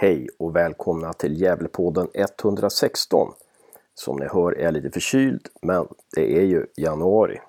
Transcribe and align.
Hej 0.00 0.28
och 0.38 0.56
välkomna 0.56 1.12
till 1.12 1.40
Gävlepodden 1.40 2.08
116. 2.14 3.32
Som 3.94 4.16
ni 4.16 4.26
hör 4.26 4.52
är 4.52 4.64
jag 4.64 4.74
lite 4.74 4.90
förkyld, 4.90 5.48
men 5.62 5.88
det 6.14 6.38
är 6.38 6.42
ju 6.42 6.66
januari. 6.76 7.40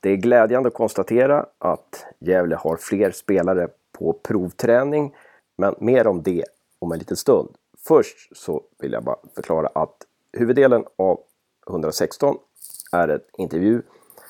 Det 0.00 0.10
är 0.10 0.16
glädjande 0.16 0.68
att 0.68 0.74
konstatera 0.74 1.46
att 1.58 2.06
Gävle 2.18 2.56
har 2.56 2.76
fler 2.76 3.10
spelare 3.10 3.68
på 3.98 4.12
provträning, 4.12 5.14
men 5.58 5.74
mer 5.78 6.06
om 6.06 6.22
det 6.22 6.44
om 6.78 6.92
en 6.92 6.98
liten 6.98 7.16
stund. 7.16 7.48
Först 7.88 8.36
så 8.36 8.62
vill 8.78 8.92
jag 8.92 9.04
bara 9.04 9.18
förklara 9.34 9.66
att 9.74 9.96
huvuddelen 10.32 10.84
av 10.96 11.20
116 11.70 12.36
är 12.92 13.08
en 13.08 13.20
intervju 13.38 13.82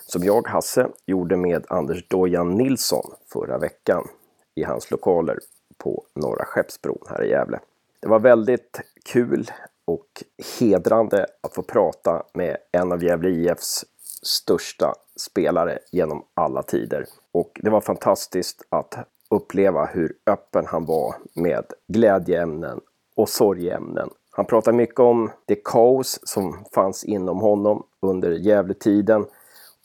som 0.07 0.25
jag, 0.25 0.49
Hasse, 0.49 0.89
gjorde 1.07 1.37
med 1.37 1.65
Anders 1.69 2.09
Dojan 2.09 2.55
Nilsson 2.55 3.13
förra 3.33 3.59
veckan 3.59 4.09
i 4.55 4.63
hans 4.63 4.91
lokaler 4.91 5.39
på 5.79 6.05
Norra 6.15 6.45
Skeppsbron 6.45 7.03
här 7.09 7.25
i 7.25 7.31
Gävle. 7.31 7.61
Det 8.01 8.09
var 8.09 8.19
väldigt 8.19 8.80
kul 9.05 9.51
och 9.86 10.07
hedrande 10.59 11.27
att 11.41 11.54
få 11.54 11.63
prata 11.63 12.22
med 12.35 12.57
en 12.72 12.93
av 12.93 13.05
Gävle 13.05 13.29
IFs 13.29 13.85
största 14.22 14.93
spelare 15.17 15.79
genom 15.93 16.25
alla 16.35 16.63
tider. 16.63 17.07
Och 17.32 17.61
det 17.63 17.71
var 17.71 17.81
fantastiskt 17.81 18.63
att 18.69 18.95
uppleva 19.31 19.85
hur 19.85 20.13
öppen 20.27 20.67
han 20.67 20.85
var 20.85 21.14
med 21.35 21.64
glädjeämnen 21.89 22.81
och 23.17 23.29
sorgeämnen. 23.29 24.11
Han 24.30 24.44
pratade 24.46 24.77
mycket 24.77 25.00
om 25.00 25.30
det 25.46 25.64
kaos 25.64 26.21
som 26.22 26.64
fanns 26.75 27.05
inom 27.05 27.41
honom 27.41 27.86
under 28.03 28.30
Gävletiden 28.30 29.27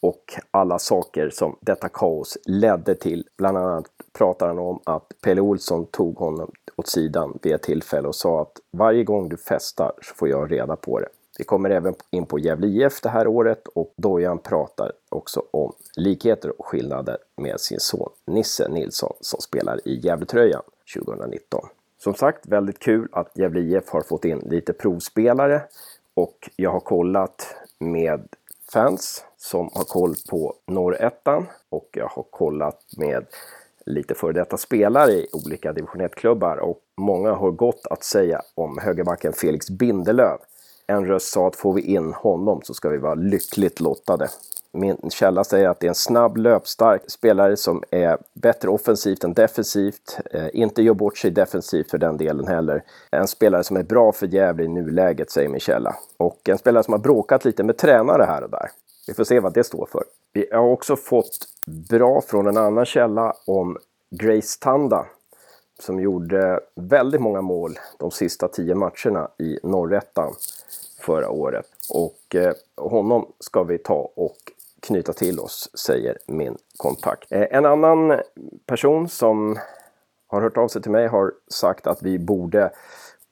och 0.01 0.33
alla 0.51 0.79
saker 0.79 1.29
som 1.29 1.57
detta 1.61 1.89
kaos 1.89 2.37
ledde 2.45 2.95
till. 2.95 3.27
Bland 3.37 3.57
annat 3.57 3.85
pratar 4.13 4.47
han 4.47 4.59
om 4.59 4.79
att 4.83 5.13
Pelle 5.21 5.41
Olsson 5.41 5.85
tog 5.85 6.17
honom 6.17 6.51
åt 6.75 6.87
sidan 6.87 7.39
vid 7.41 7.53
ett 7.53 7.63
tillfälle 7.63 8.07
och 8.07 8.15
sa 8.15 8.41
att 8.41 8.59
varje 8.71 9.03
gång 9.03 9.29
du 9.29 9.37
festar 9.37 9.91
så 10.01 10.15
får 10.15 10.29
jag 10.29 10.51
reda 10.51 10.75
på 10.75 10.99
det. 10.99 11.07
Vi 11.37 11.43
kommer 11.43 11.69
även 11.69 11.95
in 12.11 12.25
på 12.25 12.39
Gävle 12.39 12.67
IF 12.67 13.01
det 13.01 13.09
här 13.09 13.27
året 13.27 13.67
och 13.67 13.93
Dojan 13.97 14.37
pratar 14.37 14.91
också 15.09 15.43
om 15.51 15.73
likheter 15.95 16.59
och 16.59 16.65
skillnader 16.65 17.17
med 17.35 17.59
sin 17.59 17.79
son 17.79 18.09
Nisse 18.25 18.69
Nilsson 18.69 19.13
som 19.21 19.41
spelar 19.41 19.87
i 19.87 19.99
Gävletröjan 20.03 20.61
2019. 20.95 21.67
Som 21.97 22.13
sagt, 22.13 22.47
väldigt 22.47 22.79
kul 22.79 23.07
att 23.11 23.37
Gävle 23.37 23.59
IF 23.59 23.89
har 23.89 24.01
fått 24.01 24.25
in 24.25 24.39
lite 24.39 24.73
provspelare 24.73 25.61
och 26.13 26.49
jag 26.55 26.71
har 26.71 26.79
kollat 26.79 27.55
med 27.79 28.27
fans 28.73 29.25
som 29.37 29.69
har 29.73 29.83
koll 29.83 30.15
på 30.29 30.53
norrettan 30.67 31.45
och 31.69 31.89
jag 31.91 32.07
har 32.07 32.23
kollat 32.23 32.79
med 32.97 33.25
lite 33.85 34.15
före 34.15 34.33
detta 34.33 34.57
spelare 34.57 35.11
i 35.11 35.27
olika 35.33 35.73
division 35.73 36.01
1-klubbar 36.01 36.57
och 36.57 36.79
många 36.97 37.31
har 37.33 37.51
gott 37.51 37.87
att 37.89 38.03
säga 38.03 38.41
om 38.55 38.77
högerbacken 38.81 39.33
Felix 39.33 39.69
Bindelöv. 39.69 40.37
En 40.87 41.05
röst 41.05 41.33
sa 41.33 41.47
att 41.47 41.55
får 41.55 41.73
vi 41.73 41.81
in 41.81 42.13
honom 42.13 42.61
så 42.63 42.73
ska 42.73 42.89
vi 42.89 42.97
vara 42.97 43.15
lyckligt 43.15 43.79
lottade. 43.79 44.29
Min 44.77 44.97
källa 45.09 45.43
säger 45.43 45.69
att 45.69 45.79
det 45.79 45.87
är 45.87 45.89
en 45.89 45.95
snabb, 45.95 46.37
löpstark 46.37 47.01
spelare 47.07 47.57
som 47.57 47.83
är 47.91 48.17
bättre 48.33 48.69
offensivt 48.69 49.23
än 49.23 49.33
defensivt. 49.33 50.19
Eh, 50.31 50.47
inte 50.53 50.81
gör 50.81 50.93
bort 50.93 51.17
sig 51.17 51.31
defensivt 51.31 51.91
för 51.91 51.97
den 51.97 52.17
delen 52.17 52.47
heller. 52.47 52.83
En 53.11 53.27
spelare 53.27 53.63
som 53.63 53.77
är 53.77 53.83
bra 53.83 54.11
för 54.11 54.27
Gävle 54.27 54.63
i 54.63 54.67
nuläget, 54.67 55.31
säger 55.31 55.49
min 55.49 55.59
källa. 55.59 55.95
Och 56.17 56.49
en 56.49 56.57
spelare 56.57 56.83
som 56.83 56.91
har 56.91 56.99
bråkat 56.99 57.45
lite 57.45 57.63
med 57.63 57.77
tränare 57.77 58.23
här 58.23 58.43
och 58.43 58.49
där. 58.49 58.69
Vi 59.07 59.13
får 59.13 59.23
se 59.23 59.39
vad 59.39 59.53
det 59.53 59.63
står 59.63 59.87
för. 59.91 60.03
Vi 60.33 60.47
har 60.51 60.63
också 60.63 60.95
fått 60.95 61.47
bra 61.89 62.21
från 62.21 62.47
en 62.47 62.57
annan 62.57 62.85
källa 62.85 63.33
om 63.45 63.77
Grace 64.09 64.59
Tanda 64.59 65.05
som 65.79 65.99
gjorde 65.99 66.59
väldigt 66.75 67.21
många 67.21 67.41
mål 67.41 67.79
de 67.99 68.11
sista 68.11 68.47
tio 68.47 68.75
matcherna 68.75 69.29
i 69.37 69.59
Norrettan 69.63 70.33
förra 70.99 71.29
året. 71.29 71.65
Och 71.89 72.35
eh, 72.35 72.53
honom 72.77 73.25
ska 73.39 73.63
vi 73.63 73.77
ta 73.77 74.11
och 74.15 74.37
knyta 74.79 75.13
till 75.13 75.39
oss, 75.39 75.69
säger 75.73 76.17
min 76.27 76.57
kontakt. 76.77 77.31
Eh, 77.31 77.47
en 77.51 77.65
annan 77.65 78.19
person 78.65 79.09
som 79.09 79.59
har 80.27 80.41
hört 80.41 80.57
av 80.57 80.67
sig 80.67 80.81
till 80.81 80.91
mig 80.91 81.07
har 81.07 81.33
sagt 81.47 81.87
att 81.87 82.03
vi 82.03 82.19
borde 82.19 82.71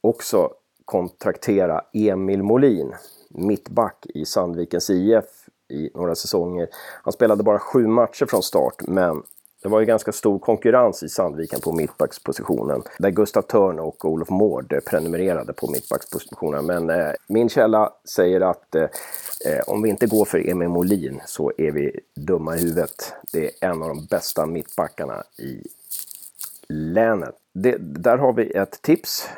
också 0.02 0.54
kontraktera 0.86 1.82
Emil 1.94 2.44
Molin, 2.44 2.96
mittback 3.30 4.06
i 4.06 4.26
Sandvikens 4.26 4.90
IF 4.90 5.26
i 5.72 5.92
några 5.94 6.16
säsonger. 6.16 6.68
Han 7.04 7.14
spelade 7.14 7.44
bara 7.44 7.60
sju 7.60 7.88
matcher 7.88 8.26
från 8.26 8.44
start, 8.44 8.76
men 8.88 9.24
det 9.64 9.70
var 9.70 9.80
ju 9.80 9.86
ganska 9.86 10.12
stor 10.12 10.40
konkurrens 10.40 11.04
i 11.04 11.10
Sandviken 11.10 11.60
på 11.62 11.72
mittbackspositionen. 11.72 12.84
Där 13.00 13.10
Gustav 13.10 13.42
Törn 13.42 13.80
och 13.80 14.06
Olof 14.06 14.30
Mård 14.30 14.74
prenumererade 14.86 15.54
på 15.54 15.72
mittbackspositionen. 15.72 16.66
Men 16.66 16.90
eh, 16.90 17.12
min 17.28 17.50
källa 17.50 17.94
säger 18.16 18.42
att 18.42 18.76
eh, 18.76 18.84
eh, 19.46 19.60
om 19.68 19.82
vi 19.82 19.90
inte 19.90 20.08
går 20.08 20.26
för 20.26 20.50
Emil 20.50 20.70
Molin 20.70 21.22
så 21.26 21.52
är 21.58 21.72
vi 21.72 22.00
dumma 22.16 22.56
i 22.56 22.60
huvudet. 22.60 23.14
Det 23.34 23.46
är 23.46 23.70
en 23.70 23.82
av 23.82 23.88
de 23.88 24.06
bästa 24.06 24.46
mittbackarna 24.46 25.24
i 25.38 25.68
länet. 26.70 27.36
Det, 27.54 27.76
där 27.80 28.18
har 28.18 28.34
vi 28.34 28.52
ett 28.52 28.82
tips. 28.82 29.30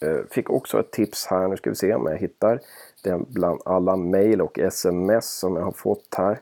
Eh, 0.00 0.18
fick 0.30 0.50
också 0.50 0.80
ett 0.80 0.90
tips 0.90 1.26
här, 1.26 1.48
nu 1.48 1.56
ska 1.56 1.70
vi 1.70 1.76
se 1.76 1.94
om 1.94 2.06
jag 2.06 2.18
hittar 2.18 2.60
det 3.06 3.24
bland 3.28 3.60
alla 3.64 3.96
mejl 3.96 4.40
och 4.40 4.58
sms 4.58 5.38
som 5.38 5.56
jag 5.56 5.62
har 5.62 5.72
fått 5.72 6.14
här 6.16 6.40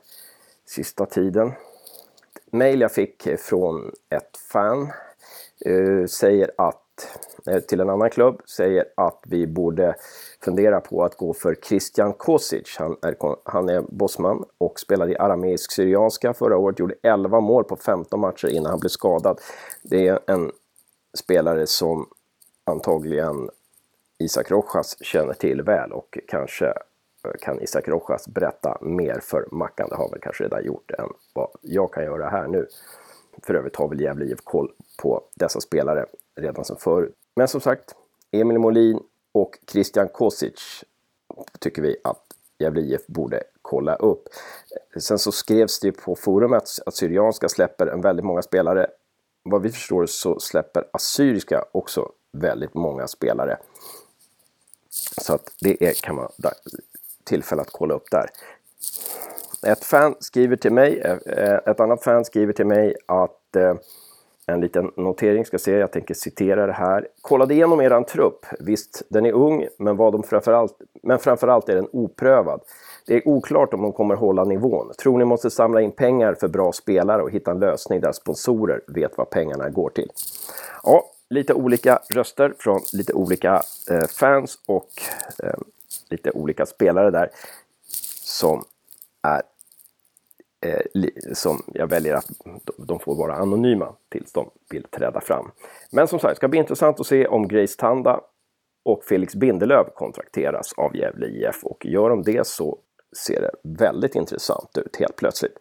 sista 0.67 1.07
tiden 1.07 1.53
mail 2.55 2.81
jag 2.81 2.93
fick 2.93 3.29
från 3.39 3.93
ett 4.11 4.37
fan 4.53 4.93
eh, 5.67 6.07
säger 6.07 6.51
att 6.59 7.19
eh, 7.47 7.61
till 7.61 7.81
en 7.81 7.91
annan 7.91 8.11
klubb 8.11 8.43
säger 8.47 8.85
att 8.95 9.23
vi 9.27 9.47
borde 9.47 9.95
fundera 10.45 10.81
på 10.81 11.05
att 11.05 11.17
gå 11.17 11.35
för 11.35 11.55
Christian 11.55 12.13
Kosic. 12.13 12.77
Han 12.79 12.97
är, 13.03 13.17
han 13.45 13.69
är 13.69 13.81
bossman 13.89 14.45
och 14.59 14.81
spelade 14.81 15.13
i 15.13 15.17
arameisk 15.17 15.73
syrianska 15.73 16.35
förra 16.35 16.57
året, 16.57 16.79
gjorde 16.79 16.95
11 17.03 17.41
mål 17.41 17.65
på 17.65 17.77
15 17.77 18.21
matcher 18.21 18.49
innan 18.49 18.71
han 18.71 18.81
blev 18.81 18.89
skadad. 18.89 19.41
Det 19.83 20.09
är 20.09 20.19
en 20.27 20.53
spelare 21.19 21.67
som 21.67 22.07
antagligen 22.65 23.51
Isak 24.19 24.51
Rojas 24.51 24.97
känner 25.05 25.33
till 25.33 25.63
väl 25.63 25.93
och 25.93 26.19
kanske 26.29 26.67
eh, 26.67 27.33
kan 27.41 27.61
Isak 27.61 27.89
Rojas 27.89 28.29
berätta 28.29 28.79
mer 28.81 29.21
för 29.23 29.49
Mackan. 29.51 29.89
Det 29.89 29.97
har 29.97 30.11
väl 30.11 30.21
kanske 30.21 30.45
redan 30.45 30.65
gjort 30.65 30.91
än 30.91 31.09
vad 31.33 31.51
jag 31.61 31.93
kan 31.93 32.05
göra 32.05 32.29
här 32.29 32.49
nu. 32.49 32.67
För 33.43 33.55
övrigt 33.55 33.77
har 33.77 33.89
väl 33.89 34.01
Gävle 34.01 34.25
IF 34.25 34.41
koll 34.45 34.73
på 35.03 35.23
dessa 35.35 35.61
spelare 35.61 36.07
redan 36.37 36.65
som 36.65 36.77
förut. 36.77 37.15
Men 37.37 37.49
som 37.49 37.61
sagt, 37.61 37.95
Emil 38.31 38.59
Molin 38.59 39.01
och 39.33 39.59
Christian 39.67 40.09
Kosic 40.09 40.85
tycker 41.61 41.83
vi 41.83 41.97
att 42.05 42.23
Gävle 42.59 42.81
IF 42.81 43.07
borde 43.07 43.43
kolla 43.63 43.95
upp. 43.95 44.29
Sen 45.01 45.19
så 45.19 45.33
skrevs 45.33 45.81
det 45.81 45.93
på 45.93 46.17
forumet 46.17 46.65
att 46.87 46.95
Syrianska 46.95 47.49
släpper 47.49 47.87
en 47.87 48.01
väldigt 48.01 48.25
många 48.25 48.43
spelare. 48.43 48.87
Vad 49.43 49.63
vi 49.63 49.71
förstår 49.71 50.07
så 50.07 50.41
släpper 50.41 50.85
Assyriska 50.93 51.65
också 51.73 52.13
väldigt 52.33 52.75
många 52.75 53.07
spelare. 53.07 53.59
Så 55.21 55.34
att 55.34 55.50
det 55.60 55.84
är, 55.84 55.93
kan 55.93 56.16
vara 56.16 56.31
tillfälle 57.25 57.62
att 57.62 57.72
kolla 57.72 57.94
upp 57.94 58.10
där. 58.10 58.31
Ett 59.66 59.84
fan 59.84 60.15
skriver 60.21 60.56
till 60.56 60.72
mig, 60.72 61.00
eh, 61.00 61.19
eh, 61.27 61.59
ett 61.66 61.81
annat 61.81 62.05
fan 62.05 62.25
skriver 62.25 62.53
till 62.53 62.66
mig 62.66 62.94
att 63.06 63.56
eh, 63.56 63.75
en 64.47 64.60
liten 64.60 64.91
notering 64.97 65.44
ska 65.44 65.59
se, 65.59 65.72
jag 65.72 65.93
tänker 65.93 66.15
citera 66.15 66.66
det 66.66 66.72
här. 66.72 67.09
Kollade 67.21 67.55
igenom 67.55 67.81
eran 67.81 68.05
trupp. 68.05 68.47
Visst, 68.60 69.03
den 69.09 69.27
är 69.27 69.32
ung, 69.32 69.66
men, 69.78 69.97
vad 69.97 70.12
de 70.12 70.22
framförallt, 70.22 70.77
men 71.03 71.19
framförallt 71.19 71.69
är 71.69 71.75
den 71.75 71.88
oprövad. 71.93 72.61
Det 73.06 73.15
är 73.15 73.28
oklart 73.28 73.75
om 73.75 73.82
de 73.82 73.93
kommer 73.93 74.15
hålla 74.15 74.44
nivån. 74.44 74.93
Tror 74.99 75.19
ni 75.19 75.25
måste 75.25 75.50
samla 75.50 75.81
in 75.81 75.93
pengar 75.93 76.34
för 76.41 76.49
bra 76.49 76.72
spelare 76.72 77.22
och 77.22 77.31
hitta 77.31 77.50
en 77.50 77.59
lösning 77.59 78.00
där 78.00 78.12
sponsorer 78.12 78.81
vet 78.87 79.19
vad 79.19 79.31
pengarna 79.31 79.69
går 79.69 79.91
till. 79.91 80.11
Ja, 80.82 81.05
lite 81.34 81.55
olika 81.55 81.99
röster 82.11 82.55
från 82.59 82.81
lite 82.93 83.12
olika 83.12 83.62
eh, 83.91 84.06
fans 84.06 84.59
och 84.67 84.91
eh, 85.43 85.59
lite 86.11 86.31
olika 86.31 86.67
spelare 86.67 87.11
där 87.11 87.31
som 88.23 88.64
är 89.23 89.43
eh, 90.61 90.81
som 91.32 91.62
jag 91.67 91.87
väljer 91.87 92.14
att 92.14 92.31
de 92.76 93.00
får 93.00 93.14
vara 93.14 93.35
anonyma 93.35 93.94
tills 94.09 94.32
de 94.32 94.50
vill 94.70 94.82
träda 94.82 95.20
fram. 95.20 95.50
Men 95.91 96.09
som 96.09 96.19
sagt, 96.19 96.31
det 96.31 96.37
ska 96.37 96.49
bli 96.49 96.59
intressant 96.59 97.00
att 97.00 97.06
se 97.06 97.26
om 97.26 97.49
Grace 97.49 97.79
Tanda 97.79 98.20
och 98.85 99.05
Felix 99.05 99.35
Bindelöv 99.35 99.85
kontrakteras 99.94 100.73
av 100.73 100.97
Gävle 100.97 101.26
IF 101.26 101.64
och 101.64 101.87
gör 101.87 102.11
de 102.11 102.23
det 102.23 102.47
så 102.47 102.79
ser 103.26 103.41
det 103.41 103.50
väldigt 103.62 104.14
intressant 104.14 104.79
ut 104.79 104.97
helt 104.97 105.17
plötsligt. 105.17 105.59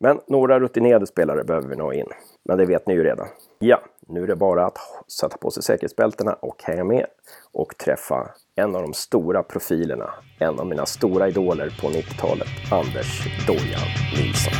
Men 0.00 0.20
några 0.26 0.60
rutinerade 0.60 1.06
spelare 1.06 1.44
behöver 1.44 1.68
vi 1.68 1.76
nå 1.76 1.92
in. 1.92 2.06
Men 2.44 2.58
det 2.58 2.66
vet 2.66 2.86
ni 2.86 2.94
ju 2.94 3.04
redan. 3.04 3.28
Ja, 3.66 3.80
nu 4.08 4.22
är 4.22 4.26
det 4.26 4.36
bara 4.36 4.66
att 4.66 4.78
sätta 5.18 5.36
på 5.36 5.50
sig 5.50 5.62
säkerhetsbältena 5.62 6.32
och 6.32 6.62
hänga 6.62 6.84
med 6.84 7.06
och 7.52 7.76
träffa 7.78 8.30
en 8.56 8.76
av 8.76 8.82
de 8.82 8.94
stora 8.94 9.42
profilerna, 9.42 10.10
en 10.38 10.60
av 10.60 10.66
mina 10.66 10.86
stora 10.86 11.28
idoler 11.28 11.78
på 11.80 11.88
90-talet, 11.88 12.48
Anders 12.72 13.26
Dojan 13.46 13.88
Nilsson. 14.16 14.52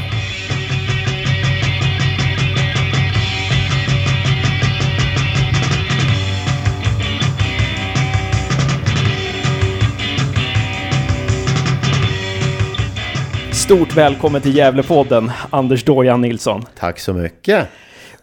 Stort 13.52 13.96
välkommen 13.96 14.42
till 14.42 14.56
Gävlepodden, 14.56 15.30
Anders 15.50 15.84
Dojan 15.84 16.20
Nilsson. 16.20 16.62
Tack 16.78 16.98
så 16.98 17.12
mycket. 17.12 17.68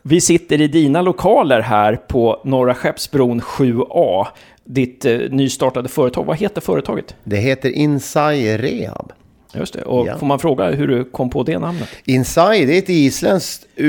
Vi 0.01 0.21
sitter 0.21 0.61
i 0.61 0.67
dina 0.67 1.01
lokaler 1.01 1.59
här 1.61 1.95
på 1.95 2.41
Norra 2.43 2.75
Skeppsbron 2.75 3.41
7A. 3.41 4.27
Ditt 4.63 5.05
eh, 5.05 5.17
nystartade 5.29 5.89
företag. 5.89 6.23
Vad 6.25 6.37
heter 6.37 6.61
företaget? 6.61 7.15
Det 7.23 7.37
heter 7.37 7.69
Inside 7.69 8.59
Rehab. 8.59 9.11
Just 9.53 9.73
det. 9.73 9.81
Och 9.81 10.07
Ja. 10.07 10.17
får 10.17 10.25
man 10.27 10.39
fråga 10.39 10.71
hur 10.71 10.87
du 10.87 11.03
kom 11.03 11.29
på 11.29 11.43
det 11.43 11.59
namnet? 11.59 11.89
Inside 12.05 12.67
det 12.67 12.73
är 12.73 12.77
ett 12.79 12.89
isländskt 12.89 13.65
eh, 13.75 13.85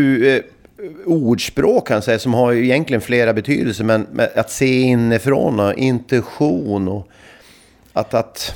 ordspråk 1.07 1.89
kan 1.89 2.03
säga, 2.03 2.19
som 2.19 2.35
har 2.35 2.53
ju 2.53 2.65
egentligen 2.65 3.01
flera 3.01 3.33
betydelser. 3.33 3.85
Men, 3.85 4.07
men 4.13 4.29
att 4.37 4.51
se 4.51 4.81
inifrån 4.81 5.61
och 5.61 5.75
intuition 5.75 6.89
och 6.89 7.09
att, 7.93 8.15
att 8.15 8.55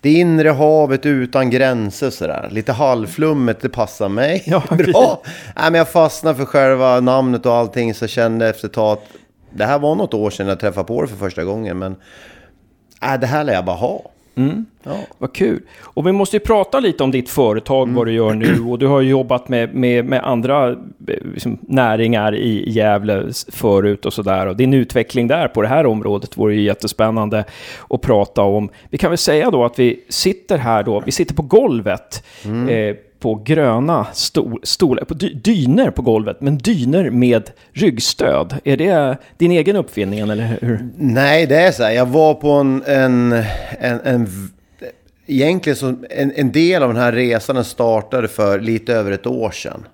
det 0.00 0.10
inre 0.10 0.48
havet 0.48 1.06
utan 1.06 1.50
gränser 1.50 2.10
sådär. 2.10 2.48
Lite 2.50 2.72
halvflummet, 2.72 3.60
det 3.60 3.68
passar 3.68 4.08
mig 4.08 4.42
Ja, 4.46 4.62
bra. 4.70 5.22
Nej, 5.56 5.70
men 5.70 5.74
jag 5.74 5.88
fastnade 5.88 6.36
för 6.36 6.44
själva 6.44 7.00
namnet 7.00 7.46
och 7.46 7.54
allting 7.54 7.94
så 7.94 8.02
jag 8.02 8.10
kände 8.10 8.48
efter 8.48 8.68
ett 8.68 8.74
tag 8.74 8.92
att 8.92 9.04
det 9.54 9.64
här 9.64 9.78
var 9.78 9.94
något 9.94 10.14
år 10.14 10.30
sedan 10.30 10.46
jag 10.48 10.60
träffade 10.60 10.86
på 10.86 11.02
det 11.02 11.08
för 11.08 11.16
första 11.16 11.44
gången. 11.44 11.78
Men 11.78 11.96
äh, 13.02 13.20
det 13.20 13.26
här 13.26 13.44
lär 13.44 13.52
jag 13.52 13.64
bara 13.64 13.76
ha. 13.76 14.02
Ja. 14.82 14.96
Vad 15.18 15.32
kul. 15.32 15.62
Och 15.80 16.06
vi 16.06 16.12
måste 16.12 16.36
ju 16.36 16.40
prata 16.40 16.80
lite 16.80 17.04
om 17.04 17.10
ditt 17.10 17.28
företag, 17.28 17.88
vad 17.88 18.06
du 18.06 18.12
gör 18.12 18.34
nu. 18.34 18.60
Och 18.60 18.78
du 18.78 18.86
har 18.86 19.00
ju 19.00 19.10
jobbat 19.10 19.48
med, 19.48 19.74
med, 19.74 20.04
med 20.04 20.24
andra 20.24 20.70
eh, 20.70 20.76
liksom, 21.32 21.58
näringar 21.60 22.34
i 22.34 22.70
Gävle 22.70 23.28
förut 23.48 24.06
och 24.06 24.12
sådär. 24.12 24.46
Och 24.46 24.56
din 24.56 24.74
utveckling 24.74 25.28
där 25.28 25.48
på 25.48 25.62
det 25.62 25.68
här 25.68 25.86
området 25.86 26.38
vore 26.38 26.54
ju 26.54 26.62
jättespännande 26.62 27.44
att 27.90 28.00
prata 28.00 28.42
om. 28.42 28.68
Vi 28.90 28.98
kan 28.98 29.10
väl 29.10 29.18
säga 29.18 29.50
då 29.50 29.64
att 29.64 29.78
vi 29.78 30.04
sitter 30.08 30.58
här 30.58 30.82
då, 30.82 31.02
vi 31.06 31.12
sitter 31.12 31.34
på 31.34 31.42
golvet. 31.42 32.24
Eh, 32.68 32.96
på 33.20 33.34
gröna 33.34 34.06
stol, 34.12 34.60
stolar, 34.62 35.04
på 35.04 35.14
dy, 35.14 35.34
dyner 35.34 35.90
på 35.90 36.02
golvet, 36.02 36.40
men 36.40 36.58
dyner 36.58 37.10
med 37.10 37.50
ryggstöd. 37.72 38.56
Är 38.64 38.76
det 38.76 39.16
din 39.38 39.50
egen 39.50 39.76
uppfinning 39.76 40.18
eller 40.18 40.58
hur? 40.60 40.88
Nej, 40.96 41.46
det 41.46 41.56
är 41.56 41.72
så 41.72 41.82
här. 41.82 41.90
Jag 41.90 42.06
var 42.06 42.34
på 42.34 42.50
en... 42.50 42.82
en, 42.86 43.32
en, 43.78 44.00
en 44.04 44.28
egentligen 45.30 45.76
så 45.76 45.94
en, 46.10 46.32
en 46.36 46.52
del 46.52 46.82
av 46.82 46.88
den 46.88 47.02
här 47.02 47.12
resan 47.12 47.64
startade 47.64 48.28
för 48.28 48.60
lite 48.60 48.94
över 48.94 49.12
ett 49.12 49.26
år 49.26 49.50
sedan. 49.50 49.86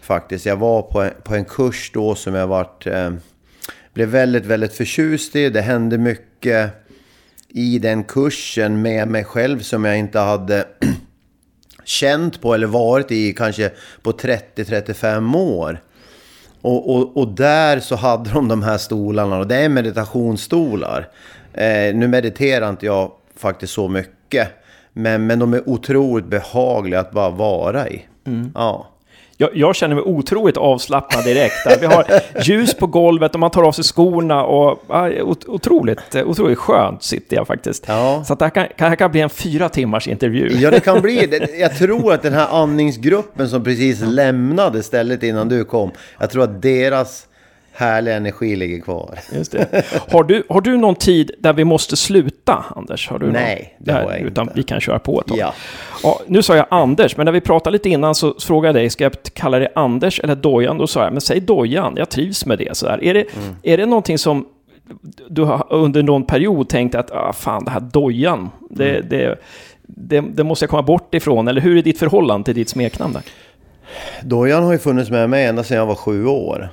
Faktiskt. 0.00 0.46
Jag 0.46 0.56
var 0.56 0.82
på 0.82 1.02
en, 1.02 1.10
på 1.24 1.34
en 1.34 1.44
kurs 1.44 1.90
då 1.94 2.14
som 2.14 2.34
jag 2.34 2.46
varit, 2.46 2.86
eh, 2.86 3.10
blev 3.94 4.08
väldigt, 4.08 4.46
väldigt 4.46 4.72
förtjust 4.72 5.36
i. 5.36 5.50
Det 5.50 5.60
hände 5.60 5.98
mycket 5.98 6.70
i 7.48 7.78
den 7.78 8.04
kursen 8.04 8.82
med 8.82 9.08
mig 9.08 9.24
själv 9.24 9.60
som 9.60 9.84
jag 9.84 9.98
inte 9.98 10.18
hade 10.18 10.64
känt 11.86 12.40
på 12.40 12.54
eller 12.54 12.66
varit 12.66 13.10
i 13.10 13.32
kanske 13.32 13.70
på 14.02 14.12
30-35 14.12 15.36
år. 15.36 15.80
Och, 16.60 16.96
och, 16.96 17.16
och 17.16 17.28
där 17.28 17.80
så 17.80 17.96
hade 17.96 18.30
de 18.30 18.48
de 18.48 18.62
här 18.62 18.78
stolarna 18.78 19.38
och 19.38 19.46
det 19.46 19.56
är 19.56 19.68
meditationsstolar. 19.68 21.08
Eh, 21.52 21.94
nu 21.94 22.08
mediterar 22.08 22.68
inte 22.68 22.86
jag 22.86 23.12
faktiskt 23.36 23.72
så 23.72 23.88
mycket. 23.88 24.48
Men, 24.92 25.26
men 25.26 25.38
de 25.38 25.54
är 25.54 25.68
otroligt 25.68 26.26
behagliga 26.26 27.00
att 27.00 27.12
bara 27.12 27.30
vara 27.30 27.88
i. 27.88 28.06
Ja. 28.54 28.86
Jag, 29.38 29.50
jag 29.54 29.76
känner 29.76 29.94
mig 29.94 30.04
otroligt 30.04 30.56
avslappnad 30.56 31.24
direkt. 31.24 31.54
Vi 31.80 31.86
har 31.86 32.04
ljus 32.42 32.74
på 32.74 32.86
golvet 32.86 33.34
och 33.34 33.40
man 33.40 33.50
tar 33.50 33.62
av 33.62 33.72
sig 33.72 33.84
skorna 33.84 34.44
och 34.44 34.82
ja, 34.88 35.10
ot- 35.22 35.44
otroligt, 35.48 36.14
otroligt 36.24 36.58
skönt 36.58 37.02
sitter 37.02 37.36
jag 37.36 37.46
faktiskt. 37.46 37.84
Ja. 37.88 38.24
Så 38.26 38.32
att 38.32 38.38
det 38.38 38.44
här 38.44 38.50
kan, 38.50 38.66
kan, 38.76 38.88
här 38.88 38.96
kan 38.96 39.10
bli 39.10 39.20
en 39.20 39.30
fyra 39.30 39.68
timmars 39.68 40.08
intervju. 40.08 40.48
ja, 40.60 40.70
det 40.70 40.80
kan 40.80 41.00
bli 41.02 41.26
det. 41.26 41.58
Jag 41.58 41.76
tror 41.78 42.12
att 42.12 42.22
den 42.22 42.32
här 42.32 42.62
andningsgruppen 42.62 43.48
som 43.48 43.64
precis 43.64 44.00
lämnade 44.00 44.82
stället 44.82 45.22
innan 45.22 45.48
du 45.48 45.64
kom. 45.64 45.90
Jag 46.18 46.30
tror 46.30 46.42
att 46.44 46.62
deras 46.62 47.26
härliga 47.76 48.16
energi 48.16 48.56
ligger 48.56 48.80
kvar. 48.80 49.18
Just 49.34 49.52
det. 49.52 49.84
Har, 50.12 50.24
du, 50.24 50.42
har 50.48 50.60
du 50.60 50.76
någon 50.76 50.94
tid 50.94 51.30
där 51.38 51.52
vi 51.52 51.64
måste 51.64 51.96
sluta, 51.96 52.64
Anders? 52.76 53.08
Har 53.10 53.18
du 53.18 53.30
Nej, 53.32 53.76
det 53.78 53.92
har 53.92 54.00
jag 54.00 54.20
Utan 54.20 54.42
inte. 54.44 54.54
vi 54.56 54.62
kan 54.62 54.80
köra 54.80 54.98
på 54.98 55.20
ett 55.20 55.26
tag. 55.26 55.38
Ja. 55.38 55.54
Ja, 56.02 56.20
nu 56.26 56.42
sa 56.42 56.56
jag 56.56 56.66
Anders, 56.70 57.16
men 57.16 57.24
när 57.24 57.32
vi 57.32 57.40
pratade 57.40 57.72
lite 57.72 57.88
innan 57.90 58.14
så 58.14 58.34
frågade 58.40 58.68
jag 58.78 58.84
dig, 58.84 58.90
ska 58.90 59.04
jag 59.04 59.12
kalla 59.34 59.58
dig 59.58 59.68
Anders 59.74 60.20
eller 60.20 60.34
Dojan? 60.34 60.78
Då 60.78 60.86
sa 60.86 61.04
jag, 61.04 61.12
men 61.12 61.20
säg 61.20 61.40
Dojan, 61.40 61.94
jag 61.96 62.08
trivs 62.08 62.46
med 62.46 62.58
det. 62.58 62.76
Så 62.76 62.88
här. 62.88 63.04
Är, 63.04 63.14
det 63.14 63.20
Mm. 63.36 63.56
är 63.62 63.76
det 63.76 63.86
någonting 63.86 64.18
som 64.18 64.46
du 65.28 65.42
har 65.42 65.66
under 65.70 66.02
någon 66.02 66.26
period 66.26 66.68
tänkt 66.68 66.94
att, 66.94 67.10
ah, 67.10 67.32
fan, 67.32 67.64
det 67.64 67.70
här 67.70 67.80
Dojan, 67.80 68.50
det, 68.70 68.90
Mm. 68.90 69.08
det, 69.08 69.38
det, 69.86 70.20
det 70.20 70.44
måste 70.44 70.62
jag 70.62 70.70
komma 70.70 70.82
bort 70.82 71.14
ifrån? 71.14 71.48
Eller 71.48 71.60
hur 71.60 71.76
är 71.78 71.82
ditt 71.82 71.98
förhållande 71.98 72.44
till 72.44 72.54
ditt 72.54 72.68
smeknamn 72.68 73.12
där? 73.12 73.22
Dojan 74.22 74.64
har 74.64 74.72
ju 74.72 74.78
funnits 74.78 75.10
med 75.10 75.30
mig 75.30 75.46
ända 75.46 75.64
sedan 75.64 75.76
jag 75.76 75.86
var 75.86 75.94
sju 75.94 76.26
år. 76.26 76.68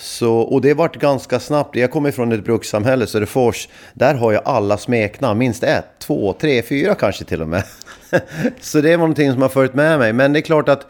Så, 0.00 0.34
och 0.38 0.60
det 0.60 0.74
vart 0.74 0.96
ganska 0.96 1.40
snabbt. 1.40 1.76
Jag 1.76 1.90
kommer 1.90 2.10
från 2.10 2.32
ett 2.32 2.44
brukssamhälle, 2.44 3.06
Söderfors. 3.06 3.68
Där 3.94 4.14
har 4.14 4.32
jag 4.32 4.42
alla 4.44 4.78
smeknamn. 4.78 5.38
Minst 5.38 5.62
ett, 5.62 5.86
två, 5.98 6.32
tre, 6.32 6.62
fyra 6.62 6.94
kanske 6.94 7.24
till 7.24 7.42
och 7.42 7.48
med. 7.48 7.62
så 8.60 8.80
det 8.80 8.90
var 8.90 8.98
någonting 8.98 9.32
som 9.32 9.42
har 9.42 9.48
följt 9.48 9.74
med 9.74 9.98
mig. 9.98 10.12
Men 10.12 10.32
det 10.32 10.38
är 10.38 10.40
klart 10.40 10.68
att 10.68 10.86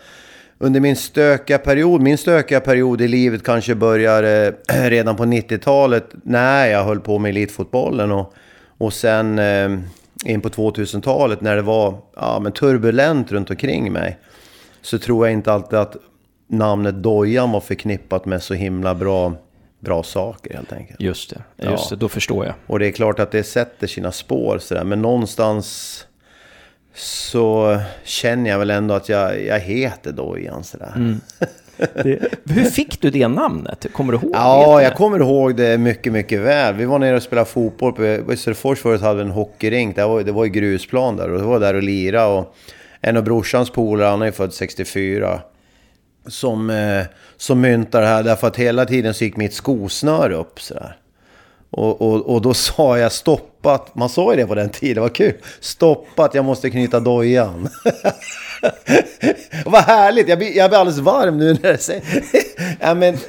under 0.58 0.80
min 0.80 0.96
stökiga 0.96 1.58
period, 1.58 2.00
min 2.00 2.18
stökiga 2.18 2.60
period 2.60 3.00
i 3.00 3.08
livet 3.08 3.44
kanske 3.44 3.74
börjar 3.74 4.46
eh, 4.46 4.52
redan 4.88 5.16
på 5.16 5.24
90-talet. 5.24 6.06
När 6.22 6.66
jag 6.66 6.84
höll 6.84 7.00
på 7.00 7.18
med 7.18 7.28
elitfotbollen. 7.28 8.12
Och, 8.12 8.34
och 8.78 8.92
sen 8.92 9.38
eh, 9.38 9.78
in 10.24 10.40
på 10.40 10.48
2000-talet 10.48 11.40
när 11.40 11.56
det 11.56 11.62
var 11.62 11.98
ja, 12.16 12.40
men 12.40 12.52
turbulent 12.52 13.32
runt 13.32 13.50
omkring 13.50 13.92
mig 13.92 14.18
så 14.82 14.98
tror 14.98 15.26
jag 15.26 15.32
inte 15.32 15.52
alltid 15.52 15.78
att 15.78 15.96
namnet 16.48 16.94
Dojan 16.94 17.52
var 17.52 17.60
förknippat 17.60 18.26
med 18.26 18.42
så 18.42 18.54
himla 18.54 18.94
bra, 18.94 19.32
bra 19.80 20.02
saker 20.02 20.54
helt 20.54 20.72
enkelt. 20.72 21.00
Just 21.00 21.30
det, 21.30 21.42
just 21.68 21.90
Ja. 21.90 21.96
det, 21.96 21.96
då 21.96 22.08
förstår 22.08 22.46
jag. 22.46 22.54
Och 22.66 22.78
det 22.78 22.86
är 22.86 22.90
klart 22.92 23.18
att 23.18 23.30
det 23.30 23.42
sätter 23.44 23.86
sina 23.86 24.12
spår 24.12 24.58
sådär, 24.58 24.84
men 24.84 25.02
någonstans 25.02 26.04
så 26.94 27.78
känner 28.04 28.50
jag 28.50 28.58
väl 28.58 28.70
ändå 28.70 28.94
att 28.94 29.08
jag, 29.08 29.44
jag 29.44 29.60
heter 29.60 30.12
Dojan 30.12 30.64
sådär. 30.64 31.16
Det, 31.94 32.18
hur 32.44 32.64
fick 32.64 33.00
du 33.00 33.10
det 33.10 33.28
namnet? 33.28 33.86
Kommer 33.92 34.12
du 34.12 34.18
ihåg? 34.18 34.30
Ja, 34.34 34.76
det? 34.76 34.82
jag 34.82 34.94
kommer 34.96 35.18
ihåg 35.20 35.56
det 35.56 35.78
mycket, 35.78 36.12
mycket 36.12 36.40
väl. 36.40 36.74
Vi 36.74 36.84
var 36.84 36.98
nere 36.98 37.16
och 37.16 37.22
spelade 37.22 37.48
fotboll 37.48 37.92
på 37.92 38.32
i 38.32 38.36
Söderfors 38.36 38.78
förut 38.78 39.00
hade 39.00 39.14
vi 39.14 39.20
en 39.22 39.30
hockeyrink. 39.30 39.96
Det 39.96 40.06
var, 40.06 40.22
det 40.22 40.32
var 40.32 40.44
ju 40.44 40.50
grusplan 40.50 41.16
där 41.16 41.30
och 41.32 41.38
det 41.38 41.44
var 41.44 41.60
där 41.60 41.74
och 41.74 41.82
lira 41.82 42.26
och 42.26 42.54
en 43.00 43.16
av 43.16 43.22
brorsans 43.24 43.70
polare, 43.70 44.08
han 44.08 44.22
är 44.22 44.30
född 44.30 44.52
64, 44.54 45.40
som, 46.28 46.70
eh, 46.70 47.04
som 47.36 47.60
myntar 47.60 48.00
det 48.00 48.06
här 48.06 48.22
därför 48.22 48.46
att 48.46 48.56
hela 48.56 48.84
tiden 48.84 49.14
så 49.14 49.24
gick 49.24 49.36
mitt 49.36 49.54
skosnöre 49.54 50.34
upp 50.34 50.60
sådär. 50.60 50.96
Och, 51.70 52.02
och, 52.02 52.34
och 52.34 52.42
då 52.42 52.54
sa 52.74 52.98
jag 52.98 53.12
stoppat, 53.12 53.94
man 53.94 54.08
sa 54.08 54.32
ju 54.32 54.36
det 54.36 54.46
på 54.46 54.54
den 54.54 54.70
tiden, 54.70 54.94
det 54.94 55.00
var 55.00 55.08
kul. 55.08 55.34
Stoppat, 55.60 56.34
jag 56.34 56.44
måste 56.44 56.70
knyta 56.70 57.00
dojan. 57.00 57.68
Vad 59.64 59.82
härligt, 59.82 60.28
jag 60.28 60.38
blir, 60.38 60.56
jag 60.56 60.70
blir 60.70 60.78
alldeles 60.78 61.00
varm 61.00 61.38
nu 61.38 61.58
när 61.62 61.70
jag 61.70 61.80
säger 61.80 62.02
ja, 62.80 62.94
men, 62.94 63.14
eh, 63.14 63.20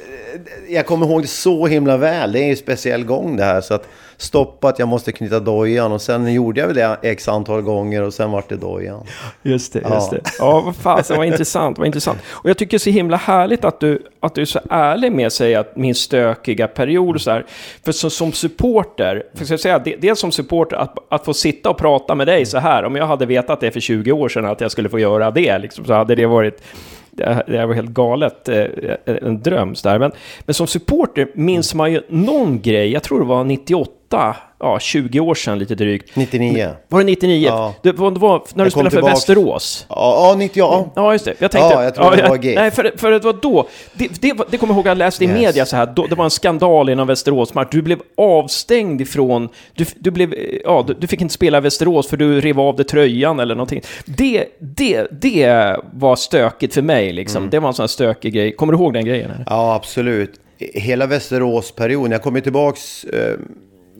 Jag 0.68 0.86
kommer 0.86 1.06
ihåg 1.06 1.22
det 1.22 1.28
så 1.28 1.66
himla 1.66 1.96
väl, 1.96 2.32
det 2.32 2.38
är 2.38 2.44
ju 2.44 2.50
en 2.50 2.56
speciell 2.56 3.04
gång 3.04 3.36
det 3.36 3.44
här. 3.44 3.60
Så 3.60 3.74
att 3.74 3.86
stoppat, 4.20 4.78
jag 4.78 4.88
måste 4.88 5.12
knyta 5.12 5.40
dojan 5.40 5.92
och 5.92 6.02
sen 6.02 6.32
gjorde 6.34 6.60
jag 6.60 6.66
väl 6.66 6.76
det 6.76 6.96
x 7.02 7.28
antal 7.28 7.62
gånger 7.62 8.02
och 8.02 8.14
sen 8.14 8.30
vart 8.30 8.48
det 8.48 8.56
dojan. 8.56 9.04
Just 9.42 9.72
det, 9.72 9.78
just 9.78 9.90
Ja. 9.90 10.08
det. 10.10 10.20
Ja, 10.38 10.60
vad 10.60 10.76
fasen, 10.76 11.16
vad 11.16 11.26
intressant, 11.26 11.78
vad 11.78 11.86
intressant. 11.86 12.18
Och 12.28 12.50
jag 12.50 12.58
tycker 12.58 12.70
det 12.70 12.76
är 12.76 12.78
så 12.78 12.90
himla 12.90 13.16
härligt 13.16 13.64
att 13.64 13.80
du, 13.80 14.02
att 14.20 14.34
du 14.34 14.40
är 14.40 14.44
så 14.44 14.60
ärlig 14.70 15.12
med 15.12 15.32
säga 15.32 15.60
att 15.60 15.76
min 15.76 15.94
stökiga 15.94 16.68
period 16.68 17.14
och 17.14 17.20
så 17.20 17.30
här. 17.30 17.46
För 17.84 17.92
så, 17.92 18.10
som 18.10 18.32
supporter, 18.32 19.22
för 19.34 19.44
ska 19.44 19.52
jag 19.52 19.60
säga, 19.60 19.78
de- 19.78 19.96
dels 19.96 20.20
som 20.20 20.32
supporter, 20.32 20.76
att, 20.76 20.94
att 21.08 21.24
få 21.24 21.34
sitta 21.34 21.70
och 21.70 21.78
prata 21.78 22.14
med 22.14 22.26
dig 22.26 22.46
så 22.46 22.58
här, 22.58 22.84
om 22.84 22.96
jag 22.96 23.06
hade 23.06 23.26
vetat 23.26 23.60
det 23.60 23.70
för 23.70 23.80
20 23.80 24.12
år 24.12 24.28
sedan 24.28 24.44
att 24.46 24.60
jag 24.60 24.70
skulle 24.70 24.88
få 24.88 24.98
göra 24.98 25.30
det, 25.30 25.58
liksom, 25.58 25.84
så 25.84 25.92
hade 25.92 26.14
det 26.14 26.26
varit 26.26 26.62
det 27.12 27.44
det 27.46 27.66
var 27.66 27.74
helt 27.74 27.90
galet, 27.90 28.48
eh, 28.48 28.64
en 29.04 29.42
dröm. 29.42 29.74
Så 29.74 29.88
där. 29.88 29.98
Men, 29.98 30.12
men 30.40 30.54
som 30.54 30.66
supporter 30.66 31.28
minns 31.34 31.74
man 31.74 31.92
ju 31.92 32.02
någon 32.08 32.60
grej, 32.60 32.92
jag 32.92 33.02
tror 33.02 33.20
det 33.20 33.26
var 33.26 33.44
98, 33.44 33.90
ja, 34.58 34.78
20 34.80 35.20
år 35.20 35.34
sedan 35.34 35.58
lite 35.58 35.74
drygt. 35.74 36.16
99. 36.16 36.68
Var 36.88 36.98
det 37.00 37.04
99? 37.06 37.46
Ja. 37.48 37.74
Det 37.82 37.92
var, 37.92 38.10
det 38.10 38.20
var 38.20 38.42
när 38.54 38.64
du 38.64 38.70
spelade 38.70 38.90
för 38.90 38.96
tillbaks- 38.98 39.14
Västerås. 39.14 39.86
Ja, 39.88 40.28
ja 40.30 40.34
90, 40.38 40.58
ja. 40.58 40.92
Ja, 40.96 41.12
just 41.12 41.24
det. 41.24 41.34
Jag 41.38 41.50
tänkte... 41.50 41.74
Ja, 41.74 41.84
jag 41.84 41.94
tror 41.94 42.16
det 42.16 42.28
var 42.28 42.36
GIF. 42.36 42.54
Nej, 42.54 42.70
för, 42.70 42.92
för 42.96 43.10
det 43.10 43.18
var 43.18 43.32
då... 43.42 43.68
Det, 43.94 44.08
det, 44.20 44.34
det 44.50 44.58
kommer 44.58 44.74
jag 44.74 44.76
ihåg 44.78 44.88
att 44.88 44.90
jag 44.90 44.98
läste 44.98 45.24
i 45.24 45.28
Yes. 45.28 45.38
media 45.38 45.66
så 45.66 45.76
här. 45.76 45.86
Då, 45.86 46.06
det 46.06 46.14
var 46.14 46.24
en 46.24 46.30
skandal 46.30 46.88
inom 46.88 47.06
Västerås-match. 47.06 47.68
Du 47.70 47.82
blev 47.82 47.98
avstängd 48.16 49.00
ifrån... 49.00 49.48
Du, 49.74 49.84
du, 49.96 50.10
blev, 50.10 50.34
ja, 50.64 50.84
du, 50.86 50.94
du 50.94 51.06
fick 51.06 51.20
inte 51.20 51.34
spela 51.34 51.58
i 51.58 51.60
Västerås 51.60 52.08
för 52.08 52.16
du 52.16 52.40
rev 52.40 52.60
av 52.60 52.76
dig 52.76 52.86
tröjan 52.86 53.40
eller 53.40 53.54
någonting. 53.54 53.80
Det, 54.04 54.44
det, 54.60 55.06
det 55.22 55.76
var 55.92 56.16
stökigt 56.16 56.74
för 56.74 56.82
mig 56.82 57.12
liksom. 57.12 57.38
Mm. 57.42 57.50
Det 57.50 57.58
var 57.58 57.68
en 57.68 57.74
sån 57.74 57.82
här 57.82 57.88
stökig 57.88 58.34
grej. 58.34 58.52
Kommer 58.52 58.72
du 58.72 58.78
ihåg 58.78 58.92
den 58.92 59.04
grejen? 59.04 59.30
Eller? 59.30 59.44
Ja, 59.46 59.74
absolut. 59.74 60.32
Hela 60.74 61.06
Västeråsperioden. 61.06 62.12
Jag 62.12 62.22
kommer 62.22 62.40
tillbaks... 62.40 63.04
Eh, 63.04 63.34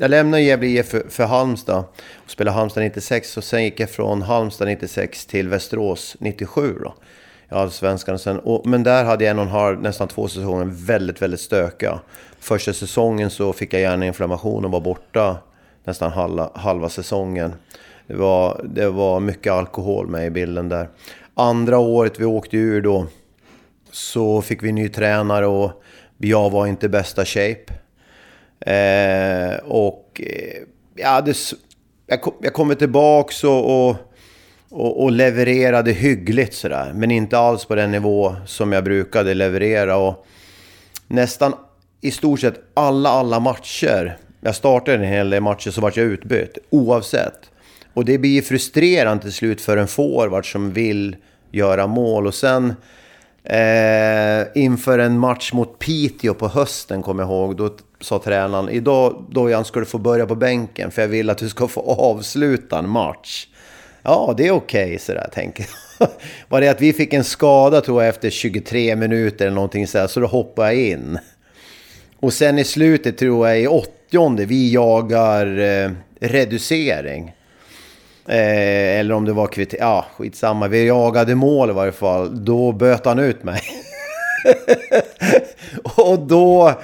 jag 0.00 0.11
lämnade 0.11 0.42
Gävle 0.42 0.66
IF 0.66 0.88
för, 0.88 1.04
för 1.09 1.25
Halmstad 1.25 1.85
och 2.25 2.30
spelade 2.30 2.54
Halmstad 2.54 2.83
96 2.83 3.37
och 3.37 3.45
sen 3.45 3.64
gick 3.64 3.80
jag 3.80 3.90
från 3.90 4.23
Halmstad 4.23 4.69
96 4.69 5.26
till 5.26 5.49
Västerås 5.49 6.16
97 6.21 6.78
då. 6.83 6.95
i 7.50 7.54
Allsvenskan 7.54 8.19
sen. 8.19 8.38
Och, 8.38 8.66
men 8.66 8.83
där 8.83 9.04
hade 9.04 9.25
jag 9.25 9.30
en 9.30 9.38
och 9.38 9.45
en 9.45 9.50
halv, 9.50 9.83
nästan 9.83 10.09
två 10.09 10.28
säsonger 10.28 10.64
väldigt, 10.64 11.23
väldigt 11.23 11.40
stökiga. 11.40 12.00
Första 12.38 12.73
säsongen 12.73 13.30
så 13.30 13.52
fick 13.52 13.75
jag 13.75 13.80
hjärninflammation 13.80 14.64
och 14.64 14.71
var 14.71 14.80
borta 14.80 15.37
nästan 15.85 16.12
halva, 16.12 16.50
halva 16.54 16.88
säsongen. 16.88 17.52
Det 18.07 18.16
var, 18.16 18.61
det 18.64 18.90
var 18.90 19.21
mycket 19.21 19.52
alkohol 19.52 20.07
med 20.07 20.26
i 20.26 20.30
bilden 20.30 20.69
där. 20.69 20.88
Andra 21.35 21.78
året 21.78 22.21
vi 22.21 22.25
åkte 22.25 22.57
ur 22.57 22.80
då 22.83 23.07
så 23.90 24.42
fick 24.42 24.62
vi 24.62 24.73
ny 24.73 24.88
tränare 24.88 25.47
och 25.47 25.83
jag 26.19 26.50
var 26.50 26.66
inte 26.66 26.87
i 26.87 26.88
bästa 26.88 27.25
shape. 27.25 27.80
Eh, 28.61 29.57
och 29.64 30.21
eh, 30.26 30.62
ja, 30.95 31.21
det, 31.21 31.37
jag, 32.07 32.23
kom, 32.23 32.35
jag 32.40 32.52
kommer 32.52 32.75
tillbaks 32.75 33.45
och, 33.45 33.88
och, 33.88 33.97
och, 34.71 35.02
och, 35.02 35.12
levererade 35.12 35.93
hyggligt 35.93 36.55
sådär. 36.55 36.93
Men 36.95 37.11
inte 37.11 37.38
alls 37.38 37.64
på 37.64 37.75
den 37.75 37.90
nivå 37.90 38.37
som 38.47 38.73
jag 38.73 38.85
brukade 38.85 39.35
leverera. 39.35 39.97
Och 39.97 40.26
nästan 41.07 41.55
i 42.00 42.11
stort 42.11 42.40
sett 42.40 42.61
alla, 42.75 43.09
alla 43.09 43.40
matcher. 43.40 44.19
Jag 44.40 44.55
startade 44.55 44.97
en 44.97 45.05
hel 45.05 45.31
del 45.31 45.43
matcher 45.43 45.71
så 45.71 45.81
vart 45.81 45.97
jag 45.97 46.07
utbytt. 46.07 46.59
Oavsett. 46.71 47.50
Och 47.95 48.05
det 48.05 48.19
blir 48.19 48.43
frustrerande 48.43 49.23
till 49.23 49.33
slut 49.33 49.61
för 49.61 49.76
en 49.76 49.88
forward 49.88 50.52
som 50.52 50.73
vill 50.73 51.17
göra 51.50 51.87
mål. 51.87 52.26
Och 52.26 52.35
sen 52.35 52.75
eh, 53.45 54.62
inför 54.62 54.99
en 54.99 55.19
match 55.19 55.52
mot 55.52 55.79
Piteå 55.79 56.35
på 56.35 56.49
hösten, 56.49 57.02
kommer 57.02 57.23
jag 57.23 57.31
ihåg. 57.31 57.57
Då 57.57 57.76
sa 58.00 58.19
tränaren, 58.19 58.69
idag 58.69 59.25
Dojan 59.30 59.64
ska 59.64 59.80
du 59.80 59.87
få 59.87 59.99
börja 59.99 60.26
på 60.26 60.35
bänken 60.35 60.90
för 60.90 61.02
jag 61.02 61.09
vill 61.09 61.30
att 61.30 61.38
du 61.38 61.49
ska 61.49 61.69
få 61.69 61.80
avsluta 61.80 62.78
en 62.78 62.88
match. 62.88 63.47
Ja, 64.02 64.35
det 64.37 64.47
är 64.47 64.50
okej, 64.50 64.85
okay, 64.85 64.99
sådär 64.99 65.28
tänker 65.33 65.66
jag. 65.99 66.09
Var 66.49 66.61
det 66.61 66.69
att 66.69 66.80
vi 66.80 66.92
fick 66.92 67.12
en 67.12 67.25
skada 67.25 67.80
tror 67.80 68.02
jag 68.02 68.09
efter 68.09 68.30
23 68.30 68.97
minuter 68.97 69.47
eller 69.47 69.54
någonting 69.54 69.87
sådär, 69.87 70.07
så 70.07 70.21
då 70.21 70.26
hoppade 70.26 70.73
jag 70.73 70.83
in. 70.83 71.19
Och 72.21 72.33
sen 72.33 72.59
i 72.59 72.64
slutet 72.64 73.19
tror 73.19 73.49
jag 73.49 73.61
i 73.61 73.66
åttionde, 73.66 74.45
vi 74.45 74.73
jagar 74.73 75.59
eh, 75.59 75.90
reducering. 76.21 77.33
Eh, 78.26 78.99
eller 78.99 79.14
om 79.14 79.25
det 79.25 79.33
var 79.33 79.47
kvitt... 79.47 79.75
Ja, 79.78 80.07
skitsamma. 80.16 80.69
Vi 80.69 80.87
jagade 80.87 81.35
mål 81.35 81.71
i 81.71 81.73
varje 81.73 81.92
fall. 81.92 82.45
Då 82.45 82.73
böt 82.73 83.04
han 83.04 83.19
ut 83.19 83.42
mig. 83.42 83.61
och 85.97 86.19
då... 86.19 86.75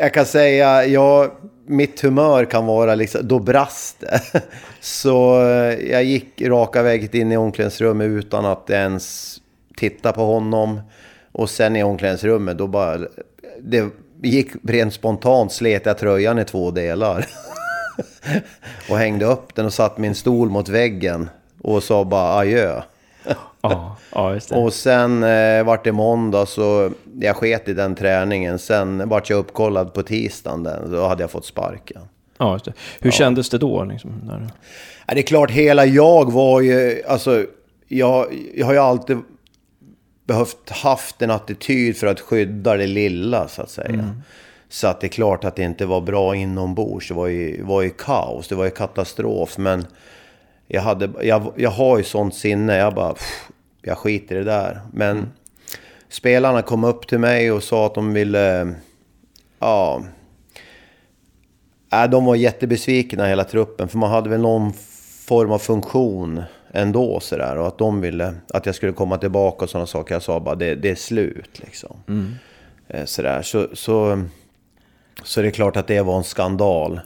Jag 0.00 0.14
kan 0.14 0.26
säga, 0.26 0.86
jag, 0.86 1.30
mitt 1.66 2.00
humör 2.00 2.44
kan 2.44 2.66
vara 2.66 2.94
liksom... 2.94 3.28
Då 3.28 3.38
brast 3.38 4.00
det. 4.00 4.20
Så 4.80 5.42
eh, 5.42 5.90
jag 5.90 6.04
gick 6.04 6.42
raka 6.42 6.82
vägen 6.82 7.16
in 7.16 7.32
i 7.32 7.36
omklädningsrummet 7.36 8.06
utan 8.06 8.44
att 8.44 8.70
ens 8.70 9.36
titta 9.76 10.12
på 10.12 10.24
honom. 10.24 10.80
Och 11.32 11.50
sen 11.50 11.76
i 11.76 11.82
omklädningsrummet, 11.82 12.58
då 12.58 12.66
bara... 12.66 12.98
Det 13.60 13.90
gick 14.22 14.50
rent 14.62 14.94
spontant, 14.94 15.52
slet 15.52 15.86
jag 15.86 15.98
tröjan 15.98 16.38
i 16.38 16.44
två 16.44 16.70
delar. 16.70 17.26
och 18.90 18.98
hängde 18.98 19.24
upp 19.24 19.54
den 19.54 19.66
och 19.66 19.72
satt 19.72 19.98
min 19.98 20.14
stol 20.14 20.50
mot 20.50 20.68
väggen 20.68 21.30
och 21.62 21.82
sa 21.82 22.04
bara 22.04 22.38
adjö 22.38 22.82
ja, 23.70 23.96
ja, 24.14 24.34
just 24.34 24.48
det. 24.48 24.56
Och 24.56 24.72
sen 24.72 25.22
eh, 25.22 25.64
vart 25.64 25.84
det 25.84 25.92
måndag 25.92 26.46
så 26.46 26.90
jag 27.20 27.36
sket 27.36 27.68
i 27.68 27.74
den 27.74 27.94
träningen. 27.94 28.58
Sen 28.58 29.08
vart 29.08 29.30
jag 29.30 29.38
uppkollad 29.38 29.94
på 29.94 30.02
tisdagen. 30.02 30.62
Den, 30.62 30.92
då 30.92 31.06
hade 31.06 31.22
jag 31.22 31.30
fått 31.30 31.46
sparken. 31.46 32.02
Ja, 32.38 32.52
just 32.52 32.64
det. 32.64 32.72
Hur 33.00 33.08
ja. 33.08 33.12
kändes 33.12 33.50
det 33.50 33.58
då? 33.58 33.84
Liksom, 33.84 34.20
när... 34.24 34.48
ja, 35.06 35.14
det 35.14 35.20
är 35.20 35.22
klart, 35.22 35.50
hela 35.50 35.86
jag 35.86 36.32
var 36.32 36.60
ju... 36.60 37.02
Alltså, 37.08 37.46
jag, 37.88 38.26
jag 38.54 38.66
har 38.66 38.72
ju 38.72 38.78
alltid 38.78 39.18
behövt 40.24 40.70
haft 40.70 41.22
en 41.22 41.30
attityd 41.30 41.96
för 41.96 42.06
att 42.06 42.20
skydda 42.20 42.76
det 42.76 42.86
lilla, 42.86 43.48
så 43.48 43.62
att 43.62 43.70
säga. 43.70 43.88
Mm. 43.88 44.22
Så 44.68 44.86
att 44.86 45.00
det 45.00 45.06
är 45.06 45.08
klart 45.08 45.44
att 45.44 45.56
det 45.56 45.62
inte 45.62 45.86
var 45.86 46.00
bra 46.00 46.36
inombords. 46.36 47.08
Det 47.08 47.14
var 47.14 47.26
ju, 47.26 47.62
var 47.62 47.82
ju 47.82 47.90
kaos, 47.90 48.48
det 48.48 48.54
var 48.54 48.64
ju 48.64 48.70
katastrof. 48.70 49.58
Men 49.58 49.86
jag, 50.68 50.82
hade, 50.82 51.10
jag, 51.22 51.52
jag 51.56 51.70
har 51.70 51.98
ju 51.98 52.04
sånt 52.04 52.34
sinne. 52.34 52.76
Jag 52.76 52.94
bara, 52.94 53.12
pff, 53.12 53.50
jag 53.86 53.98
skiter 53.98 54.34
i 54.34 54.38
det 54.38 54.44
där. 54.44 54.80
Men 54.92 55.32
spelarna 56.08 56.62
kom 56.62 56.84
upp 56.84 57.08
till 57.08 57.18
mig 57.18 57.52
och 57.52 57.62
sa 57.62 57.86
att 57.86 57.94
de 57.94 58.12
ville... 58.12 58.74
Ja... 59.58 60.02
Äh, 61.92 62.10
de 62.10 62.24
var 62.24 62.34
jättebesvikna 62.34 63.26
hela 63.26 63.44
truppen. 63.44 63.88
För 63.88 63.98
man 63.98 64.10
hade 64.10 64.30
väl 64.30 64.40
någon 64.40 64.72
form 65.26 65.50
av 65.52 65.58
funktion 65.58 66.42
ändå 66.72 67.20
sådär. 67.20 67.58
Och 67.58 67.66
att 67.66 67.78
de 67.78 68.00
ville 68.00 68.34
att 68.48 68.66
jag 68.66 68.74
skulle 68.74 68.92
komma 68.92 69.18
tillbaka 69.18 69.64
och 69.64 69.70
sådana 69.70 69.86
saker. 69.86 70.14
Jag 70.14 70.22
sa 70.22 70.40
bara, 70.40 70.54
det, 70.54 70.74
det 70.74 70.90
är 70.90 70.94
slut 70.94 71.60
liksom. 71.64 71.96
Mm. 72.08 72.34
Eh, 72.88 73.04
sådär. 73.04 73.42
Så, 73.42 73.68
så 73.72 74.24
så 75.22 75.42
det 75.42 75.48
är 75.48 75.50
klart 75.50 75.76
att 75.76 75.86
det 75.86 76.02
var 76.02 76.16
en 76.16 76.24
skandal. 76.24 77.00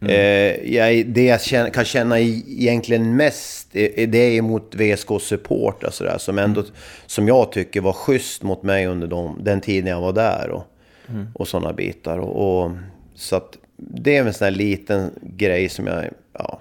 Mm. 0.00 0.12
Eh, 0.12 0.74
jag, 0.74 1.06
det 1.06 1.24
jag 1.24 1.42
känner, 1.42 1.70
kan 1.70 1.84
känna 1.84 2.18
egentligen 2.18 3.16
mest, 3.16 3.68
det 3.72 4.16
är 4.16 4.42
mot 4.42 4.74
VSK 4.74 5.08
support 5.20 5.84
alltså 5.84 6.04
där, 6.04 6.18
som, 6.18 6.38
ändå, 6.38 6.60
mm. 6.60 6.72
som 7.06 7.28
jag 7.28 7.52
tycker 7.52 7.80
var 7.80 7.92
schysst 7.92 8.42
mot 8.42 8.62
mig 8.62 8.86
under 8.86 9.06
de, 9.06 9.38
den 9.44 9.60
tiden 9.60 9.90
jag 9.90 10.00
var 10.00 10.12
där. 10.12 10.50
Och, 10.50 10.64
mm. 11.08 11.26
och 11.34 11.48
sådana 11.48 11.72
bitar. 11.72 12.18
Och, 12.18 12.62
och, 12.62 12.70
så 13.14 13.36
att 13.36 13.58
det 13.76 14.16
är 14.16 14.24
en 14.24 14.34
sån 14.34 14.44
här 14.44 14.52
liten 14.52 15.10
grej 15.22 15.68
som 15.68 15.86
jag... 15.86 16.04
Ja, 16.32 16.60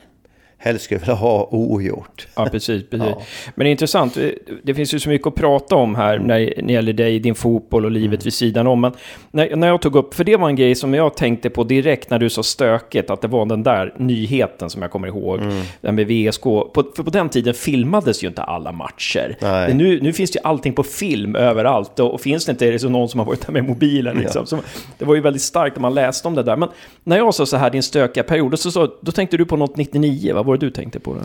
helst 0.60 0.86
skulle 0.86 1.00
vilja 1.00 1.13
ha 1.13 1.48
ogjort. 1.51 2.28
Ja, 2.36 2.46
precis. 2.51 2.89
precis. 2.89 3.08
Ja. 3.10 3.22
Men 3.56 3.66
det 3.66 3.70
är 3.70 3.72
intressant, 3.72 4.18
det 4.63 4.74
finns 4.74 4.94
ju 4.94 5.00
så 5.00 5.10
mycket 5.10 5.28
att 5.28 5.36
prata 5.36 5.75
om 5.75 5.96
här 5.96 6.20
när 6.20 6.39
det 6.39 6.74
gäller 6.74 6.94
dig, 6.94 7.20
din 7.20 7.36
fotboll 7.36 7.86
och 7.86 7.92
livet 7.92 8.20
mm. 8.20 8.24
vid 8.24 8.34
sidan 8.34 8.68
om. 8.68 8.82
Men 8.82 8.92
när, 9.32 9.56
när 9.56 9.68
jag 9.68 9.82
tog 9.82 9.96
upp, 9.96 10.13
för 10.13 10.24
det 10.24 10.38
var 10.38 10.50
en 10.50 10.56
grej 10.56 10.75
som 10.75 10.94
jag 10.94 11.16
tänkte 11.16 11.50
på 11.50 11.63
direkt 11.63 12.10
när 12.10 12.20
du 12.20 12.30
sa 12.30 12.44
stökigt, 12.44 13.10
att 13.10 13.22
det 13.22 13.28
var 13.28 13.46
den 13.46 13.63
där 13.63 13.94
nyheten 13.98 14.70
som 14.70 14.82
jag 14.82 14.92
kommer 14.92 15.08
ihåg, 15.08 15.39
mm. 15.39 15.62
den 15.82 15.96
med 15.96 16.08
VSK. 16.08 16.44
På, 16.44 16.92
för 16.96 17.04
på 17.04 17.10
den 17.10 17.30
tiden 17.30 17.54
filmades 17.54 18.24
ju 18.24 18.28
inte 18.28 18.44
alla 18.44 18.72
matcher. 18.72 19.38
Nu, 19.74 20.01
nu 20.01 20.13
finns 20.13 20.32
det 20.32 20.38
ju 20.38 20.44
allting 20.44 20.74
på 20.74 20.84
film 20.84 21.36
överallt 21.36 22.00
och, 22.00 22.13
och 22.13 22.22
finns 22.22 22.46
det 22.46 22.51
inte 22.51 22.68
är 22.68 22.72
det 22.72 22.80
så 22.80 22.89
någon 22.89 23.10
som 23.10 23.20
har 23.20 23.25
varit 23.25 23.46
där 23.46 23.54
med 23.54 23.63
mobilen. 23.63 24.18
Liksom. 24.18 24.42
Ja. 24.42 24.46
Så, 24.46 24.60
det 24.98 25.06
var 25.06 25.16
ju 25.16 25.22
väldigt 25.22 25.42
starkt 25.42 25.75
när 25.75 25.82
man 25.82 25.94
läste 25.94 26.28
om 26.28 26.36
det 26.36 26.44
där. 26.44 26.56
Men 26.56 26.70
när 27.04 27.18
jag 27.18 27.34
sa 27.34 27.46
så 27.46 27.58
här, 27.58 27.70
din 27.70 27.84
stökiga 27.84 28.24
period, 28.24 28.60
så, 28.60 28.72
så, 28.72 28.94
då 29.01 29.12
tänkte 29.12 29.38
du 29.38 29.46
på 29.46 29.58
något 29.58 29.78
99, 29.78 30.34
va? 30.34 30.44
Var 30.50 30.58
det 30.58 30.65
du 30.65 30.72
tänkte 30.72 31.00
på? 31.00 31.13
då? 31.13 31.20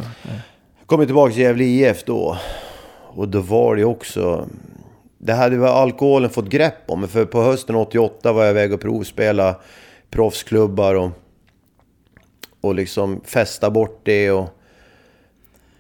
Jag 0.79 0.87
kom 0.87 1.07
tillbaka 1.07 1.33
till 1.33 1.43
Gävle 1.43 1.65
IF 1.65 2.05
då. 2.05 2.39
Och 3.01 3.29
då 3.29 3.41
var 3.41 3.77
det 3.77 3.85
också... 3.85 4.49
Det 5.19 5.33
hade 5.33 5.57
väl 5.57 5.69
alkoholen 5.69 6.31
fått 6.31 6.49
grepp 6.49 6.83
om. 6.87 7.09
För 7.09 7.25
på 7.25 7.43
hösten 7.43 7.77
88 7.77 8.33
var 8.33 8.43
jag 8.43 8.51
iväg 8.51 8.73
och 8.73 8.81
provspela 8.81 9.57
proffsklubbar 10.11 10.95
och, 10.95 11.11
och 12.61 12.75
liksom 12.75 13.21
festa 13.25 13.71
bort 13.71 14.01
det. 14.03 14.31
Och 14.31 14.49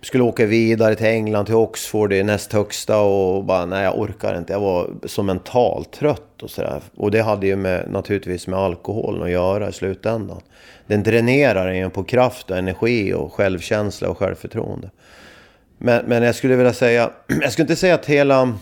skulle 0.00 0.24
åka 0.24 0.46
vidare 0.46 0.94
till 0.94 1.06
England, 1.06 1.46
till 1.46 1.54
Oxford, 1.54 2.10
det 2.10 2.22
näst 2.22 2.52
högsta 2.52 3.00
och 3.00 3.44
bara 3.44 3.66
nej 3.66 3.84
jag 3.84 3.98
orkar 3.98 4.38
inte. 4.38 4.52
Jag 4.52 4.60
var 4.60 4.90
så 5.04 5.22
mentalt 5.22 5.92
trött 5.92 6.33
och 6.44 6.50
sådär. 6.50 6.80
Och 6.96 7.10
det 7.10 7.22
hade 7.22 7.46
ju 7.46 7.56
med, 7.56 7.90
naturligtvis 7.90 8.46
med 8.46 8.58
alkoholen 8.58 9.22
att 9.22 9.30
göra 9.30 9.68
i 9.68 9.72
slutändan 9.72 10.40
den 10.86 11.02
dränerar 11.02 11.68
en 11.68 11.90
på 11.90 12.04
kraft 12.04 12.50
och 12.50 12.56
energi 12.56 13.14
och 13.14 13.32
självkänsla 13.32 14.08
och 14.08 14.18
självförtroende. 14.18 14.90
Men, 15.78 16.04
men 16.06 16.22
jag 16.22 16.34
skulle 16.34 16.56
vilja 16.56 16.72
säga, 16.72 17.10
jag 17.42 17.52
skulle 17.52 17.64
inte 17.64 17.76
säga 17.76 17.94
att 17.94 18.06
hela, 18.06 18.58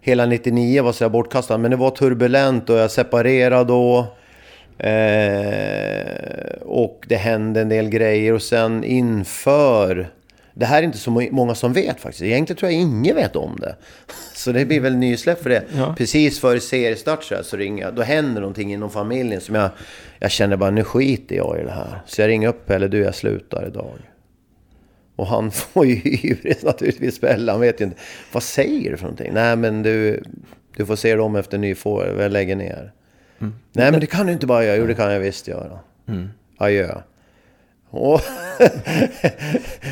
hela 0.00 0.26
99 0.26 0.82
var 0.82 0.92
så 0.92 1.08
bortkastat, 1.08 1.60
men 1.60 1.70
det 1.70 1.76
var 1.76 1.90
turbulent 1.90 2.70
och 2.70 2.76
jag 2.76 2.90
separerade 2.90 3.64
då. 3.64 4.06
Eh, 4.78 6.52
och 6.62 7.04
det 7.08 7.16
hände 7.16 7.60
en 7.60 7.68
del 7.68 7.88
grejer 7.88 8.32
och 8.32 8.42
sen 8.42 8.84
inför 8.84 10.08
det 10.54 10.66
här 10.66 10.78
är 10.78 10.82
inte 10.82 10.98
så 10.98 11.10
många 11.10 11.54
som 11.54 11.72
vet 11.72 12.00
faktiskt. 12.00 12.22
Egentligen 12.22 12.58
tror 12.58 12.72
jag 12.72 12.80
ingen 12.80 13.16
vet 13.16 13.36
om 13.36 13.56
det. 13.60 13.76
Så 14.34 14.52
det 14.52 14.64
blir 14.64 14.80
väl 14.80 14.96
nysläpp 14.96 15.42
för 15.42 15.50
det. 15.50 15.64
Ja. 15.76 15.94
Precis 15.98 16.40
före 16.40 16.60
seriestart 16.60 17.24
så, 17.24 17.36
så 17.42 17.56
ringer 17.56 17.84
jag. 17.84 17.94
Då 17.94 18.02
händer 18.02 18.40
någonting 18.40 18.72
inom 18.72 18.90
familjen 18.90 19.40
som 19.40 19.54
jag... 19.54 19.70
Jag 20.18 20.30
känner 20.30 20.56
bara, 20.56 20.70
nu 20.70 20.84
skiter 20.84 21.36
jag 21.36 21.60
i 21.60 21.64
det 21.64 21.70
här. 21.70 22.00
Så 22.06 22.20
jag 22.20 22.28
ringer 22.28 22.48
upp 22.48 22.66
Pelle, 22.66 22.88
du 22.88 22.98
jag 22.98 23.14
slutar 23.14 23.66
idag. 23.66 23.98
Och 25.16 25.26
han 25.26 25.50
får 25.50 25.86
ju 25.86 25.94
hybris 25.94 26.62
naturligtvis 26.62 27.14
spela. 27.14 27.52
Han 27.52 27.60
vet 27.60 27.80
ju 27.80 27.84
inte. 27.84 27.96
Vad 28.32 28.42
säger 28.42 28.90
du 28.90 28.96
för 28.96 29.04
någonting? 29.04 29.30
Nej 29.32 29.56
men 29.56 29.82
du, 29.82 30.22
du 30.76 30.86
får 30.86 30.96
se 30.96 31.14
dem 31.14 31.36
efter 31.36 31.58
nyfår. 31.58 32.16
Jag 32.18 32.32
lägger 32.32 32.56
ner. 32.56 32.92
Mm. 33.40 33.54
Nej 33.72 33.90
men 33.90 34.00
det 34.00 34.06
kan 34.06 34.26
du 34.26 34.32
inte 34.32 34.46
bara 34.46 34.64
göra. 34.64 34.76
Jo 34.76 34.86
det 34.86 34.94
kan 34.94 35.12
jag 35.12 35.20
visst 35.20 35.48
göra. 35.48 35.78
Mm. 36.08 36.28
Adjö. 36.58 36.94
Och 37.92 38.20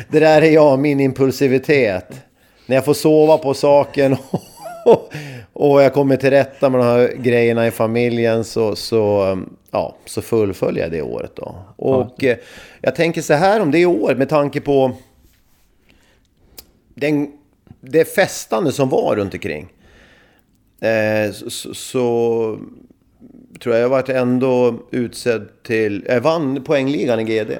det 0.07 0.19
där 0.19 0.41
är 0.41 0.49
jag, 0.49 0.79
min 0.79 0.99
impulsivitet. 0.99 2.21
När 2.65 2.75
jag 2.75 2.85
får 2.85 2.93
sova 2.93 3.37
på 3.37 3.53
saken 3.53 4.17
och, 5.53 5.81
jag 5.81 5.93
kommer 5.93 6.17
till 6.17 6.29
rätta 6.29 6.69
med 6.69 6.79
de 6.79 6.85
här 6.85 7.13
grejerna 7.17 7.67
i 7.67 7.71
familjen 7.71 8.43
så, 8.43 8.75
så, 8.75 9.37
ja, 9.71 9.95
så 10.05 10.21
fullföljer 10.21 10.83
jag 10.83 10.91
det 10.91 11.01
året 11.01 11.31
då. 11.35 11.55
Och 11.75 12.23
eh, 12.23 12.37
jag 12.81 12.95
tänker 12.95 13.21
så 13.21 13.33
här 13.33 13.59
om 13.59 13.71
det 13.71 13.85
året 13.85 14.17
med 14.17 14.29
tanke 14.29 14.61
på 14.61 14.91
den, 16.95 17.31
det 17.81 18.05
festande 18.15 18.71
som 18.71 18.89
var 18.89 19.15
runt 19.15 19.33
omkring. 19.33 19.67
Eh, 20.81 21.31
så, 21.31 21.49
så, 21.49 21.73
så 21.73 22.57
tror 23.59 23.75
jag 23.75 23.83
jag 23.83 23.89
varit 23.89 24.09
ändå 24.09 24.79
utsedd 24.91 25.47
till... 25.63 26.05
Jag 26.07 26.21
vann 26.21 26.63
poängligan 26.63 27.19
i 27.19 27.23
GD. 27.23 27.51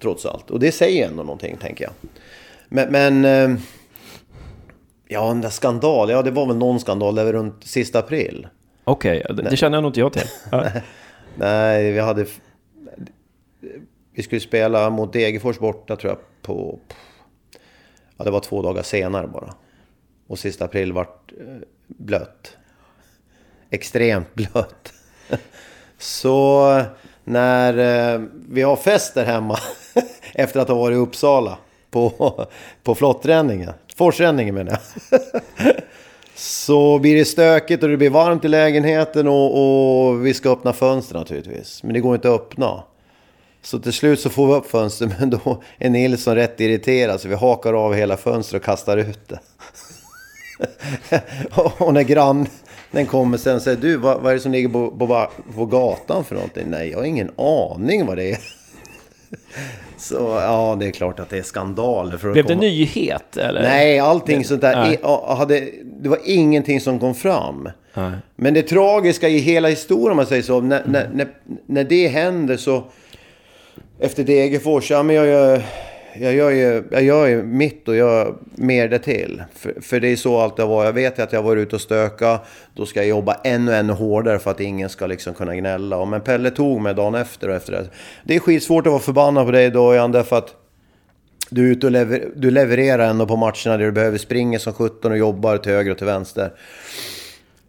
Trots 0.00 0.26
allt. 0.26 0.50
Och 0.50 0.60
det 0.60 0.72
säger 0.72 1.08
ändå 1.08 1.22
någonting, 1.22 1.56
tänker 1.56 1.84
jag. 1.84 1.92
Men... 2.68 2.92
men 2.92 3.24
eh, 3.24 3.60
ja, 5.08 5.28
den 5.28 5.40
där 5.40 5.50
skandalen. 5.50 6.16
Ja, 6.16 6.22
det 6.22 6.30
var 6.30 6.46
väl 6.46 6.56
någon 6.56 6.80
skandal 6.80 7.14
där 7.14 7.32
runt 7.32 7.64
sista 7.64 7.98
april. 7.98 8.48
Okej, 8.84 9.26
det, 9.28 9.42
det 9.42 9.56
känner 9.56 9.76
jag 9.76 9.82
nog 9.82 9.90
inte 9.90 10.00
jag 10.00 10.12
till. 10.12 10.28
Nej, 11.36 11.92
vi 11.92 11.98
hade... 11.98 12.26
Vi 14.14 14.22
skulle 14.22 14.40
spela 14.40 14.90
mot 14.90 15.12
Degerfors 15.12 15.58
borta 15.58 15.96
tror 15.96 16.12
jag 16.12 16.18
på... 16.42 16.78
Ja, 18.16 18.24
det 18.24 18.30
var 18.30 18.40
två 18.40 18.62
dagar 18.62 18.82
senare 18.82 19.26
bara. 19.26 19.54
Och 20.26 20.38
sista 20.38 20.64
april 20.64 20.92
vart 20.92 21.32
eh, 21.32 21.46
blött. 21.86 22.56
Extremt 23.70 24.34
blött. 24.34 24.92
Så 25.98 26.82
när 27.24 27.78
eh, 28.14 28.20
vi 28.48 28.62
har 28.62 28.76
fest 28.76 29.14
där 29.14 29.24
hemma 29.24 29.58
efter 30.40 30.60
att 30.60 30.68
ha 30.68 30.74
varit 30.74 30.94
i 30.94 30.98
Uppsala 30.98 31.58
på, 31.90 32.46
på 32.82 32.94
flotträningen, 32.94 33.72
forsränningen 33.96 34.54
menar 34.54 34.78
jag. 35.10 35.20
Så 36.34 36.98
blir 36.98 37.16
det 37.16 37.24
stökigt 37.24 37.82
och 37.82 37.88
det 37.88 37.96
blir 37.96 38.10
varmt 38.10 38.44
i 38.44 38.48
lägenheten 38.48 39.28
och, 39.28 40.08
och 40.08 40.26
vi 40.26 40.34
ska 40.34 40.50
öppna 40.50 40.72
fönster 40.72 41.14
naturligtvis. 41.14 41.82
Men 41.82 41.92
det 41.94 42.00
går 42.00 42.14
inte 42.14 42.28
att 42.28 42.40
öppna. 42.40 42.82
Så 43.62 43.78
till 43.78 43.92
slut 43.92 44.20
så 44.20 44.30
får 44.30 44.46
vi 44.46 44.52
upp 44.52 44.70
fönstret 44.70 45.12
men 45.18 45.30
då 45.30 45.62
är 45.78 45.90
Nilsson 45.90 46.34
rätt 46.34 46.60
irriterad 46.60 47.20
så 47.20 47.28
vi 47.28 47.34
hakar 47.34 47.72
av 47.72 47.94
hela 47.94 48.16
fönstret 48.16 48.62
och 48.62 48.66
kastar 48.66 48.96
ut 48.96 49.28
det. 49.28 49.40
och 51.78 51.94
när 51.94 52.02
grannen 52.02 53.06
kommer 53.08 53.38
sen 53.38 53.60
säger 53.60 53.76
du 53.76 53.96
vad, 53.96 54.20
vad 54.20 54.30
är 54.30 54.34
det 54.36 54.40
som 54.40 54.52
ligger 54.52 54.68
på, 54.68 54.90
på, 54.90 55.30
på 55.54 55.66
gatan 55.66 56.24
för 56.24 56.34
någonting? 56.34 56.66
Nej, 56.68 56.90
jag 56.90 56.98
har 56.98 57.04
ingen 57.04 57.30
aning 57.36 58.06
vad 58.06 58.16
det 58.16 58.30
är. 58.30 58.38
Så 60.00 60.14
ja, 60.14 60.76
det 60.80 60.86
är 60.86 60.90
klart 60.90 61.20
att 61.20 61.30
det 61.30 61.38
är 61.38 61.42
skandaler. 61.42 62.16
För 62.16 62.32
Blev 62.32 62.44
det 62.44 62.52
komma... 62.54 62.60
nyhet? 62.60 63.36
Eller? 63.36 63.62
Nej, 63.62 63.98
allting 63.98 64.44
sånt 64.44 64.60
där. 64.60 64.96
Ja, 65.02 65.34
hade, 65.38 65.68
det 66.02 66.08
var 66.08 66.18
ingenting 66.24 66.80
som 66.80 66.98
kom 66.98 67.14
fram. 67.14 67.68
Nej. 67.94 68.12
Men 68.36 68.54
det 68.54 68.62
tragiska 68.62 69.28
i 69.28 69.38
hela 69.38 69.68
historien, 69.68 70.10
om 70.10 70.16
man 70.16 70.26
säger 70.26 70.42
så, 70.42 70.60
när, 70.60 70.82
när, 70.86 71.10
när, 71.14 71.28
när 71.66 71.84
det 71.84 72.08
händer 72.08 72.56
så... 72.56 72.84
Efter 74.02 74.24
Degerfors, 74.24 74.90
ja 74.90 75.02
men 75.02 75.16
jag 75.16 75.26
gör, 75.26 75.62
jag 76.14 76.34
gör 76.34 76.50
ju 76.50 76.84
jag 76.90 77.02
gör 77.02 77.26
ju 77.26 77.42
mitt 77.42 77.88
och 77.88 77.96
gör 77.96 78.34
mer 78.54 78.88
det 78.88 78.98
till. 78.98 79.42
För, 79.54 79.74
för 79.80 80.00
det 80.00 80.08
är 80.08 80.16
så 80.16 80.38
allt 80.38 80.56
det 80.56 80.64
var. 80.64 80.84
Jag 80.84 80.92
vet 80.92 81.18
att 81.18 81.32
jag 81.32 81.42
var 81.42 81.56
ute 81.56 81.76
och 81.76 81.80
stöka. 81.80 82.40
Då 82.74 82.86
ska 82.86 83.00
jag 83.00 83.08
jobba 83.08 83.34
ännu, 83.44 83.74
ännu 83.74 83.92
hårdare 83.92 84.38
för 84.38 84.50
att 84.50 84.60
ingen 84.60 84.88
ska 84.88 85.06
liksom 85.06 85.34
kunna 85.34 85.56
gnälla. 85.56 85.96
Och 85.96 86.08
Men 86.08 86.20
Pelle 86.20 86.50
tog 86.50 86.80
mig 86.80 86.94
dagen 86.94 87.14
efter 87.14 87.48
och 87.48 87.54
efter 87.54 87.72
det. 87.72 87.88
Det 88.24 88.34
är 88.34 88.40
skitsvårt 88.40 88.86
att 88.86 88.90
vara 88.90 89.02
förbannad 89.02 89.46
på 89.46 89.52
dig 89.52 89.70
Dojan, 89.70 90.12
därför 90.12 90.38
att 90.38 90.54
du 91.50 91.66
är 91.66 91.72
ute 91.72 91.86
och 91.86 91.92
lever, 91.92 92.28
du 92.36 92.50
levererar 92.50 93.10
ändå 93.10 93.26
på 93.26 93.36
matcherna 93.36 93.76
där 93.76 93.78
du 93.78 93.92
behöver 93.92 94.18
springa 94.18 94.58
som 94.58 94.72
17 94.72 95.12
och 95.12 95.18
jobbar 95.18 95.58
till 95.58 95.72
höger 95.72 95.90
och 95.90 95.98
till 95.98 96.06
vänster. 96.06 96.52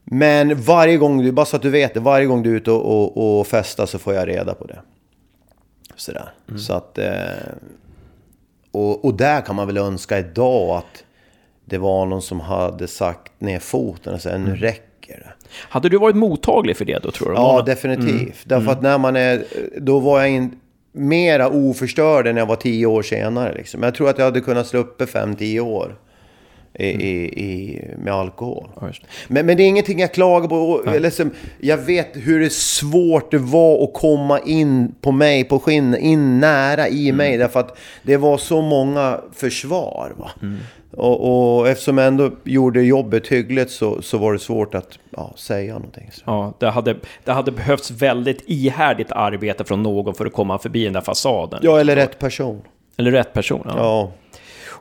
Men 0.04 0.62
varje 0.62 0.98
gång, 0.98 1.24
du, 1.24 1.32
bara 1.32 1.46
så 1.46 1.56
att 1.56 1.62
du 1.62 1.70
vet 1.70 1.94
det, 1.94 2.00
varje 2.00 2.26
gång 2.26 2.44
du 2.44 2.52
är 2.52 2.56
ute 2.56 2.72
och, 2.72 3.18
och, 3.18 3.40
och 3.40 3.48
festar 3.48 3.86
så 3.86 4.00
får 4.00 4.14
jag 4.14 4.28
reda 4.28 4.54
på 4.54 4.66
det. 4.66 4.80
Sådär. 5.96 6.32
Så 6.58 6.74
att... 6.74 6.98
Eh, 6.98 7.06
och, 8.72 9.06
och 9.06 9.14
där 9.14 9.42
kan 9.42 9.56
man 9.56 9.68
väl 9.68 9.78
önska 9.78 10.20
idag 10.20 10.78
att 10.78 11.04
det 11.66 11.78
var 11.78 12.06
någon 12.06 12.22
som 12.22 12.40
hade 12.40 12.88
sagt 12.88 13.32
ner 13.42 13.60
foten 13.60 14.14
och 14.14 14.22
sagt 14.22 14.40
nu 14.40 14.56
räcker 14.56 15.20
det. 15.20 15.48
Hade 15.70 15.90
du 15.90 15.98
varit 15.98 16.16
mottaglig 16.16 16.78
för 16.78 16.86
det 16.86 17.00
då 17.04 17.12
tror 17.12 17.30
du? 17.30 17.36
Ja, 17.36 17.64
definitivt. 17.66 18.44
Därför 18.44 18.72
att 18.72 18.82
när 18.82 18.98
man 18.98 19.16
är... 19.16 19.44
Då 19.78 20.00
var 20.00 20.20
jag 20.20 20.30
in, 20.30 20.60
mera 20.92 21.50
oförstörd 21.50 22.28
än 22.28 22.38
jag 22.38 22.46
var 22.46 22.56
tio 22.56 22.86
år 22.86 23.02
senare. 23.02 23.54
Liksom. 23.54 23.84
Jag 23.84 23.96
tror 23.96 24.10
att 24.10 24.18
jag 24.18 24.26
hade 24.26 24.42
kunnat 24.42 24.68
slå 24.68 24.80
uppe 24.80 25.08
fem, 25.08 25.36
tio 25.36 25.60
år 25.60 25.96
i, 26.74 26.86
i, 26.88 27.44
i, 27.44 27.82
med 27.98 28.14
alkohol. 28.14 28.70
Ja. 28.82 28.88
Men, 29.28 29.46
men 29.46 29.58
det 29.58 29.64
är 29.64 29.68
ingenting 29.68 30.00
jag 30.00 30.14
klagar 30.14 30.48
på. 30.48 30.56
Och- 30.56 30.96
Eller 30.96 31.10
som, 31.10 31.32
jag 31.60 31.78
vet 31.78 32.10
hur 32.14 32.40
det 32.40 32.54
svårt 32.54 33.32
det 33.32 33.38
var 33.38 33.84
att 33.84 33.94
komma 33.94 34.40
in 34.40 34.96
på 35.02 35.12
mig, 35.12 35.44
på 35.44 35.60
skinn, 35.60 35.96
in 35.96 36.40
nära 36.40 36.88
i 36.90 37.12
mig. 37.12 37.38
Därför 37.38 37.60
att 37.60 37.78
det 38.04 38.18
var 38.18 38.38
så 38.38 38.62
många 38.62 39.20
försvar. 39.34 40.14
Va? 40.18 40.32
Och, 40.98 41.58
och 41.60 41.68
eftersom 41.70 41.98
jag 41.98 42.08
ändå 42.08 42.32
gjorde 42.44 42.82
jobbet 42.82 43.28
hyggligt 43.28 43.72
så, 43.72 44.02
så 44.02 44.18
var 44.18 44.34
det 44.34 44.40
svårt 44.40 44.76
att 44.76 45.00
ja, 45.18 45.34
säga 45.38 45.74
någonting. 45.74 46.10
Så. 46.12 46.22
Ja, 46.26 46.54
det 46.60 46.70
hade, 46.70 46.96
det 47.24 47.32
hade 47.32 47.52
behövts 47.52 47.92
väldigt 47.92 48.44
ihärdigt 48.46 49.12
arbete 49.12 49.64
från 49.64 49.84
någon 49.84 50.16
för 50.16 50.26
att 50.26 50.34
komma 50.34 50.60
förbi 50.60 50.84
den 50.84 50.94
där 50.94 51.02
fasaden. 51.02 51.60
Ja, 51.64 51.80
eller 51.80 51.96
rätt 51.96 52.20
person. 52.20 52.62
Eller 52.98 53.12
rätt 53.12 53.34
person. 53.34 53.62
Ja. 53.66 53.74
Ja. 53.78 54.12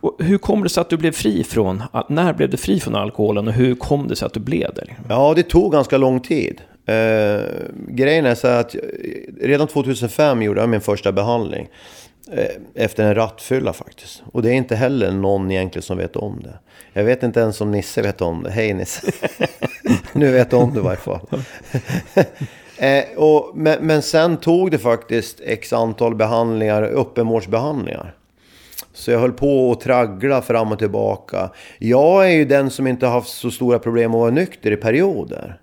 Och 0.00 0.16
hur 0.18 0.38
kom 0.38 0.62
det 0.62 0.68
sig 0.68 0.80
att 0.80 0.90
du 0.90 0.96
blev 0.96 1.12
fri 1.12 1.44
från, 1.44 1.82
när 2.08 2.32
blev 2.32 2.50
du 2.50 2.56
fri 2.56 2.80
från 2.80 2.96
alkoholen 2.96 3.48
och 3.48 3.54
hur 3.54 3.74
kom 3.74 4.08
det 4.08 4.16
sig 4.16 4.26
att 4.26 4.32
du 4.32 4.40
blev 4.40 4.74
det? 4.74 4.84
Liksom? 4.84 5.04
ja, 5.08 5.32
det 5.36 5.42
tog 5.42 5.72
ganska 5.72 5.98
lång 5.98 6.20
tid. 6.20 6.60
Eh, 6.86 7.44
grejen 7.88 8.26
är 8.26 8.34
så 8.34 8.48
att 8.48 8.74
eh, 8.74 8.80
redan 9.40 9.66
2005 9.66 10.42
gjorde 10.42 10.60
jag 10.60 10.68
min 10.68 10.80
första 10.80 11.12
behandling. 11.12 11.68
Eh, 12.32 12.46
efter 12.74 13.04
en 13.04 13.14
rattfylla 13.14 13.72
faktiskt. 13.72 14.22
Och 14.32 14.42
det 14.42 14.50
är 14.50 14.54
inte 14.54 14.76
heller 14.76 15.12
någon 15.12 15.50
egentligen 15.50 15.82
som 15.82 15.98
vet 15.98 16.16
om 16.16 16.42
det. 16.42 16.58
Jag 16.92 17.04
vet 17.04 17.22
inte 17.22 17.40
ens 17.40 17.60
om 17.60 17.70
Nisse 17.70 18.02
vet 18.02 18.20
om 18.20 18.42
det. 18.42 18.50
Hej 18.50 18.74
Nisse! 18.74 19.12
nu 20.12 20.32
vet 20.32 20.50
du 20.50 20.56
om 20.56 20.74
det 20.74 20.80
i 20.80 20.82
varje 20.82 20.98
fall. 20.98 21.26
eh, 22.78 23.04
och, 23.16 23.50
men, 23.54 23.86
men 23.86 24.02
sen 24.02 24.36
tog 24.36 24.70
det 24.70 24.78
faktiskt 24.78 25.40
x 25.44 25.72
antal 25.72 26.14
behandlingar, 26.14 26.82
öppenvårdsbehandlingar. 26.82 28.14
Så 29.00 29.10
jag 29.10 29.18
höll 29.18 29.32
på 29.32 29.72
att 29.72 29.80
traggla 29.80 30.42
fram 30.42 30.72
och 30.72 30.78
tillbaka. 30.78 31.50
Jag 31.78 32.26
är 32.26 32.30
ju 32.30 32.44
den 32.44 32.70
som 32.70 32.86
inte 32.86 33.06
har 33.06 33.12
haft 33.12 33.28
så 33.28 33.50
stora 33.50 33.78
problem 33.78 34.14
att 34.14 34.20
vara 34.20 34.30
nykter 34.30 34.70
i 34.70 34.76
perioder. 34.76 35.60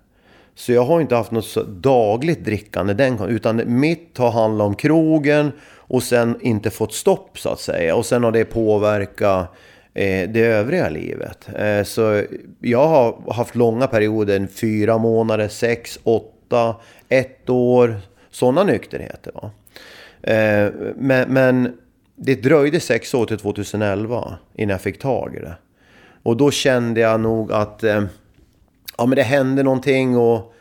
Så 0.54 0.72
jag 0.72 0.82
har 0.82 1.00
inte 1.00 1.14
haft 1.14 1.30
något 1.30 1.66
dagligt 1.66 2.44
drickande 2.44 2.94
den 2.94 3.28
utan 3.28 3.62
mitt 3.66 4.18
har 4.18 4.30
handlat 4.30 4.66
om 4.66 4.74
krogen 4.74 5.52
och 5.76 6.02
sen 6.02 6.38
inte 6.40 6.70
fått 6.70 6.94
stopp 6.94 7.38
så 7.38 7.48
att 7.48 7.60
säga. 7.60 7.96
Och 7.96 8.06
sen 8.06 8.24
har 8.24 8.32
det 8.32 8.44
påverkat 8.44 9.54
eh, 9.94 10.30
det 10.30 10.40
övriga 10.40 10.88
livet. 10.88 11.48
Eh, 11.56 11.82
så 11.82 12.22
jag 12.60 12.88
har 12.88 13.32
haft 13.32 13.54
långa 13.54 13.86
perioder, 13.86 14.46
fyra 14.46 14.98
månader, 14.98 15.48
sex, 15.48 15.98
åtta, 16.02 16.76
ett 17.08 17.50
år. 17.50 17.96
Sådana 18.30 18.64
nykterheter. 18.64 19.32
Va? 19.34 19.50
Eh, 20.32 20.72
men, 20.96 21.32
men 21.32 21.72
det 22.20 22.34
dröjde 22.34 22.80
sex 22.80 23.14
år 23.14 23.26
till 23.26 23.38
2011 23.38 24.38
innan 24.54 24.70
jag 24.70 24.80
fick 24.80 24.98
tag 24.98 25.34
i 25.36 25.38
det. 25.40 25.56
Och 26.22 26.36
då 26.36 26.50
kände 26.50 27.00
jag 27.00 27.20
nog 27.20 27.52
att 27.52 27.84
eh, 27.84 28.04
ja, 28.98 29.06
men 29.06 29.16
det 29.16 29.22
hände 29.22 29.62
någonting 29.62 30.16
och 30.16 30.54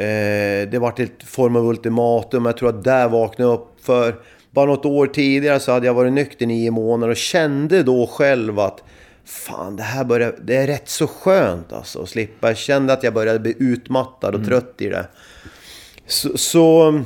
eh, 0.00 0.68
det 0.68 0.78
var 0.80 1.00
ett 1.00 1.22
form 1.24 1.56
av 1.56 1.66
ultimatum. 1.66 2.46
Jag 2.46 2.56
tror 2.56 2.68
att 2.68 2.84
där 2.84 3.08
vaknade 3.08 3.50
jag 3.50 3.60
upp. 3.60 3.68
För 3.80 4.14
bara 4.50 4.66
något 4.66 4.84
år 4.84 5.06
tidigare 5.06 5.60
så 5.60 5.72
hade 5.72 5.86
jag 5.86 5.94
varit 5.94 6.12
nykter 6.12 6.42
i 6.42 6.46
nio 6.46 6.70
månader 6.70 7.10
och 7.10 7.16
kände 7.16 7.82
då 7.82 8.06
själv 8.06 8.58
att 8.58 8.82
Fan, 9.26 9.76
det 9.76 9.82
här 9.82 10.04
börjar, 10.04 10.34
det 10.42 10.56
är 10.56 10.66
rätt 10.66 10.88
så 10.88 11.06
skönt 11.06 11.72
alltså 11.72 12.02
att 12.02 12.08
slippa. 12.08 12.48
Jag 12.48 12.56
kände 12.56 12.92
att 12.92 13.02
jag 13.02 13.14
började 13.14 13.38
bli 13.38 13.54
utmattad 13.58 14.34
och 14.34 14.44
trött 14.44 14.74
i 14.78 14.88
det. 14.88 15.06
Så, 16.06 16.38
så 16.38 17.00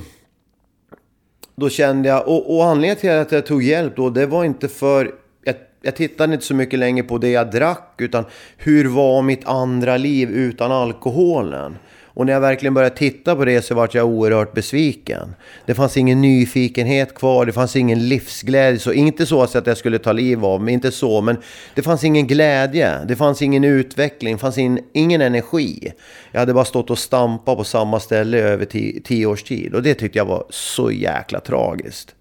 då 1.59 1.69
kände 1.69 2.09
jag, 2.09 2.29
och, 2.29 2.57
och 2.57 2.65
anledningen 2.65 2.97
till 2.97 3.11
att 3.11 3.33
jag 3.33 3.47
tog 3.47 3.63
hjälp 3.63 3.97
då, 3.97 4.11
det 4.11 4.27
var 4.27 4.45
inte 4.45 4.69
för... 4.69 5.15
Jag, 5.45 5.55
jag 5.83 5.97
tittade 5.97 6.35
inte 6.35 6.47
så 6.47 6.55
mycket 6.55 6.79
längre 6.79 7.03
på 7.03 7.19
det 7.19 7.31
jag 7.31 7.51
drack, 7.51 7.95
utan 7.99 8.25
hur 8.57 8.85
var 8.85 9.23
mitt 9.23 9.49
andra 9.49 9.97
liv 9.97 10.31
utan 10.31 10.73
alkoholen? 10.73 11.77
Och 12.19 12.27
när 12.27 12.33
jag 12.33 12.41
verkligen 12.41 12.75
började 12.75 12.97
titta 12.97 13.37
på 13.37 13.45
det 13.45 13.63
så 13.63 13.75
vart 13.75 13.95
jag 13.95 14.07
oerhört 14.07 14.53
besviken. 14.53 15.35
Det 15.67 15.75
fanns 15.75 15.97
ingen 15.97 16.21
nyfikenhet 16.21 17.15
kvar, 17.15 17.47
det 17.47 17.53
fanns 17.53 17.77
ingen 17.77 18.09
livsglädje. 18.09 18.79
Så 18.79 18.93
inte 18.93 19.27
så 19.27 19.43
att 19.43 19.67
jag 19.67 19.77
skulle 19.77 19.99
ta 19.99 20.13
liv 20.13 20.45
av 20.45 20.63
mig, 20.63 20.75
inte 20.75 20.91
så. 20.91 21.21
Men 21.21 21.37
det 21.75 21.83
fanns 21.83 22.05
ingen 22.05 22.27
glädje, 22.27 23.05
det 23.05 23.17
fanns 23.17 23.43
ingen 23.43 23.65
utveckling, 23.65 24.35
det 24.35 24.39
fanns 24.39 24.59
in, 24.59 24.81
ingen 24.93 25.21
energi. 25.21 25.93
Jag 26.33 26.41
hade 26.41 26.55
bara 26.55 26.65
stått 26.65 26.91
och 26.91 26.99
stampat 26.99 27.57
på 27.57 27.65
samma 27.65 28.01
ställe 28.01 28.39
över 28.39 28.65
tio, 28.65 29.01
tio 29.01 29.27
års 29.27 29.43
tid. 29.43 29.75
Och 29.75 29.83
det 29.83 29.95
tyckte 29.95 30.19
jag 30.19 30.27
var 30.27 30.45
så 30.51 30.91
jäkla 30.91 31.41
tragiskt. 31.41 32.15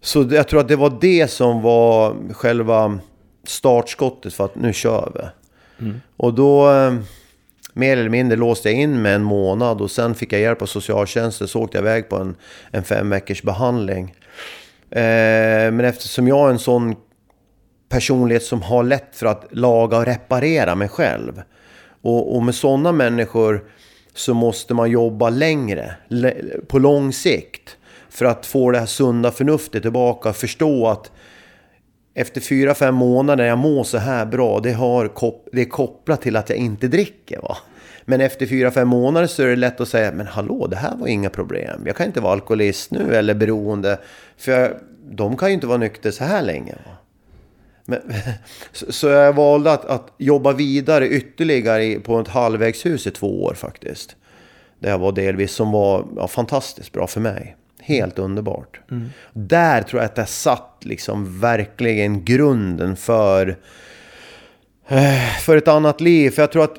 Så 0.00 0.28
jag 0.30 0.48
tror 0.48 0.60
att 0.60 0.68
det 0.68 0.76
var 0.76 0.98
det 1.00 1.30
som 1.30 1.62
var 1.62 2.16
själva 2.32 2.98
startskottet 3.46 4.34
för 4.34 4.44
att 4.44 4.56
nu 4.56 4.72
kör 4.72 5.12
vi. 5.14 5.20
Och 6.16 6.34
då 6.34 6.70
mer 7.74 7.96
eller 7.96 8.10
mindre 8.10 8.38
låste 8.38 8.70
jag 8.70 8.80
in 8.80 9.02
mig 9.02 9.12
en 9.12 9.22
månad 9.22 9.80
och 9.80 9.90
sen 9.90 10.14
fick 10.14 10.32
jag 10.32 10.40
hjälp 10.40 10.62
av 10.62 10.66
socialtjänsten 10.66 11.48
så 11.48 11.60
åkte 11.60 11.76
jag 11.76 11.82
iväg 11.82 12.08
på 12.08 12.16
en, 12.16 12.36
en 12.70 12.82
fem 12.82 13.10
veckors 13.10 13.42
behandling. 13.42 14.14
Eh, 14.90 15.70
men 15.72 15.80
eftersom 15.80 16.28
jag 16.28 16.46
är 16.46 16.52
en 16.52 16.58
sån 16.58 16.94
personlighet 17.88 18.42
som 18.42 18.62
har 18.62 18.82
lätt 18.82 19.16
för 19.16 19.26
att 19.26 19.46
laga 19.50 19.98
och 19.98 20.06
reparera 20.06 20.74
mig 20.74 20.88
själv. 20.88 21.42
Och, 22.02 22.36
och 22.36 22.42
med 22.42 22.54
sådana 22.54 22.92
människor 22.92 23.64
så 24.14 24.34
måste 24.34 24.74
man 24.74 24.90
jobba 24.90 25.30
längre, 25.30 25.94
på 26.68 26.78
lång 26.78 27.12
sikt. 27.12 27.76
För 28.10 28.24
att 28.24 28.46
få 28.46 28.70
det 28.70 28.78
här 28.78 28.86
sunda 28.86 29.30
förnuftet 29.30 29.82
tillbaka, 29.82 30.32
förstå 30.32 30.88
att 30.88 31.10
efter 32.14 32.40
fyra, 32.40 32.74
fem 32.74 32.94
månader 32.94 33.44
jag 33.44 33.58
mår 33.58 33.84
så 33.84 33.98
här 33.98 34.26
bra, 34.26 34.60
det, 34.60 34.72
har, 34.72 35.10
det 35.52 35.60
är 35.60 35.64
kopplat 35.64 36.22
till 36.22 36.36
att 36.36 36.48
jag 36.48 36.58
inte 36.58 36.88
dricker. 36.88 37.40
Va? 37.40 37.56
Men 38.04 38.20
efter 38.20 38.46
fyra, 38.46 38.70
fem 38.70 38.88
månader 38.88 39.26
så 39.26 39.42
är 39.42 39.46
det 39.46 39.56
lätt 39.56 39.80
att 39.80 39.88
säga, 39.88 40.12
men 40.12 40.26
hallå, 40.26 40.66
det 40.66 40.76
här 40.76 40.96
var 40.96 41.06
inga 41.06 41.30
problem. 41.30 41.82
Jag 41.86 41.96
kan 41.96 42.06
inte 42.06 42.20
vara 42.20 42.32
alkoholist 42.32 42.90
nu 42.90 43.14
eller 43.14 43.34
beroende. 43.34 43.98
För 44.36 44.52
jag, 44.52 44.70
de 45.10 45.36
kan 45.36 45.48
ju 45.48 45.54
inte 45.54 45.66
vara 45.66 45.78
nykter 45.78 46.10
så 46.10 46.24
här 46.24 46.42
länge. 46.42 46.72
Va? 46.72 46.96
Men, 47.84 48.00
så 48.72 49.06
jag 49.06 49.32
valde 49.32 49.72
att, 49.72 49.84
att 49.84 50.12
jobba 50.18 50.52
vidare 50.52 51.08
ytterligare 51.08 52.00
på 52.00 52.20
ett 52.20 52.28
halvvägshus 52.28 53.06
i 53.06 53.10
två 53.10 53.44
år 53.44 53.54
faktiskt. 53.54 54.16
Det 54.78 54.88
jag 54.88 54.98
var 54.98 55.12
delvis 55.12 55.52
som 55.52 55.72
var 55.72 56.06
ja, 56.16 56.28
fantastiskt 56.28 56.92
bra 56.92 57.06
för 57.06 57.20
mig. 57.20 57.56
Helt 57.86 58.18
underbart. 58.18 58.80
Mm. 58.90 59.10
Där 59.32 59.82
tror 59.82 60.02
jag 60.02 60.06
att 60.06 60.14
det 60.14 60.26
satt 60.26 60.76
liksom 60.80 61.40
verkligen 61.40 62.24
grunden 62.24 62.96
för, 62.96 63.56
eh, 64.88 65.36
för 65.40 65.56
ett 65.56 65.68
annat 65.68 66.00
liv. 66.00 66.30
För 66.30 66.42
jag 66.42 66.52
tror 66.52 66.64
att 66.64 66.76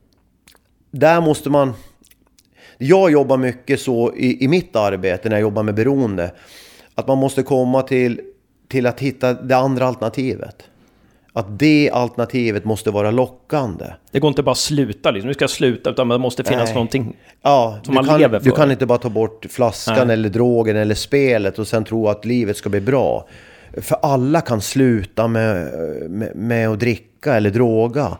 där 0.90 1.20
måste 1.20 1.50
man... 1.50 1.72
Jag 2.78 3.10
jobbar 3.10 3.36
mycket 3.36 3.80
så 3.80 4.14
i, 4.14 4.44
i 4.44 4.48
mitt 4.48 4.76
arbete 4.76 5.28
när 5.28 5.36
jag 5.36 5.40
jobbar 5.40 5.62
med 5.62 5.74
beroende. 5.74 6.32
Att 6.94 7.06
man 7.06 7.18
måste 7.18 7.42
komma 7.42 7.82
till, 7.82 8.20
till 8.68 8.86
att 8.86 9.00
hitta 9.00 9.32
det 9.32 9.56
andra 9.56 9.86
alternativet. 9.86 10.68
Att 11.38 11.58
det 11.58 11.90
alternativet 11.92 12.64
måste 12.64 12.90
vara 12.90 13.10
lockande. 13.10 13.84
Det 14.10 14.20
går 14.20 14.28
inte 14.28 14.42
bara 14.42 14.50
att 14.50 14.58
sluta 14.58 15.10
liksom. 15.10 15.28
Nu 15.28 15.34
ska 15.34 15.42
jag 15.42 15.50
sluta, 15.50 15.90
utan 15.90 16.08
det 16.08 16.18
måste 16.18 16.44
finnas 16.44 16.64
Nej. 16.64 16.74
någonting 16.74 17.16
ja, 17.42 17.80
som 17.82 17.94
man 17.94 18.04
kan, 18.04 18.20
lever 18.20 18.38
för. 18.38 18.44
Du 18.44 18.50
kan 18.50 18.70
inte 18.70 18.86
bara 18.86 18.98
ta 18.98 19.08
bort 19.08 19.46
flaskan 19.50 20.06
Nej. 20.06 20.14
eller 20.14 20.28
drogen 20.28 20.76
eller 20.76 20.94
spelet 20.94 21.58
och 21.58 21.66
sen 21.68 21.84
tro 21.84 22.08
att 22.08 22.24
livet 22.24 22.56
ska 22.56 22.68
bli 22.68 22.80
bra. 22.80 23.28
För 23.76 23.96
alla 24.02 24.40
kan 24.40 24.60
sluta 24.60 25.28
med, 25.28 25.72
med, 26.10 26.36
med 26.36 26.68
att 26.68 26.80
dricka 26.80 27.34
eller 27.34 27.50
droga. 27.50 28.18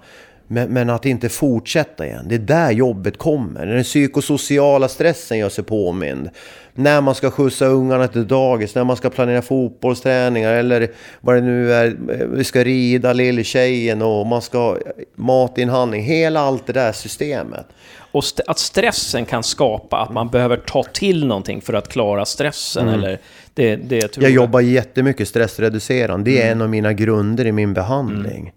Men, 0.48 0.68
men, 0.68 0.90
att 0.90 1.06
inte 1.06 1.28
fortsätta 1.28 2.06
igen. 2.06 2.26
Det 2.28 2.34
är 2.34 2.38
där 2.38 2.70
jobbet 2.70 3.18
kommer. 3.18 3.66
Den 3.66 3.84
psykosociala 3.84 4.88
stressen 4.88 5.38
gör 5.38 5.48
sig 5.48 5.64
påmind. 5.64 6.30
När 6.74 7.00
man 7.00 7.14
ska 7.14 7.30
skjutsa 7.30 7.66
ungarna 7.66 8.08
till 8.08 8.26
dagis, 8.26 8.74
när 8.74 8.84
man 8.84 8.96
ska 8.96 9.10
planera 9.10 9.42
fotbollsträningar 9.42 10.52
eller 10.52 10.88
vad 11.20 11.34
det 11.36 11.40
nu 11.40 11.72
är. 11.72 11.96
Vi 12.26 12.44
ska 12.44 12.64
rida 12.64 13.12
lilltjejen 13.12 14.02
och 14.02 14.26
man 14.26 14.42
ska 14.42 14.58
ha 14.58 14.78
matinhandling. 15.14 16.02
Hela 16.02 16.40
allt 16.40 16.66
det 16.66 16.72
där 16.72 16.92
systemet. 16.92 17.66
Och 18.12 18.24
st 18.24 18.42
att 18.46 18.58
stressen 18.58 19.26
kan 19.26 19.42
skapa 19.42 19.96
att 19.96 20.12
man 20.12 20.28
behöver 20.28 20.56
ta 20.56 20.82
till 20.82 21.26
någonting 21.26 21.60
för 21.60 21.72
att 21.72 21.88
klara 21.88 22.24
stressen. 22.24 22.88
Mm. 22.88 23.00
Eller 23.00 23.18
det, 23.54 23.76
det 23.76 23.96
jag, 23.96 24.10
jag 24.24 24.30
jobbar 24.30 24.60
jättemycket 24.60 25.28
stressreducerande. 25.28 26.30
Det 26.30 26.38
är 26.38 26.46
mm. 26.46 26.52
en 26.52 26.62
av 26.62 26.70
mina 26.70 26.92
grunder 26.92 27.46
i 27.46 27.52
min 27.52 27.74
behandling. 27.74 28.40
Mm 28.40 28.52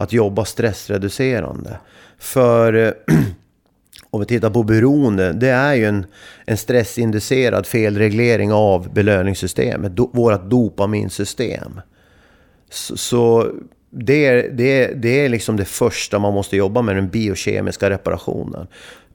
att 0.00 0.12
jobba 0.12 0.44
stressreducerande. 0.44 1.78
För 2.18 2.74
eh, 2.74 2.92
om 4.10 4.20
vi 4.20 4.26
tittar 4.26 4.50
på 4.50 4.62
beroende, 4.62 5.32
det 5.32 5.48
är 5.48 5.74
ju 5.74 5.84
en, 5.84 6.06
en 6.46 6.56
stressinducerad 6.56 7.66
felreglering 7.66 8.52
av 8.52 8.94
belöningssystemet, 8.94 9.96
do, 9.96 10.10
vårt 10.12 10.50
dopaminsystem. 10.50 11.80
Så, 12.70 12.96
så 12.96 13.50
det, 13.90 14.42
det, 14.42 14.86
det 14.86 15.24
är 15.24 15.28
liksom 15.28 15.56
det 15.56 15.64
första 15.64 16.18
man 16.18 16.34
måste 16.34 16.56
jobba 16.56 16.82
med, 16.82 16.96
den 16.96 17.08
biokemiska 17.08 17.90
reparationen. 17.90 18.66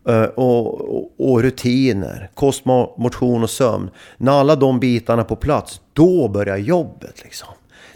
Uh, 0.09 0.23
och, 0.23 0.81
och, 0.81 1.11
och, 1.17 1.41
rutiner, 1.41 2.29
kost, 2.33 2.65
motion 2.97 3.43
och 3.43 3.49
sömn. 3.49 3.89
När 4.17 4.31
alla 4.31 4.55
de 4.55 4.79
bitarna 4.79 5.21
är 5.21 5.25
på 5.25 5.35
plats, 5.35 5.81
då 5.93 6.27
börjar 6.27 6.57
jobbet 6.57 7.23
liksom. 7.23 7.49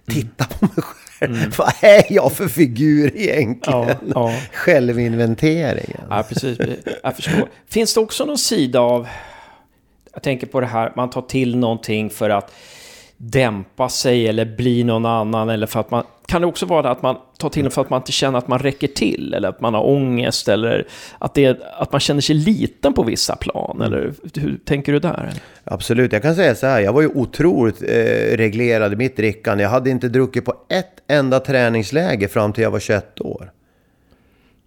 Titta 0.05 0.45
på 0.45 0.65
mig 0.65 0.71
själv 0.75 0.98
Mm. 1.21 1.51
Vad 1.57 1.73
är 1.81 2.13
jag 2.13 2.31
för 2.31 2.47
figur 2.47 3.17
egentligen? 3.17 3.87
Ja, 3.87 3.95
ja. 4.15 4.33
Självinventeringen. 4.53 6.01
Ja, 6.09 6.23
precis. 6.29 6.57
Jag 7.03 7.15
förstår. 7.15 7.49
Finns 7.67 7.93
det 7.93 7.99
också 7.99 8.25
någon 8.25 8.37
sida 8.37 8.79
av... 8.79 9.07
Jag 10.13 10.23
tänker 10.23 10.47
på 10.47 10.59
det 10.59 10.67
här, 10.67 10.93
man 10.95 11.09
tar 11.09 11.21
till 11.21 11.57
någonting 11.57 12.09
för 12.09 12.29
att 12.29 12.53
dämpa 13.17 13.89
sig 13.89 14.27
eller 14.27 14.45
bli 14.45 14.83
någon 14.83 15.05
annan 15.05 15.49
eller 15.49 15.67
för 15.67 15.79
att 15.79 15.91
man 15.91 16.03
kan 16.29 16.41
det 16.41 16.47
också 16.47 16.65
vara 16.65 16.91
att 16.91 17.01
man 17.01 17.17
tar 17.37 17.49
till 17.49 17.63
det 17.63 17.69
för 17.69 17.81
att 17.81 17.89
man 17.89 17.99
inte 17.99 18.11
känner 18.11 18.37
att 18.37 18.47
man 18.47 18.59
räcker 18.59 18.87
till 18.87 19.33
eller 19.33 19.49
att 19.49 19.61
man 19.61 19.73
har 19.73 19.87
ångest 19.87 20.47
eller 20.47 20.87
att, 21.19 21.33
det, 21.33 21.61
att 21.77 21.91
man 21.91 22.01
känner 22.01 22.21
sig 22.21 22.35
liten 22.35 22.93
på 22.93 23.03
vissa 23.03 23.35
plan? 23.35 23.75
Mm. 23.75 23.87
Eller 23.87 24.13
hur 24.35 24.59
tänker 24.65 24.93
du 24.93 24.99
där? 24.99 25.33
Absolut, 25.63 26.13
jag 26.13 26.21
kan 26.21 26.35
säga 26.35 26.55
så 26.55 26.67
här, 26.67 26.79
jag 26.79 26.93
var 26.93 27.01
ju 27.01 27.07
otroligt 27.07 27.81
eh, 27.81 28.37
reglerad 28.37 28.93
i 28.93 28.95
mitt 28.95 29.17
drickande. 29.17 29.63
Jag 29.63 29.69
hade 29.69 29.89
inte 29.89 30.09
druckit 30.09 30.45
på 30.45 30.53
ett 30.69 30.93
enda 31.07 31.39
träningsläge 31.39 32.27
fram 32.27 32.53
till 32.53 32.63
jag 32.63 32.71
var 32.71 32.79
21 32.79 33.21
år. 33.21 33.51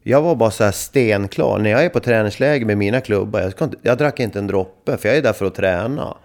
Jag 0.03 0.23
var 0.23 0.35
bara 0.35 0.51
så 0.51 0.65
här 0.65 0.73
stenklar. 0.73 1.59
När 1.59 1.71
jag 1.71 1.85
är 1.85 1.89
på 1.89 2.01
träningsläger 2.01 2.67
med 2.67 2.79
mina 2.79 3.01
klubbar, 3.01 3.41
jag, 3.41 3.53
inte, 3.63 3.77
jag 3.83 3.99
drack 3.99 4.21
inte 4.21 4.39
en 4.39 4.47
droppe, 4.47 4.97
för 4.97 5.09
jag 5.09 5.19
är 5.19 5.23
där 5.23 5.33
för 5.33 5.47
att 5.47 5.55
träna. 5.55 6.17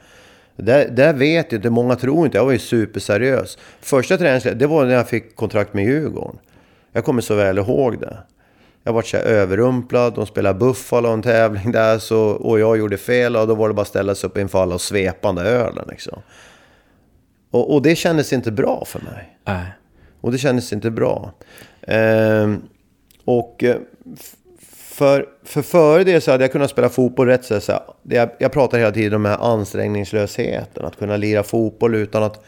Där, 0.58 0.90
där 0.90 1.14
vet 1.14 1.52
jag 1.52 1.60
inte, 1.60 1.70
många 1.70 1.96
tror 1.96 2.26
inte, 2.26 2.38
jag 2.38 2.46
var 2.46 2.52
ju 2.52 2.60
superseriös. 2.60 3.58
Första 3.82 4.18
träningsläget, 4.18 4.60
det 4.60 4.68
var 4.68 4.86
när 4.86 4.94
jag 4.94 5.10
fick 5.10 5.36
kontrakt 5.36 5.74
med 5.74 5.86
Djurgården. 5.86 6.40
Jag 6.92 7.06
kommer 7.06 7.22
så 7.22 7.36
väl 7.36 7.58
ihåg 7.58 8.00
det. 8.00 8.18
Jag 8.84 8.94
var 8.94 9.02
så 9.02 9.18
överrumplad, 9.18 10.14
de 10.16 10.26
spelade 10.26 10.60
Buffalo 10.60 11.10
en 11.10 11.22
tävling 11.22 11.72
där 11.72 12.00
så, 12.00 12.20
och 12.20 12.60
jag 12.60 12.78
gjorde 12.78 12.98
fel 12.98 13.36
och 13.36 13.48
då 13.48 13.56
var 13.56 13.68
det 13.68 13.74
bara 13.74 13.82
att 13.82 13.88
ställa 13.88 14.16
sig 14.16 14.28
upp 14.28 14.38
inför 14.38 14.62
alla 14.62 14.76
och 14.76 14.82
svepande 14.82 15.42
ölen 15.42 15.86
liksom. 15.90 16.22
Och, 17.52 17.74
och, 17.74 17.82
det 17.82 17.96
kändes 17.96 18.34
inte 18.34 18.52
bra 18.52 18.86
för 18.86 19.00
mig. 19.00 19.38
Äh. 19.46 19.64
Och 20.22 20.32
det 20.32 20.38
kändes 20.38 20.74
inte 20.74 20.92
bra. 20.92 21.34
Ehm, 21.82 22.62
och 23.26 23.64
eh, 23.64 23.76
för, 24.98 25.26
för 25.44 25.62
före 25.62 26.04
det 26.04 26.22
så 26.22 26.32
hade 26.32 26.44
jag 26.44 26.52
kunnat 26.52 26.70
spela 26.70 26.90
fotboll 26.90 27.28
rätt 27.28 27.46
så, 27.46 27.60
så 27.60 27.80
jag, 28.04 28.30
jag 28.38 28.52
pratar 28.52 28.78
hela 28.78 28.92
tiden 28.92 29.14
om 29.14 29.24
den 29.24 29.32
här 29.32 29.52
ansträngningslösheten. 29.54 30.86
Att 30.86 31.00
kunna 31.00 31.18
lira 31.18 31.44
fotboll 31.44 31.96
utan 31.96 32.24
att... 32.24 32.46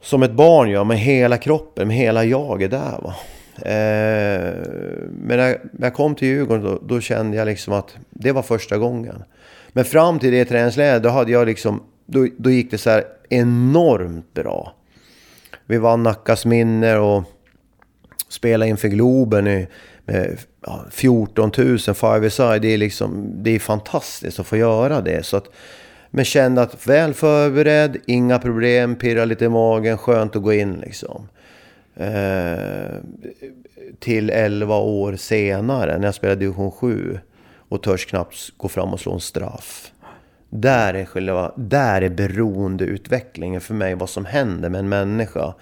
Som 0.00 0.22
ett 0.22 0.32
barn 0.32 0.70
gör, 0.70 0.84
med 0.84 0.98
hela 0.98 1.36
kroppen, 1.38 1.88
med 1.88 1.96
hela 1.96 2.24
jaget 2.24 2.70
där 2.70 2.98
va. 3.02 3.14
Eh, 3.56 4.52
men 5.10 5.36
när, 5.36 5.60
när 5.72 5.86
jag 5.86 5.94
kom 5.94 6.14
till 6.14 6.28
Djurgården 6.28 6.64
då, 6.64 6.78
då, 6.82 7.00
kände 7.00 7.36
jag 7.36 7.46
liksom 7.46 7.72
att 7.72 7.96
det 8.10 8.32
var 8.32 8.42
första 8.42 8.78
gången. 8.78 9.22
Men 9.68 9.84
fram 9.84 10.18
till 10.18 10.32
det 10.32 10.44
träningsläget 10.44 11.02
då 11.02 11.08
hade 11.08 11.32
jag 11.32 11.46
liksom... 11.46 11.82
Då, 12.06 12.26
då 12.38 12.50
gick 12.50 12.70
det 12.70 12.78
så 12.78 12.90
här 12.90 13.04
enormt 13.28 14.34
bra. 14.34 14.74
Vi 15.66 15.78
vann 15.78 16.02
Nackas 16.02 16.46
minne 16.46 16.96
och 16.96 17.24
spelade 18.28 18.70
inför 18.70 18.88
Globen 18.88 19.46
i 19.46 19.66
med 20.06 20.38
ja, 20.66 20.84
14 20.90 21.50
000 21.58 21.78
five-a-side. 21.78 22.62
Det 22.62 22.74
är 22.74 22.78
liksom, 22.78 23.32
det 23.42 23.50
är 23.50 23.58
fantastiskt 23.58 24.40
att 24.40 24.46
få 24.46 24.56
göra 24.56 25.00
det. 25.00 25.26
Så 25.26 25.36
att, 25.36 25.44
men 26.10 26.24
kände 26.24 26.62
att 26.62 26.86
väl 26.86 27.14
förberedd, 27.14 27.96
inga 28.06 28.38
problem, 28.38 28.96
pirra 28.96 29.24
lite 29.24 29.44
i 29.44 29.48
magen, 29.48 29.98
skönt 29.98 30.36
att 30.36 30.42
gå 30.42 30.52
in 30.52 30.74
liksom. 30.74 31.28
Eh, 31.96 32.96
till 33.98 34.30
11 34.30 34.76
år 34.76 35.16
senare 35.16 35.98
när 35.98 36.04
jag 36.04 36.14
spelade 36.14 36.40
division 36.40 36.70
7 36.70 37.18
och 37.68 37.82
törs 37.82 38.06
knappt 38.06 38.36
gå 38.56 38.68
fram 38.68 38.92
och 38.92 39.00
slå 39.00 39.12
en 39.12 39.20
straff. 39.20 39.92
Där 40.50 40.94
är, 40.94 41.04
själva, 41.04 41.52
där 41.56 42.02
är 42.02 42.08
beroendeutvecklingen 42.08 43.60
för 43.60 43.74
mig, 43.74 43.94
vad 43.94 44.10
som 44.10 44.24
händer 44.24 44.68
med 44.68 44.78
en 44.78 44.88
människa 44.88 45.54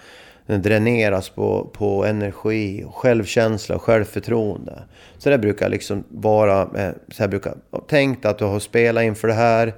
den 0.51 0.61
dräneras 0.61 1.29
på, 1.29 1.69
på 1.73 2.05
energi, 2.05 2.85
självkänsla 2.93 3.75
och 3.75 3.81
självförtroende. 3.81 4.83
Så 5.17 5.29
det 5.29 5.37
brukar 5.37 5.69
liksom 5.69 6.03
vara, 6.09 6.61
eh, 6.61 6.91
så 7.11 7.23
här 7.23 7.27
brukar, 7.27 7.55
tänk 7.87 8.25
att 8.25 8.37
du 8.37 8.45
har 8.45 8.59
spelat 8.59 9.03
inför 9.03 9.27
det 9.27 9.33
här. 9.33 9.73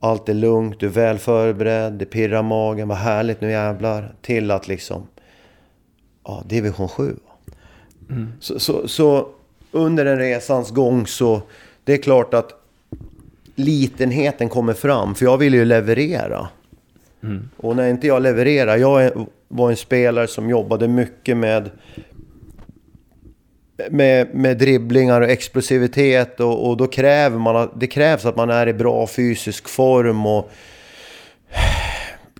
Allt 0.00 0.28
är 0.28 0.34
lugnt, 0.34 0.80
du 0.80 0.86
är 0.86 0.90
väl 0.90 1.18
förberedd, 1.18 1.92
det 1.92 2.04
pirrar 2.04 2.42
magen, 2.42 2.88
vad 2.88 2.98
härligt 2.98 3.40
nu 3.40 3.50
jävlar. 3.50 4.14
Till 4.20 4.50
att 4.50 4.68
liksom, 4.68 5.06
ja, 6.24 6.42
division 6.46 6.88
7. 6.88 7.16
Mm. 8.10 8.32
Så, 8.40 8.58
så, 8.58 8.88
så 8.88 9.28
under 9.72 10.04
den 10.04 10.18
resans 10.18 10.70
gång 10.70 11.06
så, 11.06 11.42
det 11.84 11.92
är 11.92 12.02
klart 12.02 12.34
att 12.34 12.52
litenheten 13.54 14.48
kommer 14.48 14.72
fram. 14.72 15.14
För 15.14 15.24
jag 15.24 15.38
vill 15.38 15.54
ju 15.54 15.64
leverera. 15.64 16.48
Mm. 17.22 17.48
Och 17.56 17.76
när 17.76 17.88
inte 17.88 18.06
jag 18.06 18.22
levererar, 18.22 18.76
jag 18.76 19.26
var 19.48 19.70
en 19.70 19.76
spelare 19.76 20.26
som 20.26 20.50
jobbade 20.50 20.88
mycket 20.88 21.36
med 21.36 21.70
med, 23.90 24.34
med 24.34 24.58
dribblingar 24.58 25.20
och 25.20 25.28
explosivitet 25.30 26.40
och, 26.40 26.68
och 26.68 26.76
då 26.76 26.86
kräver 26.86 27.38
man 27.38 27.56
att, 27.56 27.80
det 27.80 27.86
krävs 27.86 28.24
att 28.24 28.36
man 28.36 28.50
är 28.50 28.66
i 28.66 28.72
bra 28.72 29.06
fysisk 29.06 29.68
form 29.68 30.26
och 30.26 30.50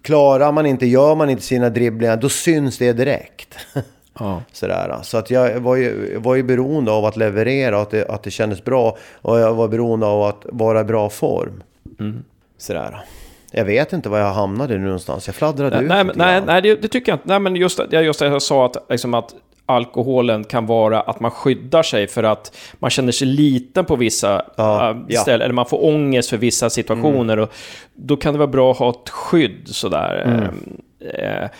klarar 0.02 0.52
man 0.52 0.66
inte, 0.66 0.86
gör 0.86 1.14
man 1.14 1.30
inte 1.30 1.42
sina 1.42 1.70
dribblingar, 1.70 2.16
då 2.16 2.28
syns 2.28 2.78
det 2.78 2.92
direkt. 2.92 3.58
Ja. 4.18 4.42
Sådär. 4.52 4.98
Så 5.02 5.18
att 5.18 5.30
jag 5.30 5.60
var 5.60 5.76
ju, 5.76 6.18
var 6.18 6.34
ju 6.34 6.42
beroende 6.42 6.90
av 6.90 7.04
att 7.04 7.16
leverera 7.16 7.76
och 7.76 7.82
att 7.82 7.90
det, 7.90 8.08
att 8.08 8.22
det 8.22 8.30
kändes 8.30 8.64
bra. 8.64 8.98
Och 9.12 9.40
jag 9.40 9.54
var 9.54 9.68
beroende 9.68 10.06
av 10.06 10.22
att 10.22 10.46
vara 10.52 10.80
i 10.80 10.84
bra 10.84 11.10
form. 11.10 11.62
Mm. 12.00 12.24
Sådär. 12.58 13.04
Jag 13.50 13.64
vet 13.64 13.92
inte 13.92 14.08
var 14.08 14.18
jag 14.18 14.32
hamnade 14.32 14.78
nu 14.78 14.84
någonstans. 14.84 15.26
Jag 15.26 15.34
fladdrade 15.34 15.80
Nej, 15.80 16.00
ut 16.00 16.06
nej, 16.06 16.16
nej, 16.16 16.42
nej 16.46 16.62
det, 16.62 16.82
det 16.82 16.88
tycker 16.88 17.12
jag 17.12 17.16
inte. 17.16 17.28
Nej, 17.28 17.40
men 17.40 17.56
just, 17.56 17.80
ja, 17.90 18.00
just 18.00 18.20
det 18.20 18.26
jag 18.26 18.42
sa 18.42 18.66
att, 18.66 18.76
liksom 18.88 19.14
att 19.14 19.34
alkoholen 19.66 20.44
kan 20.44 20.66
vara 20.66 21.00
att 21.00 21.20
man 21.20 21.30
skyddar 21.30 21.82
sig 21.82 22.06
för 22.06 22.22
att 22.22 22.56
man 22.78 22.90
känner 22.90 23.12
sig 23.12 23.26
liten 23.26 23.84
på 23.84 23.96
vissa 23.96 24.42
Ja, 24.56 24.96
ja. 25.08 25.20
ställen, 25.20 25.40
eller 25.40 25.54
man 25.54 25.66
får 25.66 25.84
ångest 25.84 26.30
för 26.30 26.36
vissa 26.36 26.70
situationer. 26.70 27.38
Och 27.38 27.52
då 27.94 28.16
kan 28.16 28.32
det 28.32 28.38
vara 28.38 28.48
bra 28.48 28.70
att 28.72 28.78
ha 28.78 28.90
ett 28.90 29.08
skydd 29.08 29.68
sådär. 29.68 30.22
Mm. 30.26 30.80
Eh, 31.14 31.50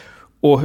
och 0.40 0.61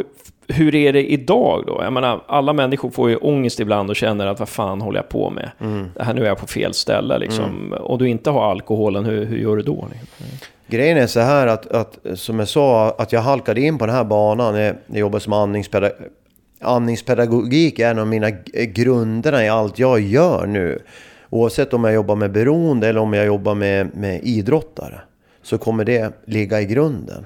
hur 0.48 0.76
är 0.76 0.94
det 0.94 1.12
idag 1.12 1.64
då? 1.68 1.80
Jag 1.84 1.94
menar, 1.94 2.22
alla 2.28 2.54
människor 2.54 2.90
får 2.90 3.10
ju 3.10 3.16
ångest 3.16 3.60
ibland 3.60 3.90
och 3.90 3.96
känner 3.96 4.28
att 4.28 4.40
vad 4.40 4.50
fan 4.50 4.82
håller 4.82 5.00
jag 5.00 5.10
på 5.10 5.30
med? 5.30 5.52
Mm. 5.62 5.90
Det 5.96 6.04
här, 6.04 6.14
nu 6.14 6.22
är 6.22 6.28
jag 6.28 6.38
på 6.38 6.48
fel 6.48 6.74
ställe 6.74 7.18
liksom. 7.18 7.74
Och 7.74 7.98
du 7.98 8.10
inte 8.10 8.30
har 8.30 8.52
alkoholen, 8.52 9.06
hur, 9.06 9.26
hur 9.26 9.38
gör 9.38 9.56
du 9.56 9.64
då? 9.64 9.88
Grejen 10.68 10.98
är 10.98 11.08
så 11.08 11.20
här 11.20 11.48
att, 11.48 11.68
att, 11.68 11.98
som 12.14 12.40
jag 12.40 12.48
sa, 12.48 12.96
att 12.98 13.12
jag 13.12 13.22
halkade 13.22 13.62
in 13.62 13.78
på 13.78 13.86
den 13.86 13.96
här 13.96 14.04
banan. 14.04 14.56
Jag, 14.56 14.76
jag 14.88 15.00
jobbar 15.00 15.20
som 15.20 15.34
andningspedagog. 15.34 15.98
Andningspedagogik 16.62 17.80
är 17.80 17.92
en 17.92 18.00
av 18.00 18.08
mina 18.08 18.30
grunderna 18.54 19.46
i 19.46 19.50
allt 19.50 19.80
jag 19.80 20.00
gör 20.00 20.46
nu. 20.46 20.80
Oavsett 21.30 21.74
om 21.74 21.84
jag 21.84 21.94
jobbar 21.94 22.16
med 22.16 22.32
beroende 22.32 22.88
eller 22.88 23.00
om 23.00 23.14
jag 23.14 23.26
jobbar 23.26 23.56
med, 23.56 23.96
med 23.96 24.20
idrottare. 24.24 25.02
Så 25.44 25.58
kommer 25.58 25.86
det 25.86 26.14
ligga 26.26 26.62
i 26.62 26.66
grunden. 26.66 27.26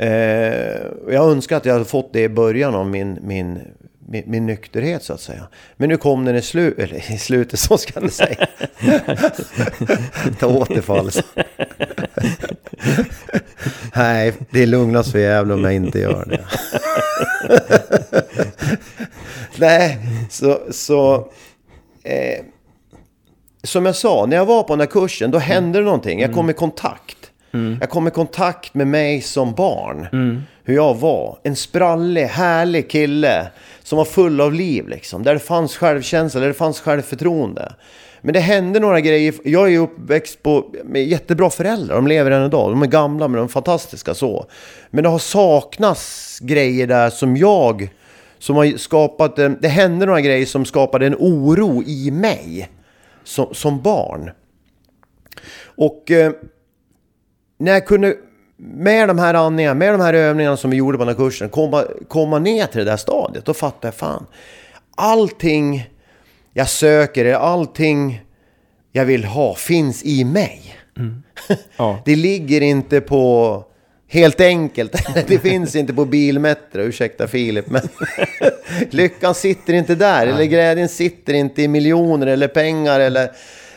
Eh, 0.00 0.80
jag 1.08 1.30
önskar 1.30 1.56
att 1.56 1.64
jag 1.64 1.72
hade 1.72 1.84
fått 1.84 2.12
det 2.12 2.22
i 2.22 2.28
början 2.28 2.74
av 2.74 2.86
min, 2.86 3.18
min, 3.22 3.60
min, 4.08 4.24
min 4.26 4.46
nykterhet 4.46 5.02
så 5.02 5.12
att 5.12 5.20
säga. 5.20 5.48
Men 5.76 5.88
nu 5.88 5.96
kom 5.96 6.24
den 6.24 6.36
i, 6.36 6.42
slu 6.42 6.74
eller, 6.78 7.12
i 7.12 7.18
slutet, 7.18 7.58
så 7.58 7.78
ska 7.78 7.92
jag 7.94 8.02
inte 8.02 8.14
säga. 8.14 8.46
Ta 10.38 10.46
återfall. 10.46 11.10
Nej, 13.96 14.32
det 14.50 14.62
är 14.62 14.66
lugnast 14.66 15.12
för 15.12 15.18
jävla 15.18 15.54
om 15.54 15.64
jag 15.64 15.74
inte 15.74 15.98
gör 15.98 16.24
det. 16.24 16.44
Nej, 19.56 19.98
så... 20.30 20.60
så 20.70 21.14
eh, 22.02 22.44
som 23.62 23.86
jag 23.86 23.96
sa, 23.96 24.26
när 24.26 24.36
jag 24.36 24.46
var 24.46 24.62
på 24.62 24.72
den 24.72 24.80
här 24.80 24.86
kursen, 24.86 25.30
då 25.30 25.38
hände 25.38 25.78
det 25.78 25.84
någonting. 25.84 26.20
Jag 26.20 26.34
kom 26.34 26.50
i 26.50 26.52
kontakt. 26.52 27.19
Jag 27.80 27.90
kom 27.90 28.08
i 28.08 28.10
kontakt 28.10 28.74
med 28.74 28.86
mig 28.86 29.20
som 29.20 29.52
barn. 29.54 30.08
Hur 30.64 30.74
jag 30.74 30.94
var. 30.94 31.38
En 31.42 31.56
sprallig, 31.56 32.24
härlig 32.24 32.90
kille. 32.90 33.46
Som 33.82 33.96
var 33.98 34.04
full 34.04 34.40
av 34.40 34.52
liv 34.52 34.88
liksom. 34.88 35.22
Där 35.22 35.34
det 35.34 35.40
fanns 35.40 35.76
självkänsla, 35.76 36.40
där 36.40 36.48
det 36.48 36.54
fanns 36.54 36.80
självförtroende. 36.80 37.72
Men 38.22 38.32
det 38.34 38.40
hände 38.40 38.80
några 38.80 39.00
grejer. 39.00 39.34
Jag 39.44 39.72
är 39.74 39.78
uppväxt 39.78 40.42
på, 40.42 40.72
med 40.84 41.04
jättebra 41.04 41.50
föräldrar. 41.50 41.96
De 41.96 42.06
lever 42.06 42.30
än 42.30 42.46
idag. 42.46 42.70
De 42.72 42.82
är 42.82 42.86
gamla 42.86 43.28
men 43.28 43.36
de 43.36 43.44
är 43.44 43.48
fantastiska 43.48 44.14
så. 44.14 44.46
Men 44.90 45.04
det 45.04 45.10
har 45.10 45.18
saknats 45.18 46.38
grejer 46.42 46.86
där 46.86 47.10
som 47.10 47.36
jag... 47.36 47.90
Som 48.38 48.56
har 48.56 48.78
skapat... 48.78 49.38
en- 49.38 49.58
Det 49.60 49.68
hände 49.68 50.06
några 50.06 50.20
grejer 50.20 50.46
som 50.46 50.64
skapade 50.64 51.06
en 51.06 51.14
oro 51.18 51.82
i 51.86 52.10
mig. 52.10 52.68
Som, 53.24 53.54
som 53.54 53.82
barn. 53.82 54.30
Och... 55.64 56.10
Eh, 56.10 56.32
när 57.60 57.72
jag 57.72 57.86
kunde 57.86 58.16
med 58.56 59.08
de 59.08 59.18
här 59.18 59.34
andningarna, 59.34 59.74
med 59.74 59.94
de 59.94 60.00
här 60.00 60.14
övningarna 60.14 60.56
som 60.56 60.70
vi 60.70 60.76
gjorde 60.76 60.98
på 60.98 61.04
den 61.04 61.14
här 61.14 61.24
kursen, 61.24 61.48
komma, 61.48 61.84
komma 62.08 62.38
ner 62.38 62.66
till 62.66 62.78
det 62.78 62.90
där 62.90 62.96
stadiet, 62.96 63.44
då 63.44 63.54
fattade 63.54 63.86
jag 63.86 63.94
fan. 63.94 64.26
Allting 64.96 65.90
jag 66.52 66.68
söker, 66.68 67.34
allting 67.34 68.24
jag 68.92 69.04
vill 69.04 69.24
ha 69.24 69.54
finns 69.54 70.04
i 70.04 70.24
mig. 70.24 70.76
Ja. 71.76 72.02
Det 72.04 72.16
ligger 72.16 72.60
inte 72.60 73.00
på... 73.00 73.64
Helt 74.08 74.40
enkelt, 74.40 74.92
det 75.26 75.38
finns 75.38 75.76
inte 75.76 75.94
på 75.94 76.04
Bilmetro, 76.04 76.82
ursäkta 76.82 77.28
Filip, 77.28 77.66
men 77.70 77.82
lyckan 78.90 79.34
sitter 79.34 79.72
inte 79.72 79.94
där, 79.94 80.26
eller 80.26 80.44
glädjen 80.44 80.88
sitter 80.88 81.34
inte 81.34 81.62
i 81.62 81.68
miljoner 81.68 82.26
eller 82.26 82.48
pengar 82.48 83.00
eller, 83.00 83.30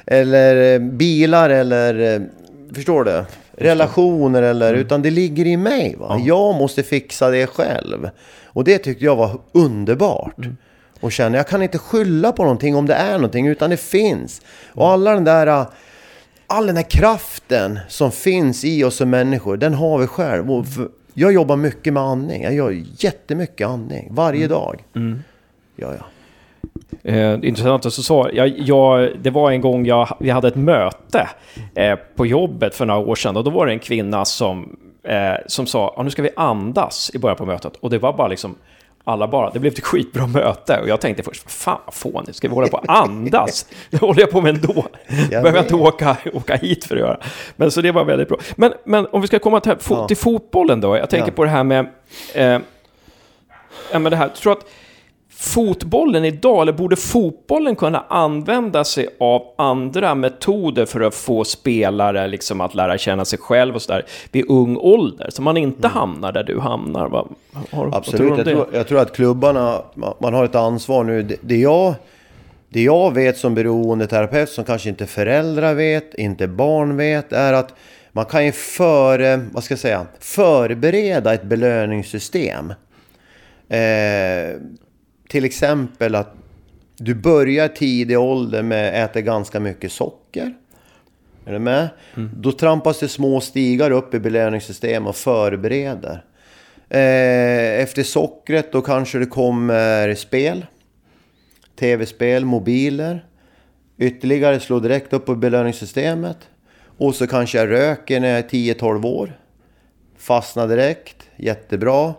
eller 0.06 0.74
eh, 0.74 0.80
bilar 0.80 1.50
eller, 1.50 2.15
eh, 2.15 2.22
förstår 2.76 3.04
du? 3.04 3.24
Relationer 3.63 4.41
eller, 4.41 4.73
utan 4.73 5.02
det 5.02 5.10
ligger 5.10 5.47
i 5.47 5.58
mig. 5.58 5.95
Va? 5.99 6.21
Jag 6.26 6.56
måste 6.56 6.84
fixa 6.84 7.30
det 7.30 7.47
själv. 7.47 8.10
Och 8.45 8.63
det 8.63 8.78
tyckte 8.78 9.06
jag 9.06 9.15
var 9.15 9.39
underbart. 9.52 10.45
Och 10.99 11.12
känner, 11.12 11.38
jag 11.38 11.47
kan 11.47 11.62
inte 11.62 11.78
skylla 11.78 12.32
på 12.32 12.43
någonting 12.43 12.76
om 12.76 12.86
det 12.86 12.93
är 12.93 13.13
någonting, 13.13 13.47
utan 13.47 13.69
det 13.69 13.78
finns. 13.78 14.41
Och 14.73 14.88
alla 14.89 15.13
den 15.13 15.23
där... 15.23 15.65
all 16.47 16.67
den 16.67 16.76
här 16.76 16.89
kraften 16.89 17.80
som 17.88 18.12
finns 18.12 18.65
i 18.65 18.84
oss 18.84 18.95
som 18.95 19.10
människor, 19.10 19.58
den 19.58 19.73
har 19.73 19.97
vi 19.97 20.08
själv. 20.08 20.52
Och 20.52 20.67
för, 20.67 20.89
jag 21.13 21.34
jobbar 21.34 21.56
mycket 21.56 21.93
med 21.93 22.04
andning. 22.04 22.43
Jag 22.43 22.54
gör 22.54 22.84
jättemycket 22.97 23.67
andning 23.67 24.08
varje 24.12 24.47
dag. 24.47 24.84
Ja, 25.76 25.93
ja. 25.99 26.06
Eh, 27.03 27.34
intressant 27.34 27.86
att 27.86 27.93
sa, 27.93 28.29
jag, 28.34 28.53
jag, 28.60 29.10
det 29.21 29.29
var 29.29 29.51
en 29.51 29.62
gång 29.62 29.86
jag, 29.86 30.17
vi 30.19 30.29
hade 30.29 30.47
ett 30.47 30.56
möte 30.56 31.29
eh, 31.75 31.95
på 32.15 32.25
jobbet 32.25 32.75
för 32.75 32.86
några 32.86 32.99
år 32.99 33.15
sedan 33.15 33.38
och 33.38 33.43
då 33.43 33.49
var 33.51 33.65
det 33.65 33.71
en 33.73 33.79
kvinna 33.79 34.25
som, 34.25 34.75
eh, 35.08 35.34
som 35.47 35.65
sa, 35.65 35.93
ja, 35.97 36.03
nu 36.03 36.10
ska 36.10 36.21
vi 36.21 36.29
andas 36.36 37.12
i 37.13 37.19
början 37.19 37.38
på 37.38 37.45
mötet. 37.45 37.73
Och 37.79 37.89
det 37.89 37.97
var 37.97 38.13
bara 38.13 38.27
liksom, 38.27 38.56
alla 39.03 39.27
bara, 39.27 39.49
det 39.49 39.60
blev 39.60 39.73
ett 39.73 39.84
skitbra 39.84 40.27
möte. 40.27 40.79
Och 40.82 40.88
jag 40.88 41.01
tänkte 41.01 41.23
först, 41.23 41.51
fan 41.51 41.79
vad 41.86 41.93
fånigt, 41.93 42.36
ska 42.36 42.47
vi 42.47 42.53
hålla 42.53 42.67
på 42.67 42.77
och 42.77 42.97
andas? 42.97 43.65
Det 43.89 43.97
håller 44.01 44.19
jag 44.21 44.32
på 44.32 44.41
med 44.41 44.56
ändå. 44.56 44.86
Behöver 45.29 45.53
jag 45.53 45.63
inte 45.63 45.75
åka, 45.75 46.17
åka 46.34 46.56
hit 46.56 46.86
för 46.86 46.95
att 46.95 47.01
göra. 47.01 47.17
Men 47.56 47.71
så 47.71 47.82
det 47.82 47.91
var 47.91 48.06
väldigt 48.06 48.27
bra. 48.27 48.38
Men, 48.56 48.73
men 48.86 49.08
om 49.12 49.21
vi 49.21 49.27
ska 49.27 49.39
komma 49.39 49.60
till, 49.60 49.75
till 50.08 50.17
fotbollen 50.17 50.82
då. 50.82 50.97
Jag 50.97 51.10
tänker 51.10 51.27
Ja. 51.27 51.36
på 51.36 51.43
det 51.43 51.49
här 51.49 51.63
med, 51.63 51.88
eh, 52.34 52.60
ja, 53.91 53.99
men 53.99 54.03
det 54.03 54.15
här, 54.15 54.27
tror 54.29 54.53
att 54.53 54.65
fotbollen 55.43 56.25
idag, 56.25 56.62
eller 56.62 56.73
borde 56.73 56.95
fotbollen 56.95 57.75
kunna 57.75 58.06
använda 58.10 58.84
sig 58.84 59.08
av 59.19 59.41
andra 59.58 60.15
metoder 60.15 60.86
för 60.86 61.01
att 61.01 61.15
få 61.15 61.43
spelare 61.43 62.27
liksom 62.27 62.62
att 62.62 62.75
lära 62.75 62.97
känna 62.97 63.25
sig 63.25 63.39
själv 63.39 63.75
och 63.75 63.82
sådär 63.82 64.06
vid 64.32 64.45
ung 64.49 64.77
ålder? 64.77 65.29
Så 65.29 65.41
man 65.41 65.58
inte 65.58 65.88
hamnar 65.88 66.32
där 66.32 66.43
du 66.43 66.60
hamnar. 66.60 67.10
Vad, 67.10 67.27
har, 67.71 67.86
vad 67.86 68.03
tror 68.03 68.32
Absolut. 68.32 68.38
Jag 68.38 68.45
tror, 68.45 68.67
jag 68.73 68.88
tror 68.88 68.99
att 68.99 69.15
klubbarna, 69.15 69.82
man, 69.93 70.13
man 70.19 70.34
har 70.34 70.45
ett 70.45 70.56
ansvar 70.56 71.03
nu. 71.03 71.23
Det, 71.23 71.38
det, 71.41 71.58
jag, 71.58 71.93
det 72.69 72.82
jag 72.82 73.13
vet 73.13 73.38
som 73.38 73.56
beroendeterapeut, 73.56 74.49
som 74.49 74.63
kanske 74.63 74.89
inte 74.89 75.06
föräldrar 75.06 75.73
vet, 75.73 76.13
inte 76.13 76.47
barn 76.47 76.97
vet, 76.97 77.34
är 77.34 77.53
att 77.53 77.73
man 78.12 78.25
kan 78.25 78.45
ju 78.45 78.51
före, 78.51 79.45
vad 79.51 79.63
ska 79.63 79.71
jag 79.71 79.79
säga, 79.79 80.06
förbereda 80.19 81.34
ett 81.34 81.43
belöningssystem. 81.43 82.73
Eh, 83.69 84.58
till 85.34 85.46
exempel 85.46 86.15
att 86.15 86.36
du 86.98 87.15
börjar 87.15 87.67
tidig 87.67 88.19
ålder 88.19 88.63
med 88.63 88.88
att 88.88 89.10
äta 89.10 89.22
ganska 89.22 89.60
mycket 89.60 89.91
socker. 89.91 90.54
Är 91.46 91.54
du 91.54 91.60
med? 91.60 91.89
Då 92.38 92.52
trampas 92.52 93.00
det 93.00 93.08
små 93.08 93.41
stigar 93.41 93.91
upp 93.91 94.13
i 94.13 94.19
belöningssystemet 94.19 95.10
och 95.10 95.15
förbereder. 95.15 96.26
Eh, 96.89 97.82
efter 97.82 98.04
sockret 98.04 98.72
då 98.72 98.82
kanske 98.82 99.19
det 99.19 99.26
kommer 99.26 100.15
spel. 100.15 100.65
Tv-spel, 101.80 102.46
mobiler. 102.46 103.26
Ytterligare 103.98 104.60
slår 104.60 104.82
direkt 104.82 105.13
upp 105.13 105.26
på 105.26 105.36
belöningssystemet. 105.36 106.38
Och 106.98 107.15
så 107.15 107.28
kanske 107.28 107.58
jag 107.58 107.72
röker 107.72 108.19
när 108.19 108.28
jag 108.28 108.38
är 108.38 108.50
10-12 108.50 109.06
år. 109.06 109.39
Fastnar 110.17 110.67
direkt, 110.67 111.30
jättebra. 111.36 112.13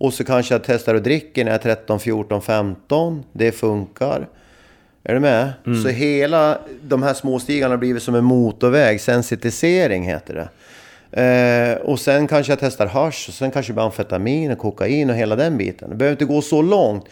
Och 0.00 0.14
så 0.14 0.24
kanske 0.24 0.54
jag 0.54 0.64
testar 0.64 0.94
att 0.94 1.04
dricka 1.04 1.44
när 1.44 1.50
jag 1.50 1.58
är 1.58 1.74
13, 1.74 2.00
14, 2.00 2.42
15. 2.42 3.24
Det 3.32 3.52
funkar. 3.52 4.28
Är 5.04 5.14
du 5.14 5.20
med? 5.20 5.52
Så 5.82 5.88
hela 5.88 6.58
de 6.82 7.02
här 7.02 7.14
småstigarna 7.14 7.72
har 7.72 7.78
blivit 7.78 8.02
som 8.02 8.14
en 8.14 8.24
motorväg. 8.24 9.00
Sensitisering 9.00 10.04
heter 10.04 10.34
det. 10.34 10.48
Eh, 11.22 11.76
och 11.76 12.00
sen 12.00 12.28
kanske 12.28 12.52
jag 12.52 12.60
testar 12.60 12.86
hasch 12.86 13.26
och 13.28 13.34
sen 13.34 13.50
kanske 13.50 13.80
amfetamin 13.80 14.52
och 14.52 14.58
kokain 14.58 15.10
och 15.10 15.16
hela 15.16 15.36
den 15.36 15.58
biten. 15.58 15.90
Det 15.90 15.96
behöver 15.96 16.14
inte 16.14 16.24
gå 16.24 16.42
så 16.42 16.62
långt. 16.62 17.04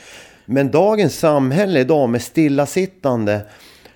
Men 0.44 0.70
dagens 0.70 1.18
samhälle 1.18 1.81
idag 1.81 2.09
med 2.09 2.22
stillasittande 2.22 3.40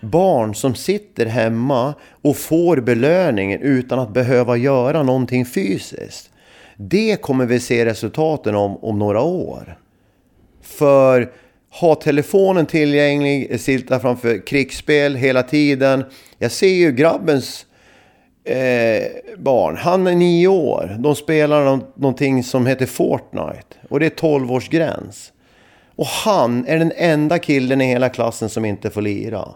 barn 0.01 0.55
som 0.55 0.75
sitter 0.75 1.27
hemma 1.27 1.95
och 2.23 2.37
får 2.37 2.77
belöningen 2.77 3.61
utan 3.61 3.99
att 3.99 4.15
behöva 4.15 4.57
göra 4.57 5.03
någonting 5.03 5.47
fysiskt. 5.47 6.32
Det 6.77 7.23
kommer 7.23 7.47
vi 7.47 7.61
se 7.61 7.85
resultaten 7.85 8.55
om 8.55 8.77
om 8.77 8.99
några 8.99 9.21
år. 9.21 9.79
För 10.63 11.33
ha 11.81 11.95
telefonen 11.95 12.67
tillgänglig, 12.67 13.61
sitta 13.61 14.01
framför 14.01 14.47
krigsspel 14.47 15.15
hela 15.15 15.43
tiden. 15.43 16.05
Jag 16.39 16.51
ser 16.51 16.75
ju 16.75 16.93
grabbens 16.93 17.67
eh, 18.45 19.03
barn, 19.39 19.77
han 19.77 20.07
är 20.07 20.15
nio 20.15 20.49
år. 20.49 20.97
De 20.99 21.15
spelar 21.15 21.65
no 21.65 21.81
någonting 21.95 22.43
som 22.43 22.67
heter 22.67 22.87
Fortnite. 22.87 23.77
Och 23.89 24.01
det 24.01 24.07
är 24.07 24.11
12. 24.11 24.49
Och 25.97 26.07
han 26.07 26.67
är 26.67 26.79
den 26.79 26.93
enda 26.97 27.39
killen 27.39 27.81
i 27.81 27.85
hela 27.85 28.09
klassen 28.09 28.49
som 28.49 28.65
inte 28.65 28.91
får 28.91 29.03
lira. 29.03 29.49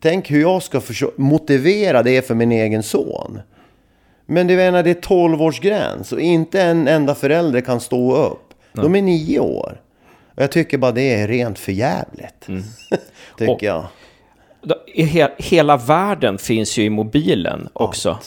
Tänk 0.00 0.30
hur 0.30 0.40
jag 0.40 0.62
ska 0.62 0.80
försöka 0.80 1.22
motivera 1.22 2.02
det 2.02 2.26
för 2.26 2.34
min 2.34 2.52
egen 2.52 2.82
son. 2.82 3.40
Men 4.32 4.46
det, 4.46 4.56
menar, 4.56 4.82
det 4.82 4.90
är 4.90 4.94
12 4.94 5.42
års 5.42 5.60
gräns 5.60 6.12
och 6.12 6.20
inte 6.20 6.62
en 6.62 6.88
enda 6.88 7.14
förälder 7.14 7.60
kan 7.60 7.80
stå 7.80 8.16
upp. 8.16 8.54
De 8.72 8.94
är 8.96 9.02
nio 9.02 9.38
år. 9.40 9.80
Och 10.36 10.42
jag 10.42 10.52
tycker 10.52 10.78
bara 10.78 10.92
det 10.92 11.14
är 11.14 11.28
rent 11.28 11.58
för 11.58 11.72
jävligt. 11.72 12.46
tycker 13.38 13.52
Och- 13.52 13.62
jag. 13.62 13.84
He 14.94 15.28
hela 15.38 15.76
världen 15.76 16.38
finns 16.38 16.78
ju 16.78 16.82
i 16.84 16.90
mobilen 16.90 17.68
också. 17.72 18.18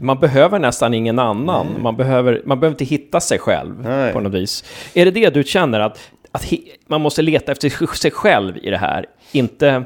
Man 0.00 0.18
behöver 0.20 0.58
nästan 0.58 0.94
ingen 0.94 1.18
annan. 1.18 1.66
Man 1.80 1.96
behöver, 1.96 2.42
man 2.44 2.60
behöver 2.60 2.74
inte 2.74 2.84
hitta 2.94 3.20
sig 3.20 3.38
själv 3.38 3.80
Nej. 3.88 4.12
på 4.12 4.20
något 4.20 4.32
vis. 4.34 4.64
Är 4.94 5.04
det 5.04 5.10
det 5.10 5.30
du 5.34 5.42
känner, 5.44 5.80
att, 5.80 5.98
att 6.32 6.44
hi- 6.44 6.68
man 6.86 7.00
måste 7.00 7.22
leta 7.22 7.52
efter 7.52 7.94
sig 7.96 8.10
själv 8.10 8.56
i 8.62 8.70
det 8.70 8.78
här? 8.78 9.06
Inte... 9.32 9.84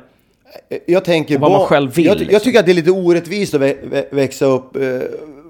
Jag 0.86 1.04
tänker 1.04 1.38
vad 1.38 1.50
man 1.52 1.60
själv 1.66 1.94
vill, 1.94 2.06
Jag, 2.06 2.16
liksom. 2.16 2.32
jag 2.32 2.42
tycker 2.42 2.58
att 2.60 2.66
det 2.66 2.72
är 2.72 2.74
lite 2.74 2.90
orättvist 2.90 3.54
att 3.54 3.60
vä- 3.60 3.90
vä- 3.90 4.04
växa 4.14 4.44
upp, 4.46 4.76
eh, 4.76 4.82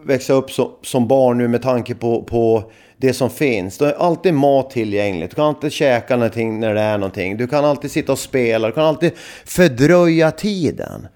växa 0.07 0.33
upp 0.33 0.51
som, 0.51 0.71
som 0.83 1.09
barn 1.09 1.38
nu 1.38 1.49
med 1.49 1.62
tanke 1.62 1.95
på, 1.95 2.23
på 2.23 2.71
det 2.97 3.12
som 3.12 3.31
finns. 3.31 3.79
Det 3.79 3.87
är 3.87 3.92
alltid 3.92 4.35
mat 4.35 4.71
tillgängligt. 4.71 5.31
Du 5.31 5.35
kan 5.35 5.45
alltid 5.45 5.73
käka 5.73 6.16
någonting 6.16 6.61
när 6.61 6.75
det 6.75 6.81
är 6.81 6.99
någonting. 6.99 7.37
Du 7.37 7.47
kan 7.47 7.64
alltid 7.64 7.90
sitta 7.90 8.12
och 8.12 8.19
spela. 8.19 8.66
Du 8.66 8.73
kan 8.73 8.85
alltid 8.85 9.12
fördröja 9.45 10.31
tiden. 10.31 11.09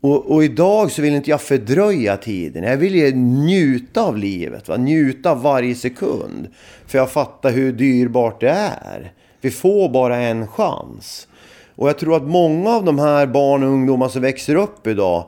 Och, 0.00 0.30
och 0.30 0.44
idag 0.44 0.92
så 0.92 1.02
vill 1.02 1.14
inte 1.14 1.30
jag 1.30 1.40
fördröja 1.40 2.16
tiden. 2.16 2.64
Jag 2.64 2.76
vill 2.76 2.94
ju 2.94 3.12
njuta 3.16 4.02
av 4.02 4.16
livet. 4.16 4.68
Va? 4.68 4.76
Njuta 4.76 5.30
av 5.30 5.42
varje 5.42 5.74
sekund. 5.74 6.48
För 6.86 6.98
jag 6.98 7.10
fattar 7.10 7.50
hur 7.50 7.72
dyrbart 7.72 8.40
det 8.40 8.50
är. 8.50 9.12
Vi 9.40 9.50
får 9.50 9.88
bara 9.88 10.16
en 10.16 10.46
chans. 10.48 11.28
Och 11.76 11.88
jag 11.88 11.98
tror 11.98 12.16
att 12.16 12.22
många 12.22 12.70
av 12.70 12.84
de 12.84 12.98
här 12.98 13.26
barn 13.26 13.62
och 13.62 13.68
ungdomar 13.68 14.08
som 14.08 14.22
växer 14.22 14.54
upp 14.54 14.86
idag 14.86 15.24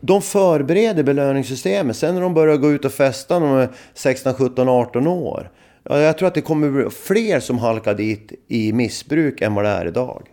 de 0.00 0.22
förbereder 0.22 1.02
belöningssystemet. 1.02 1.96
Sen 1.96 2.14
när 2.14 2.22
de 2.22 2.34
börjar 2.34 2.56
gå 2.56 2.70
ut 2.70 2.84
och 2.84 2.92
festa 2.92 3.38
när 3.38 3.46
de 3.46 3.56
är 3.56 3.68
16, 3.94 4.34
17, 4.34 4.68
18 4.68 5.06
år. 5.06 5.50
Jag 5.82 6.18
tror 6.18 6.28
att 6.28 6.34
det 6.34 6.40
kommer 6.40 6.70
bli 6.70 6.90
fler 6.90 7.40
som 7.40 7.58
halkar 7.58 7.94
dit 7.94 8.32
i 8.48 8.72
missbruk 8.72 9.40
än 9.40 9.54
vad 9.54 9.64
det 9.64 9.70
är 9.70 9.86
idag. 9.86 10.26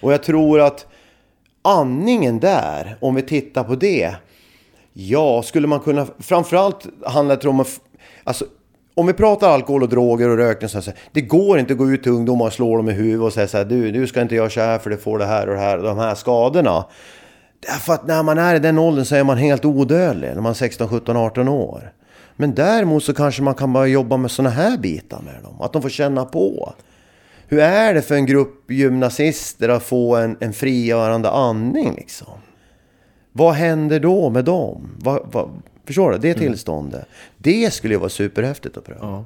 Och 0.00 0.12
jag 0.12 0.22
tror 0.22 0.60
att 0.60 0.86
andningen 1.62 2.40
där, 2.40 2.96
om 3.00 3.14
vi 3.14 3.22
tittar 3.22 3.64
på 3.64 3.74
det. 3.74 4.14
Ja, 4.92 5.42
skulle 5.42 5.66
man 5.66 5.80
kunna... 5.80 6.06
Framförallt 6.18 6.86
handlar 7.04 7.36
det 7.36 7.48
om 7.48 7.60
att... 7.60 7.80
Alltså, 8.24 8.44
om 8.94 9.06
vi 9.06 9.12
pratar 9.12 9.50
alkohol 9.50 9.82
och 9.82 9.88
droger 9.88 10.28
och 10.28 10.36
rökning 10.36 10.68
så 10.68 10.80
här, 10.80 10.94
det 11.12 11.20
går 11.20 11.58
inte 11.58 11.72
att 11.72 11.78
gå 11.78 11.90
ut 11.90 12.02
till 12.02 12.12
ungdomar 12.12 12.46
och 12.46 12.52
slå 12.52 12.76
dem 12.76 12.88
i 12.88 12.92
huvudet 12.92 13.20
och 13.20 13.32
säga 13.32 13.48
så 13.48 13.56
här, 13.56 13.64
du, 13.64 13.90
du 13.90 14.06
ska 14.06 14.22
inte 14.22 14.34
göra 14.34 14.50
så 14.50 14.60
här 14.60 14.78
för 14.78 14.90
det 14.90 14.96
får 14.96 15.18
det 15.18 15.24
här 15.24 15.48
och 15.48 15.54
det 15.54 15.60
här 15.60 15.78
och 15.78 15.84
de 15.84 15.98
här 15.98 16.14
skadorna. 16.14 16.84
Därför 17.66 17.92
att 17.92 18.06
när 18.06 18.22
man 18.22 18.38
är 18.38 18.54
i 18.54 18.58
den 18.58 18.78
åldern 18.78 19.04
så 19.04 19.14
är 19.14 19.24
man 19.24 19.38
helt 19.38 19.64
odödlig, 19.64 20.28
när 20.34 20.40
man 20.40 20.50
är 20.50 20.54
16, 20.54 20.88
17, 20.88 21.16
18 21.16 21.48
år. 21.48 21.92
Men 22.36 22.54
däremot 22.54 23.04
så 23.04 23.14
kanske 23.14 23.42
man 23.42 23.54
kan 23.54 23.72
börja 23.72 23.86
jobba 23.86 24.16
med 24.16 24.30
såna 24.30 24.50
här 24.50 24.76
bitar 24.76 25.20
med 25.20 25.42
dem, 25.42 25.60
att 25.60 25.72
de 25.72 25.82
får 25.82 25.88
känna 25.88 26.24
på. 26.24 26.74
Hur 27.46 27.58
är 27.58 27.94
det 27.94 28.02
för 28.02 28.14
en 28.14 28.26
grupp 28.26 28.70
gymnasister 28.70 29.68
att 29.68 29.82
få 29.82 30.16
en, 30.16 30.36
en 30.40 30.52
frigörande 30.52 31.30
andning 31.30 31.94
liksom? 31.94 32.34
Vad 33.32 33.54
händer 33.54 34.00
då 34.00 34.30
med 34.30 34.44
dem? 34.44 34.90
Vad, 34.98 35.28
vad, 35.32 35.62
förstår 35.86 36.12
du? 36.12 36.18
Det 36.18 36.34
tillståndet. 36.34 37.04
Det 37.38 37.72
skulle 37.72 37.94
ju 37.94 38.00
vara 38.00 38.10
superhäftigt 38.10 38.76
att 38.76 38.84
pröva. 38.84 39.24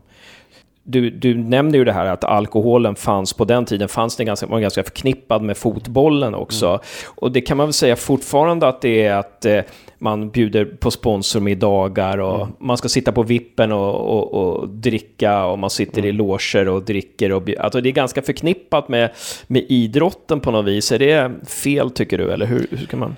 Du, 0.88 1.11
du 1.11 1.35
nämnde 1.35 1.79
ju 1.79 1.85
det 1.85 1.92
här 1.92 2.07
att 2.07 2.25
alkoholen 2.25 2.94
fanns 2.94 3.33
på 3.33 3.44
den 3.44 3.64
tiden, 3.64 3.88
fanns 3.88 4.16
det 4.16 4.25
ganska, 4.25 4.46
var 4.46 4.61
ganska 4.61 4.83
förknippad 4.83 5.42
med 5.42 5.57
fotbollen 5.57 6.35
också. 6.35 6.81
Och 7.07 7.33
det 7.33 7.40
kan 7.40 7.57
man 7.57 7.66
väl 7.66 7.72
säga 7.72 7.96
fortfarande 7.96 8.68
att 8.68 8.81
det 8.81 9.05
är 9.05 9.14
att 9.14 9.44
eh, 9.44 9.61
man 9.99 10.31
bjuder 10.31 10.64
på 10.64 10.90
sponsormiddagar 10.90 12.18
och 12.18 12.49
man 12.59 12.77
ska 12.77 12.88
sitta 12.88 13.12
på 13.12 13.22
vippen 13.22 13.72
och, 13.72 13.94
och, 13.94 14.35
och 14.35 14.68
dricka 14.68 15.44
och 15.44 15.59
man 15.59 15.70
sitter 15.70 16.05
i 16.05 16.12
loger 16.12 16.68
och 16.68 16.83
dricker. 16.83 17.33
Och, 17.33 17.51
alltså 17.59 17.81
det 17.81 17.88
är 17.88 17.92
ganska 17.92 18.22
förknippat 18.22 18.88
med, 18.88 19.11
med 19.46 19.64
idrotten 19.68 20.40
på 20.40 20.51
något 20.51 20.66
vis. 20.66 20.92
Är 20.92 20.99
det 20.99 21.33
fel 21.49 21.90
tycker 21.90 22.18
du, 22.18 22.33
eller 22.33 22.46
hur, 22.46 22.66
hur 22.70 22.87
kan 22.87 22.99
man? 22.99 23.16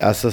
Alltså, 0.00 0.30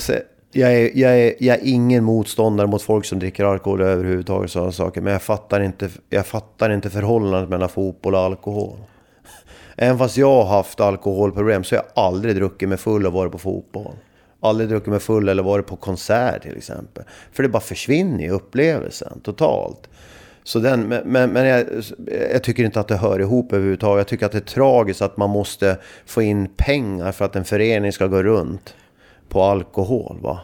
jag, 0.54 0.74
är, 0.74 0.92
jag, 0.94 1.20
är, 1.20 1.34
jag 1.40 1.58
är 1.58 1.62
ingen 1.64 2.04
motståndare 2.04 2.68
mot 2.68 2.82
folk 2.82 3.06
som 3.06 3.20
dricker 3.20 3.46
alkohol 3.46 3.82
överhuvudtaget. 3.82 4.52
Sådana 4.52 4.72
saker. 4.72 5.02
Men 5.02 5.14
jag 5.14 5.22
fattar, 5.22 5.62
inte, 5.62 5.90
jag 6.10 6.26
fattar 6.26 6.70
inte 6.70 6.90
förhållandet 6.90 7.50
mellan 7.50 7.70
fotboll 7.70 8.16
och 8.16 8.20
alkohol. 8.20 8.78
Även 9.78 9.98
fast 9.98 10.18
jag 10.18 10.44
har 10.44 10.58
haft 10.58 10.80
alkoholproblem 10.80 11.64
så 11.64 11.76
har 11.76 11.84
jag 11.84 12.06
aldrig 12.06 12.36
druckit 12.36 12.70
mig 12.70 12.78
full 12.78 13.06
och 13.06 13.14
varit 13.14 13.32
på 13.32 13.38
fotboll. 13.38 13.94
Aldrig 14.40 14.70
druckit 14.70 14.88
mig 14.88 15.00
full 15.00 15.30
eller 15.30 15.44
varit 15.44 15.68
på 15.68 15.76
konsert 15.76 16.42
till 16.42 16.58
exempel. 16.58 17.04
För 17.32 17.44
det 17.44 17.50
bara 17.50 17.62
försvinner 17.62 18.24
i 18.24 18.30
upplevelsen 18.30 19.20
totalt. 19.24 19.90
Så 20.44 20.60
den, 20.60 20.82
men 20.82 21.02
men, 21.06 21.30
men 21.30 21.46
jag, 21.46 21.66
jag 22.32 22.44
tycker 22.44 22.64
inte 22.64 22.80
att 22.80 22.88
det 22.88 22.96
hör 22.96 23.20
ihop 23.20 23.54
överhuvudtaget. 23.54 24.00
Jag 24.00 24.08
tycker 24.08 24.26
att 24.26 24.32
det 24.32 24.38
är 24.38 24.42
tragiskt 24.42 25.02
att 25.02 25.18
man 25.18 25.30
måste 25.30 25.78
få 26.06 26.22
in 26.22 26.48
pengar 26.58 27.12
för 27.12 27.26
att 27.26 27.36
en 27.36 27.46
förening 27.46 27.92
ska 27.92 28.08
gå 28.08 28.24
runt 28.24 28.76
på 29.34 29.44
alkohol. 29.44 30.18
Va? 30.22 30.40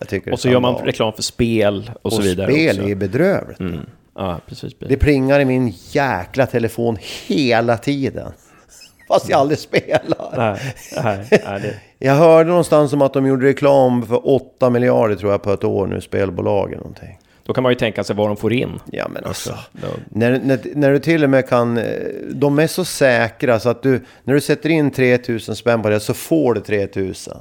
Är 0.00 0.32
Och 0.32 0.40
så 0.40 0.48
gör 0.48 0.60
man 0.60 0.74
reklam 0.74 1.12
för 1.12 1.22
spel 1.22 1.90
och, 2.02 2.12
så 2.12 2.22
vidare 2.22 2.50
spel 2.52 2.76
också. 2.78 2.88
är 2.90 2.94
bedrövligt. 2.94 3.60
Ja, 4.14 4.40
precis. 4.48 4.72
Det 4.78 4.96
plingar 4.96 5.40
i 5.40 5.44
min 5.44 5.72
jäkla 5.90 6.46
telefon 6.46 6.96
hela 7.26 7.76
tiden. 7.76 8.32
Fast 9.08 9.28
jag 9.28 9.40
aldrig 9.40 9.58
spelar. 9.58 10.34
Nej, 10.36 10.74
nej, 11.04 11.26
nej, 11.30 11.60
det... 11.60 11.74
Jag 11.98 12.14
hörde 12.14 12.48
någonstans 12.48 12.92
om 12.92 13.02
att 13.02 13.12
de 13.12 13.26
gjorde 13.26 13.46
reklam 13.46 14.06
för 14.06 14.28
8 14.28 14.70
miljarder 14.70 15.16
tror 15.16 15.30
jag 15.32 15.42
på 15.42 15.52
ett 15.52 15.64
år 15.64 15.86
nu, 15.86 16.00
spelbolagen 16.00 16.78
någonting. 16.78 17.18
Då 17.46 17.52
kan 17.52 17.62
man 17.62 17.72
ju 17.72 17.76
tänka 17.78 18.04
sig 18.04 18.16
vad 18.16 18.28
de 18.28 18.36
får 18.36 18.52
in. 18.52 18.80
Ja 18.92 19.08
men 19.08 19.24
alltså. 19.24 19.54
Då, 19.72 19.86
När, 20.08 20.40
när, 20.44 20.58
när 20.74 20.90
du 20.90 20.98
till 20.98 21.24
och 21.24 21.30
med 21.30 21.48
kan... 21.48 21.78
eh, 21.78 21.84
De 22.30 22.58
är 22.58 22.66
så 22.66 22.84
säkra 22.84 23.60
så 23.60 23.68
att 23.68 23.82
du... 23.82 24.00
När 24.24 24.34
du 24.34 24.40
sätter 24.40 24.68
in 24.68 24.90
3000 24.90 25.56
spänn 25.56 25.82
på 25.82 25.88
det 25.88 26.00
så 26.00 26.14
får 26.14 26.54
du 26.54 26.60
3000 26.60 27.34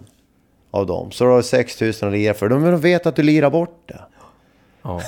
av 0.74 0.86
dem. 0.86 1.12
Så 1.12 1.24
du 1.24 1.30
har 1.30 1.42
6000 1.42 2.08
att 2.08 2.14
lira 2.14 2.34
för. 2.34 2.50
De 2.50 2.82
vet 2.82 3.06
att 3.06 3.16
du 3.16 3.24
lirar 3.24 3.50
bort 3.50 3.84
det. 3.86 4.00
ja. 4.82 5.02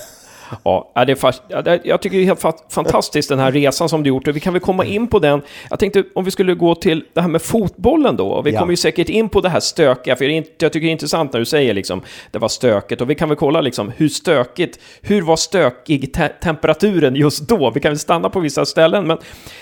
Ja, 0.63 0.91
det 1.05 1.11
är 1.11 1.15
fast, 1.15 1.43
jag 1.83 2.01
tycker 2.01 2.17
det 2.17 2.23
är 2.23 2.25
helt 2.25 2.41
fa- 2.41 2.53
fantastiskt 2.69 3.29
den 3.29 3.39
här 3.39 3.51
resan 3.51 3.89
som 3.89 4.03
du 4.03 4.07
gjort. 4.07 4.27
Och 4.27 4.35
vi 4.35 4.39
kan 4.39 4.53
väl 4.53 4.59
komma 4.61 4.85
in 4.85 5.07
på 5.07 5.19
den. 5.19 5.41
Jag 5.69 5.79
tänkte 5.79 6.03
om 6.15 6.23
vi 6.25 6.31
skulle 6.31 6.53
gå 6.55 6.75
till 6.75 7.03
det 7.13 7.21
här 7.21 7.27
med 7.27 7.41
fotbollen 7.41 8.15
då. 8.15 8.41
Vi 8.41 8.51
Ja. 8.51 8.59
kommer 8.59 8.71
ju 8.73 8.77
säkert 8.77 9.09
in 9.09 9.29
på 9.29 9.41
det 9.41 9.49
här 9.49 9.59
stökiga. 9.59 10.15
För 10.15 10.25
jag 10.25 10.45
tycker 10.57 10.79
det 10.79 10.87
är 10.87 10.91
intressant 10.91 11.33
när 11.33 11.39
du 11.39 11.45
säger 11.45 11.73
liksom 11.73 12.01
det 12.31 12.39
var 12.39 12.47
stökigt. 12.47 13.01
Och 13.01 13.09
vi 13.09 13.15
kan 13.15 13.29
väl 13.29 13.35
kolla 13.37 13.61
liksom 13.61 13.91
hur 13.97 14.09
stökigt, 14.09 14.79
hur 15.01 15.21
var 15.21 15.35
stökig 15.35 16.13
te 16.13 16.27
temperaturen 16.27 17.15
just 17.15 17.47
då? 17.49 17.71
Vi 17.71 17.79
kan 17.79 17.91
väl 17.91 17.99
stanna 17.99 18.29
på 18.29 18.39
vissa 18.39 18.65
ställen. 18.65 19.07
Men 19.07 19.17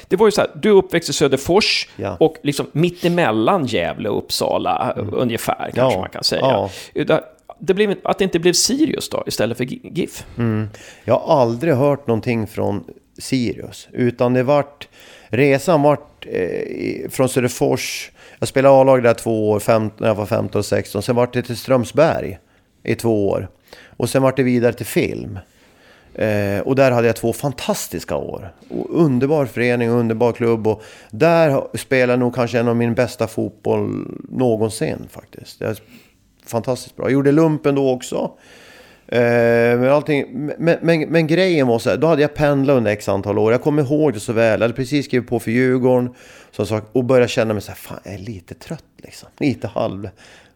det 0.07 0.15
var 0.15 0.27
ju 0.27 0.31
så 0.31 0.41
här, 0.41 0.49
du 0.55 0.69
är 0.69 0.73
uppväxt 0.75 1.09
i 1.09 1.13
Söderfors 1.13 1.87
Ja. 1.95 2.17
och 2.19 2.35
liksom 2.43 2.65
mittemellan 2.71 3.65
Gävle 3.65 4.09
och 4.09 4.17
Uppsala 4.17 4.93
ungefär 5.11 5.71
kanske 5.75 5.95
Ja. 5.95 5.99
man 5.99 6.09
kan 6.09 6.23
säga. 6.23 6.69
Det- 7.65 7.73
blev, 7.73 7.95
att 8.03 8.17
det 8.17 8.23
inte 8.23 8.39
blev 8.39 8.53
Sirius 8.53 9.09
då 9.09 9.23
istället 9.27 9.57
för 9.57 9.63
GIF. 9.63 10.25
Mm. 10.37 10.67
Jag 11.03 11.19
har 11.19 11.41
aldrig 11.41 11.73
hört 11.73 12.07
någonting 12.07 12.47
från 12.47 12.83
Sirius. 13.17 13.87
Utan 13.91 14.33
det 14.33 14.43
vart... 14.43 14.87
Resan 15.27 15.81
vart 15.81 16.25
eh, 16.31 17.09
från 17.09 17.29
Söderfors. 17.29 18.11
Jag 18.39 18.47
spelade 18.47 18.75
A-lag 18.81 19.03
där 19.03 19.13
två 19.13 19.49
år, 19.49 19.59
fem, 19.59 19.89
när 19.97 20.07
jag 20.07 20.15
var 20.15 20.25
15 20.25 20.59
och 20.59 20.65
16. 20.65 21.01
Sen 21.03 21.15
vart 21.15 21.33
det 21.33 21.41
till 21.41 21.57
Strömsberg 21.57 22.39
i 22.83 22.95
två 22.95 23.29
år. 23.29 23.49
Och 23.97 24.09
sen 24.09 24.21
vart 24.21 24.37
det 24.37 24.43
vidare 24.43 24.73
till 24.73 24.85
film. 24.85 25.39
Eh, 26.15 26.59
och 26.59 26.75
där 26.75 26.91
hade 26.91 27.07
jag 27.07 27.15
två 27.15 27.33
fantastiska 27.33 28.15
år. 28.15 28.53
Och 28.69 29.01
underbar 29.01 29.45
förening, 29.45 29.89
underbar 29.89 30.31
klubb. 30.31 30.67
Och 30.67 30.83
där 31.11 31.77
spelade 31.77 32.11
jag 32.13 32.19
nog 32.19 32.35
kanske 32.35 32.59
en 32.59 32.67
av 32.67 32.75
min 32.75 32.93
bästa 32.93 33.27
fotboll 33.27 34.07
någonsin 34.29 35.07
faktiskt. 35.09 35.61
Jag 35.61 35.77
fantastiskt 36.45 36.95
bra. 36.95 37.05
Jag 37.05 37.11
gjorde 37.11 37.31
lumpen 37.31 37.75
då 37.75 37.89
också. 37.89 38.31
Eh, 39.07 39.79
men, 39.79 39.89
allting, 39.89 40.51
men, 40.57 40.77
men, 40.81 41.01
men 41.09 41.27
grejen 41.27 41.67
var 41.67 41.79
så 41.79 41.89
här, 41.89 41.97
då 41.97 42.07
hade 42.07 42.21
jag 42.21 42.33
pendlat 42.33 42.77
under 42.77 42.91
x 42.91 43.09
antal 43.09 43.37
år. 43.37 43.51
Jag 43.51 43.61
kommer 43.61 43.83
ihåg 43.83 44.13
det 44.13 44.19
så 44.19 44.33
väl. 44.33 44.59
Jag 44.59 44.63
hade 44.63 44.73
precis 44.73 45.05
skrivit 45.05 45.29
på 45.29 45.39
för 45.39 45.51
Djurgården. 45.51 46.13
Som 46.51 46.65
sagt, 46.65 46.87
och 46.91 47.03
började 47.03 47.27
känna 47.27 47.53
mig 47.53 47.61
så 47.61 47.67
här, 47.67 47.75
fan 47.75 47.99
jag 48.03 48.13
är 48.13 48.17
lite 48.17 48.53
trött 48.53 48.83
liksom. 48.97 49.29
Lite 49.37 49.67
halv. 49.67 50.09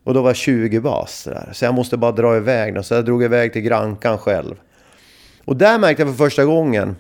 Och 0.04 0.14
då 0.14 0.22
var 0.22 0.30
jag 0.30 0.36
20 0.36 0.80
bast 0.80 1.24
så, 1.24 1.30
där. 1.30 1.50
så 1.54 1.66
jag 1.66 1.74
måste 1.74 1.98
bara 1.98 2.12
dra 2.12 2.38
iväg. 2.38 2.76
Då. 2.76 2.84
Så 2.84 2.94
jag 2.94 3.06
drog 3.06 3.24
iväg 3.24 3.54
till 3.54 3.62
Grankan 3.62 4.18
själv. 4.18 4.56
Och 5.46 5.58
där 5.58 5.80
märkte 5.80 6.02
jag 6.02 6.10
för 6.10 6.26
första 6.26 6.46
gången. 6.46 6.96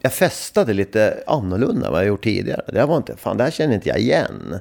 jag 0.00 0.12
festade 0.12 0.72
lite 0.72 1.22
annorlunda 1.26 1.86
än 1.86 1.92
vad 1.92 2.00
jag 2.00 2.08
gjort 2.08 2.24
tidigare. 2.24 2.62
Det 2.68 2.78
här 2.78 2.86
var 2.86 2.96
inte, 2.96 3.16
fan 3.16 3.36
det 3.36 3.44
här 3.44 3.50
känner 3.50 3.74
inte 3.74 3.88
jag 3.88 3.98
igen. 3.98 4.58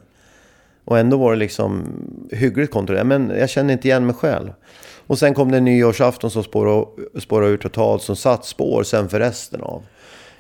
Och 0.85 0.99
ändå 0.99 1.17
var 1.17 1.31
det 1.31 1.37
liksom 1.37 1.85
hyggligt 2.31 2.71
kontrollerat. 2.71 3.07
Men 3.07 3.33
jag 3.39 3.49
kände 3.49 3.73
inte 3.73 3.87
igen 3.87 4.05
mig 4.05 4.15
själv. 4.15 4.53
Och 5.07 5.19
sen 5.19 5.33
kom 5.33 5.51
det 5.51 5.59
nyårsafton 5.59 6.31
som 6.31 6.43
spårade, 6.43 6.85
spårade 7.19 7.51
ur 7.51 7.57
totalt. 7.57 8.01
Som 8.01 8.15
satt 8.15 8.45
spår 8.45 8.83
sen 8.83 9.09
för 9.09 9.19
resten 9.19 9.61
av. 9.61 9.83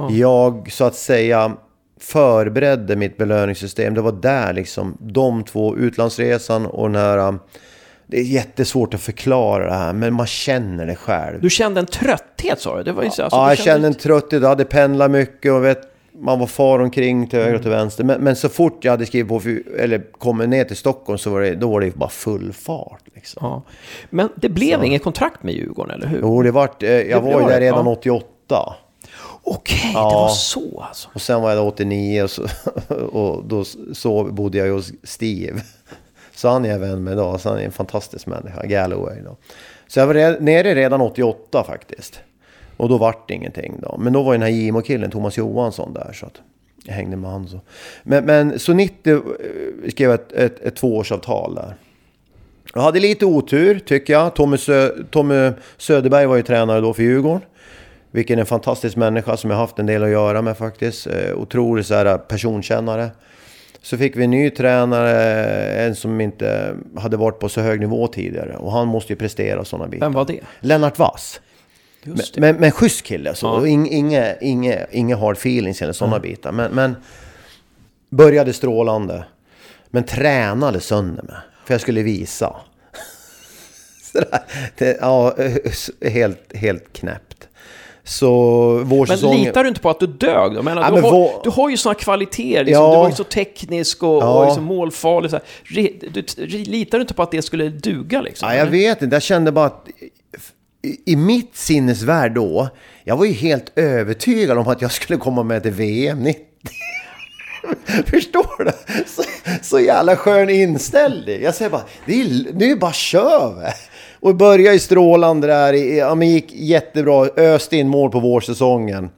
Jag 0.09 0.71
så 0.71 0.83
att 0.83 0.95
säga 0.95 1.51
förberedde 1.99 2.95
mitt 2.95 3.17
belöningssystem. 3.17 3.93
Det 3.93 4.01
var 4.01 4.11
där 4.11 4.53
liksom. 4.53 4.97
De 4.99 5.43
två, 5.43 5.77
utlandsresan 5.77 6.65
och 6.65 6.91
den 6.91 7.01
här... 7.01 7.17
um, 7.17 7.39
Det 8.07 8.19
är 8.19 8.23
jättesvårt 8.23 8.93
att 8.93 9.01
förklara 9.01 9.65
det 9.65 9.73
här. 9.73 9.93
Men 9.93 10.13
man 10.13 10.27
känner 10.27 10.85
det 10.85 10.95
själv. 10.95 11.41
Du 11.41 11.49
kände 11.49 11.79
en 11.79 11.85
trötthet 11.85 12.59
sa 12.59 12.77
du? 12.77 12.83
Det 12.83 12.91
var 12.91 13.03
ju 13.03 13.09
så, 13.09 13.23
alltså, 13.23 13.37
ja, 13.37 13.49
jag 13.49 13.57
kände 13.57 13.87
en 13.87 13.93
trötthet. 13.93 14.41
Jag 14.41 14.49
hade 14.49 14.65
pendlat 14.65 15.11
mycket 15.11 15.51
och 15.51 15.65
vet, 15.65 15.81
man 16.19 16.39
var 16.39 16.47
far 16.47 16.79
omkring 16.79 17.27
till 17.27 17.39
höger 17.39 17.55
och 17.55 17.61
till 17.61 17.71
vänster. 17.71 18.03
Men, 18.03 18.21
men 18.21 18.35
så 18.35 18.49
fort 18.49 18.83
jag 18.85 18.91
hade 18.91 19.05
skrivit 19.05 19.27
på, 19.29 19.39
för- 19.39 19.75
eller 19.79 20.11
kommit 20.11 20.49
ner 20.49 20.63
till 20.63 20.75
Stockholm 20.77 21.17
så 21.17 21.29
var 21.29 21.41
det, 21.41 21.55
då 21.55 21.69
var 21.71 21.81
det 21.81 21.95
bara 21.95 22.09
full 22.09 22.53
fart. 22.53 23.01
Liksom. 23.15 23.39
Ja. 23.47 23.61
Men 24.09 24.29
det 24.35 24.49
blev 24.49 24.83
inget 24.83 25.03
kontrakt 25.03 25.43
med 25.43 25.53
Djurgården, 25.53 25.91
eller 25.95 26.07
hur? 26.07 26.19
Jo, 26.21 26.41
det 26.41 26.51
vart, 26.51 26.83
eh, 26.83 26.89
jag 26.91 27.23
Det 27.23 27.31
var 27.31 27.41
ju 27.41 27.47
där 27.47 27.59
redan 27.59 27.85
ja. 27.85 27.91
88. 27.91 28.75
Okej, 29.43 29.91
Ja. 29.93 30.09
det 30.09 30.15
var 30.15 30.29
så 30.29 30.81
alltså. 30.87 31.09
Och 31.13 31.21
sen 31.21 31.41
var 31.41 31.49
jag 31.49 31.57
där 31.57 31.67
89 31.67 32.23
och, 32.23 32.29
så, 32.29 32.43
och 33.11 33.43
då 33.47 33.63
så 33.93 34.23
bodde 34.23 34.57
jag 34.57 34.73
hos 34.73 34.91
Steve. 35.03 35.61
Så 36.35 36.49
han 36.49 36.65
är 36.65 36.69
jag 36.69 36.79
vän 36.79 37.03
med 37.03 37.13
idag. 37.13 37.41
Så 37.41 37.49
han 37.49 37.57
är 37.57 37.63
en 37.63 37.71
fantastisk 37.71 38.27
människa, 38.27 38.65
Galloway. 38.65 39.21
Då. 39.21 39.37
Så 39.87 39.99
jag 39.99 40.07
var 40.07 40.13
re- 40.13 40.39
nere 40.41 40.75
redan 40.75 41.01
88 41.01 41.63
faktiskt. 41.63 42.19
Och 42.77 42.89
då 42.89 42.97
vart 42.97 43.27
det 43.27 43.33
ingenting 43.33 43.79
då. 43.81 43.97
Men 43.99 44.13
då 44.13 44.23
var 44.23 44.33
ju 44.33 44.39
den 44.39 44.47
här 44.47 44.55
Gimo-killen, 44.55 45.11
Thomas 45.11 45.37
Johansson 45.37 45.93
där. 45.93 46.11
Så 46.13 46.25
att 46.25 46.41
jag 46.85 46.93
hängde 46.93 47.17
med 47.17 47.31
han 47.31 47.47
så. 47.47 47.59
Men, 48.03 48.25
men 48.25 48.59
så 48.59 48.73
90 48.73 49.13
eh, 49.13 49.89
skrev 49.89 50.11
ett, 50.11 50.31
ett, 50.31 50.59
ett 50.59 50.75
tvåårsavtal 50.75 51.55
där. 51.55 51.75
Jag 52.73 52.81
hade 52.81 52.99
lite 52.99 53.25
otur 53.25 53.79
tycker 53.79 54.13
jag. 54.13 54.35
Tommy, 54.35 54.57
Sö 54.57 54.89
Tommy 55.11 55.51
Söderberg 55.77 56.25
var 56.25 56.35
ju 56.35 56.41
tränare 56.41 56.81
då 56.81 56.93
för 56.93 57.03
Djurgården. 57.03 57.41
Vilken 58.11 58.39
en 58.39 58.45
fantastisk 58.45 58.95
människa 58.95 59.37
som 59.37 59.49
jag 59.49 59.57
haft 59.57 59.79
en 59.79 59.85
del 59.85 60.03
att 60.03 60.09
göra 60.09 60.41
med 60.41 60.57
faktiskt. 60.57 61.07
Eh, 61.07 61.35
otrolig 61.35 61.85
så 61.85 61.93
här, 61.93 62.17
personkännare. 62.17 63.09
Så 63.81 63.97
fick 63.97 64.15
vi 64.15 64.23
en 64.23 64.31
ny 64.31 64.49
tränare, 64.49 65.11
en 65.85 65.95
som 65.95 66.21
inte 66.21 66.75
hade 66.97 67.17
varit 67.17 67.39
på 67.39 67.49
så 67.49 67.61
hög 67.61 67.79
nivå 67.79 68.07
tidigare. 68.07 68.55
Och 68.57 68.71
han 68.71 68.87
måste 68.87 69.13
ju 69.13 69.17
prestera 69.17 69.65
sådana 69.65 69.87
bitar. 69.87 70.05
Vem 70.05 70.13
var 70.13 70.25
det? 70.25 70.39
Lennart 70.59 70.99
Wass. 70.99 71.41
Just 72.05 72.33
det. 72.33 72.41
Men, 72.41 72.55
men 72.55 72.71
schysst 72.71 73.03
kille, 73.03 73.35
så. 73.35 73.45
Ja. 73.45 73.51
Och 73.51 73.67
ing- 73.67 73.87
Inga, 73.91 74.35
inga, 74.37 74.85
inga 74.91 75.15
hard 75.15 75.35
feelings 75.37 75.81
eller 75.81 75.93
sådana 75.93 76.19
bitar. 76.19 76.51
Men, 76.51 76.71
men 76.71 76.95
började 78.09 78.53
strålande. 78.53 79.25
Men 79.87 80.03
tränade 80.03 80.79
sönder 80.79 81.23
mig. 81.23 81.35
För 81.65 81.73
jag 81.73 81.81
skulle 81.81 82.01
visa. 82.03 82.55
Det, 84.77 84.97
ja, 85.01 85.35
helt, 86.01 86.55
helt 86.55 86.93
knäppt. 86.93 87.47
Så 88.03 88.31
Men 88.79 88.87
vårsäsongen... 88.89 89.43
litar 89.43 89.63
du 89.63 89.69
inte 89.69 89.81
på 89.81 89.89
att 89.89 89.99
du 89.99 90.07
dög? 90.07 90.53
Jag 90.53 90.63
menar, 90.65 90.81
Ja, 90.81 90.87
du, 90.87 90.93
men 90.95 91.03
har, 91.03 91.11
vad- 91.11 91.43
du 91.43 91.49
har 91.49 91.69
ju 91.69 91.77
såna 91.77 91.95
kvaliteter, 91.95 92.63
liksom. 92.63 92.83
Ja. 92.83 92.91
du 92.91 92.97
var 92.97 93.09
ju 93.09 93.15
så 93.15 93.23
teknisk 93.23 94.03
och, 94.03 94.23
Ja. 94.23 94.39
och 94.39 94.45
liksom 94.45 94.63
målfarlig. 94.63 95.31
Så 95.31 95.35
här. 95.37 95.43
Re- 95.65 96.23
Du, 96.35 96.47
litar 96.47 96.97
du 96.97 97.01
inte 97.01 97.13
på 97.13 97.23
att 97.23 97.31
det 97.31 97.41
skulle 97.41 97.69
duga? 97.69 98.21
Liksom? 98.21 98.47
Ja, 98.49 98.53
jag 98.55 98.61
eller? 98.61 98.71
vet 98.71 99.01
inte. 99.01 99.15
Jag 99.15 99.23
kände 99.23 99.51
bara 99.51 99.65
att 99.65 99.87
i, 101.05 101.15
mitt 101.15 101.55
sinnesvärld 101.55 102.33
då, 102.33 102.69
jag 103.03 103.17
var 103.17 103.25
ju 103.25 103.31
helt 103.31 103.71
övertygad 103.75 104.57
om 104.57 104.67
att 104.67 104.81
jag 104.81 104.91
skulle 104.91 105.19
komma 105.19 105.43
med 105.43 105.63
till 105.63 105.71
VM 105.71 106.19
90. 106.19 106.45
Förstår 108.05 108.63
du? 108.63 108.71
Så, 109.05 109.23
så 109.61 109.79
jävla 109.79 110.15
skön 110.15 110.49
inställning. 110.49 111.41
Jag 111.41 111.55
säger 111.55 111.71
bara, 111.71 111.85
det 112.05 112.21
är, 112.21 112.53
nu 112.53 112.71
är 112.71 112.75
bara 112.75 112.93
kör 112.93 113.55
vi. 113.59 113.71
Och 114.19 114.35
började 114.35 114.73
ju 114.73 114.79
strålande 114.79 115.47
där. 115.47 115.73
Ja, 115.73 116.15
men 116.15 116.29
gick 116.29 116.53
jättebra. 116.53 117.29
Öste 117.37 117.77
in 117.77 117.87
mål 117.87 118.11
på 118.11 118.19
vårsäsongen. 118.19 119.09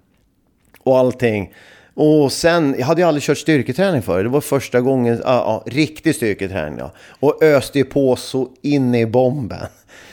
Och 0.84 0.97
allting. 0.97 1.53
Och 1.93 2.32
sen, 2.32 2.76
jag 2.80 2.86
hade 2.86 3.01
ju 3.01 3.07
aldrig 3.07 3.24
kört 3.24 3.38
styrketräning 3.38 4.01
förr. 4.01 4.24
Det 4.24 4.30
var 4.30 4.41
första 4.41 4.82
gången, 4.82 5.22
ja, 5.24 5.63
ja, 5.65 5.72
riktig 5.72 6.15
styrketräning 6.15 6.80
ja. 6.80 6.91
Och 7.20 7.43
öste 7.43 7.78
ju 7.78 7.86
på 7.86 8.15
så 8.15 8.49
in 8.61 8.95
i 8.95 9.05
bomben. 9.05 9.68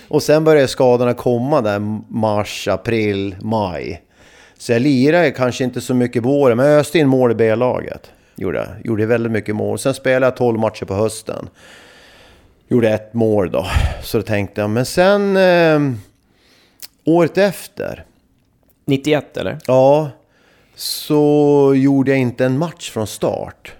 Och 0.09 0.22
sen 0.22 0.44
började 0.44 0.68
skadorna 0.68 1.14
komma 1.14 1.61
där 1.61 1.78
mars, 2.09 2.68
april, 2.68 3.36
maj. 3.40 4.02
Så 4.59 4.72
jag 4.72 4.82
lirade 4.82 5.30
kanske 5.30 5.64
inte 5.64 5.80
så 5.80 5.94
mycket 5.94 6.22
på 6.22 6.28
våren, 6.28 6.57
men 6.57 6.66
jag 6.66 6.80
öste 6.80 6.98
in 6.98 7.09
mål 7.09 7.30
i 7.30 7.34
B-laget. 7.34 8.11
Gjorde 8.36 8.59
jag. 8.59 8.68
Gjorde 8.84 9.07
väldigt 9.07 9.32
mycket 9.32 9.57
mål. 9.57 9.78
Sen 9.78 9.94
spelade 9.94 10.26
jag 10.26 10.36
12 10.36 10.59
matcher 10.59 10.84
på 10.84 10.94
hösten. 10.94 11.48
Gjorde 12.68 12.90
ett 12.90 13.14
mål 13.14 13.50
då. 13.50 13.66
Så 14.02 14.18
då 14.18 14.22
tänkte 14.22 14.61
jag, 14.61 14.70
men 14.70 14.86
sen... 14.86 15.36
Eh, 15.36 15.80
året 17.05 17.38
efter. 17.38 18.05
91 18.84 19.36
eller? 19.36 19.59
Ja, 19.66 20.11
så 20.74 21.72
gjorde 21.76 22.11
jag 22.11 22.20
inte 22.20 22.44
en 22.44 22.59
match 22.59 22.90
från 22.90 23.07
start. 23.07 23.74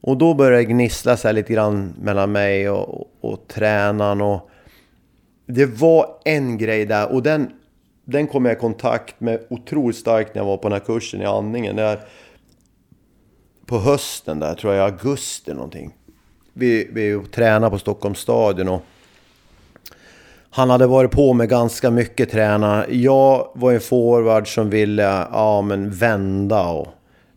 Och 0.00 0.16
då 0.16 0.34
började 0.34 0.56
det 0.56 0.64
gnissla 0.64 1.16
så 1.16 1.32
lite 1.32 1.52
grann 1.52 1.94
mellan 2.00 2.32
mig 2.32 2.70
och, 2.70 3.00
och, 3.00 3.08
och 3.20 3.48
tränaren. 3.48 4.20
Och 4.20 4.50
det 5.48 5.66
var 5.66 6.06
en 6.24 6.58
grej 6.58 6.86
där 6.86 7.12
och 7.12 7.22
den, 7.22 7.50
den 8.04 8.26
kom 8.26 8.44
jag 8.44 8.56
i 8.56 8.60
kontakt 8.60 9.20
med 9.20 9.40
otroligt 9.50 9.96
starkt 9.96 10.34
när 10.34 10.42
jag 10.42 10.46
var 10.46 10.56
på 10.56 10.68
den 10.68 10.72
här 10.72 10.86
kursen 10.86 11.22
i 11.22 11.24
andningen. 11.24 11.76
Där, 11.76 11.98
på 13.66 13.78
hösten 13.78 14.40
där, 14.40 14.54
tror 14.54 14.74
jag 14.74 14.88
i 14.88 14.92
augusti 14.92 15.54
någonting. 15.54 15.94
Vi, 16.52 16.88
vi 16.92 17.22
tränade 17.34 17.70
på 17.70 17.78
Stockholms 17.78 18.18
stadion 18.18 18.68
och 18.68 18.82
han 20.50 20.70
hade 20.70 20.86
varit 20.86 21.10
på 21.10 21.32
med 21.32 21.48
ganska 21.48 21.90
mycket 21.90 22.30
träna. 22.30 22.84
Jag 22.88 23.50
var 23.54 23.72
en 23.72 23.80
forward 23.80 24.54
som 24.54 24.70
ville 24.70 25.26
ja, 25.32 25.62
men 25.62 25.90
vända 25.90 26.68
och 26.68 26.88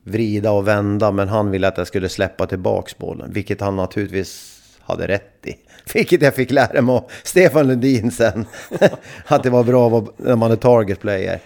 vrida 0.03 0.51
och 0.51 0.67
vända. 0.67 1.11
Men 1.11 1.27
han 1.27 1.51
ville 1.51 1.67
att 1.67 1.77
jag 1.77 1.87
skulle 1.87 2.09
släppa 2.09 2.47
tillbaks 2.47 2.97
bollen. 2.97 3.33
Vilket 3.33 3.61
han 3.61 3.75
naturligtvis 3.75 4.61
hade 4.79 5.07
rätt 5.07 5.45
i. 5.45 5.55
Vilket 5.93 6.21
jag 6.21 6.35
fick 6.35 6.51
lära 6.51 6.81
mig 6.81 6.95
av 6.95 7.11
Stefan 7.23 7.67
Lundin 7.67 8.11
sen. 8.11 8.45
att 9.25 9.43
det 9.43 9.49
var 9.49 9.63
bra 9.63 10.05
när 10.17 10.35
man 10.35 10.51
är 10.51 10.55
target 10.55 10.99
player. 10.99 11.39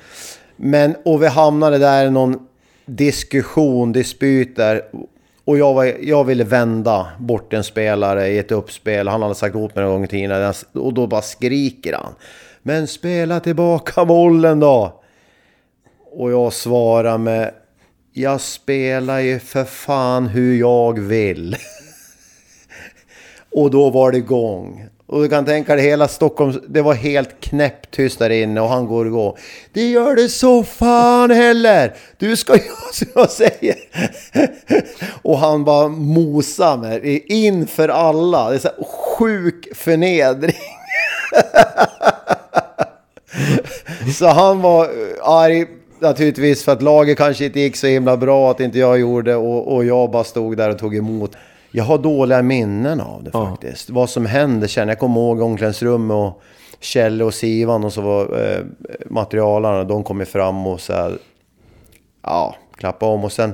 Men, 0.56 0.96
och 1.06 1.24
vi 1.24 1.28
hamnade 1.28 1.78
där 1.78 2.06
i 2.06 2.10
någon 2.10 2.40
diskussion, 2.86 3.92
dispyt 3.92 4.56
där. 4.56 4.82
Och 5.46 5.58
jag, 5.58 5.74
var, 5.74 5.94
jag 6.02 6.24
ville 6.24 6.44
vända 6.44 7.08
bort 7.20 7.54
en 7.54 7.64
spelare 7.64 8.28
i 8.28 8.38
ett 8.38 8.52
uppspel. 8.52 9.08
Han 9.08 9.22
hade 9.22 9.36
sagt 9.36 9.56
åt 9.56 9.76
mig 9.76 9.84
någon 9.84 9.94
gång 9.94 10.04
i 10.04 10.08
tiden. 10.08 10.54
Och 10.74 10.94
då 10.94 11.08
bara 11.08 11.22
skriker 11.22 11.94
han. 11.94 12.14
Men 12.62 12.88
spela 12.88 13.40
tillbaka 13.40 14.06
bollen 14.06 14.60
då! 14.60 15.02
Och 16.12 16.32
jag 16.32 16.54
svarar 16.54 17.18
med... 17.18 17.52
Jag 18.14 18.42
spelar 18.42 19.20
ju 19.20 19.40
för 19.40 19.64
fan 19.64 20.28
hur 20.28 20.56
jag 20.56 21.00
vill. 21.00 21.56
och 23.56 23.72
då 23.72 23.90
var 23.90 24.12
det 24.12 24.18
igång. 24.18 24.86
Och 25.08 25.22
du 25.22 25.30
kan 25.30 25.46
tänka 25.46 25.76
dig 25.76 25.86
hela 25.86 26.08
Stockholm, 26.08 26.62
det 26.68 26.82
var 26.82 26.94
helt 26.94 27.40
knäpptyst 27.40 28.20
där 28.20 28.30
inne 28.30 28.62
och 28.62 28.70
han 28.70 28.86
går 28.86 29.08
igång. 29.08 29.36
Det 29.74 29.90
gör 29.90 30.16
det 30.16 30.30
så 30.30 30.64
fan 30.64 31.32
heller! 31.32 31.94
Du 32.18 32.36
ska 32.36 32.54
göra 32.54 32.92
som 32.94 33.08
jag 33.16 33.30
säger. 33.30 33.76
och 35.22 35.38
han 35.38 35.64
bara 35.64 35.88
mosar 35.88 36.78
mig 36.78 37.26
inför 37.28 37.90
alla. 37.90 38.50
Det 38.50 38.56
är 38.56 38.60
så 38.60 38.68
här 38.68 38.86
sjuk 38.86 39.76
förnedring. 39.76 40.56
Så 44.20 44.28
han 44.28 44.62
var 44.62 44.84
eh, 44.84 44.90
arg 45.30 45.66
naturligtvis 46.00 46.64
för 46.64 46.72
att 46.72 46.82
laget 46.82 47.18
kanske 47.18 47.46
inte 47.46 47.60
gick 47.60 47.76
så 47.76 47.88
himla 47.88 48.18
bra 48.18 48.52
att 48.52 48.60
inte 48.60 48.80
jag 48.80 49.00
gjorde 49.00 49.36
och, 49.36 49.76
och 49.76 49.86
jag 49.86 50.12
bara 50.12 50.24
stod 50.24 50.58
där 50.58 50.70
och 50.70 50.80
tog 50.80 50.96
emot. 50.96 51.36
Jag 51.76 51.84
har 51.84 51.98
dåliga 51.98 52.42
minnen 52.42 53.02
av 53.02 53.24
det 53.24 53.32
faktiskt. 53.32 53.90
Vad 53.90 54.10
som 54.10 54.26
hände 54.26 54.68
känner 54.68 54.92
jag. 54.92 55.00
kommer 55.00 55.22
ihåg 55.22 55.42
omklädningsrummet 55.42 56.16
och 56.16 56.42
Kjelle 56.80 57.24
och 57.24 57.34
Sivan 57.34 57.84
och 57.84 57.94
så 57.94 58.02
var 58.02 58.22
eh, 58.22 58.66
materialarna. 59.06 59.84
De 59.84 60.04
kom 60.04 60.20
ju 60.20 60.26
fram 60.26 60.68
och 60.68 60.82
så 60.82 60.94
här, 60.94 61.18
ja, 62.24 62.56
klappa 62.78 63.06
om 63.06 63.24
och 63.24 63.32
sen 63.32 63.54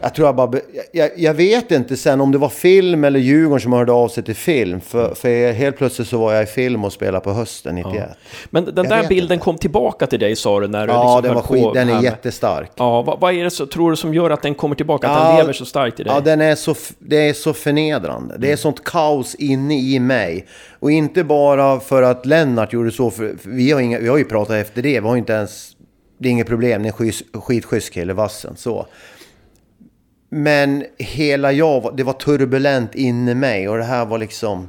jag 0.00 0.14
tror 0.14 0.28
jag 0.28 0.36
bara... 0.36 0.50
Jag, 0.92 1.10
jag 1.16 1.34
vet 1.34 1.70
inte 1.70 1.96
sen 1.96 2.20
om 2.20 2.32
det 2.32 2.38
var 2.38 2.48
film 2.48 3.04
eller 3.04 3.20
Djurgården 3.20 3.60
som 3.60 3.72
hörde 3.72 3.92
av 3.92 4.08
sig 4.08 4.22
till 4.24 4.34
film. 4.34 4.80
För, 4.80 5.14
för 5.14 5.52
helt 5.52 5.76
plötsligt 5.76 6.08
så 6.08 6.18
var 6.18 6.32
jag 6.32 6.42
i 6.42 6.46
film 6.46 6.84
och 6.84 6.92
spelade 6.92 7.24
på 7.24 7.32
hösten 7.32 7.74
91. 7.74 8.08
Men 8.50 8.64
den 8.64 8.74
Jag 8.76 8.86
där 8.88 9.08
bilden 9.08 9.34
inte. 9.34 9.44
kom 9.44 9.58
tillbaka 9.58 10.06
till 10.06 10.20
dig 10.20 10.36
sa 10.36 10.60
du 10.60 10.68
när 10.68 10.86
du 10.86 10.92
Ja, 10.92 11.16
liksom 11.20 11.22
den 11.22 11.34
var 11.34 11.42
skit, 11.42 11.74
den 11.74 11.88
här 11.88 11.94
är 11.96 12.02
med- 12.02 12.04
jättestark. 12.10 12.70
Ja, 12.76 13.02
vad, 13.02 13.20
vad 13.20 13.34
är 13.34 13.44
det 13.44 13.50
så, 13.50 13.66
tror 13.66 13.90
du 13.90 13.96
som 13.96 14.14
gör 14.14 14.30
att 14.30 14.42
den 14.42 14.54
kommer 14.54 14.74
tillbaka? 14.74 15.08
Att 15.08 15.22
Ja, 15.22 15.28
den 15.28 15.36
lever 15.36 15.52
så 15.52 15.64
starkt 15.64 16.00
i 16.00 16.02
dig? 16.02 16.12
Ja, 16.14 16.20
den 16.20 16.40
är 16.40 16.54
så, 16.54 16.74
det 16.98 17.28
är 17.28 17.32
så 17.32 17.52
förnedrande. 17.52 18.34
Det 18.38 18.52
är 18.52 18.56
sånt 18.56 18.84
kaos 18.84 19.34
inne 19.34 19.78
i 19.78 19.98
mig. 20.00 20.46
Och 20.80 20.90
inte 20.90 21.24
bara 21.24 21.80
för 21.80 22.02
att 22.02 22.26
Lennart 22.26 22.72
gjorde 22.72 22.90
så, 22.90 23.10
för, 23.10 23.34
för 23.42 23.50
vi, 23.50 23.72
har 23.72 23.80
inga, 23.80 23.98
vi 23.98 24.08
har 24.08 24.18
ju 24.18 24.24
pratat 24.24 24.56
efter 24.56 24.82
det. 24.82 25.00
Vi 25.00 25.06
har 25.06 25.14
ju 25.14 25.18
inte 25.18 25.32
ens 25.32 25.70
det 26.20 26.28
är 26.28 26.32
inget 26.32 26.46
problem, 26.46 26.82
ni 26.82 26.88
är 26.88 26.92
en 26.92 26.98
skit- 26.98 27.22
skitschysst 27.34 27.92
kille, 27.92 28.12
vassen. 28.12 28.54
Så. 28.56 28.86
Men 30.28 30.84
hela 30.98 31.52
jag, 31.52 31.96
det 31.96 32.02
var 32.02 32.12
turbulent 32.12 32.94
inne 32.94 33.30
i 33.30 33.34
mig 33.34 33.68
och 33.68 33.78
det 33.78 33.84
här 33.84 34.04
var 34.04 34.18
liksom... 34.18 34.68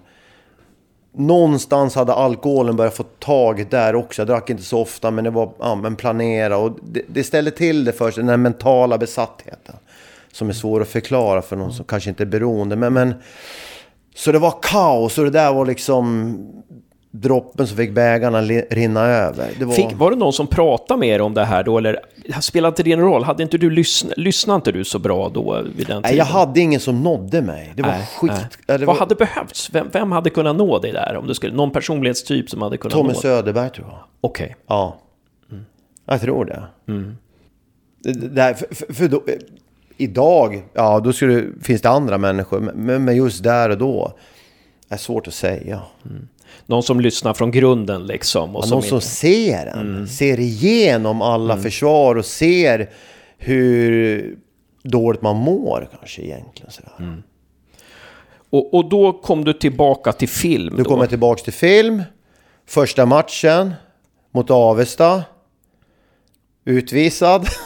Någonstans 1.12 1.96
hade 1.96 2.14
alkoholen 2.14 2.76
börjat 2.76 2.96
få 2.96 3.04
tag 3.04 3.68
där 3.70 3.96
också. 3.96 4.22
Jag 4.22 4.28
drack 4.28 4.50
inte 4.50 4.64
så 4.64 4.82
ofta, 4.82 5.12
men 5.12 5.24
det 5.24 5.30
var 5.30 5.52
ja, 5.60 5.76
men 5.76 5.96
planera. 5.96 6.58
Och 6.58 6.80
det, 6.84 7.02
det 7.08 7.24
ställde 7.24 7.52
till 7.52 7.86
det 7.86 7.92
för 7.92 8.12
sig, 8.12 8.22
den 8.24 8.30
här 8.30 8.38
mentala 8.38 8.98
besattheten. 8.98 9.76
Som 10.32 10.50
är 10.50 10.54
svår 10.54 10.82
att 10.82 10.88
förklara 10.88 11.42
för 11.42 11.56
någon 11.56 11.74
som 11.74 11.86
kanske 11.86 12.10
inte 12.10 12.24
är 12.24 12.28
beroende. 12.28 12.76
Men, 12.76 12.94
men, 12.94 13.14
så 14.16 14.32
det 14.32 14.40
var 14.40 14.54
kaos 14.62 15.18
och 15.18 15.24
det 15.24 15.30
där 15.30 15.54
var 15.54 15.66
liksom 15.66 16.36
droppen 17.12 17.68
som 17.68 17.78
fick 17.78 17.92
bägarna 17.92 18.42
rinna 18.42 19.02
över. 19.02 19.50
Det 19.60 19.66
var... 19.66 19.74
Fick, 19.74 19.94
var 19.94 20.12
det 20.12 20.18
någon 20.18 20.34
som 20.34 20.48
pratade 20.48 21.00
med 21.00 21.10
er 21.10 21.22
om 21.22 21.34
det 21.34 21.46
här 21.46 21.64
då, 21.64 21.78
eller 21.78 22.00
spelade 22.42 22.72
inte 22.72 22.84
det 22.84 22.96
någon 22.96 23.06
roll? 23.06 23.24
Hade 23.24 23.44
inte 23.44 23.58
du 23.58 23.70
lyssnat, 23.70 24.18
lyssnade 24.18 24.56
inte 24.56 24.72
du 24.72 24.84
så 24.84 25.00
bra 25.00 25.30
då 25.30 25.62
vid 25.76 25.88
den 25.88 26.02
Nej, 26.02 26.16
jag 26.16 26.26
hade 26.26 26.60
ingen 26.60 26.80
som 26.80 27.04
nådde 27.04 27.42
mig. 27.42 27.74
Det 27.76 27.82
var 27.82 27.90
Nej, 27.90 28.10
skit... 28.18 28.32
nej. 28.32 28.46
det 28.66 28.78
Vad 28.78 28.96
var 28.96 28.96
hade 28.96 29.16
behövts? 29.16 29.70
Vem, 29.74 29.90
vem 29.92 30.12
hade 30.12 30.30
kunnat 30.30 30.56
nå 30.56 30.80
dig 30.80 30.92
där? 30.92 31.16
Om 31.18 31.28
du 31.28 31.34
skulle, 31.34 31.54
någon 31.56 31.72
personlighetstyp 31.72 32.50
som 32.50 32.62
hade 32.62 32.78
kunnat 32.78 32.94
Tommy 32.94 33.08
nå 33.08 33.14
dig? 33.14 33.22
Söderberg 33.22 33.70
tror 33.70 33.88
jag. 33.88 34.00
Okej. 34.22 34.56
Ja. 34.68 34.98
Jag 36.06 36.22
tror 36.22 36.46
det. 36.46 36.64
Det- 38.04 38.12
det 38.14 38.28
där, 38.28 38.54
för, 38.54 38.76
för, 38.76 38.94
för 38.94 39.08
då, 39.08 39.24
idag, 39.98 40.64
ja 40.74 41.00
då 41.00 41.14
skulle, 41.14 41.46
finns 41.62 41.82
det 41.82 41.90
andra 41.90 42.18
människor. 42.18 42.60
Men, 42.60 43.06
men 43.06 43.16
just 43.16 43.44
där 43.44 43.70
och 43.70 43.78
då. 43.78 44.14
är 44.90 44.98
svårt 44.98 45.28
att 45.28 45.34
säga. 45.34 45.82
Någon 46.66 46.84
som 46.84 47.00
lyssnar 47.00 47.34
från 47.34 47.52
grunden 47.52 48.08
liksom. 48.08 48.56
Och 48.56 48.64
Ja, 48.64 48.68
som 48.68 48.76
någon 48.76 48.84
som 48.84 48.96
inte- 48.96 49.08
ser 49.08 49.66
en. 49.66 50.08
Ser 50.08 50.40
igenom 50.40 51.22
alla 51.22 51.58
försvar 51.58 52.16
och 52.16 52.26
ser 52.26 52.90
hur 53.38 54.36
dåligt 54.84 55.22
man 55.22 55.36
mår 55.36 55.90
kanske 56.00 56.22
egentligen. 56.22 56.72
Sådär. 56.72 57.24
och, 58.50 58.74
och 58.74 58.90
då 58.90 59.14
kom 59.14 59.46
du 59.46 59.54
tillbaka 59.54 60.12
till 60.12 60.30
film 60.30 60.74
Nu 60.76 60.84
då? 60.84 60.90
kommer 60.90 61.04
jag 61.04 61.10
tillbaks 61.10 61.44
till 61.44 61.54
film. 61.54 62.04
Första 62.68 63.06
matchen 63.06 63.74
mot 64.32 64.50
Avesta. 64.52 65.24
Utvisad. 66.66 67.48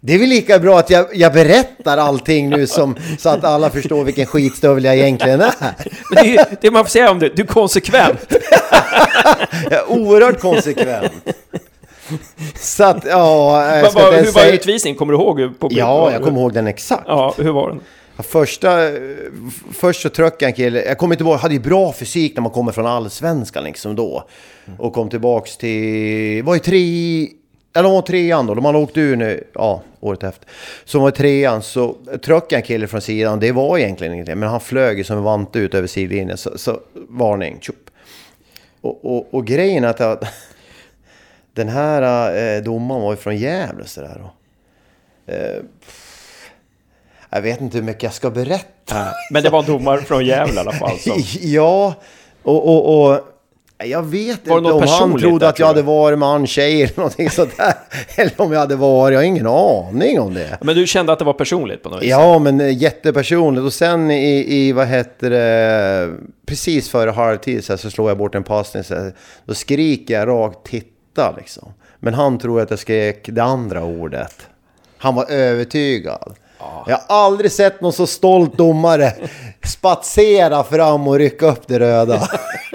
Det 0.00 0.14
är 0.14 0.18
väl 0.18 0.28
lika 0.28 0.58
bra 0.58 0.78
att 0.78 0.90
jag, 0.90 1.06
jag 1.14 1.32
berättar 1.32 1.98
allting 1.98 2.50
nu 2.50 2.66
som, 2.66 2.96
så 3.18 3.28
att 3.28 3.44
alla 3.44 3.70
förstår 3.70 4.04
vilken 4.04 4.26
skitstövel 4.26 4.84
jag 4.84 4.96
egentligen 4.96 5.40
är. 5.40 5.54
Men 6.14 6.24
det, 6.24 6.36
är 6.36 6.46
det 6.60 6.70
man 6.70 6.84
får 6.84 6.90
säga 6.90 7.10
om 7.10 7.18
det, 7.18 7.28
du 7.36 7.42
är 7.42 7.46
konsekvent. 7.46 8.26
Jag 9.70 9.72
är 9.72 9.90
oerhört 9.90 10.40
konsekvent. 10.40 11.12
Så 12.54 12.84
att, 12.84 13.04
ja... 13.04 13.76
jag 13.76 13.92
Vad- 13.92 14.04
hur 14.04 14.12
ens 14.14 14.34
var 14.34 14.42
säga- 14.42 14.54
utvisningen? 14.54 14.98
Kommer 14.98 15.12
du 15.12 15.18
ihåg? 15.18 15.58
På 15.58 15.68
Ja, 15.70 16.12
jag 16.12 16.22
kommer 16.22 16.40
ihåg 16.40 16.52
den 16.52 16.66
exakt. 16.66 17.02
Ja, 17.06 17.34
hur 17.38 17.50
var 17.52 17.68
den? 17.68 17.80
Första, 18.22 18.70
först 19.72 20.02
så 20.02 20.08
tröck 20.08 20.36
jag 20.42 20.48
en 20.48 20.54
kille, 20.54 20.82
jag 20.84 20.98
kommer 20.98 21.14
inte 21.14 21.24
ihåg, 21.24 21.36
hade 21.38 21.54
ju 21.54 21.60
bra 21.60 21.92
fysik 21.92 22.34
när 22.36 22.42
man 22.42 22.52
kommer 22.52 22.72
från 22.72 22.86
allsvenskan 22.86 23.64
liksom 23.64 23.96
då. 23.96 24.24
Och 24.78 24.92
kom 24.92 25.10
tillbaks 25.10 25.56
till, 25.56 26.42
var 26.42 26.54
ju 26.54 26.60
tre, 26.60 27.26
eller 27.74 27.88
var 27.88 28.02
trean 28.02 28.46
då, 28.46 28.54
de 28.54 28.64
hade 28.64 28.78
åkt 28.78 28.96
ur 28.96 29.16
nu, 29.16 29.44
ja, 29.54 29.82
året 30.00 30.22
efter. 30.22 30.48
Så 30.84 31.00
var 31.00 31.08
i 31.08 31.12
trean, 31.12 31.62
så 31.62 31.96
tröck 32.24 32.44
jag 32.48 32.58
en 32.58 32.62
kille 32.62 32.86
från 32.86 33.00
sidan, 33.00 33.40
det 33.40 33.52
var 33.52 33.78
egentligen 33.78 34.12
ingenting, 34.12 34.38
men 34.38 34.48
han 34.48 34.60
flög 34.60 35.06
som 35.06 35.16
en 35.16 35.22
vante 35.22 35.58
ut 35.58 35.74
över 35.74 35.88
sidlinjen, 35.88 36.36
så, 36.38 36.58
så 36.58 36.80
varning, 36.94 37.58
tjup. 37.60 37.90
Och, 38.80 39.04
och, 39.04 39.34
och 39.34 39.46
grejen 39.46 39.84
är 39.84 39.88
att 39.88 40.00
jag, 40.00 40.18
den 41.54 41.68
här 41.68 42.34
eh, 42.56 42.62
domaren 42.62 43.02
var 43.02 43.10
ju 43.10 43.16
från 43.16 43.36
Gävle 43.36 43.84
sådär 43.84 44.20
då. 44.22 44.32
Eh, 45.32 45.62
jag 47.30 47.42
vet 47.42 47.60
inte 47.60 47.76
hur 47.76 47.84
mycket 47.84 48.02
jag 48.02 48.12
ska 48.12 48.30
berätta. 48.30 49.06
Men 49.30 49.42
det 49.42 49.50
var 49.50 49.58
en 49.58 49.66
domare 49.66 50.00
från 50.00 50.26
Gävle 50.26 50.54
i 50.54 50.58
alla 50.58 50.72
fall. 50.72 50.98
Som... 50.98 51.22
Ja, 51.40 51.94
och, 52.42 52.68
och, 52.68 53.10
och 53.10 53.29
jag 53.84 54.02
vet 54.02 54.48
Var 54.48 54.58
inte 54.58 54.72
om 54.72 54.86
han 54.88 55.18
trodde 55.18 55.38
där, 55.38 55.48
att 55.48 55.58
jag 55.58 55.66
hade 55.66 55.82
varit 55.82 56.18
man, 56.18 56.46
tjej 56.46 56.82
eller 56.82 56.96
någonting 56.96 57.30
sådär. 57.30 57.74
Eller 58.16 58.40
om 58.40 58.52
jag 58.52 58.60
hade 58.60 58.76
varit, 58.76 59.12
jag 59.12 59.20
har 59.20 59.24
ingen 59.24 59.46
aning 59.46 60.20
om 60.20 60.34
det. 60.34 60.58
Men 60.60 60.74
du 60.74 60.86
kände 60.86 61.12
att 61.12 61.18
det 61.18 61.24
var 61.24 61.32
personligt 61.32 61.82
på 61.82 61.88
något 61.88 62.02
vis? 62.02 62.10
Ja, 62.10 62.38
men 62.38 62.60
eh, 62.60 62.82
jättepersonligt. 62.82 63.64
Och 63.64 63.72
sen 63.72 64.10
i, 64.10 64.54
i 64.56 64.72
vad 64.72 64.86
heter 64.86 65.30
det, 65.30 66.10
precis 66.46 66.90
före 66.90 67.10
halvtid 67.10 67.64
så, 67.64 67.72
här, 67.72 67.78
så 67.78 67.90
slår 67.90 68.10
jag 68.10 68.18
bort 68.18 68.34
en 68.34 68.44
passning. 68.44 68.84
Så 68.84 68.94
här, 68.94 69.12
då 69.44 69.54
skriker 69.54 70.14
jag 70.14 70.28
rakt 70.28 70.66
titta 70.66 71.34
liksom. 71.36 71.72
Men 71.98 72.14
han 72.14 72.38
tror 72.38 72.60
att 72.60 72.70
jag 72.70 72.78
skrek 72.78 73.28
det 73.32 73.42
andra 73.42 73.84
ordet. 73.84 74.34
Han 74.98 75.14
var 75.14 75.30
övertygad. 75.30 76.34
Jag 76.86 76.98
har 76.98 77.24
aldrig 77.24 77.52
sett 77.52 77.80
någon 77.80 77.92
så 77.92 78.06
stolt 78.06 78.56
domare 78.56 79.12
spatsera 79.64 80.64
fram 80.64 81.08
och 81.08 81.18
rycka 81.18 81.46
upp 81.46 81.62
det 81.66 81.78
röda. 81.78 82.28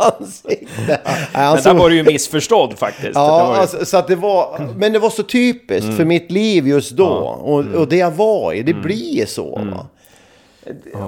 Ansikte. 0.00 1.00
Men 1.34 1.56
där 1.62 1.74
var 1.74 1.90
du 1.90 1.96
ju 1.96 2.02
missförstådd 2.02 2.78
faktiskt. 2.78 3.14
Det 3.14 3.20
Ja, 3.20 3.44
var 3.46 3.54
ju- 3.54 3.60
alltså, 3.60 3.84
så 3.84 3.96
att 3.96 4.08
det 4.08 4.16
var, 4.16 4.68
men 4.76 4.92
det 4.92 4.98
var 4.98 5.10
så 5.10 5.22
typiskt 5.22 5.96
för 5.96 6.04
mitt 6.04 6.30
liv 6.30 6.68
just 6.68 6.90
då. 6.90 7.06
Och, 7.08 7.64
och 7.64 7.88
det 7.88 7.96
jag 7.96 8.10
var 8.10 8.52
i, 8.52 8.62
det 8.62 8.74
blir 8.74 9.26
så. 9.26 9.60
Va? 9.72 9.86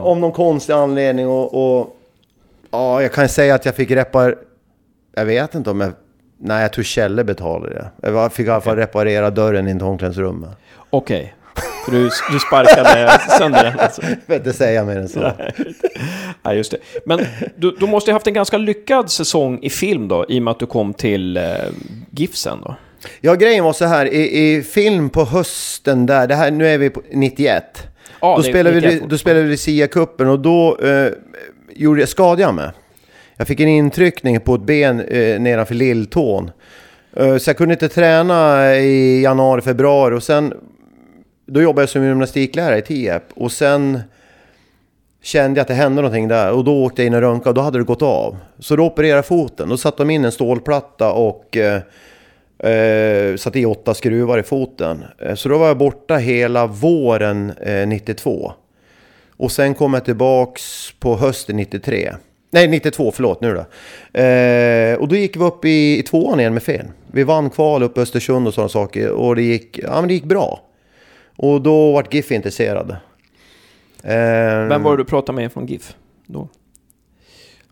Om 0.05 0.21
någon 0.21 0.33
konstig 0.33 0.73
anledning 0.73 1.29
och, 1.29 1.79
och... 1.81 1.97
Ja, 2.71 3.03
jag 3.03 3.13
kan 3.13 3.29
säga 3.29 3.55
att 3.55 3.65
jag 3.65 3.75
fick 3.75 3.91
repar... 3.91 4.37
Jag 5.15 5.25
vet 5.25 5.55
inte 5.55 5.71
om 5.71 5.81
jag... 5.81 5.93
Nej, 6.39 6.63
jag 6.63 6.73
tror 6.73 6.85
Kjelle 6.85 7.25
betalade 7.25 7.75
det. 7.75 8.09
Jag 8.11 8.33
fick 8.33 8.47
i 8.47 8.51
alla 8.51 8.61
fall 8.61 8.77
reparera 8.77 9.31
dörren 9.31 9.69
in 9.69 9.79
till 9.79 9.87
omklädningsrummet. 9.87 10.51
Okej. 10.91 11.35
För 11.85 11.93
du, 11.93 12.11
du 12.33 12.39
sparkade 12.39 13.19
sönder 13.39 13.65
den 13.65 13.79
alltså. 13.79 14.03
Jag 14.27 14.35
vet 14.35 14.47
inte 14.47 14.53
säga 14.53 14.85
mer 14.85 14.97
än 14.97 15.09
så. 15.09 15.33
Ja, 16.43 16.55
just 16.55 16.71
det. 16.71 16.79
Men 17.07 17.27
du, 17.57 17.77
du 17.81 17.87
måste 17.87 18.11
ju 18.11 18.13
haft 18.13 18.27
en 18.27 18.35
ganska 18.35 18.59
lyckad 18.59 19.11
säsong 19.11 19.59
i 19.63 19.71
film 19.71 20.09
då, 20.09 20.27
i 20.29 20.39
och 20.39 20.43
med 20.43 20.51
att 20.51 20.59
du 20.59 20.67
kom 20.67 20.95
till 20.95 21.37
eh, 21.37 21.45
GIF 22.11 22.37
sen 22.37 22.59
då. 22.65 22.75
Ja, 23.21 23.35
grejen 23.35 23.65
var 23.65 23.73
så 23.73 23.85
här. 23.85 24.07
I, 24.07 24.55
i 24.57 24.63
film 24.63 25.11
på 25.11 25.25
hösten 25.25 26.07
där, 26.07 26.27
det 26.27 26.35
här, 26.35 26.51
nu 26.51 26.69
är 26.69 26.79
vi 26.79 26.91
på 26.91 27.03
91. 27.13 27.65
Ja, 28.21 28.37
då, 28.37 28.43
spelade 28.43 28.77
91 28.77 29.03
vi, 29.03 29.07
då 29.09 29.19
spelade 29.19 29.45
vi 29.45 29.57
SIA-cupen 29.57 30.27
och 30.27 30.41
då 30.41 30.79
eh, 30.79 31.09
gjorde 31.75 32.01
jag, 32.01 32.09
skadade 32.09 32.43
jag 32.43 32.55
mig. 32.55 32.71
Jag 33.37 33.47
fick 33.47 33.61
en 33.61 33.69
intryckning 33.69 34.41
på 34.41 34.55
ett 34.55 34.63
ben 34.63 35.01
eh, 35.01 35.41
nedanför 35.41 35.75
lilltån. 35.75 36.51
Eh, 37.17 37.37
så 37.37 37.51
jag 37.51 37.57
kunde 37.57 37.75
inte 37.75 37.89
träna 37.89 38.75
i 38.77 39.23
januari, 39.23 39.61
februari 39.61 40.15
och 40.15 40.23
sen... 40.23 40.55
Då 41.47 41.63
jobbade 41.63 41.83
jag 41.83 41.89
som 41.89 42.05
gymnastiklärare 42.05 42.79
i 42.79 42.83
Tierp 42.83 43.23
och 43.35 43.53
sen 43.53 44.01
kände 45.23 45.59
jag 45.59 45.63
att 45.63 45.69
det 45.69 45.75
hände 45.75 46.03
någonting 46.03 46.29
där 46.29 46.53
och 46.53 46.65
då 46.65 46.85
åkte 46.85 47.03
jag 47.03 47.07
in 47.07 47.15
och 47.15 47.21
röntgade 47.21 47.51
och 47.51 47.55
då 47.55 47.61
hade 47.61 47.79
det 47.79 47.85
gått 47.85 48.03
av. 48.03 48.37
Så 48.59 48.77
då 48.77 48.85
opererade 48.85 49.19
jag 49.19 49.27
foten. 49.27 49.69
Då 49.69 49.77
satte 49.77 50.03
de 50.03 50.11
in 50.11 50.25
en 50.25 50.33
stålplatta 50.33 51.13
och 51.13 51.57
eh, 51.57 51.83
eh, 52.71 53.37
satte 53.37 53.61
i 53.61 53.67
åtta 53.67 53.95
skruvar 53.95 54.39
i 54.39 54.43
foten. 54.43 55.05
Eh, 55.19 55.35
så 55.35 55.49
då 55.49 55.59
var 55.59 55.67
jag 55.67 55.79
borta 55.79 56.17
hela 56.17 56.67
våren 56.67 57.53
eh, 57.61 57.87
92. 57.89 58.53
Och 59.37 59.53
sen 59.53 59.75
kom 59.75 59.95
jag 59.95 60.05
tillbaks 60.05 60.93
på 61.01 61.17
hösten 61.17 61.57
93. 61.57 62.13
Nej, 62.51 62.69
92, 62.69 63.13
förlåt 63.15 63.41
nu 63.41 63.55
då. 63.55 63.61
Eh, 64.21 64.95
och 64.95 65.09
då 65.09 65.17
gick 65.17 65.37
vi 65.37 65.45
upp 65.45 65.65
i, 65.65 65.99
i 65.99 66.03
tvåan 66.03 66.41
igen 66.41 66.55
med 66.55 66.63
fel. 66.63 66.87
Vi 67.13 67.25
vann 67.25 67.51
kval 67.51 67.83
upp 67.83 67.99
i 67.99 68.01
Östersund 68.01 68.49
och 68.49 68.55
sådana 68.55 68.69
saker. 68.69 69.11
Och 69.11 69.37
det 69.37 69.43
gick, 69.43 69.79
ja, 69.79 70.01
men 70.01 70.09
det 70.09 70.15
gick 70.15 70.25
bra. 70.25 70.61
Och 71.43 71.63
då 71.63 71.93
vart 71.93 72.15
GIF 72.15 72.33
intresserade. 72.33 72.97
Eh, 74.03 74.15
Vem 74.69 74.83
var 74.83 74.91
det 74.97 75.03
du 75.03 75.05
pratade 75.05 75.37
med 75.37 75.53
från 75.53 75.67
GIF 75.67 75.95
då? 76.27 76.49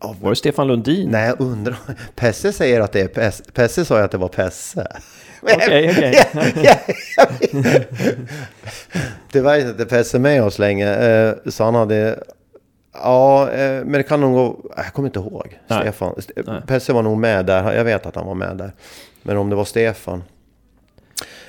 Ja, 0.02 0.14
Var 0.20 0.30
det 0.30 0.36
Stefan 0.36 0.66
Lundin? 0.66 1.08
Nej, 1.10 1.26
jag 1.26 1.40
undrar. 1.40 1.76
Pesse 2.16 2.52
säger 2.52 2.80
att 2.80 2.92
det 2.92 3.00
är 3.00 3.08
Pesse. 3.08 3.44
Pesse 3.54 3.84
sa 3.84 3.98
ju 3.98 4.04
att 4.04 4.10
det 4.10 4.18
var 4.18 4.28
Pesse. 4.28 4.86
Okej, 5.42 5.90
okej. 5.90 6.14
Tyvärr 9.32 9.58
är 9.58 9.68
inte 9.70 9.84
Pesse 9.86 10.18
med 10.18 10.42
oss 10.44 10.58
länge. 10.58 10.94
eh, 10.94 11.34
Så 11.46 11.64
han 11.64 11.74
hade... 11.74 12.22
Ja, 12.92 13.50
eh, 13.50 13.84
men 13.84 13.92
det 13.92 14.02
kan 14.02 14.20
nog 14.20 14.32
gå... 14.34 14.70
Jag 14.76 14.92
kommer 14.92 15.08
inte 15.08 15.18
ihåg. 15.18 15.58
Nej. 15.66 15.80
Stefan. 15.80 16.14
St- 16.18 16.42
Nej. 16.46 16.62
Pesse 16.66 16.92
var 16.92 17.02
nog 17.02 17.18
med 17.18 17.46
där. 17.46 17.72
Jag 17.74 17.84
vet 17.84 18.06
att 18.06 18.14
han 18.16 18.26
var 18.26 18.34
med 18.34 18.56
där. 18.56 18.72
Men 19.22 19.36
om 19.36 19.50
det 19.50 19.56
var 19.56 19.64
Stefan. 19.64 20.22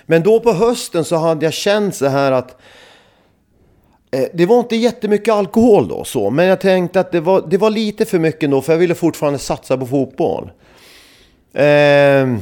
Men 0.05 0.23
då 0.23 0.39
på 0.39 0.53
hösten 0.53 1.05
så 1.05 1.15
hade 1.15 1.45
jag 1.45 1.53
känt 1.53 1.95
så 1.95 2.07
här 2.07 2.31
att... 2.31 2.57
eh, 4.11 4.25
Det 4.33 4.45
var 4.45 4.59
inte 4.59 4.75
jättemycket 4.75 5.33
alkohol 5.33 5.87
då 5.87 6.03
så, 6.03 6.29
men 6.29 6.45
jag 6.45 6.61
tänkte 6.61 6.99
att 6.99 7.11
det 7.11 7.19
var, 7.19 7.45
det 7.49 7.57
var 7.57 7.69
lite 7.69 8.05
för 8.05 8.19
mycket 8.19 8.51
då 8.51 8.61
för 8.61 8.73
jag 8.73 8.79
ville 8.79 8.95
fortfarande 8.95 9.39
satsa 9.39 9.77
på 9.77 9.87
fotboll. 9.87 10.51
Eh, 11.53 12.37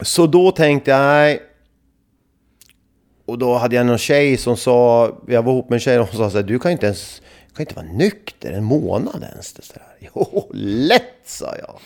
så 0.00 0.26
då 0.26 0.50
tänkte 0.50 0.90
jag, 0.90 1.00
nej. 1.00 1.42
Och 3.26 3.38
då 3.38 3.54
hade 3.54 3.76
jag 3.76 3.86
någon 3.86 3.98
tjej 3.98 4.36
som 4.36 4.56
sa, 4.56 5.10
jag 5.26 5.42
var 5.42 5.52
ihop 5.52 5.68
med 5.70 5.76
en 5.76 5.80
tjej 5.80 5.98
och 5.98 6.06
hon 6.06 6.16
sa 6.16 6.30
så 6.30 6.36
här, 6.36 6.44
du 6.44 6.58
kan 6.58 6.72
inte 6.72 6.86
ens, 6.86 7.22
du 7.48 7.54
kan 7.54 7.62
inte 7.62 7.74
vara 7.74 7.86
nykter 7.86 8.52
en 8.52 8.64
månad 8.64 9.22
ens. 9.32 9.52
Det 9.52 9.62
så. 9.62 9.74
Jo, 9.98 10.50
lätt 10.54 11.02
sa 11.24 11.54
jag. 11.58 11.78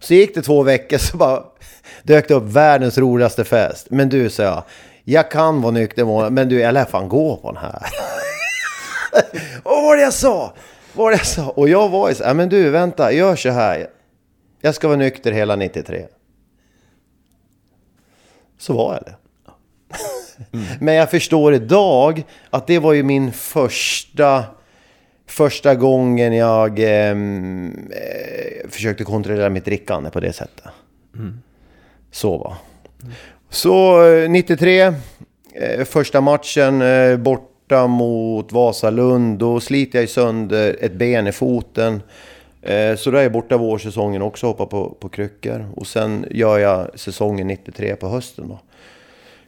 Så 0.00 0.14
gick 0.14 0.34
det 0.34 0.42
två 0.42 0.62
veckor 0.62 0.98
så 0.98 1.16
bara 1.16 1.42
dök 2.02 2.28
det 2.28 2.34
upp 2.34 2.44
världens 2.44 2.98
roligaste 2.98 3.44
fest. 3.44 3.86
Men 3.90 4.08
du, 4.08 4.30
sa 4.30 4.42
jag, 4.42 4.62
jag 5.04 5.30
kan 5.30 5.62
vara 5.62 5.72
nykter 5.72 6.30
men 6.30 6.48
du, 6.48 6.60
jag 6.60 6.74
lär 6.74 6.84
fan 6.84 7.08
gå 7.08 7.36
på 7.36 7.52
den 7.52 7.62
här. 7.62 7.82
Och 9.62 9.70
vad 9.70 9.84
var 9.84 9.96
det 9.96 10.02
jag 10.02 10.12
sa? 10.14 10.52
Vad 10.92 11.04
var 11.04 11.10
det 11.10 11.16
jag 11.16 11.26
sa? 11.26 11.48
Och 11.48 11.68
jag 11.68 11.88
var 11.88 12.08
ju 12.08 12.14
så 12.14 12.24
här, 12.24 12.34
men 12.34 12.48
du, 12.48 12.70
vänta, 12.70 13.12
gör 13.12 13.36
så 13.36 13.50
här. 13.50 13.86
Jag 14.60 14.74
ska 14.74 14.88
vara 14.88 14.98
nykter 14.98 15.32
hela 15.32 15.56
93. 15.56 16.06
Så 18.58 18.72
var 18.72 18.94
jag 18.94 19.02
det. 19.04 19.14
Mm. 20.52 20.66
Men 20.80 20.94
jag 20.94 21.10
förstår 21.10 21.54
idag 21.54 22.24
att 22.50 22.66
det 22.66 22.78
var 22.78 22.92
ju 22.92 23.02
min 23.02 23.32
första 23.32 24.44
första 25.28 25.74
gången 25.74 26.32
jag 26.32 26.78
ehm, 26.78 27.90
eh, 27.90 28.70
försökte 28.70 29.04
kontrollera 29.04 29.50
mitt 29.50 29.64
drickande 29.64 30.10
på 30.10 30.20
det 30.20 30.32
sättet. 30.32 30.64
Mm. 31.14 31.38
Så 32.10 32.38
va. 32.38 32.56
Mm. 33.02 33.14
Så 33.50 34.02
93, 34.28 34.80
eh, 34.80 34.94
eh, 35.54 35.84
första 35.84 36.20
matchen 36.20 36.82
eh, 36.82 37.16
borta 37.16 37.86
mot 37.86 38.52
Vasalund. 38.52 39.38
Då 39.38 39.60
sliter 39.60 40.00
jag 40.00 40.08
sönder 40.08 40.76
ett 40.80 40.92
ben 40.92 41.26
i 41.26 41.32
foten. 41.32 42.02
Eh, 42.62 42.96
så 42.96 43.10
då 43.10 43.18
är 43.18 43.22
jag 43.22 43.32
borta 43.32 43.56
vårsäsongen 43.56 44.22
också, 44.22 44.46
hoppar 44.46 44.66
på, 44.66 44.90
på 45.00 45.08
kryckor. 45.08 45.66
Och 45.76 45.86
sen 45.86 46.26
gör 46.30 46.58
jag 46.58 47.00
säsongen 47.00 47.46
93 47.46 47.96
på 47.96 48.08
hösten 48.08 48.48
då. 48.48 48.58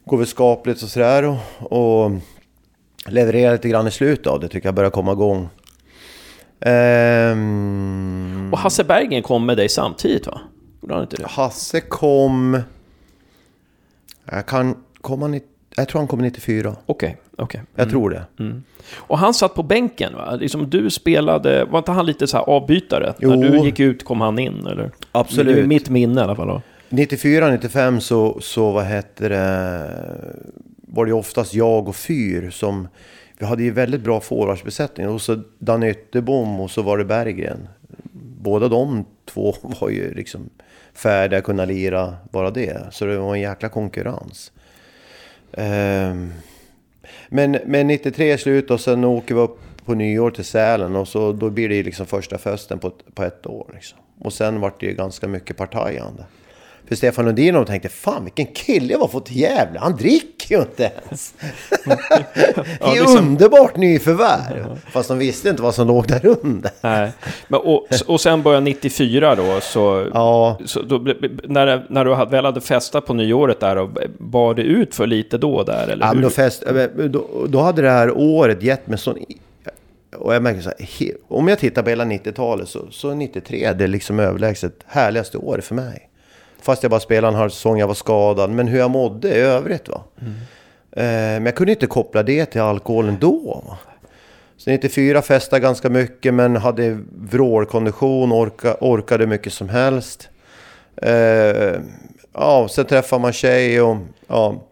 Går 0.05 0.17
väl 0.17 0.27
skapligt 0.27 0.83
och 0.83 0.89
sådär 0.89 1.25
och, 1.25 1.37
och 1.73 2.11
levererar 3.07 3.53
lite 3.53 3.69
grann 3.69 3.87
i 3.87 3.91
slutet 3.91 4.27
av 4.27 4.41
det. 4.41 4.49
Tycker 4.49 4.69
jag 4.69 4.75
börjar 4.75 4.91
komma 4.91 5.13
igång. 5.13 5.49
Um, 6.67 8.53
och 8.53 8.59
Hasse 8.59 8.85
Bergen 8.85 9.23
kom 9.23 9.47
med 9.47 9.57
dig 9.57 9.69
samtidigt 9.69 10.27
va? 10.27 10.41
Gjorde 10.83 10.95
han 10.95 11.03
inte 11.03 11.17
det? 11.17 11.27
Hasse 11.27 11.81
kom... 11.81 12.61
Jag 14.31 14.47
kan... 14.47 14.77
Kom 15.01 15.23
han 15.23 15.35
i, 15.35 15.43
Jag 15.77 15.89
tror 15.89 16.01
han 16.01 16.09
kom 16.09 16.19
94. 16.19 16.69
Okej, 16.69 16.77
okay, 16.87 17.17
okej. 17.37 17.45
Okay. 17.45 17.61
Jag 17.75 17.83
mm. 17.83 17.93
tror 17.93 18.11
det. 18.11 18.25
Mm. 18.39 18.63
Och 18.97 19.19
han 19.19 19.35
satt 19.35 19.55
på 19.55 19.63
bänken 19.63 20.15
va? 20.15 20.35
Liksom 20.35 20.71
du 20.71 20.91
spelade... 20.91 21.65
Var 21.65 21.79
inte 21.79 21.93
han 21.93 22.07
lite 22.07 22.27
så 22.27 22.37
här 22.37 22.45
avbytare? 22.45 23.15
Jo. 23.19 23.31
När 23.35 23.51
du 23.51 23.59
gick 23.59 23.81
ut 23.81 24.05
kom 24.05 24.21
han 24.21 24.39
in 24.39 24.67
eller? 24.67 24.91
Absolut. 25.13 25.57
Det 25.57 25.63
är 25.63 25.67
mitt 25.67 25.89
minne 25.89 26.21
i 26.21 26.25
alla 26.25 26.37
fall. 26.37 26.49
Då. 26.49 26.63
94, 26.89 27.51
95 27.51 28.01
så, 28.01 28.39
så 28.41 28.71
vad 28.71 28.87
heter 28.87 29.29
det... 29.31 29.91
Var 30.93 31.07
det 31.07 31.13
oftast 31.13 31.55
jag 31.55 31.89
och 31.89 31.97
Fyr 31.97 32.51
som 32.51 32.89
vi 33.41 33.47
hade 33.47 33.63
ju 33.63 33.71
väldigt 33.71 34.01
bra 34.01 34.21
forwardsbesättning. 34.21 35.09
Och 35.09 35.21
så 35.21 35.43
Dan 35.59 35.83
Ytterbom 35.83 36.61
och 36.61 36.71
så 36.71 36.83
var 36.83 36.99
det 36.99 37.05
Berggren. 37.05 37.69
Båda 38.41 38.69
de 38.69 39.05
två 39.25 39.55
var 39.63 39.91
ju 39.91 40.15
liksom 40.15 40.51
färdiga 40.93 41.39
att 41.39 41.45
kunna 41.45 41.65
lira 41.65 42.17
bara 42.31 42.51
det. 42.51 42.87
Så 42.91 43.05
det 43.05 43.19
var 43.19 43.35
en 43.35 43.41
jäkla 43.41 43.69
konkurrens. 43.69 44.53
Um, 45.53 46.33
men, 47.29 47.59
men 47.67 47.87
93 47.87 48.31
är 48.31 48.37
slut 48.37 48.71
och 48.71 48.81
sen 48.81 49.05
åker 49.05 49.35
vi 49.35 49.41
upp 49.41 49.59
på 49.85 49.95
nyår 49.95 50.31
till 50.31 50.45
Sälen 50.45 50.97
och 50.97 51.09
så 51.09 51.33
då 51.33 51.51
blir 51.51 51.69
det 51.69 51.83
liksom 51.83 52.07
första 52.07 52.39
festen 52.39 52.79
på, 52.79 52.93
på 53.15 53.25
ett 53.25 53.47
år. 53.47 53.71
Liksom. 53.75 53.99
Och 54.19 54.33
sen 54.33 54.61
vart 54.61 54.81
det 54.81 54.87
ju 54.87 54.95
ganska 54.95 55.29
mycket 55.29 55.57
partajande. 55.57 56.25
För 56.91 56.97
Stefan 56.97 57.25
Lundin 57.25 57.57
och 57.57 57.67
tänkte, 57.67 57.89
fan 57.89 58.25
vilken 58.25 58.47
kille 58.47 58.93
jag 58.93 58.99
var 58.99 59.09
fått 59.09 59.27
till 59.27 59.37
Gävle. 59.37 59.79
Han 59.79 59.97
dricker 59.97 60.55
ju 60.55 60.61
inte 60.61 60.93
ens. 61.07 61.35
ja, 62.81 62.93
liksom... 62.93 63.19
Underbart 63.19 63.77
nyförvärv. 63.77 64.81
Fast 64.93 65.09
de 65.09 65.19
visste 65.19 65.49
inte 65.49 65.63
vad 65.63 65.75
som 65.75 65.89
låg 65.89 66.09
där 66.09 66.27
under. 66.27 66.71
Nej. 66.81 67.13
Men, 67.49 67.61
och, 67.61 67.87
och 68.07 68.21
sen 68.21 68.43
började 68.43 68.65
94 68.65 69.35
då, 69.35 69.61
så, 69.61 70.11
ja. 70.15 70.59
så 70.65 70.83
då, 70.83 70.99
när, 71.45 71.87
när 71.89 72.05
du 72.05 72.31
väl 72.31 72.45
hade 72.45 72.61
festat 72.61 73.07
på 73.07 73.15
nyåret 73.15 73.61
där, 73.61 73.77
och 73.77 73.91
bar 74.19 74.55
det 74.55 74.63
ut 74.63 74.95
för 74.95 75.07
lite 75.07 75.39
då 75.39 75.63
där? 75.63 75.89
Eller 75.89 76.07
ja, 76.07 76.13
men 76.13 76.23
då, 76.23 76.31
fest, 76.31 76.65
då, 77.11 77.47
då 77.49 77.61
hade 77.61 77.83
det 77.83 77.91
här 77.91 78.11
året 78.17 78.63
gett 78.63 78.87
mig 78.87 78.99
sån 78.99 79.19
och 80.17 80.35
jag 80.35 80.43
märker 80.43 80.61
så 80.61 80.71
här, 80.79 81.17
om 81.29 81.49
jag 81.49 81.59
tittar 81.59 81.83
på 81.83 81.89
hela 81.89 82.05
90-talet 82.05 82.69
så, 82.69 82.87
så 82.91 83.15
93 83.15 83.65
är 83.65 83.75
det 83.75 83.87
liksom 83.87 84.21
överlägset 84.21 84.75
härligaste 84.87 85.39
året 85.39 85.65
för 85.65 85.75
mig. 85.75 86.10
Fast 86.63 86.83
jag 86.83 86.91
bara 86.91 87.01
spelade 87.01 87.33
en 87.33 87.41
halv 87.41 87.51
säsong, 87.51 87.79
jag 87.79 87.87
var 87.87 87.95
skadad. 87.95 88.51
Men 88.51 88.69
hur 88.69 88.79
jag 88.79 88.91
mådde 88.91 89.29
i 89.29 89.39
övrigt 89.39 89.89
va. 89.89 90.05
Mm. 90.21 90.33
Eh, 90.93 91.41
men 91.41 91.47
jag 91.47 91.57
kunde 91.57 91.73
inte 91.73 91.87
koppla 91.87 92.23
det 92.23 92.47
till 92.47 92.61
alkoholen 92.61 93.17
då. 93.21 93.63
Va? 93.67 93.79
Så 94.57 94.71
94 94.71 95.23
festade 95.23 95.61
ganska 95.61 95.91
mycket 95.91 96.35
men 96.35 96.57
hade 96.57 96.99
vrålkondition, 97.13 98.33
orka, 98.33 98.77
orkade 98.81 99.27
mycket 99.27 99.53
som 99.53 99.69
helst. 99.69 100.29
Eh, 100.97 101.81
ja, 102.33 102.69
sen 102.71 102.85
träffade 102.85 103.23
man 103.23 103.33
tjej 103.33 103.81
och 103.81 103.97
ja. 104.27 104.67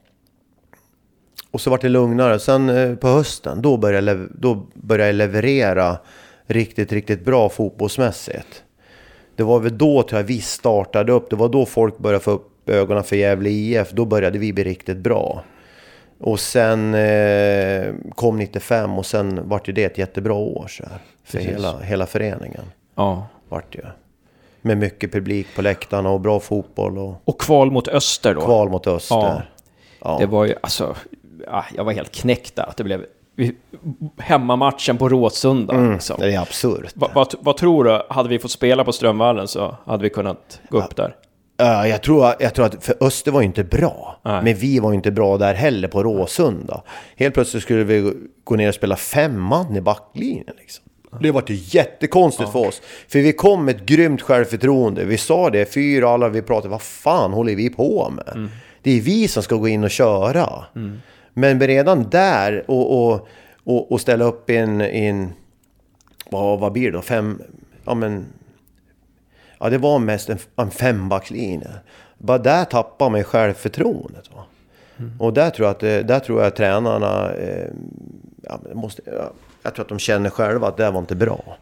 Och 1.51 1.61
så 1.61 1.71
var 1.71 1.79
det 1.79 1.89
lugnare. 1.89 2.39
Sen 2.39 2.69
eh, 2.69 2.95
på 2.95 3.09
hösten, 3.09 3.63
då 3.63 3.77
började, 3.77 4.11
jag 4.11 4.29
då 4.35 4.67
började 4.75 5.09
jag 5.09 5.15
leverera 5.15 5.97
riktigt, 6.47 6.93
riktigt 6.93 7.25
bra 7.25 7.49
fotbollsmässigt. 7.49 8.65
Det 9.39 9.45
var 9.45 9.61
väl 9.61 9.79
då 9.79 10.03
tror 10.03 10.21
jag 10.21 10.27
vi 10.27 10.41
startade 10.41 11.13
upp. 11.13 11.31
Det 11.31 11.37
var 11.37 11.49
då 11.49 11.67
folk 11.67 11.99
började 11.99 12.25
få 12.25 12.31
upp 12.31 12.69
ögonen 12.69 13.05
för 13.05 13.17
Gävle 13.17 13.51
IF. 13.51 13.91
Då 13.91 14.05
började 14.05 14.39
vi 14.39 14.53
bli 14.53 14.65
riktigt 14.65 14.97
bra. 14.97 15.43
Och 16.21 16.41
sen 16.41 16.95
eh, 16.95 17.95
kom 18.15 18.39
95 18.39 18.99
och 18.99 19.07
sen 19.07 19.49
vart 19.49 19.67
det 19.67 19.85
ett 19.85 19.99
jättebra 19.99 20.35
år 20.35 20.67
så 20.69 20.83
här, 20.83 20.99
för 21.25 21.39
hela, 21.39 21.79
hela 21.79 22.07
föreningen. 22.07 22.65
Ja. 22.95 23.27
Vart 23.49 23.73
det. 23.73 23.87
Med 24.63 24.79
mycket 24.79 25.13
publik 25.13 25.47
på 25.57 25.63
läktarna 25.63 26.11
och 26.11 26.21
bra 26.21 26.41
fotboll. 26.41 26.99
Och, 26.99 27.15
och 27.25 27.41
kval 27.41 27.71
mot 27.71 27.89
Öster 27.89 28.35
då? 28.35 28.41
Kval 28.41 28.69
mot 28.69 28.87
Öster. 28.87 29.17
Ja. 29.17 29.43
ja. 30.01 30.17
Det 30.21 30.27
var 30.27 30.45
ju, 30.45 30.55
alltså, 30.61 30.97
ja, 31.47 31.65
jag 31.77 31.85
var 31.85 31.93
helt 31.93 32.13
knäckt 32.13 32.57
där. 32.57 32.69
Att 32.69 32.77
det 32.77 32.85
blev 32.85 33.07
hemmamatchen 34.19 34.99
på 34.99 35.09
Råsunda. 35.09 35.75
Mm, 35.75 35.93
liksom. 35.93 36.17
Det 36.21 36.35
är 36.35 36.41
absurt. 36.41 36.93
Va, 36.95 37.11
va, 37.15 37.27
vad 37.41 37.57
tror 37.57 37.85
du? 37.85 38.03
Hade 38.11 38.29
vi 38.29 38.39
fått 38.39 38.51
spela 38.51 38.85
på 38.85 38.93
Strömvallen 38.93 39.49
så 39.49 39.77
hade 39.87 40.03
vi 40.03 40.11
kunnat 40.11 40.61
gå 40.69 40.79
upp 40.79 40.97
där. 40.97 41.15
Uh, 41.63 41.89
jag, 41.89 42.03
tror, 42.03 42.35
jag 42.41 42.55
tror 42.55 42.67
att, 42.67 42.85
för 42.85 42.95
Öster 43.01 43.31
var 43.33 43.41
ju 43.41 43.47
inte 43.47 43.65
bra. 43.65 44.21
Nej. 44.25 44.43
Men 44.43 44.55
vi 44.55 44.79
var 44.79 44.91
ju 44.91 44.97
inte 44.97 45.11
bra 45.11 45.39
där 45.39 45.55
heller 45.55 45.89
på 45.89 46.03
Råsunda. 46.03 46.83
Helt 47.17 47.35
plötsligt 47.35 47.63
skulle 47.63 47.85
vi 47.85 48.13
gå 48.45 48.57
ner 48.57 48.69
och 48.69 48.75
spela 48.75 48.97
fem 48.97 49.41
man 49.41 49.77
i 49.77 49.81
backlinjen. 49.81 50.55
Liksom. 50.59 50.85
Det 51.21 51.31
var 51.31 51.45
ju 51.47 51.55
jättekonstigt 51.55 52.49
ja. 52.49 52.53
för 52.53 52.69
oss. 52.69 52.83
För 53.09 53.19
vi 53.19 53.33
kom 53.33 53.65
med 53.65 53.77
ett 53.77 53.87
grymt 53.87 54.23
självförtroende. 54.23 55.05
Vi 55.05 55.19
sa 55.19 55.51
det, 55.51 55.75
fyra 55.75 56.09
alla 56.09 56.29
vi 56.29 56.43
pratade, 56.43 56.69
vad 56.69 56.83
fan 56.83 57.33
håller 57.33 57.57
vi 57.57 57.71
på 57.71 58.11
med? 58.11 58.37
Mm. 58.37 58.51
Det 58.83 58.91
är 58.91 59.01
vi 59.01 59.29
som 59.29 59.43
ska 59.43 59.57
gå 59.57 59.69
in 59.69 59.85
och 59.85 59.91
köra. 59.91 60.65
Mm. 60.77 61.01
Men 61.39 61.61
redan 61.61 62.11
där 62.11 62.65
och, 62.71 63.11
och, 63.11 63.29
och, 63.65 63.93
och 63.93 64.01
ställa 64.01 64.25
upp 64.25 64.51
in, 64.51 64.81
in 64.81 65.33
vad, 66.31 66.61
vad 66.61 66.73
blir 66.73 66.85
det 66.85 66.97
då? 66.97 67.03
Fem, 67.03 67.43
ja 67.85 67.95
men... 67.95 68.27
Ja, 69.59 69.71
det 69.71 69.79
var 69.79 69.99
mest 69.99 70.29
en, 70.29 70.39
en 70.57 70.71
fembackslinje. 70.71 71.71
Bara 72.19 72.39
där 72.39 72.65
tappar 72.65 73.11
man 73.11 73.25
självförtroendet. 73.25 74.35
Va? 74.35 74.45
Mm. 74.99 75.21
Och 75.21 75.33
där 75.33 75.51
tror 75.51 75.67
jag 75.67 75.75
att, 75.75 76.09
där 76.09 76.21
tror 76.21 76.41
jag 76.41 76.47
att 76.47 76.57
tränarna... 76.57 77.33
Eh, 77.33 77.71
ja, 78.43 78.61
måste, 78.75 79.03
ja, 79.07 79.33
jag 79.63 79.75
tror 79.75 79.85
att 79.85 79.89
de 79.89 79.99
känner 79.99 80.31
själva 80.31 80.69
att 80.69 80.77
det 80.77 80.91
var 80.91 81.01
inte 81.01 81.15
bra. 81.15 81.57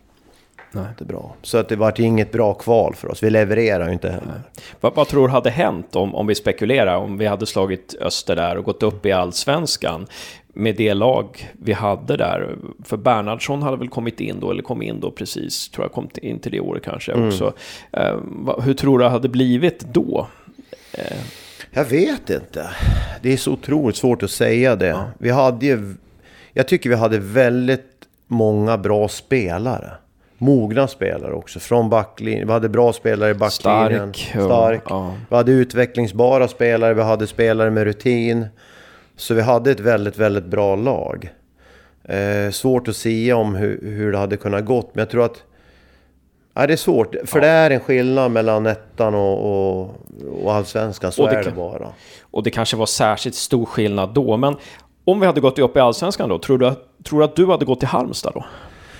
Nej. 0.73 0.85
Inte 0.89 1.05
bra. 1.05 1.35
Så 1.43 1.59
att 1.59 1.69
det 1.69 1.77
var 1.77 2.01
inget 2.01 2.33
bra 2.33 2.55
kval 2.55 2.95
för 2.95 3.11
oss. 3.11 3.23
Vi 3.23 3.31
levererar 3.31 3.87
ju 3.87 3.93
inte 3.93 4.11
heller. 4.11 4.43
Vad, 4.81 4.95
vad, 4.95 5.09
tror 5.09 5.29
du 5.29 5.33
hade 5.33 5.51
hänt 5.51 5.97
om, 5.97 6.15
om 6.15 6.27
vi 6.27 6.35
spekulerar? 6.35 6.97
Om 6.97 7.19
vi 7.19 7.27
hade 7.27 7.47
slagit 7.47 7.95
Öster 8.01 8.37
där 8.37 8.57
och 8.57 8.65
gått 8.65 8.83
upp 8.83 9.07
i 9.07 9.13
allsvenskan 9.13 10.07
med 10.57 10.77
det 10.77 10.95
lag 10.95 11.51
vi 11.53 11.73
hade 11.73 12.17
där. 12.17 12.57
För 12.85 12.97
Bernhardsson 12.97 13.63
hade 13.63 13.77
väl 13.77 13.89
kommit 13.89 14.21
in 14.21 14.41
då, 14.41 14.51
eller 14.51 14.63
kom 14.63 14.83
in 14.83 15.01
då 15.01 15.11
precis, 15.11 15.69
tror 15.69 15.85
jag 15.85 15.93
kom 15.93 16.09
in 16.15 16.39
till 16.39 16.53
det 16.53 16.61
året 16.61 16.83
kanske 16.83 17.13
mm. 17.13 17.29
också. 17.29 17.53
Eh, 17.93 18.17
hur 18.63 18.75
tror 18.75 18.99
du 18.99 19.05
det 19.05 19.11
hade 19.11 19.29
blivit 19.29 19.81
då? 19.81 20.27
Eh. 20.93 21.17
Jag 21.71 21.85
vet 21.85 22.31
inte. 22.31 22.71
Det 23.23 23.33
är 23.33 23.37
så 23.37 23.53
otroligt 23.53 23.97
svårt 23.97 24.23
att 24.23 24.31
säga 24.31 24.77
det. 24.77 24.87
Ja. 24.87 25.11
Vi 25.19 25.31
hade 25.31 25.67
ju, 25.67 25.95
jag 26.53 26.69
tycker 26.69 26.91
vi 26.91 26.97
hade 26.97 27.19
väldigt 27.19 27.93
många 28.27 28.79
bra 28.79 29.09
spelare 29.09 29.91
mogna 30.39 30.89
spelare 30.89 31.33
också. 31.33 31.59
Från 31.61 31.89
backlinjen. 31.89 32.47
Vi 32.47 32.53
hade 32.53 32.69
bra 32.69 32.93
spelare 32.93 33.31
i 33.31 33.35
backlinjen. 33.35 34.15
Stark. 34.15 34.45
Stark. 34.45 34.83
Ja. 34.89 35.15
Vi 35.31 35.37
hade 35.37 35.53
utvecklingsbara 35.53 36.49
spelare. 36.49 36.95
Vi 36.95 37.03
hade 37.03 37.27
spelare 37.27 37.71
med 37.71 37.85
rutin. 37.85 38.47
Så 39.17 39.35
vi 39.35 39.43
hade 39.43 39.71
ett 39.71 39.81
väldigt, 39.81 40.19
väldigt 40.19 40.45
bra 40.45 40.77
lag. 40.77 41.31
Eh, 42.05 42.51
svårt 42.51 42.89
att 42.89 42.97
säga 42.97 43.37
om 43.37 43.55
hur, 43.55 43.81
hur 43.83 44.13
det 44.13 44.19
hade 44.19 44.37
kunnat 44.37 44.65
gått. 44.65 44.95
Men 44.95 45.03
jag 45.03 45.11
tror 45.11 45.25
att... 45.25 45.43
Ja, 46.55 46.67
det 46.67 46.73
är 46.73 46.77
svårt. 46.77 47.15
För 47.25 47.39
ja. 47.39 47.45
det 47.45 47.49
är 47.49 47.71
en 47.71 47.81
skillnad 47.81 48.31
mellan 48.31 48.67
ettan 48.67 49.15
och, 49.15 49.39
och, 49.79 49.95
och 50.43 50.55
allsvenskan. 50.55 51.13
Så 51.13 51.23
och 51.23 51.29
det 51.29 51.37
är 51.37 51.45
det 51.45 51.51
bara. 51.51 51.89
Och 52.21 52.43
det 52.43 52.51
kanske 52.51 52.77
var 52.77 52.87
särskilt 52.87 53.35
stor 53.35 53.65
skillnad 53.65 54.15
då. 54.15 54.37
Men 54.37 54.57
om 55.05 55.21
vi 55.21 55.27
hade 55.27 55.41
gått 55.41 55.59
upp 55.59 55.77
i 55.77 55.81
allsvenskan 55.81 56.29
då, 56.29 56.39
tror 56.39 56.59
du, 56.59 56.73
tror 57.05 57.19
du 57.19 57.25
att 57.25 57.37
du 57.37 57.47
hade 57.47 57.65
gått 57.65 57.79
till 57.79 57.89
Halmstad 57.89 58.33
då? 58.35 58.45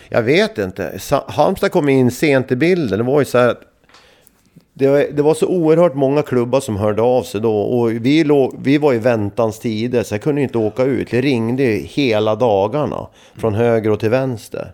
Jag 0.09 0.23
vet 0.23 0.59
inte. 0.59 0.99
Halmstad 1.29 1.73
kom 1.73 1.89
in 1.89 2.11
sent 2.11 2.53
i 2.53 2.57
bilden. 2.57 2.99
Det 2.99 3.05
var 3.05 3.21
ju 3.21 3.25
så 3.25 3.39
här 3.39 3.49
att 3.49 3.61
det, 4.75 4.89
var, 4.89 5.07
det 5.13 5.23
var 5.23 5.35
så 5.35 5.47
oerhört 5.47 5.95
många 5.95 6.23
klubbar 6.23 6.61
som 6.61 6.77
hörde 6.77 7.03
av 7.03 7.23
sig 7.23 7.41
då. 7.41 7.57
Och 7.57 7.91
vi, 7.91 8.25
låg, 8.25 8.55
vi 8.63 8.79
var 8.79 8.95
i 8.95 8.99
väntans 8.99 9.59
tider 9.59 10.03
så 10.03 10.15
jag 10.15 10.23
kunde 10.23 10.43
inte 10.43 10.59
åka 10.59 10.83
ut. 10.83 11.11
Det 11.11 11.21
ringde 11.21 11.65
hela 11.65 12.35
dagarna. 12.35 13.07
Från 13.35 13.55
höger 13.55 13.91
och 13.91 14.01
till 14.01 14.11
vänster. 14.11 14.73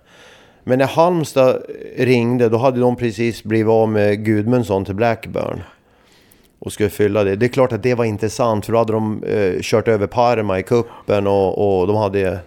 Men 0.64 0.78
när 0.78 0.87
Halmstad 0.87 1.62
ringde 1.97 2.49
då 2.49 2.57
hade 2.57 2.80
de 2.80 2.97
precis 2.97 3.45
blivit 3.45 3.70
av 3.70 3.89
med 3.89 4.24
Gudmundsson 4.24 4.85
till 4.85 4.95
Blackburn. 4.95 5.62
Och 6.59 6.72
skulle 6.72 6.91
fylla 6.91 7.24
det. 7.24 7.37
Det 7.37 7.47
är 7.47 7.49
klart 7.49 7.72
att 7.72 7.83
det 7.83 7.95
var 7.95 8.05
intressant 8.05 8.66
för 8.66 8.72
då 8.72 8.78
hade 8.78 8.93
de 8.93 9.24
eh, 9.24 9.61
kört 9.61 9.89
över 9.89 10.07
Parma 10.07 10.59
i 10.59 10.62
kuppen 10.62 11.26
och, 11.26 11.80
och 11.80 11.87
de 11.87 11.97
hade... 11.97 12.39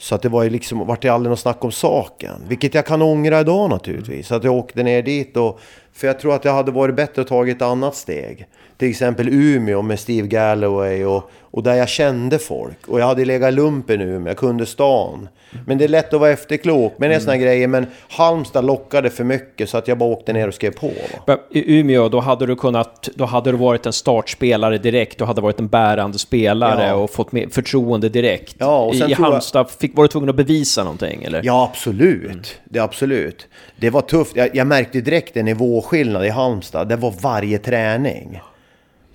Så 0.00 0.14
att 0.14 0.22
det 0.22 0.28
var 0.28 0.42
ju 0.42 0.50
liksom, 0.50 0.86
vart 0.86 1.02
det 1.02 1.08
aldrig 1.08 1.30
något 1.30 1.38
snack 1.38 1.64
om 1.64 1.72
saken. 1.72 2.44
Vilket 2.48 2.74
jag 2.74 2.86
kan 2.86 3.02
ångra 3.02 3.40
idag 3.40 3.70
naturligtvis. 3.70 4.32
Att 4.32 4.44
jag 4.44 4.54
åkte 4.54 4.82
ner 4.82 5.02
dit 5.02 5.36
och... 5.36 5.60
För 5.92 6.06
jag 6.06 6.20
tror 6.20 6.34
att 6.34 6.42
det 6.42 6.50
hade 6.50 6.72
varit 6.72 6.94
bättre 6.94 7.22
att 7.22 7.28
ta 7.28 7.46
ett 7.46 7.62
annat 7.62 7.94
steg. 7.94 8.46
Till 8.80 8.90
exempel 8.90 9.28
Umeå 9.28 9.82
med 9.82 10.00
Steve 10.00 10.28
Galloway 10.28 11.04
och, 11.04 11.30
och 11.40 11.62
där 11.62 11.74
jag 11.74 11.88
kände 11.88 12.38
folk. 12.38 12.88
Och 12.88 13.00
jag 13.00 13.06
hade 13.06 13.24
legat 13.24 13.54
lumpen 13.54 14.00
i 14.00 14.04
Umeå, 14.04 14.30
jag 14.30 14.36
kunde 14.36 14.66
stan. 14.66 15.28
Men 15.66 15.78
det 15.78 15.84
är 15.84 15.88
lätt 15.88 16.14
att 16.14 16.20
vara 16.20 16.30
efterklok 16.30 16.98
med 16.98 17.06
mm. 17.06 17.20
sådana 17.20 17.36
grejer. 17.36 17.68
Men 17.68 17.86
Halmstad 18.08 18.64
lockade 18.64 19.10
för 19.10 19.24
mycket 19.24 19.70
så 19.70 19.78
att 19.78 19.88
jag 19.88 19.98
bara 19.98 20.10
åkte 20.10 20.32
ner 20.32 20.48
och 20.48 20.54
skrev 20.54 20.70
på. 20.70 20.90
Va? 21.26 21.38
I 21.50 21.80
Umeå, 21.80 22.08
då 22.08 22.20
hade 22.20 22.46
du 22.46 22.56
kunnat, 22.56 23.08
då 23.14 23.24
hade 23.24 23.50
du 23.50 23.56
varit 23.56 23.86
en 23.86 23.92
startspelare 23.92 24.78
direkt. 24.78 25.18
Du 25.18 25.24
hade 25.24 25.40
varit 25.40 25.60
en 25.60 25.68
bärande 25.68 26.18
spelare 26.18 26.86
ja. 26.86 26.94
och 26.94 27.10
fått 27.10 27.32
med 27.32 27.52
förtroende 27.52 28.08
direkt. 28.08 28.56
Ja, 28.58 28.84
och 28.84 28.96
sen 28.96 29.10
i 29.10 29.12
Halmstad, 29.12 29.60
jag... 29.60 29.70
fick, 29.70 29.96
var 29.96 30.04
du 30.04 30.08
tvungen 30.08 30.30
att 30.30 30.36
bevisa 30.36 30.84
någonting 30.84 31.24
eller? 31.24 31.40
Ja, 31.44 31.70
absolut. 31.72 32.24
Mm. 32.24 32.42
Det 32.64 32.78
absolut. 32.78 33.48
Det 33.76 33.90
var 33.90 34.00
tufft. 34.00 34.36
Jag, 34.36 34.56
jag 34.56 34.66
märkte 34.66 35.00
direkt 35.00 35.36
en 35.36 35.44
nivåskillnad 35.44 36.26
i 36.26 36.28
Halmstad. 36.28 36.88
Det 36.88 36.96
var 36.96 37.14
varje 37.20 37.58
träning 37.58 38.40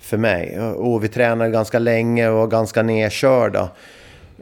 för 0.06 0.16
mig. 0.16 0.60
Och 0.60 1.04
vi 1.04 1.08
tränade 1.08 1.50
ganska 1.50 1.78
länge 1.78 2.28
och 2.28 2.36
var 2.36 2.46
ganska 2.46 2.82
nedkörda. 2.82 3.68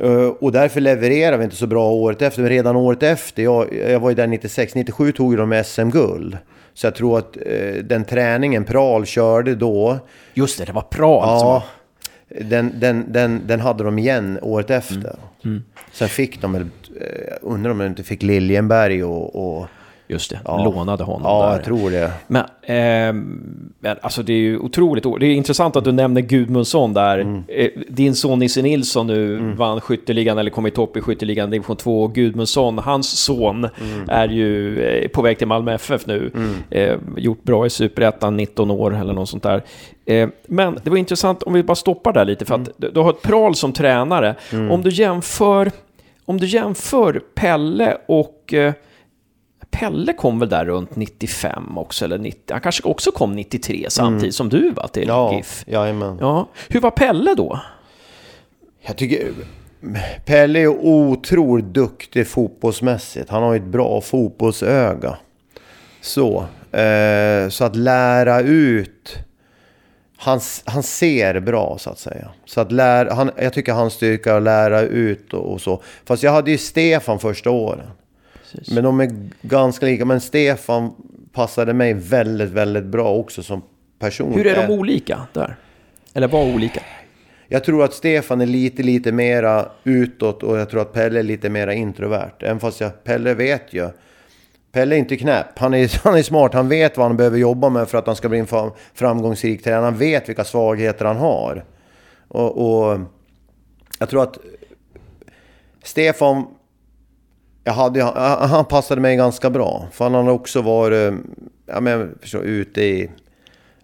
Eh, 0.01 0.27
och 0.27 0.53
därför 0.53 0.81
levererade 0.81 1.37
vi 1.37 1.45
inte 1.45 1.57
så 1.57 1.67
bra 1.67 1.91
året 1.91 2.23
efter. 2.23 2.43
Men 2.43 2.51
redan 2.51 2.77
året 2.77 3.03
efter, 3.03 3.43
jag, 3.43 3.75
jag 3.75 4.01
var 4.01 4.11
ju 4.11 4.15
där 4.15 4.27
96, 4.27 4.75
97 4.75 5.13
tog 5.13 5.37
de 5.37 5.65
SM-guld. 5.65 6.39
Så 6.75 6.87
jag 6.87 6.95
tror 6.95 7.19
att 7.19 7.37
eh, 7.47 7.75
den 7.85 8.05
träningen 8.05 8.65
Pral 8.65 9.07
körde 9.07 9.55
då... 9.55 9.99
Just 10.35 10.59
det, 10.59 10.65
det 10.65 10.73
var 10.73 10.83
Pral 10.83 11.29
ja, 11.29 11.39
som... 11.41 12.49
Den, 12.49 12.81
den, 12.81 13.05
den, 13.13 13.43
den 13.47 13.61
hade 13.61 13.85
de 13.85 13.99
igen 13.99 14.39
året 14.43 14.71
efter. 14.71 14.95
Mm. 14.95 15.17
Mm. 15.45 15.63
Sen 15.93 16.09
fick 16.09 16.41
de 16.41 16.55
eh, 16.55 16.63
undrar 17.41 17.71
om 17.71 17.79
de 17.79 17.87
inte 17.87 18.03
fick 18.03 18.23
Liljenberg 18.23 19.05
och, 19.05 19.59
och 19.59 19.67
Just 20.09 20.31
det, 20.31 20.41
ja. 20.45 20.65
lånade 20.65 21.05
honom 21.05 21.23
ja, 21.25 21.41
där. 21.43 21.49
Ja, 21.49 21.57
jag 21.57 21.65
tror 21.65 21.91
det. 21.91 22.13
Men, 22.27 22.45
eh, 23.83 23.97
alltså 24.03 24.23
det 24.23 24.33
är 24.33 24.39
ju 24.39 24.59
otroligt. 24.59 25.05
Det 25.21 25.27
är 25.27 25.35
intressant 25.35 25.77
att 25.77 25.85
du 25.85 25.93
nämner 25.93 26.21
Gudmundsson 26.21 26.95
där. 26.95 27.19
Mm. 27.19 27.45
Eh, 27.49 27.69
din 27.89 28.15
son 28.15 28.39
Nisse 28.39 28.63
Nilsson 28.63 29.07
nu 29.07 29.37
mm. 29.37 29.57
vann 29.57 29.81
skytteligan, 29.81 30.39
eller 30.39 30.51
kom 30.51 30.67
i 30.67 30.71
topp 30.71 30.97
i 30.97 31.01
skytteligan 31.01 31.51
division 31.51 31.77
2. 31.77 32.09
Gudmundsson, 32.09 32.79
hans 32.79 33.19
son, 33.25 33.65
mm. 33.65 34.09
är 34.09 34.29
ju 34.29 34.83
eh, 34.83 35.09
på 35.09 35.23
väg 35.23 35.39
till 35.39 35.47
Malmö 35.47 35.75
FF 35.75 36.07
nu. 36.07 36.31
Mm. 36.35 36.55
Eh, 36.71 36.99
gjort 37.17 37.43
bra 37.43 37.67
i 37.67 37.71
Superettan, 37.71 38.37
19 38.37 38.71
år 38.71 38.97
eller 39.01 39.13
något 39.13 39.29
sånt 39.29 39.43
där. 39.43 39.63
Eh, 40.07 40.29
men 40.47 40.79
det 40.83 40.91
var 40.91 40.97
intressant, 40.97 41.43
om 41.43 41.53
vi 41.53 41.63
bara 41.63 41.75
stoppar 41.75 42.13
där 42.13 42.25
lite, 42.25 42.45
för 42.45 42.55
att 42.55 42.81
mm. 42.83 42.95
du 42.95 43.01
har 43.01 43.11
ett 43.11 43.23
Pral 43.23 43.55
som 43.55 43.73
tränare. 43.73 44.35
Mm. 44.53 44.71
Om 44.71 44.83
du 44.83 44.91
jämför, 44.91 45.71
om 46.25 46.41
du 46.41 46.47
jämför 46.47 47.23
Pelle 47.35 47.97
och 48.07 48.55
eh, 48.55 48.73
Pelle 49.75 50.13
kom 50.13 50.39
väl 50.39 50.49
där 50.49 50.65
runt 50.65 50.97
95 50.97 51.79
också, 51.79 52.05
eller 52.05 52.19
90, 52.19 52.41
han 52.51 52.61
kanske 52.61 52.83
också 52.83 53.13
kom 53.13 53.33
93 53.37 53.87
samtidigt 53.89 54.23
mm. 54.23 54.33
som 54.33 54.49
du 54.49 54.71
var 54.71 54.89
till 54.89 55.09
ja, 55.09 55.35
GIF. 55.37 55.65
Jajamän. 55.67 56.19
Ja, 56.21 56.49
Hur 56.69 56.81
var 56.81 56.91
Pelle 56.91 57.35
då? 57.35 57.61
Jag 58.81 58.97
tycker... 58.97 59.33
Pelle 60.25 60.59
är 60.61 60.69
otroligt 60.69 61.65
duktig 61.65 62.27
fotbollsmässigt. 62.29 63.31
Han 63.31 63.43
har 63.43 63.57
ett 63.57 63.65
bra 63.65 64.01
fotbollsöga. 64.01 65.17
Så. 66.01 66.45
Eh, 66.73 67.49
så 67.49 67.65
att 67.65 67.77
lära 67.77 68.41
ut... 68.41 69.19
Han, 70.17 70.41
han 70.65 70.83
ser 70.83 71.41
bra 71.41 71.77
så 71.79 71.91
att 71.91 71.99
säga. 71.99 72.29
Så 72.45 72.61
att 72.61 72.73
lära, 72.73 73.15
han, 73.15 73.31
jag 73.37 73.53
tycker 73.53 73.73
hans 73.73 73.93
styrka 73.93 74.33
är 74.33 74.37
att 74.37 74.43
lära 74.43 74.81
ut 74.81 75.33
och, 75.33 75.53
och 75.53 75.61
så. 75.61 75.83
Fast 76.05 76.23
jag 76.23 76.33
hade 76.33 76.51
ju 76.51 76.59
Stefan 76.59 77.19
första 77.19 77.51
åren. 77.51 77.87
Precis. 78.55 78.75
Men 78.75 78.85
de 78.85 79.01
är 79.01 79.11
ganska 79.43 79.87
lika. 79.87 80.05
Men 80.05 80.21
Stefan 80.21 80.93
passade 81.33 81.75
mig 81.75 81.95
väldigt, 81.95 82.51
väldigt 82.51 82.85
bra 82.85 83.15
också 83.15 83.43
som 83.43 83.63
person. 83.99 84.33
Hur 84.33 84.47
är 84.47 84.67
de 84.67 84.73
olika 84.73 85.21
där? 85.33 85.57
Eller 86.15 86.29
var 86.29 86.55
olika? 86.55 86.81
Jag 87.49 87.65
tror 87.65 87.85
att 87.85 87.95
Stefan 87.95 88.41
är 88.41 88.47
lite, 88.47 88.83
lite 88.83 89.13
mera 89.13 89.69
utåt 89.85 90.43
och 90.43 90.59
jag 90.59 90.71
tror 90.71 90.81
att 90.81 90.93
Pelle 90.93 91.19
är 91.19 91.23
lite 91.23 91.51
mera 91.51 91.75
introvert. 91.75 92.33
Även 92.41 92.61
fast 92.61 92.81
jag, 92.81 93.05
Pelle 93.05 93.35
vet 93.35 93.73
ju. 93.73 93.89
Pelle 94.73 94.95
är 94.95 94.99
inte 94.99 95.17
knäpp. 95.17 95.59
Han 95.59 95.75
är, 95.75 96.01
han 96.05 96.15
är 96.15 96.23
smart. 96.23 96.55
Han 96.55 96.69
vet 96.69 96.97
vad 96.97 97.07
han 97.07 97.17
behöver 97.17 97.39
jobba 97.39 97.69
med 97.69 97.89
för 97.89 97.99
att 97.99 98.07
han 98.07 98.17
ska 98.17 98.29
bli 98.29 98.39
en 98.39 98.71
framgångsrik 98.95 99.65
tränare. 99.65 99.85
Han 99.85 99.99
vet 99.99 100.29
vilka 100.29 100.45
svagheter 100.45 101.05
han 101.05 101.17
har. 101.17 101.65
Och, 102.29 102.91
och 102.91 103.01
jag 103.99 104.09
tror 104.09 104.23
att 104.23 104.39
Stefan 105.83 106.47
jag 107.65 107.73
hade, 107.73 108.03
han 108.03 108.65
passade 108.65 109.01
mig 109.01 109.17
ganska 109.17 109.51
bra. 109.51 109.89
För 109.93 110.05
han 110.05 110.15
har 110.15 110.29
också 110.29 110.63
varit 110.63 111.15
ja, 111.67 111.81
men, 111.81 112.19
förstår, 112.21 112.45
ute 112.45 112.83
i... 112.83 113.11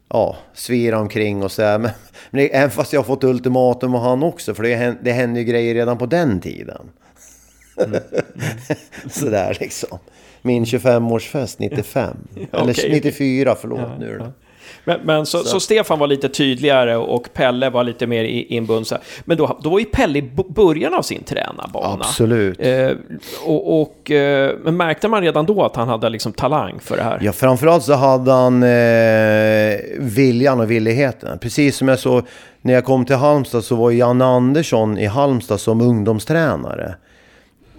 Ja, 0.08 0.36
svira 0.54 0.98
omkring 0.98 1.42
och 1.42 1.52
sådär. 1.52 1.78
Men, 1.78 1.90
men 2.30 2.48
även 2.52 2.70
fast 2.70 2.92
jag 2.92 3.00
har 3.00 3.04
fått 3.04 3.24
ultimatum 3.24 3.94
och 3.94 4.00
han 4.00 4.22
också. 4.22 4.54
För 4.54 4.62
det, 4.62 4.96
det 5.02 5.12
hände 5.12 5.40
ju 5.40 5.46
grejer 5.46 5.74
redan 5.74 5.98
på 5.98 6.06
den 6.06 6.40
tiden. 6.40 6.90
Mm. 7.84 8.00
Mm. 8.12 8.24
sådär 9.10 9.56
liksom. 9.60 9.98
Min 10.42 10.64
25-årsfest 10.64 11.56
95. 11.58 12.16
Eller 12.52 12.70
okay. 12.70 12.92
94, 12.92 13.56
förlåt 13.60 13.80
ja, 13.80 13.96
nu 13.98 14.18
då. 14.18 14.24
Ja. 14.24 14.32
Men, 14.84 15.00
men 15.04 15.26
så, 15.26 15.38
så. 15.38 15.44
så, 15.44 15.60
Stefan 15.60 15.98
var 15.98 16.06
lite 16.06 16.28
tydligare 16.28 16.96
och 16.96 17.28
Pelle 17.34 17.70
var 17.70 17.84
lite 17.84 18.06
mer 18.06 18.24
inbundna. 18.24 18.98
Men 19.24 19.36
då, 19.36 19.58
då 19.62 19.70
var 19.70 19.78
ju 19.78 19.84
Pelle 19.84 20.18
i 20.18 20.30
början 20.48 20.94
av 20.94 21.02
sin 21.02 21.22
tränarbana. 21.22 22.04
Absolut. 22.04 22.60
Eh, 22.60 22.90
och, 23.44 23.80
och 23.80 24.10
eh, 24.10 24.56
men 24.64 24.76
märkte 24.76 25.08
man 25.08 25.22
redan 25.22 25.46
då 25.46 25.64
att 25.64 25.76
han 25.76 25.88
hade 25.88 26.08
liksom 26.08 26.32
talang 26.32 26.80
för 26.80 26.96
det 26.96 27.02
här? 27.02 27.18
Ja, 27.22 27.32
framförallt 27.32 27.84
så 27.84 27.94
hade 27.94 28.32
han 28.32 28.62
eh, 28.62 29.78
viljan 29.98 30.60
och 30.60 30.70
villigheten. 30.70 31.38
Precis 31.38 31.76
som 31.76 31.88
jag 31.88 31.98
såg 31.98 32.22
när 32.62 32.74
jag 32.74 32.84
kom 32.84 33.04
till 33.04 33.16
Halmstad 33.16 33.64
så 33.64 33.74
var 33.74 33.90
Janne 33.90 34.24
Andersson 34.24 34.98
i 34.98 35.06
Halmstad 35.06 35.60
som 35.60 35.80
ungdomstränare. 35.80 36.94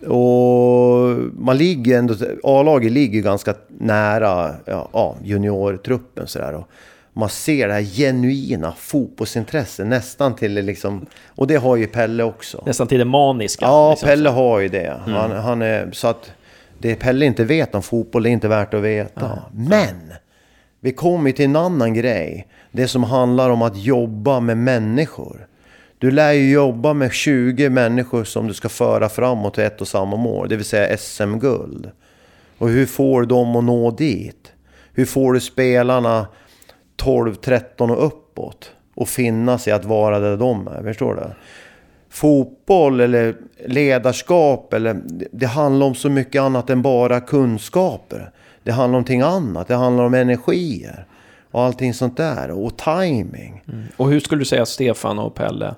Och 0.08 1.18
man 1.34 1.58
ligger 1.58 1.98
ändå, 1.98 2.16
A-laget 2.44 2.92
ligger 2.92 3.22
ganska 3.22 3.54
nära 3.68 4.56
ja, 4.66 5.16
juniortruppen 5.24 6.28
sådär. 6.28 6.54
Och 6.54 6.68
man 7.14 7.30
ser 7.30 7.68
det 7.68 7.74
här 7.74 7.82
genuina 7.82 8.74
fotbollsintresset 8.78 9.88
nästan 9.88 10.36
till 10.36 10.54
det 10.54 10.62
liksom... 10.62 11.06
Och 11.28 11.48
det 11.48 11.56
har 11.56 11.76
ju 11.76 11.88
Pelle 11.88 12.24
också. 12.24 12.64
Nästan 12.66 12.88
till 12.88 13.00
det 13.00 13.06
maniska. 13.06 13.66
Ja, 13.66 13.90
liksom. 13.90 14.08
Pelle 14.08 14.30
har 14.30 14.60
ju 14.60 14.68
det. 14.68 15.00
Mm. 15.06 15.14
Han, 15.14 15.32
han, 15.32 15.62
är, 15.62 15.92
så 15.92 16.08
att 16.08 16.32
det 16.80 16.96
Pelle 16.96 17.26
inte 17.26 17.44
vet 17.44 17.76
om 17.76 17.82
fotboll, 17.82 18.24
det 18.24 18.30
är 18.30 18.32
inte 18.32 18.48
värt 18.48 18.74
att 18.74 18.82
veta. 18.82 19.26
Mm. 19.26 19.70
Men! 19.70 20.14
Vi 20.84 20.92
kommer 20.92 21.32
till 21.32 21.46
en 21.46 21.56
annan 21.56 21.94
grej. 21.94 22.48
Det 22.72 22.88
som 22.88 23.04
handlar 23.04 23.50
om 23.50 23.62
att 23.62 23.78
jobba 23.78 24.40
med 24.40 24.58
människor. 24.58 25.48
Du 26.02 26.12
lär 26.12 26.32
ju 26.32 26.52
jobba 26.52 26.94
med 26.94 27.12
20 27.12 27.70
människor 27.70 28.24
som 28.24 28.48
du 28.48 28.54
ska 28.54 28.70
föra 28.70 29.10
framåt 29.10 29.54
till 29.54 29.64
ett 29.64 29.82
och 29.82 29.88
samma 29.88 30.18
mål, 30.18 30.50
det 30.50 30.56
vill 30.56 30.66
säga 30.66 30.98
SM-guld. 30.98 31.92
Och 32.58 32.70
hur 32.70 32.86
får 32.86 33.22
du 33.22 33.28
dem 33.28 33.56
att 33.56 33.64
nå 33.64 33.92
dit? 33.92 34.54
Hur 34.94 35.06
får 35.06 35.34
du 35.34 35.40
spelarna 35.40 36.28
12, 36.96 37.36
13 37.36 37.92
och 37.92 38.06
uppåt 38.06 38.72
och 38.96 39.10
finna 39.10 39.58
sig 39.58 39.74
att 39.74 39.86
vara 39.86 40.20
där 40.20 40.38
de 40.38 40.68
är? 40.68 40.84
Förstår 40.84 41.16
du? 41.16 41.22
Fotboll 42.10 43.00
eller 43.00 43.36
ledarskap, 43.66 44.74
eller, 44.74 45.02
det 45.32 45.48
handlar 45.48 45.88
om 45.88 45.96
så 45.96 46.10
mycket 46.10 46.42
annat 46.42 46.70
än 46.70 46.82
bara 46.82 47.20
kunskaper. 47.20 48.32
Det 48.64 48.72
handlar 48.72 48.86
om 48.86 48.92
någonting 48.92 49.22
annat, 49.22 49.68
det 49.68 49.76
handlar 49.76 50.04
om 50.04 50.14
energier 50.14 51.06
och 51.52 51.62
allting 51.62 51.94
sånt 51.94 52.18
där. 52.18 52.52
Och 52.52 52.78
timing. 52.78 53.64
Mm. 53.68 53.84
Och 53.98 54.10
hur 54.10 54.20
skulle 54.20 54.42
du 54.42 54.46
säga 54.46 54.62
att 54.62 54.70
Stefan 54.70 55.20
och 55.20 55.36
Pelle 55.36 55.76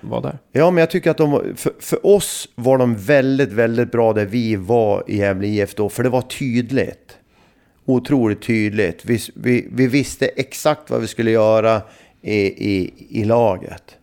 var 0.00 0.22
där. 0.22 0.38
Ja, 0.52 0.70
men 0.70 0.80
jag 0.80 0.90
tycker 0.90 1.10
att 1.10 1.16
de, 1.16 1.54
för, 1.56 1.72
för 1.80 2.06
oss 2.06 2.48
var 2.54 2.78
de 2.78 2.96
väldigt, 2.96 3.52
väldigt 3.52 3.92
bra 3.92 4.12
där 4.12 4.26
vi 4.26 4.56
var 4.56 5.04
i 5.06 5.16
Gävle 5.16 5.46
IF 5.46 5.74
då, 5.74 5.88
för 5.88 6.02
det 6.02 6.08
var 6.08 6.22
tydligt. 6.22 7.16
Otroligt 7.84 8.42
tydligt. 8.42 9.04
Vi, 9.04 9.18
vi, 9.34 9.68
vi 9.72 9.86
visste 9.86 10.26
exakt 10.26 10.90
vad 10.90 11.00
vi 11.00 11.06
skulle 11.06 11.30
göra 11.30 11.82
i, 12.22 12.36
i, 12.72 12.92
i 13.08 13.24
laget. 13.24 13.96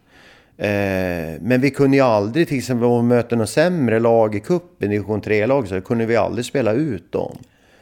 Eh, 0.58 1.42
men 1.42 1.62
vi 1.62 1.70
kunde 1.70 1.98
ju 1.98 2.04
aldrig, 2.04 2.48
till 2.48 2.58
exempel 2.58 2.86
om 2.86 3.10
vi 3.10 3.16
mötte 3.16 3.36
något 3.36 3.50
sämre 3.50 4.00
lag 4.00 4.36
i 4.36 4.40
cupen, 4.40 4.90
division 4.90 5.22
3-lag, 5.22 5.68
så 5.68 5.82
kunde 5.82 6.06
vi 6.06 6.16
aldrig 6.16 6.46
spela 6.46 6.74
ut 6.74 7.12
dem. 7.12 7.38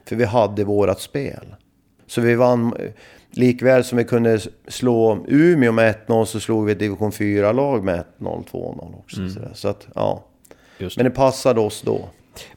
För 0.05 0.15
vi 0.15 0.25
hade 0.25 0.63
vårat 0.63 1.01
spel. 1.01 1.55
Så 2.07 2.21
vi 2.21 2.35
vann, 2.35 2.73
likväl 3.37 3.83
som 3.83 3.97
vi 3.97 4.03
kunde 4.03 4.39
slå 4.67 5.25
Umeå 5.27 5.71
med 5.71 5.95
1-0 6.07 6.25
så 6.25 6.39
slog 6.39 6.65
vi 6.65 6.71
ett 6.71 6.79
division 6.79 7.11
4-lag 7.11 7.83
med 7.83 8.03
1-0, 8.19 8.43
2-0 8.51 8.95
också. 8.99 9.17
Mm. 9.17 9.29
Så, 9.29 9.39
så 9.53 9.67
att, 9.67 9.87
ja. 9.95 10.23
Men 10.79 11.05
det 11.05 11.09
passade 11.09 11.61
oss 11.61 11.81
då. 11.81 12.09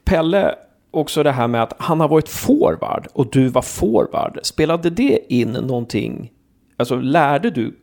Pelle, 0.04 0.54
också 0.90 1.22
det 1.22 1.32
här 1.32 1.48
med 1.48 1.62
att 1.62 1.74
han 1.78 2.00
har 2.00 2.08
varit 2.08 2.28
forward 2.28 3.06
och 3.12 3.30
du 3.32 3.48
var 3.48 3.62
forward. 3.62 4.38
Spelade 4.42 4.90
det 4.90 5.32
in 5.32 5.52
någonting? 5.52 6.32
Alltså 6.76 6.96
lärde 6.96 7.50
du 7.50 7.76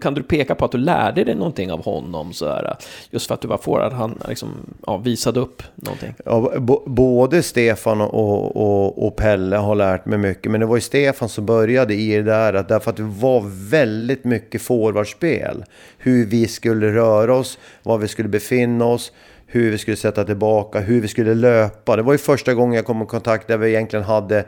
kan 0.00 0.14
du 0.14 0.22
peka 0.22 0.54
på 0.54 0.64
att 0.64 0.72
du 0.72 0.78
lärde 0.78 1.24
dig 1.24 1.34
någonting 1.34 1.72
av 1.72 1.84
honom? 1.84 2.32
Så 2.32 2.48
här, 2.48 2.76
just 3.10 3.26
för 3.26 3.34
att 3.34 3.40
du 3.40 3.48
var 3.48 3.58
forward, 3.58 3.92
han 3.92 4.18
liksom, 4.28 4.76
ja, 4.86 4.96
visade 4.96 5.40
upp 5.40 5.62
någonting. 5.74 6.14
Ja, 6.24 6.52
både 6.86 7.42
Stefan 7.42 8.00
och, 8.00 8.56
och, 8.56 9.06
och, 9.06 9.16
Pelle 9.16 9.56
har 9.56 9.74
lärt 9.74 10.06
mig 10.06 10.18
mycket. 10.18 10.52
Men 10.52 10.60
det 10.60 10.66
var 10.66 10.76
ju 10.76 10.80
Stefan 10.80 11.28
som 11.28 11.46
började 11.46 11.94
i 11.94 12.16
det 12.16 12.22
där. 12.22 12.52
därför 12.68 12.90
att 12.90 12.96
det 12.96 13.02
var 13.02 13.70
väldigt 13.70 14.24
mycket 14.24 14.62
forwardspel. 14.62 15.64
Hur 15.98 16.26
vi 16.26 16.48
skulle 16.48 16.94
röra 16.94 17.34
oss, 17.34 17.58
var 17.82 17.98
vi 17.98 18.08
skulle 18.08 18.28
befinna 18.28 18.84
oss 18.84 19.12
hur 19.48 19.70
vi 19.70 19.78
skulle 19.78 19.96
sätta 19.96 20.24
tillbaka, 20.24 20.80
hur 20.80 21.00
vi 21.00 21.08
skulle 21.08 21.34
löpa. 21.34 21.96
Det 21.96 22.02
var 22.02 22.12
ju 22.12 22.18
första 22.18 22.54
gången 22.54 22.74
jag 22.74 22.84
kom 22.84 23.02
i 23.02 23.06
kontakt 23.06 23.48
där 23.48 23.56
vi 23.56 23.68
egentligen 23.68 24.04
hade 24.04 24.44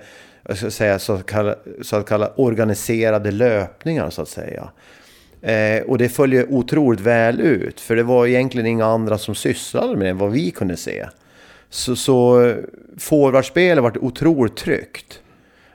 jag 0.49 0.57
ska 0.57 0.71
säga, 0.71 0.99
så, 0.99 1.13
att 1.13 1.27
kalla, 1.27 1.55
så 1.83 1.97
att 1.97 2.07
kalla 2.07 2.33
organiserade 2.37 3.31
löpningar 3.31 4.11
så 4.11 4.23
att 4.23 4.29
säga. 4.29 4.71
Eh, 5.43 5.83
och 5.83 5.99
det 5.99 6.09
följer 6.09 6.53
otroligt 6.53 7.01
väl 7.01 7.41
ut, 7.41 7.81
för 7.81 7.97
det 7.97 8.03
var 8.03 8.27
egentligen 8.27 8.67
inga 8.67 8.87
andra 8.87 9.19
som 9.19 9.35
sysslade 9.35 9.97
med 9.97 10.07
det, 10.07 10.13
vad 10.13 10.33
vi 10.33 10.51
kunde 10.51 10.77
se. 10.77 11.07
Så, 11.71 11.97
så 11.97 12.55
forwardspelet 12.99 13.83
vart 13.83 13.97
otroligt 13.97 14.57
tryggt. 14.57 15.21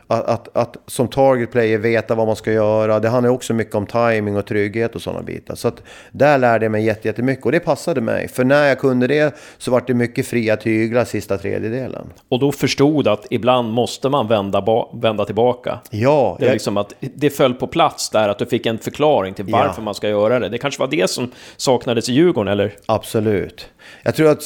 Att, 0.08 0.26
att, 0.26 0.58
att, 0.58 0.78
som 0.88 1.08
target 1.08 1.52
player 1.52 1.78
veta 1.78 2.16
vad 2.16 2.28
man 2.28 2.36
ska 2.36 2.52
göra. 2.52 3.00
Det 3.00 3.10
handlar 3.10 3.30
också 3.30 3.54
mycket 3.54 3.76
om 3.76 3.86
timing 3.86 4.38
och 4.38 4.46
trygghet 4.46 4.96
och 4.96 5.02
sådana 5.02 5.24
bitar. 5.24 5.56
Så 5.56 5.68
att 5.68 5.84
där 6.12 6.38
lärde 6.38 6.66
jag 6.66 6.72
mig 6.72 6.86
jättemycket 6.86 7.46
och 7.46 7.52
det 7.52 7.60
passade 7.60 8.02
mig. 8.02 8.28
För 8.28 8.44
när 8.44 8.68
jag 8.68 8.80
kunde 8.80 9.08
det 9.08 9.36
så 9.58 9.72
var 9.72 9.84
det 9.88 9.94
mycket 9.94 10.28
fria 10.28 10.58
tyglar 10.58 11.06
sista 11.06 11.38
tredjedelen. 11.38 12.10
Och 12.30 12.40
då 12.40 12.52
förstod 12.52 13.08
att 13.08 13.26
ibland 13.30 13.74
måste 13.74 14.10
man 14.10 14.28
vända, 14.28 14.66
vända 14.94 15.26
tillbaka. 15.26 15.80
Ja. 15.90 16.36
Det, 16.40 16.46
är 16.46 16.48
jag... 16.48 16.54
liksom 16.54 16.78
att 16.78 16.94
det 17.00 17.30
föll 17.30 17.54
på 17.54 17.68
plats 17.68 18.10
där, 18.10 18.30
att 18.30 18.40
du 18.40 18.46
fick 18.46 18.66
en 18.66 18.78
förklaring 18.78 19.34
till 19.34 19.46
varför 19.46 19.82
ja. 19.82 19.84
man 19.84 19.96
ska 19.96 20.10
göra 20.10 20.40
det. 20.40 20.50
Det 20.50 20.58
kanske 20.58 20.80
var 20.80 20.88
det 20.88 21.10
som 21.10 21.32
saknades 21.58 22.10
i 22.10 22.14
Djurgården, 22.14 22.52
eller? 22.52 22.74
Absolut. 22.86 23.70
Jag 24.04 24.16
tror 24.16 24.30
att 24.30 24.44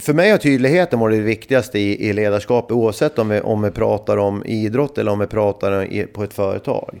för 0.00 0.12
mig 0.12 0.30
har 0.30 0.38
tydligheten 0.38 0.98
varit 0.98 1.18
det 1.18 1.24
viktigaste 1.24 1.78
i, 1.78 2.08
i 2.08 2.12
ledarskap 2.12 2.72
oavsett 2.72 3.18
om 3.18 3.28
vi, 3.28 3.40
om 3.40 3.62
vi 3.62 3.70
pratar 3.70 4.16
om 4.16 4.44
idrott 4.46 4.98
eller 4.98 5.12
om 5.12 5.18
vi 5.18 5.26
pratar 5.26 5.92
i, 5.92 6.06
på 6.06 6.24
ett 6.24 6.34
företag. 6.34 7.00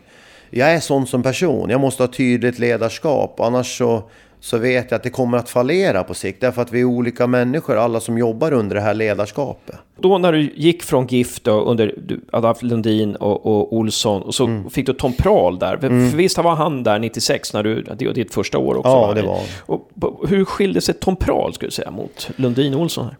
Jag 0.50 0.70
är 0.70 0.80
sån 0.80 1.06
som 1.06 1.22
person. 1.22 1.70
Jag 1.70 1.80
måste 1.80 2.02
ha 2.02 2.08
tydligt 2.08 2.58
ledarskap. 2.58 3.40
Annars 3.40 3.78
så 3.78 4.02
så 4.40 4.58
vet 4.58 4.90
jag 4.90 4.96
att 4.96 5.02
det 5.02 5.10
kommer 5.10 5.38
att 5.38 5.48
fallera 5.48 6.04
på 6.04 6.14
sikt. 6.14 6.40
Därför 6.40 6.62
att 6.62 6.72
vi 6.72 6.80
är 6.80 6.84
olika 6.84 7.26
människor, 7.26 7.76
alla 7.76 8.00
som 8.00 8.18
jobbar 8.18 8.52
under 8.52 8.76
det 8.76 8.82
här 8.82 8.94
ledarskapet. 8.94 9.76
Då 9.96 10.18
när 10.18 10.32
du 10.32 10.52
gick 10.56 10.82
från 10.82 11.06
GIF 11.06 11.40
då, 11.40 11.60
under 11.60 11.94
haft 12.32 12.62
Lundin 12.62 13.16
och, 13.16 13.46
och 13.46 13.72
Olsson 13.72 14.22
och 14.22 14.34
så 14.34 14.44
mm. 14.44 14.70
fick 14.70 14.86
du 14.86 14.92
Tom 14.92 15.12
Prahl 15.12 15.58
där. 15.58 15.84
Mm. 15.84 16.10
För 16.10 16.16
visst 16.16 16.38
var 16.38 16.54
han 16.54 16.82
där 16.82 16.98
96 16.98 17.52
när 17.52 17.62
du, 17.62 17.82
det 17.82 18.06
var 18.06 18.14
ditt 18.14 18.34
första 18.34 18.58
år 18.58 18.76
också? 18.76 18.90
Ja, 18.90 19.14
det 19.14 19.22
var 19.22 19.40
och, 19.60 20.28
Hur 20.28 20.44
skilde 20.44 20.80
sig 20.80 20.94
Tom 20.94 21.16
Prahl 21.16 21.54
skulle 21.54 21.70
säga 21.70 21.90
mot 21.90 22.30
Lundin 22.36 22.74
och 22.74 22.80
Olsson? 22.80 23.04
Här? 23.04 23.16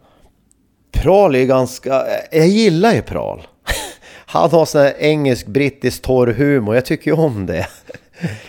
Prahl 0.91 1.35
är 1.35 1.45
ganska, 1.45 2.03
jag 2.31 2.47
gillar 2.47 2.93
ju 2.93 3.01
Prahl. 3.01 3.41
Han 4.25 4.49
har 4.49 4.65
sån 4.65 4.81
här 4.81 4.93
engelsk, 4.99 5.47
brittisk 5.47 6.01
torr 6.01 6.27
humor, 6.27 6.75
jag 6.75 6.85
tycker 6.85 7.11
ju 7.11 7.17
om 7.17 7.45
det. 7.45 7.67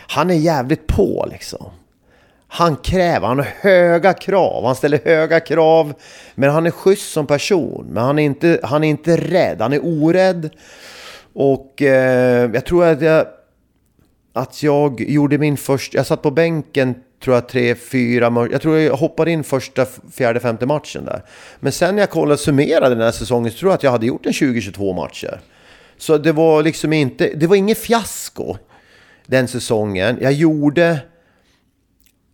Han 0.06 0.30
är 0.30 0.34
jävligt 0.34 0.86
på 0.86 1.28
liksom. 1.30 1.66
Han 2.54 2.76
kräver, 2.76 3.28
han 3.28 3.38
har 3.38 3.48
höga 3.60 4.12
krav, 4.12 4.64
han 4.64 4.76
ställer 4.76 5.00
höga 5.04 5.40
krav. 5.40 5.94
Men 6.34 6.50
han 6.50 6.66
är 6.66 6.70
schysst 6.70 7.12
som 7.12 7.26
person, 7.26 7.86
men 7.90 8.04
han 8.04 8.18
är 8.18 8.24
inte, 8.24 8.60
han 8.62 8.84
är 8.84 8.88
inte 8.88 9.16
rädd, 9.16 9.60
han 9.60 9.72
är 9.72 9.80
orädd. 9.82 10.50
Och 11.32 11.82
eh, 11.82 12.50
jag 12.54 12.66
tror 12.66 12.84
att 12.84 13.02
jag, 13.02 13.26
att 14.32 14.62
jag 14.62 15.00
gjorde 15.00 15.38
min 15.38 15.56
första, 15.56 15.96
jag 15.96 16.06
satt 16.06 16.22
på 16.22 16.30
bänken 16.30 16.94
tror 17.24 17.36
jag 17.36 17.48
tre, 17.48 17.74
fyra, 17.74 18.48
jag 18.52 18.62
tror 18.62 18.78
jag 18.78 18.94
hoppade 18.94 19.30
in 19.30 19.44
första, 19.44 19.86
fjärde, 20.12 20.40
femte 20.40 20.66
matchen 20.66 21.04
där. 21.04 21.22
Men 21.60 21.72
sen 21.72 21.94
när 21.94 22.02
jag 22.02 22.10
kollade 22.10 22.38
summerade 22.38 22.94
den 22.94 23.04
här 23.04 23.12
säsongen 23.12 23.52
så 23.52 23.58
tror 23.58 23.70
jag 23.70 23.76
att 23.76 23.82
jag 23.82 23.90
hade 23.90 24.06
gjort 24.06 24.26
en 24.26 24.32
20-22 24.32 24.94
matcher. 24.94 25.40
Så 25.98 26.18
det 26.18 26.32
var 26.32 26.62
liksom 26.62 26.92
inte, 26.92 27.30
det 27.34 27.46
var 27.46 27.56
inget 27.56 27.78
fiasko 27.78 28.56
den 29.26 29.48
säsongen. 29.48 30.18
Jag 30.20 30.32
gjorde 30.32 30.98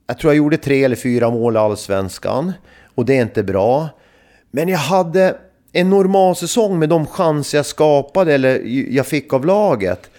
jag 0.08 0.18
tror 0.18 0.32
jag 0.32 0.38
gjorde 0.38 0.56
tre 0.56 0.84
eller 0.84 0.96
fyra 0.96 1.30
mål 1.30 1.56
i 1.56 1.58
Allsvenskan. 1.58 2.52
Och 2.94 3.04
det 3.04 3.16
är 3.16 3.22
inte 3.22 3.42
bra. 3.42 3.88
Men 4.50 4.68
jag 4.68 4.78
hade 4.78 5.36
en 5.72 5.90
normal 5.90 6.36
säsong 6.36 6.78
med 6.78 6.88
de 6.88 7.06
chanser 7.06 7.58
jag 7.58 7.66
skapade 7.66 8.34
eller 8.34 8.62
jag 8.94 9.06
fick 9.06 9.32
av 9.32 9.46
laget. 9.46 10.10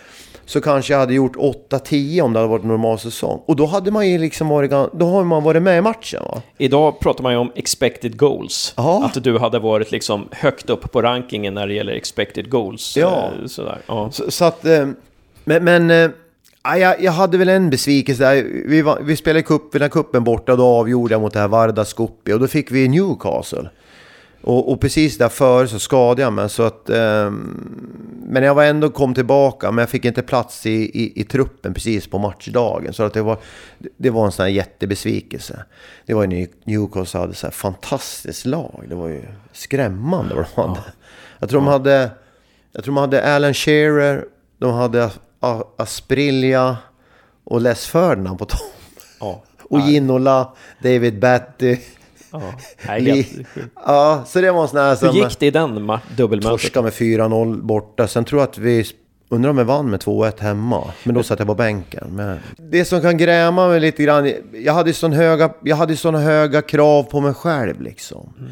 Så 0.45 0.61
kanske 0.61 0.93
jag 0.93 0.99
hade 0.99 1.13
gjort 1.13 1.35
8-10 1.35 2.21
om 2.21 2.33
det 2.33 2.39
hade 2.39 2.49
varit 2.49 2.63
normal 2.63 2.99
säsong. 2.99 3.41
Och 3.45 3.55
då 3.55 3.65
hade 3.65 3.91
man 3.91 4.09
ju 4.09 4.17
liksom 4.17 4.47
varit, 4.47 4.71
då 4.71 5.05
har 5.05 5.23
man 5.23 5.43
varit 5.43 5.61
med 5.61 5.77
i 5.77 5.81
matchen 5.81 6.23
va? 6.23 6.41
Idag 6.57 6.99
pratar 6.99 7.23
man 7.23 7.31
ju 7.31 7.37
om 7.37 7.51
expected 7.55 8.17
goals. 8.17 8.73
Aha. 8.77 9.05
Att 9.05 9.23
du 9.23 9.37
hade 9.37 9.59
varit 9.59 9.91
liksom 9.91 10.27
högt 10.31 10.69
upp 10.69 10.91
på 10.91 11.01
rankingen 11.01 11.53
när 11.53 11.67
det 11.67 11.73
gäller 11.73 11.93
expected 11.93 12.49
goals. 12.49 12.97
Ja. 12.97 13.31
Eh, 13.41 13.47
sådär. 13.47 13.77
ja. 13.87 14.11
Så, 14.11 14.31
så 14.31 14.45
att... 14.45 14.65
Eh, 14.65 14.87
men... 15.43 15.63
men 15.63 15.91
eh, 15.91 16.09
Ja, 16.63 16.77
jag, 16.77 17.01
jag 17.01 17.11
hade 17.11 17.37
väl 17.37 17.49
en 17.49 17.69
besvikelse 17.69 18.23
där. 18.23 18.43
Vi, 18.65 18.81
var, 18.81 18.99
vi 19.01 19.15
spelade 19.15 19.43
cup, 19.43 19.71
den 19.71 19.89
kuppen 19.89 20.23
borta 20.23 20.55
då 20.55 20.65
avgjorde 20.65 21.13
jag 21.13 21.21
mot 21.21 21.33
det 21.33 21.39
här 21.39 21.47
Varda 21.47 21.85
Skopje 21.85 22.33
och 22.33 22.39
då 22.39 22.47
fick 22.47 22.71
vi 22.71 22.87
Newcastle. 22.87 23.69
Och, 24.41 24.71
och 24.71 24.81
precis 24.81 25.17
därför 25.17 25.65
så 25.65 25.79
skadade 25.79 26.21
jag 26.21 26.33
mig 26.33 26.49
så 26.49 26.63
att... 26.63 26.89
Eh, 26.89 27.31
men 28.31 28.43
jag 28.43 28.55
var 28.55 28.63
ändå 28.63 28.89
kom 28.89 29.13
tillbaka 29.13 29.71
men 29.71 29.81
jag 29.81 29.89
fick 29.89 30.05
inte 30.05 30.21
plats 30.21 30.65
i, 30.65 30.71
i, 30.71 31.21
i 31.21 31.23
truppen 31.23 31.73
precis 31.73 32.07
på 32.07 32.19
matchdagen. 32.19 32.93
Så 32.93 33.03
att 33.03 33.13
det 33.13 33.21
var, 33.21 33.37
det 33.97 34.09
var 34.09 34.25
en 34.25 34.31
sån 34.31 34.43
här 34.43 34.49
jättebesvikelse. 34.51 35.63
Det 36.05 36.13
var 36.13 36.23
ju 36.23 36.47
Newcastle 36.63 37.19
hade 37.19 37.33
så 37.33 37.47
här 37.47 37.51
fantastiskt 37.51 38.45
lag. 38.45 38.85
Det 38.89 38.95
var 38.95 39.07
ju 39.07 39.21
skrämmande 39.51 40.35
vad 40.35 40.45
de 40.55 40.61
hade. 40.61 40.83
Jag 41.39 41.49
tror 41.49 41.59
de 41.61 41.67
hade... 41.67 42.11
Jag 42.71 42.83
tror 42.83 42.95
de 42.95 43.01
hade 43.01 43.35
Alan 43.35 43.53
Shearer, 43.53 44.25
de 44.57 44.73
hade 44.73 45.09
Asprilla 45.77 46.77
och 47.43 47.61
Les 47.61 47.85
Ferdinand 47.85 48.39
på 48.39 48.45
topp. 48.45 48.59
Ja, 49.19 49.43
och 49.69 49.79
Ginola, 49.79 50.53
David 50.83 51.19
Batty. 51.19 51.77
Ja, 52.31 52.41
nej, 52.87 53.45
ja, 53.85 54.23
så 54.27 54.41
det 54.41 54.51
var 54.51 54.61
en 54.61 54.67
sån 54.67 54.79
här. 54.79 54.97
Hur 55.01 55.23
gick 55.23 55.39
det 55.39 55.45
i 55.45 55.51
den 55.51 55.99
dubbelmötet? 56.17 56.49
Torska 56.49 56.81
med 56.81 56.93
4-0 56.93 57.61
borta. 57.61 58.07
Sen 58.07 58.25
tror 58.25 58.41
jag 58.41 58.49
att 58.49 58.57
vi... 58.57 58.85
Undrar 59.31 59.49
om 59.49 59.57
vi 59.57 59.63
vann 59.63 59.89
med 59.89 59.99
2-1 59.99 60.41
hemma. 60.41 60.91
Men 61.03 61.15
då 61.15 61.23
satt 61.23 61.39
jag 61.39 61.47
på 61.47 61.55
bänken. 61.55 62.07
Men 62.09 62.39
det 62.57 62.85
som 62.85 63.01
kan 63.01 63.17
gräma 63.17 63.67
mig 63.67 63.79
lite 63.79 64.03
grann. 64.03 64.33
Jag 64.53 64.73
hade 64.73 64.93
sån 64.93 65.13
höga, 65.13 65.53
jag 65.63 65.75
hade 65.75 65.97
såna 65.97 66.19
höga 66.19 66.61
krav 66.61 67.03
på 67.03 67.21
mig 67.21 67.33
själv 67.33 67.81
liksom. 67.81 68.33
Mm. 68.39 68.51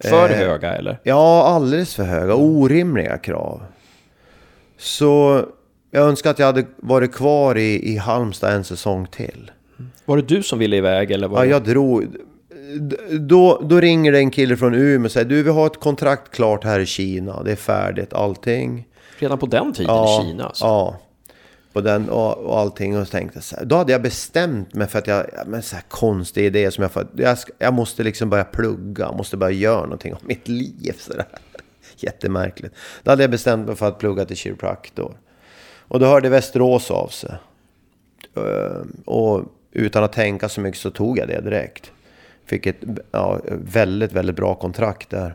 För 0.00 0.30
eh, 0.30 0.36
höga 0.36 0.74
eller? 0.74 0.98
Ja, 1.02 1.46
alldeles 1.46 1.94
för 1.94 2.04
höga. 2.04 2.34
Orimliga 2.34 3.18
krav. 3.18 3.62
Så 4.78 5.44
jag 5.96 6.08
önskar 6.08 6.30
att 6.30 6.38
jag 6.38 6.46
hade 6.46 6.64
varit 6.76 7.12
kvar 7.12 7.58
i, 7.58 7.92
i 7.92 7.96
Halmstad 7.96 8.52
en 8.52 8.64
säsong 8.64 9.06
till. 9.06 9.50
Var 10.04 10.16
det 10.16 10.22
du 10.22 10.42
som 10.42 10.58
ville 10.58 10.76
iväg 10.76 11.10
eller? 11.10 11.28
Var 11.28 11.38
ja, 11.38 11.44
det... 11.44 11.50
jag 11.50 11.64
drog. 11.64 12.06
Då, 13.20 13.62
då 13.64 13.80
ringer 13.80 14.12
det 14.12 14.18
en 14.18 14.30
kille 14.30 14.56
från 14.56 14.74
Umeå 14.74 15.04
och 15.04 15.12
säger 15.12 15.28
du 15.28 15.42
vi 15.42 15.50
har 15.50 15.66
ett 15.66 15.80
kontrakt 15.80 16.34
klart 16.34 16.64
här 16.64 16.80
i 16.80 16.86
Kina. 16.86 17.42
Det 17.42 17.52
är 17.52 17.56
färdigt 17.56 18.12
allting. 18.12 18.86
Redan 19.18 19.38
på 19.38 19.46
den 19.46 19.72
tiden 19.72 19.94
ja, 19.94 20.22
i 20.22 20.24
Kina? 20.24 20.44
Alltså. 20.44 20.64
Ja. 20.64 21.00
På 21.72 21.80
den 21.80 22.08
och, 22.08 22.36
och 22.36 22.58
allting 22.58 22.98
och 22.98 23.06
så 23.06 23.10
tänkte 23.10 23.40
så 23.40 23.56
här, 23.56 23.64
Då 23.64 23.76
hade 23.76 23.92
jag 23.92 24.02
bestämt 24.02 24.74
mig 24.74 24.86
för 24.86 24.98
att 24.98 25.06
jag, 25.06 25.26
men 25.46 25.62
så 25.62 25.76
här 25.76 25.84
konstig 25.88 26.44
idé 26.44 26.70
som 26.70 26.82
jag, 26.82 27.06
jag, 27.16 27.38
jag 27.58 27.74
måste 27.74 28.02
liksom 28.02 28.30
börja 28.30 28.44
plugga, 28.44 29.12
måste 29.12 29.36
börja 29.36 29.52
göra 29.52 29.82
någonting 29.82 30.14
av 30.14 30.20
mitt 30.22 30.48
liv. 30.48 30.94
Så 30.98 31.12
där. 31.12 31.26
Jättemärkligt. 31.96 32.74
Då 33.02 33.10
hade 33.10 33.22
jag 33.22 33.30
bestämt 33.30 33.66
mig 33.66 33.76
för 33.76 33.88
att 33.88 33.98
plugga 33.98 34.24
till 34.24 34.36
kiropraktor. 34.36 35.16
Och 35.88 36.00
då 36.00 36.06
hörde 36.06 36.28
Västerås 36.28 36.90
av 36.90 37.08
sig. 37.08 37.34
Ehm, 38.36 39.02
och 39.04 39.42
utan 39.72 40.04
att 40.04 40.12
tänka 40.12 40.48
så 40.48 40.60
mycket 40.60 40.80
så 40.80 40.90
tog 40.90 41.18
jag 41.18 41.28
det 41.28 41.40
direkt. 41.40 41.92
Fick 42.46 42.66
ett 42.66 42.76
ja, 43.10 43.40
väldigt, 43.48 44.12
väldigt 44.12 44.36
bra 44.36 44.54
kontrakt 44.54 45.10
där. 45.10 45.34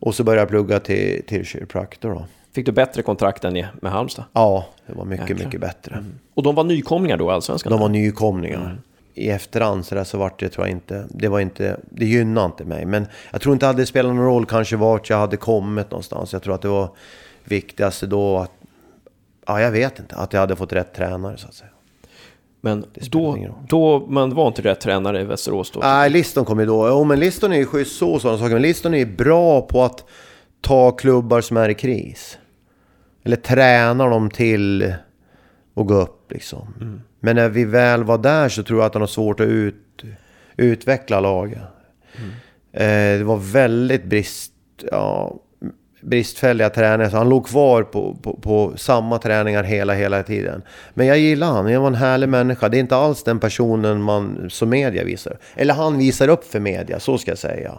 Och 0.00 0.14
så 0.14 0.24
började 0.24 0.40
jag 0.40 0.48
plugga 0.48 0.80
till, 0.80 1.22
till 1.26 1.44
kiropraktor 1.44 2.10
då. 2.10 2.26
Fick 2.52 2.66
du 2.66 2.72
bättre 2.72 3.02
kontrakt 3.02 3.44
än 3.44 3.66
med 3.80 3.92
Halmstad? 3.92 4.24
Ja, 4.32 4.66
det 4.86 4.92
var 4.92 5.04
mycket, 5.04 5.28
Jäklar. 5.28 5.46
mycket 5.46 5.60
bättre. 5.60 5.94
Mm. 5.94 6.14
Och 6.34 6.42
de 6.42 6.54
var 6.54 6.64
nykomlingar 6.64 7.16
då, 7.16 7.30
allsvenskan? 7.30 7.70
De 7.70 7.80
var 7.80 7.88
nykomlingar. 7.88 8.60
Mm. 8.60 8.76
I 9.14 9.28
efterhand 9.28 9.86
så, 9.86 9.94
där 9.94 10.04
så 10.04 10.18
vart 10.18 10.40
det, 10.40 10.48
tror 10.48 10.66
jag 10.66 10.76
inte, 10.76 11.04
det 11.10 11.28
var 11.28 11.40
inte, 11.40 11.76
det 11.90 12.06
gynnade 12.06 12.46
inte 12.46 12.64
mig. 12.64 12.84
Men 12.86 13.06
jag 13.30 13.40
tror 13.40 13.52
inte 13.52 13.66
det 13.66 13.68
hade 13.68 13.86
spelat 13.86 14.14
någon 14.14 14.24
roll 14.24 14.46
kanske 14.46 14.76
vart 14.76 15.10
jag 15.10 15.16
hade 15.16 15.36
kommit 15.36 15.90
någonstans. 15.90 16.32
Jag 16.32 16.42
tror 16.42 16.54
att 16.54 16.62
det 16.62 16.68
var 16.68 16.88
viktigaste 17.44 18.06
då 18.06 18.38
att 18.38 18.52
ja, 19.46 19.60
jag 19.60 19.70
vet 19.70 19.98
inte, 19.98 20.16
att 20.16 20.32
jag 20.32 20.40
hade 20.40 20.56
fått 20.56 20.72
rätt 20.72 20.94
tränare 20.94 21.36
så 21.36 21.48
att 21.48 21.54
säga. 21.54 21.70
Men 22.60 22.84
då, 23.10 23.54
då, 23.68 24.06
man 24.08 24.34
var 24.34 24.48
inte 24.48 24.62
rätt 24.62 24.80
tränare 24.80 25.20
i 25.20 25.24
Västerås 25.24 25.70
då? 25.70 25.80
Nej, 25.80 26.10
Liston 26.10 26.44
kom 26.44 26.60
ju 26.60 26.66
då. 26.66 26.88
Jo, 26.88 27.04
men 27.04 27.20
Liston 27.20 27.52
är 27.52 27.56
ju 27.56 27.66
schysst 27.66 27.98
så, 27.98 28.18
sådana 28.18 28.38
saker. 28.38 28.52
Men 28.52 28.62
Liston 28.62 28.94
är 28.94 28.98
ju 28.98 29.16
bra 29.16 29.60
på 29.60 29.82
att 29.82 30.04
ta 30.60 30.90
klubbar 30.90 31.40
som 31.40 31.56
är 31.56 31.68
i 31.68 31.74
kris. 31.74 32.38
Eller 33.24 33.36
träna 33.36 34.08
dem 34.08 34.30
till 34.30 34.94
att 35.74 35.86
gå 35.86 35.94
upp 35.94 36.32
liksom. 36.32 36.74
Men 37.20 37.36
när 37.36 37.48
vi 37.48 37.64
väl 37.64 38.04
var 38.04 38.18
där 38.18 38.48
så 38.48 38.62
tror 38.62 38.78
jag 38.78 38.86
att 38.86 38.94
han 38.94 39.02
har 39.02 39.06
svårt 39.06 39.40
att 39.40 39.46
ut, 39.46 40.04
utveckla 40.56 41.20
laget. 41.20 41.62
Eh, 42.72 43.18
det 43.18 43.24
var 43.24 43.36
väldigt 43.36 44.04
brist, 44.04 44.52
ja, 44.90 45.36
bristfälliga 46.04 46.70
träningar. 46.70 47.10
Så 47.10 47.16
han 47.16 47.28
låg 47.28 47.46
kvar 47.46 47.82
på, 47.82 48.16
på, 48.22 48.36
på 48.36 48.72
samma 48.76 49.18
träningar 49.18 49.62
hela, 49.62 49.92
hela 49.94 50.22
tiden. 50.22 50.62
Men 50.94 51.06
jag 51.06 51.18
gillar 51.18 51.46
han. 51.46 51.72
Han 51.72 51.80
var 51.82 51.86
en 51.88 51.94
härlig 51.94 52.28
människa. 52.28 52.68
Det 52.68 52.76
är 52.76 52.80
inte 52.80 52.96
alls 52.96 53.22
den 53.22 53.38
personen 53.40 54.02
man 54.02 54.46
som 54.50 54.68
media 54.68 55.04
visar. 55.04 55.38
Eller 55.54 55.74
han 55.74 55.98
visar 55.98 56.28
upp 56.28 56.44
för 56.44 56.60
media, 56.60 57.00
så 57.00 57.18
ska 57.18 57.30
jag 57.30 57.38
säga. 57.38 57.78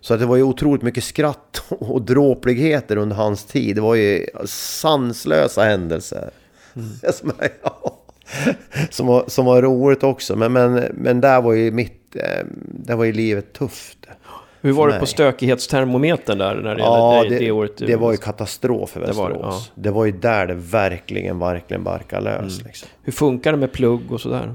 Så 0.00 0.14
att 0.14 0.20
det 0.20 0.26
var 0.26 0.36
ju 0.36 0.42
otroligt 0.42 0.82
mycket 0.82 1.04
skratt 1.04 1.62
och 1.68 2.02
dråpligheter 2.02 2.96
under 2.96 3.16
hans 3.16 3.44
tid. 3.44 3.76
Det 3.76 3.80
var 3.82 3.94
ju 3.94 4.26
sanslösa 4.46 5.62
händelser. 5.62 6.30
Som, 7.12 7.32
ja, 7.62 7.98
som, 8.90 9.06
var, 9.06 9.24
som 9.28 9.44
var 9.46 9.62
roligt 9.62 10.02
också. 10.02 10.36
Men, 10.36 10.52
men, 10.52 10.84
men 10.94 11.20
där 11.20 11.40
var 11.42 11.52
ju 11.52 11.70
mitt... 11.70 12.16
eh, 12.16 12.46
Där 12.66 12.96
var 12.96 13.04
ju 13.04 13.12
livet 13.12 13.52
tufft. 13.52 13.98
Hur 14.64 14.72
var 14.72 14.88
det 14.88 14.98
på 14.98 15.06
stökighetstermometern 15.06 16.38
där 16.38 16.54
när 16.54 16.74
det 16.74 16.80
Ja, 16.80 17.22
det, 17.22 17.28
det, 17.28 17.38
det 17.38 17.50
året? 17.50 17.76
det 17.76 17.96
var 17.96 18.10
ju 18.12 18.16
katastrof 18.16 18.90
för 18.90 19.00
Det 19.00 19.06
Västerås. 19.06 19.28
var 19.42 19.52
Det, 19.74 19.82
det, 19.82 19.88
ja. 19.88 19.90
Mm. 19.90 19.94
var 19.94 20.04
ju 20.04 20.12
där 20.12 20.46
det 20.46 20.54
verkligen, 20.54 21.38
verkligen 21.38 21.84
barkade 21.84 22.24
lös. 22.24 22.64
Liksom. 22.64 22.88
Hur 23.02 23.12
funkar 23.12 23.52
det 23.52 23.58
med 23.58 23.72
plugg 23.72 24.12
och 24.12 24.20
sådär? 24.20 24.54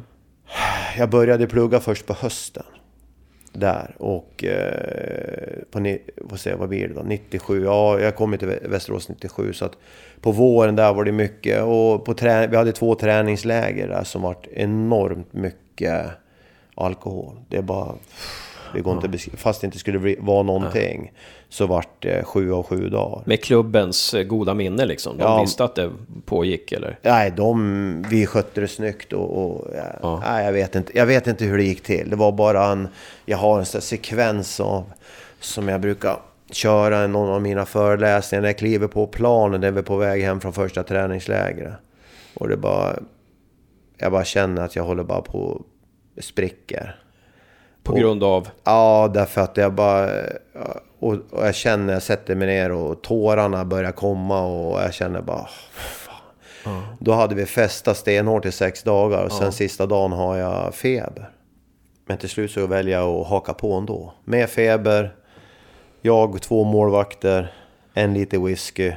Jag 0.97 1.09
började 1.09 1.47
plugga 1.47 1.79
först 1.79 2.05
på 2.05 2.13
hösten. 2.13 2.63
Där. 3.53 3.95
Och 3.99 4.43
eh, 4.43 5.63
på, 5.71 5.97
vad, 6.17 6.39
säger, 6.39 6.57
vad 6.57 6.69
blir 6.69 6.87
det 6.87 6.93
då? 6.93 7.01
97. 7.03 7.63
Ja, 7.63 7.99
jag 7.99 8.15
kom 8.15 8.37
till 8.37 8.47
Vä- 8.47 8.69
Västerås 8.69 9.09
97. 9.09 9.53
Så 9.53 9.65
att 9.65 9.77
på 10.21 10.31
våren 10.31 10.75
där 10.75 10.93
var 10.93 11.03
det 11.03 11.11
mycket. 11.11 11.63
Och 11.63 12.05
på 12.05 12.13
trä, 12.13 12.47
vi 12.47 12.55
hade 12.57 12.71
två 12.71 12.95
träningsläger 12.95 13.87
där 13.87 14.03
som 14.03 14.21
var 14.21 14.35
enormt 14.53 15.33
mycket 15.33 16.05
alkohol. 16.75 17.35
Det 17.49 17.57
är 17.57 17.61
bara... 17.61 17.93
Det 18.73 18.81
går 18.81 18.93
inte 18.93 19.07
beskriva. 19.07 19.37
Fast 19.37 19.61
det 19.61 19.65
inte 19.65 19.79
skulle 19.79 20.15
vara 20.19 20.43
någonting. 20.43 21.11
Så 21.49 21.67
vart 21.67 22.01
det 22.01 22.23
sju 22.23 22.53
av 22.53 22.63
sju 22.63 22.89
dagar. 22.89 23.21
Med 23.25 23.43
klubbens 23.43 24.13
eh, 24.13 24.23
goda 24.23 24.53
minne 24.53 24.85
liksom? 24.85 25.17
De 25.17 25.23
Ja. 25.23 25.41
visste 25.41 25.63
att 25.63 25.75
det 25.75 25.91
pågick 26.25 26.71
eller? 26.71 26.99
Nej, 27.01 27.31
de, 27.37 28.05
vi 28.09 28.25
skötte 28.25 28.61
det 28.61 28.67
snyggt 28.67 29.13
och, 29.13 29.45
och 29.45 29.67
ja, 30.01 30.21
nej, 30.25 30.45
jag, 30.45 30.51
vet 30.53 30.75
inte, 30.75 30.97
jag 30.97 31.05
vet 31.05 31.27
inte 31.27 31.45
hur 31.45 31.57
det 31.57 31.63
gick 31.63 31.83
till. 31.83 32.09
Det 32.09 32.15
var 32.15 32.31
bara 32.31 32.65
en, 32.65 32.87
jag 33.25 33.37
har 33.37 33.59
en 33.59 33.65
sån 33.65 33.81
sekvens 33.81 34.59
av, 34.59 34.83
som 35.39 35.67
jag 35.67 35.81
brukar 35.81 36.17
köra 36.51 37.05
i 37.05 37.07
någon 37.07 37.29
av 37.29 37.41
mina 37.41 37.65
föreläsningar 37.65 38.41
när 38.41 38.49
jag 38.49 38.57
kliver 38.57 38.87
på 38.87 39.07
planen 39.07 39.61
när 39.61 39.71
vi 39.71 39.79
är 39.79 39.83
på 39.83 39.97
väg 39.97 40.23
hem 40.23 40.39
från 40.41 40.53
första 40.53 40.83
träningslägret. 40.83 41.73
Och 42.33 42.47
det 42.49 42.57
bara, 42.57 42.99
jag 43.97 44.11
bara 44.11 44.25
känner 44.25 44.61
att 44.61 44.75
jag 44.75 44.83
håller 44.83 45.03
bara 45.03 45.21
på 45.21 45.61
spricker. 46.21 46.95
På 47.87 47.93
Och- 47.93 47.99
grund 47.99 48.23
av? 48.23 48.47
Ja, 48.63 49.11
därför 49.13 49.41
att 49.41 49.57
jag 49.57 49.73
bara... 49.73 50.09
Och, 50.99 51.13
och 51.31 51.45
jag 51.47 51.55
känner, 51.55 51.93
jag 51.93 52.03
sätter 52.03 52.35
mig 52.35 52.47
ner 52.47 52.71
och 52.71 53.01
tårarna 53.01 53.65
börjar 53.65 53.91
komma 53.91 54.45
och 54.45 54.81
jag 54.81 54.93
känner 54.93 55.21
bara... 55.21 55.47
Fan. 55.71 56.81
Då 56.99 57.11
hade 57.13 57.35
vi 57.35 57.45
festat 57.45 57.97
stenhårt 57.97 58.45
i 58.45 58.51
sex 58.51 58.83
dagar 58.83 59.23
och 59.25 59.31
sen 59.31 59.51
sista 59.51 59.85
dagen 59.85 60.11
har 60.11 60.37
jag 60.37 60.73
feber. 60.75 61.29
Men 62.05 62.17
till 62.17 62.29
slut 62.29 62.51
så 62.51 62.67
väljer 62.67 62.99
jag 62.99 63.09
att 63.09 63.27
haka 63.27 63.53
på 63.53 63.73
ändå. 63.73 64.13
Med 64.23 64.49
feber, 64.49 65.15
jag, 66.01 66.41
två 66.41 66.63
målvakter, 66.63 67.53
en 67.93 68.13
liter 68.13 68.37
whisky, 68.39 68.91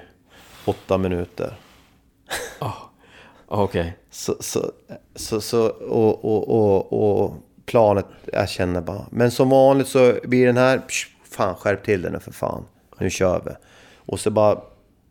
åtta 0.64 0.98
minuter. 0.98 1.54
Ah, 2.58 2.72
Okej. 3.48 3.96
Så, 4.10 4.34
så, 4.40 4.60
så, 5.16 5.40
så 5.40 5.68
och, 5.68 6.24
och, 6.24 6.48
och, 6.48 6.92
och 7.22 7.34
planet, 7.70 8.06
jag 8.32 8.48
känner 8.48 8.80
bara. 8.80 9.06
Men 9.10 9.30
som 9.30 9.48
vanligt 9.48 9.88
så 9.88 10.14
blir 10.24 10.46
den 10.46 10.56
här, 10.56 10.78
psh, 10.78 11.06
fan 11.30 11.54
skärp 11.54 11.84
till 11.84 12.02
den 12.02 12.12
nu 12.12 12.20
för 12.20 12.32
fan. 12.32 12.64
Nu 12.98 13.10
kör 13.10 13.42
vi. 13.46 13.50
Och 13.96 14.20
så 14.20 14.30
bara, 14.30 14.60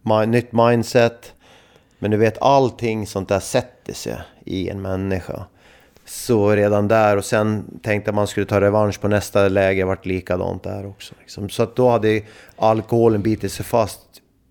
my, 0.02 0.26
nytt 0.26 0.52
mindset. 0.52 1.34
Men 2.00 2.12
du 2.12 2.18
vet 2.18 2.42
allting 2.42 3.08
sånt 3.08 3.30
där 3.30 3.40
sätter 3.40 3.94
sig 3.94 4.18
i 4.46 4.70
en 4.70 4.82
människa. 4.82 5.46
Så 6.06 6.56
redan 6.56 6.88
där 6.88 7.18
och 7.18 7.26
sen 7.26 7.80
tänkte 7.84 8.12
man 8.12 8.28
skulle 8.28 8.46
ta 8.46 8.62
revansch 8.62 9.02
på 9.02 9.08
nästa 9.08 9.48
läge, 9.48 9.86
vart 9.86 10.06
likadant 10.06 10.64
där 10.64 10.86
också. 10.86 11.14
Liksom. 11.20 11.50
Så 11.50 11.64
att 11.64 11.76
då 11.76 11.90
hade 11.90 12.22
alkoholen 12.56 13.22
bitit 13.22 13.52
sig 13.52 13.66
fast. 13.66 14.00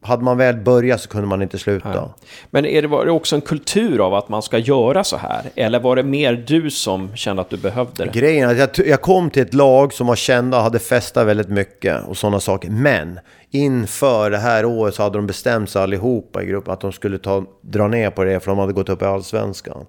Hade 0.09 0.25
man 0.25 0.39
väl 0.39 0.57
börjat 0.57 1.01
så 1.01 1.09
kunde 1.09 1.27
man 1.27 1.43
inte 1.43 1.59
sluta. 1.59 2.09
Men 2.51 2.67
är 2.67 2.83
det, 2.83 2.89
var 2.89 3.05
det 3.05 3.11
också 3.11 3.37
en 3.37 3.41
kultur 3.41 4.07
av 4.07 4.15
att 4.15 4.29
man 4.29 4.43
ska 4.43 4.59
göra 4.59 5.05
så 5.05 5.17
här? 5.17 5.43
Eller 5.55 5.81
var 5.81 5.97
det 5.97 6.03
mer 6.03 6.45
du 6.47 6.71
som 6.71 7.17
kände 7.17 7.43
att 7.43 7.51
du 7.51 7.57
behövde 7.57 8.05
det? 8.05 8.11
Grejen 8.13 8.51
är 8.51 8.63
att 8.63 8.79
jag, 8.79 8.87
jag 8.87 9.01
kom 9.01 9.31
till 9.31 9.43
ett 9.43 9.55
lag 9.55 9.93
som 9.93 10.07
var 10.07 10.17
kända 10.17 10.57
och 10.57 10.63
hade 10.63 10.79
festat 10.79 11.27
väldigt 11.27 11.49
mycket 11.49 12.05
och 12.09 12.17
sådana 12.17 12.41
saker. 12.41 12.71
Men 12.71 13.21
inför 13.51 14.31
det 14.31 14.39
här 14.39 14.65
året 14.65 14.95
så 14.95 15.03
hade 15.03 15.19
de 15.19 15.27
bestämt 15.27 15.71
sig 15.71 15.83
allihopa 15.83 16.43
i 16.43 16.47
gruppen 16.47 16.73
att 16.73 16.81
de 16.81 16.93
skulle 16.93 17.19
ta, 17.19 17.45
dra 17.61 17.89
ner 17.89 18.11
på 18.11 18.25
det 18.25 18.41
för 18.41 18.51
de 18.51 18.59
hade 18.59 18.73
gått 18.73 18.89
upp 18.89 19.03
i 19.03 19.05
allsvenskan. 19.05 19.87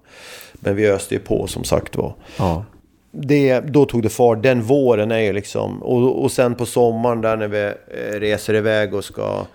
Men 0.52 0.76
vi 0.76 0.90
öste 0.90 1.14
ju 1.14 1.20
på 1.20 1.46
som 1.46 1.64
sagt 1.64 1.96
var. 1.96 2.14
Ja. 2.38 2.64
Det, 3.12 3.60
då 3.60 3.84
tog 3.84 4.02
det 4.02 4.08
fart. 4.08 4.42
Den 4.42 4.62
våren 4.62 5.10
är 5.10 5.18
ju 5.18 5.32
liksom... 5.32 5.82
Och, 5.82 6.22
och 6.22 6.32
sen 6.32 6.54
på 6.54 6.66
sommaren 6.66 7.20
där 7.20 7.36
när 7.36 7.48
vi 7.48 7.64
eh, 7.64 8.20
reser 8.20 8.54
iväg 8.54 8.94
och 8.94 9.04
ska... 9.04 9.46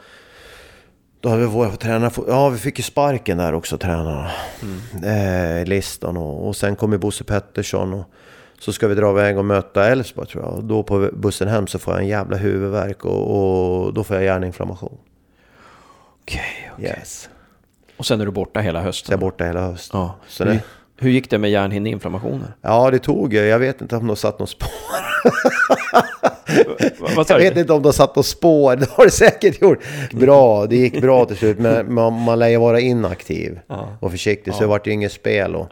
Då 1.26 1.32
hade 1.32 1.42
vi 1.42 1.48
våra 1.48 1.76
tränare... 1.76 2.12
Ja, 2.28 2.50
vi 2.50 2.58
fick 2.58 2.78
ju 2.80 2.84
sparken 2.84 3.38
där 3.38 3.54
också, 3.54 3.78
tränarna. 3.78 4.32
Eh, 5.06 5.66
listan 5.66 6.18
och, 6.18 6.48
och 6.48 6.56
sen 6.56 6.76
kommer 6.76 6.98
Bosse 6.98 7.24
Pettersson 7.24 7.94
och 7.94 8.06
så 8.60 8.74
ska 8.74 8.88
vi 8.88 8.96
dra 8.96 9.12
iväg 9.12 9.38
och 9.38 9.46
möta 9.46 9.88
Elfsborg 9.88 10.28
tror 10.28 10.44
jag. 10.44 10.54
Och 10.54 10.64
då 10.64 10.84
på 10.84 11.10
bussen 11.14 11.48
hem 11.48 11.68
så 11.68 11.80
får 11.80 11.94
jag 11.94 12.02
en 12.02 12.08
jävla 12.08 12.38
huvudvärk 12.38 13.06
och, 13.06 13.86
och 13.86 13.94
då 13.94 14.04
får 14.04 14.16
jag 14.16 14.26
hjärninflammation. 14.26 14.98
Okej. 16.22 16.72
Yes. 16.80 17.30
Och 17.98 18.06
sen 18.06 18.22
är 18.22 18.26
du 18.26 18.32
borta 18.32 18.60
hela 18.60 18.82
hösten? 18.82 19.12
Jag 19.12 19.18
är 19.18 19.22
borta 19.22 19.46
hela 19.46 19.62
hösten. 19.62 20.00
Ja. 20.00 20.16
Så 20.28 20.44
hur, 20.44 20.52
det, 20.52 20.60
hur 20.98 21.10
gick 21.10 21.30
det 21.30 21.38
med 21.38 21.52
hjärnhinneinflammationer? 21.52 22.54
ja, 22.62 22.92
det 22.92 23.00
tog 23.00 23.34
ju. 23.34 23.40
Jag 23.40 23.60
vet 23.60 23.82
inte 23.82 23.96
om 23.96 24.08
de 24.08 24.16
satt 24.16 24.40
något 24.40 24.50
spår. 24.50 24.68
Jag 27.28 27.38
vet 27.38 27.58
inte 27.58 27.74
om 27.74 27.82
de 27.82 27.94
satt 27.94 28.16
något 28.16 28.26
spår. 28.26 28.76
Det 28.76 28.90
har 28.90 29.06
det 29.06 29.12
säkert 29.12 29.62
gjort. 29.62 29.80
Bra, 30.12 30.66
det 30.66 30.76
gick 30.76 31.02
bra 31.02 31.26
till 31.26 31.38
slut. 31.38 31.60
Men 31.60 31.94
man, 31.98 32.22
man 32.22 32.40
lär 32.40 32.48
ju 32.48 32.58
vara 32.58 32.80
inaktiv 32.80 33.60
och 34.00 34.12
försiktig. 34.12 34.54
Så 34.54 34.60
det 34.60 34.68
vart 34.68 34.88
ju 34.88 34.92
inget 34.92 35.12
spel. 35.12 35.56
Och, 35.56 35.70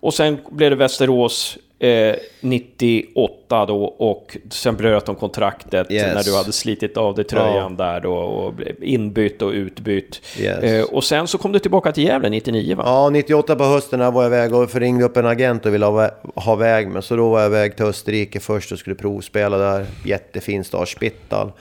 Och 0.00 0.14
sen 0.14 0.38
blev 0.50 0.70
det 0.70 0.76
Västerås 0.76 1.58
eh, 1.88 2.14
98 2.40 3.66
då 3.66 3.84
och 3.84 4.36
sen 4.50 4.76
bröt 4.76 5.06
de 5.06 5.14
kontraktet 5.14 5.90
Yes. 5.90 6.14
när 6.14 6.22
du 6.22 6.36
hade 6.36 6.52
slitit 6.52 6.96
av 6.96 7.14
dig 7.14 7.24
tröjan 7.24 7.76
där 7.76 8.00
då 8.00 8.14
och 8.14 8.54
inbytt 8.80 9.42
och 9.42 9.50
utbytt. 9.50 10.20
Yes. 10.40 10.58
Eh, 10.62 10.84
och 10.84 11.04
sen 11.04 11.26
så 11.26 11.38
kom 11.38 11.52
du 11.52 11.58
tillbaka 11.58 11.92
till 11.92 12.04
Gävle 12.04 12.28
99 12.30 12.76
va? 12.76 12.82
Ja, 12.86 13.10
98 13.10 13.56
på 13.56 13.64
hösten 13.64 14.12
var 14.14 14.22
jag 14.22 14.30
iväg 14.30 14.54
och 14.54 14.74
ringde 14.74 15.04
upp 15.04 15.16
en 15.16 15.26
agent 15.26 15.66
och 15.66 15.74
ville 15.74 15.86
ha, 15.86 16.10
ha 16.34 16.54
väg 16.54 16.88
med. 16.88 17.04
Så 17.04 17.16
då 17.16 17.30
var 17.30 17.40
jag 17.40 17.46
iväg 17.48 17.76
till 17.76 17.84
Österrike 17.86 18.40
först 18.40 18.72
och 18.72 18.78
skulle 18.78 18.96
provspela 18.96 19.58
där. 19.58 19.86
Jättefin 20.04 20.64
stad, 20.64 20.88
Spittal. 20.88 21.52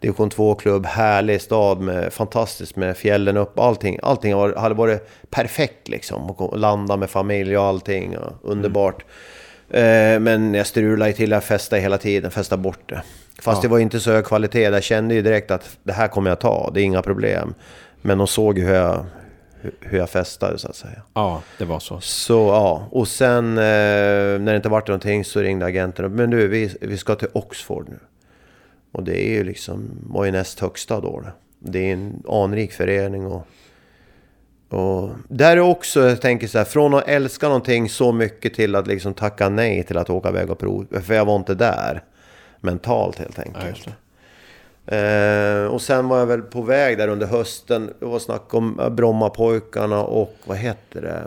Division 0.00 0.30
2-klubb, 0.30 0.86
härlig 0.86 1.40
stad 1.40 1.80
med 1.80 2.12
fantastiskt 2.12 2.76
med 2.76 2.96
fjällen 2.96 3.36
upp. 3.36 3.58
Allting, 3.58 3.98
allting 4.02 4.34
hade 4.34 4.74
varit 4.74 5.08
perfekt 5.30 5.88
liksom. 5.88 6.30
Och 6.30 6.58
landa 6.58 6.96
med 6.96 7.10
familj 7.10 7.56
och 7.58 7.64
allting. 7.64 8.18
Och 8.18 8.32
underbart. 8.50 9.02
Eh, 9.02 9.06
men 10.20 10.54
jag 10.54 10.66
strulade 10.66 11.12
till, 11.12 11.30
jag 11.30 11.44
festade 11.44 11.82
hela 11.82 11.98
tiden, 11.98 12.30
festade 12.30 12.62
bort 12.62 12.88
det. 12.88 13.02
Fast 13.42 13.62
det 13.62 13.68
var 13.68 13.78
inte 13.78 14.00
så 14.00 14.10
hög 14.12 14.24
kvalitet. 14.24 14.62
Jag 14.62 14.82
kände 14.82 15.14
ju 15.14 15.22
direkt 15.22 15.50
att 15.50 15.76
det 15.82 15.92
här 15.92 16.08
kommer 16.08 16.30
jag 16.30 16.40
ta, 16.40 16.70
det 16.74 16.80
är 16.80 16.84
inga 16.84 17.02
problem. 17.02 17.54
Men 18.02 18.18
de 18.18 18.26
såg 18.26 18.58
hur 18.58 18.74
jag, 18.74 19.04
hur- 19.80 19.98
jag 19.98 20.10
festade 20.10 20.58
så 20.58 20.68
att 20.68 20.76
säga. 20.76 21.02
Ja, 21.14 21.42
det 21.58 21.64
var 21.64 21.78
så. 21.78 22.00
Så 22.00 22.32
ja, 22.32 22.88
och 22.90 23.08
sen 23.08 23.48
eh, 23.58 23.62
när 23.62 24.44
det 24.46 24.56
inte 24.56 24.68
vart 24.68 24.88
någonting 24.88 25.24
så 25.24 25.40
ringde 25.40 25.66
agenten 25.66 26.04
upp. 26.04 26.12
Men 26.12 26.30
du, 26.30 26.48
vi, 26.48 26.76
vi 26.80 26.96
ska 26.98 27.14
till 27.14 27.28
Oxford 27.32 27.88
nu. 27.88 27.98
Och 28.92 29.02
det 29.02 29.26
är 29.28 29.30
ju 29.32 29.44
liksom, 29.44 29.90
var 30.06 30.24
ju 30.24 30.30
näst 30.30 30.60
högsta 30.60 31.00
då. 31.00 31.24
Det 31.58 31.78
är 31.78 31.92
en 31.92 32.22
anrik 32.28 32.72
förening 32.72 33.26
och... 33.26 33.46
Och 34.72 35.10
där 35.28 35.56
är 35.56 35.60
också, 35.60 36.08
jag 36.08 36.20
tänker 36.20 36.46
så 36.46 36.58
här, 36.58 36.64
från 36.64 36.94
att 36.94 37.08
älska 37.08 37.46
någonting 37.46 37.88
så 37.88 38.12
mycket 38.12 38.54
till 38.54 38.74
att 38.74 38.86
liksom 38.86 39.14
tacka 39.14 39.48
nej 39.48 39.82
till 39.82 39.98
att 39.98 40.10
åka 40.10 40.28
iväg 40.28 40.50
och 40.50 40.58
prova. 40.58 41.00
För 41.00 41.14
jag 41.14 41.24
var 41.24 41.36
inte 41.36 41.54
där 41.54 42.02
mentalt 42.60 43.18
helt 43.18 43.38
enkelt. 43.38 43.86
Ja, 43.86 43.92
det. 44.86 45.62
Eh, 45.64 45.66
och 45.66 45.82
sen 45.82 46.08
var 46.08 46.18
jag 46.18 46.26
väl 46.26 46.42
på 46.42 46.62
väg 46.62 46.98
där 46.98 47.08
under 47.08 47.26
hösten. 47.26 47.90
Det 48.00 48.06
var 48.06 48.18
snack 48.18 48.54
om 48.54 48.80
eh, 48.80 48.88
Brommapojkarna 48.88 50.02
och 50.04 50.34
vad 50.44 50.56
heter 50.56 51.02
det? 51.02 51.22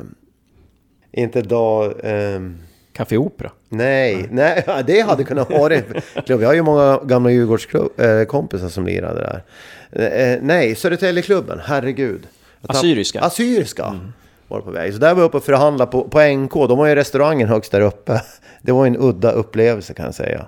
Inte 1.21 1.41
dag... 1.41 1.93
ehm, 2.03 2.57
Café 2.93 3.17
Opera. 3.17 3.51
Nej, 3.69 4.27
nej, 4.31 4.63
ja, 4.67 4.81
det 4.81 5.01
hade 5.01 5.23
kunnat 5.23 5.49
vara 5.49 5.75
en 5.75 5.83
klubb. 6.25 6.41
Jag 6.41 6.47
har 6.47 6.53
ju 6.53 6.61
många 6.61 6.99
gamla 7.03 7.31
Djurgårdskompisar 7.31 8.69
som 8.69 8.85
lirade 8.85 9.19
där. 9.19 9.43
Eh, 9.91 10.39
nej, 10.41 10.75
Södertäljeklubben, 10.75 11.59
herregud. 11.63 12.27
Tapp- 12.67 12.75
Assyriska. 12.77 13.21
Assyriska 13.21 13.99
var 14.47 14.61
på 14.61 14.71
väg. 14.71 14.93
Så 14.93 14.99
där 14.99 15.13
var 15.13 15.21
jag 15.21 15.27
uppe 15.27 15.37
och 15.37 15.43
förhandlade 15.43 15.91
på, 15.91 16.03
på 16.03 16.19
NK. 16.21 16.53
De 16.53 16.79
har 16.79 16.85
ju 16.87 16.95
restaurangen 16.95 17.47
högst 17.47 17.71
där 17.71 17.81
uppe. 17.81 18.21
Det 18.61 18.71
var 18.71 18.85
en 18.87 18.97
udda 18.99 19.31
upplevelse 19.31 19.93
kan 19.93 20.05
jag 20.05 20.15
säga. 20.15 20.45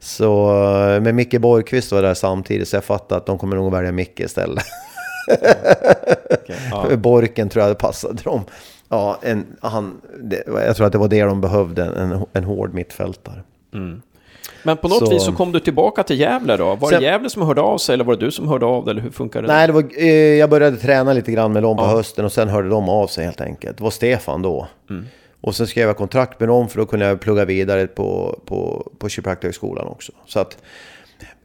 Så, 0.00 0.50
eh, 0.88 1.00
men 1.00 1.16
Micke 1.16 1.40
Borgqvist 1.40 1.92
var 1.92 2.02
där 2.02 2.14
samtidigt 2.14 2.68
så 2.68 2.76
jag 2.76 2.84
fattade 2.84 3.18
att 3.18 3.26
de 3.26 3.38
kommer 3.38 3.56
nog 3.56 3.72
välja 3.72 3.92
Micke 3.92 4.20
istället. 4.20 4.64
Ja. 6.70 6.96
Borken 6.96 7.48
tror 7.48 7.62
jag 7.62 7.70
det 7.70 7.74
passade 7.78 8.22
dem. 8.22 8.40
Ja, 8.88 9.18
en, 9.22 9.46
han, 9.60 10.00
det, 10.22 10.42
jag 10.46 10.76
tror 10.76 10.86
att 10.86 10.92
det 10.92 10.98
var 10.98 11.08
det 11.08 11.22
de 11.22 11.40
behövde, 11.40 11.84
en, 11.84 12.24
en 12.32 12.44
hård 12.44 12.74
mittfältare. 12.74 13.42
Men 14.62 14.76
på 14.76 14.88
något 14.88 14.98
Så- 14.98 15.10
vis 15.10 15.24
så 15.24 15.32
kom 15.32 15.52
du 15.52 15.60
tillbaka 15.60 16.02
till 16.02 16.20
Gävle 16.20 16.56
då? 16.56 16.74
Var 16.74 16.88
Sen- 16.90 17.00
det 17.00 17.06
Gävle 17.06 17.30
som 17.30 17.42
hörde 17.42 17.60
av 17.60 17.78
sig 17.78 17.94
eller 17.94 18.04
var 18.04 18.16
det 18.16 18.24
du 18.24 18.30
som 18.30 18.48
hörde 18.48 18.66
av 18.66 18.84
dig? 18.84 18.90
Eller 18.92 19.02
hur 19.02 19.10
funkar 19.10 19.42
det? 19.42 19.48
Nej, 19.48 19.66
det 19.66 19.72
var, 19.72 19.84
eh, 19.96 20.06
jag 20.14 20.50
började 20.50 20.76
träna 20.76 21.12
lite 21.12 21.32
grann 21.32 21.52
med 21.52 21.62
dem 21.62 21.76
på 21.76 21.82
Ja. 21.82 21.88
hösten 21.88 22.24
och 22.24 22.32
sen 22.32 22.48
hörde 22.48 22.68
de 22.68 22.88
av 22.88 23.06
sig 23.06 23.24
helt 23.24 23.40
enkelt. 23.40 23.76
Det 23.78 23.82
var 23.84 23.90
Stefan 23.90 24.42
då. 24.42 24.66
Och 25.40 25.54
sen 25.54 25.66
skrev 25.66 25.86
jag 25.86 25.96
kontrakt 25.96 26.40
med 26.40 26.48
dem 26.48 26.68
för 26.68 26.78
då 26.78 26.86
kunde 26.86 27.06
jag 27.06 27.20
plugga 27.20 27.44
vidare 27.44 27.86
på, 27.86 28.38
på, 28.46 28.90
på 28.98 29.08
kiropraktorhögskolan 29.08 29.86
också. 29.86 30.12
Så 30.26 30.38
att 30.40 30.58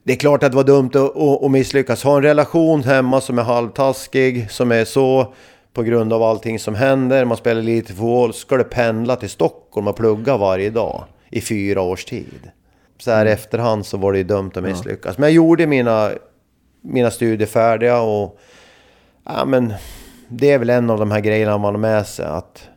det 0.04 0.14
är 0.14 0.18
klart 0.18 0.44
att 0.44 0.52
det 0.52 0.56
var 0.56 0.64
dumt 0.64 0.90
att, 0.94 1.18
att, 1.18 1.44
att 1.44 1.52
misslyckas. 1.52 2.04
Ha 2.04 2.18
en 2.18 2.24
relation 2.24 2.84
hemma 2.84 3.22
som 3.22 3.40
är 3.40 3.44
halvtaskig, 3.44 4.52
som 4.52 4.72
är 4.72 4.86
så 4.86 5.34
på 5.74 5.84
grund 5.84 6.14
av 6.14 6.24
allting 6.24 6.60
som 6.60 6.76
händer. 6.76 7.26
Man 7.26 7.38
spelar 7.38 7.62
lite 7.62 7.94
fotboll, 7.94 8.34
ska 8.34 8.58
du 8.58 8.64
pendla 8.64 9.16
till 9.16 9.30
Stockholm 9.30 9.88
och 9.88 9.96
plugga 9.96 10.38
varje 10.38 10.70
dag 10.70 11.04
i 11.30 11.42
fyra 11.42 11.82
års 11.82 12.06
tid. 12.06 12.52
Så 12.98 13.12
här 13.12 13.26
i 13.26 13.32
efterhand 13.32 13.86
så 13.86 13.98
var 13.98 14.12
det 14.12 14.18
ju 14.18 14.24
dumt 14.24 14.52
att 14.56 14.64
misslyckas. 14.64 15.18
Men 15.18 15.30
jag 15.30 15.34
gjorde 15.34 15.68
mina, 15.68 16.12
mina 16.82 17.12
studier 17.12 17.48
färdiga 17.48 18.02
och 18.02 18.40
ja, 19.26 19.46
men 19.46 19.74
det 20.28 20.52
är 20.52 20.60
väl 20.60 20.70
en 20.70 20.90
av 20.90 21.00
de 21.00 21.12
här 21.12 21.20
grejerna 21.20 21.58
man 21.58 21.74
har 21.74 21.82
med 21.82 22.08
sig. 22.08 22.26
Att 22.26 22.70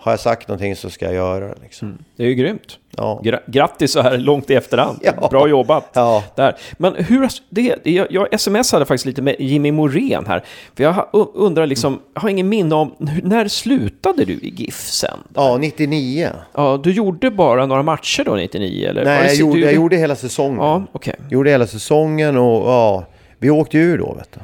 har 0.00 0.12
jag 0.12 0.20
sagt 0.20 0.48
någonting 0.48 0.76
så 0.76 0.90
ska 0.90 1.04
jag 1.04 1.14
göra 1.14 1.48
det. 1.48 1.54
Liksom. 1.62 1.98
Det 2.16 2.22
är 2.22 2.28
ju 2.28 2.34
grymt. 2.34 2.78
Ja. 2.96 3.20
Gra- 3.24 3.40
grattis 3.46 3.92
så 3.92 4.00
här 4.00 4.18
långt 4.18 4.50
i 4.50 4.54
efterhand. 4.54 4.98
Ja. 5.02 5.28
Bra 5.28 5.48
jobbat. 5.48 5.90
Ja. 5.92 6.24
Där. 6.34 6.56
Men 6.78 6.94
hur, 6.94 7.28
det, 7.48 7.76
jag, 7.90 8.06
jag 8.30 8.40
smsade 8.40 8.84
faktiskt 8.84 9.06
lite 9.06 9.22
med 9.22 9.36
Jimmy 9.38 9.72
Morén 9.72 10.26
här. 10.26 10.44
För 10.76 10.84
jag 10.84 11.06
undrar 11.34 11.66
liksom, 11.66 12.00
jag 12.14 12.20
har 12.20 12.28
ingen 12.28 12.48
minne 12.48 12.74
om, 12.74 12.94
när 13.22 13.48
slutade 13.48 14.24
du 14.24 14.32
i 14.32 14.54
GIF 14.56 14.80
sen? 14.80 15.18
ja, 15.34 15.56
99. 15.56 16.30
Ja, 16.54 16.80
du 16.84 16.92
gjorde 16.92 17.30
bara 17.30 17.66
några 17.66 17.82
matcher 17.82 18.24
då 18.24 18.34
99 18.34 18.88
eller? 18.88 19.04
Nej, 19.04 19.22
det 19.22 19.26
jag 19.28 19.36
gjorde, 19.36 19.54
du, 19.60 19.64
jag 19.64 19.74
gjorde 19.74 19.96
hela 19.96 20.16
säsongen. 20.16 20.58
Ja, 20.58 20.82
okej. 20.92 21.14
Gjorde 21.30 21.50
hela 21.50 21.66
säsongen 21.66 22.36
och 22.36 22.68
ja, 22.70 23.04
vi 23.38 23.50
åkte 23.50 23.78
ju 23.78 23.84
ur 23.84 23.98
då 23.98 24.14
vet 24.14 24.32
du. 24.32 24.40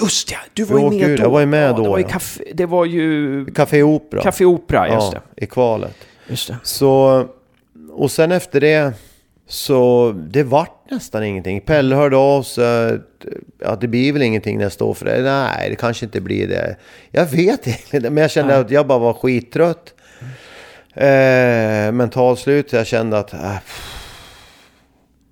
Just 0.00 0.32
ja, 0.32 0.38
du 0.52 0.64
var 0.64 0.78
ju 0.78 0.90
med 0.90 1.10
ur, 1.10 1.16
då. 1.16 1.22
jag 1.22 1.30
var 1.30 1.40
ju 1.40 1.46
med 1.46 1.68
ja, 1.68 1.72
då, 1.72 1.82
Det 1.82 1.88
var 1.88 1.98
ja. 1.98 2.08
kaffe, 2.08 2.44
det 2.54 2.66
var 2.66 2.84
ju 2.84 3.44
Café 3.46 3.82
Opera. 3.82 4.22
Café 4.22 4.44
Opera, 4.44 4.88
just 4.88 5.12
ja, 5.12 5.20
det. 5.34 5.44
i 5.44 5.46
kvalet. 5.46 5.96
Just 6.28 6.48
det. 6.48 6.56
Så, 6.62 7.24
och 7.90 8.10
sen 8.10 8.32
efter 8.32 8.60
det 8.60 8.94
så 9.48 10.12
det 10.30 10.42
vart 10.42 10.90
nästan 10.90 11.24
ingenting. 11.24 11.60
Pelle 11.60 11.96
hörde 11.96 12.16
av 12.16 12.42
sig 12.42 12.94
att 12.94 13.26
ja, 13.58 13.76
det 13.76 13.88
blir 13.88 14.12
väl 14.12 14.22
ingenting 14.22 14.58
nästa 14.58 14.84
år 14.84 14.94
för 14.94 15.04
det. 15.04 15.22
Nej, 15.22 15.70
det 15.70 15.76
kanske 15.76 16.06
inte 16.06 16.20
blir 16.20 16.48
det. 16.48 16.76
Jag 17.10 17.26
vet 17.26 17.66
inte, 17.66 18.10
men 18.10 18.22
jag 18.22 18.30
kände 18.30 18.58
att 18.58 18.70
jag 18.70 18.86
bara 18.86 18.98
var 18.98 19.12
skittrött. 19.12 19.94
Eh, 20.94 21.92
mentalt 21.92 22.38
slut, 22.38 22.72
jag 22.72 22.86
kände 22.86 23.18
att... 23.18 23.32
Äh, 23.32 23.56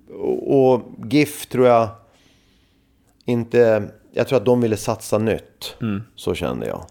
och, 0.09 0.73
och 0.73 0.81
GIF 1.05 1.45
tror 1.45 1.67
jag 1.67 1.89
inte... 3.25 3.83
Jag 4.17 4.27
tror 4.27 4.37
att 4.37 4.45
de 4.45 4.61
ville 4.61 4.77
satsa 4.77 5.17
nytt. 5.17 5.75
Så 6.15 6.33
kände 6.33 6.67
jag. 6.67 6.81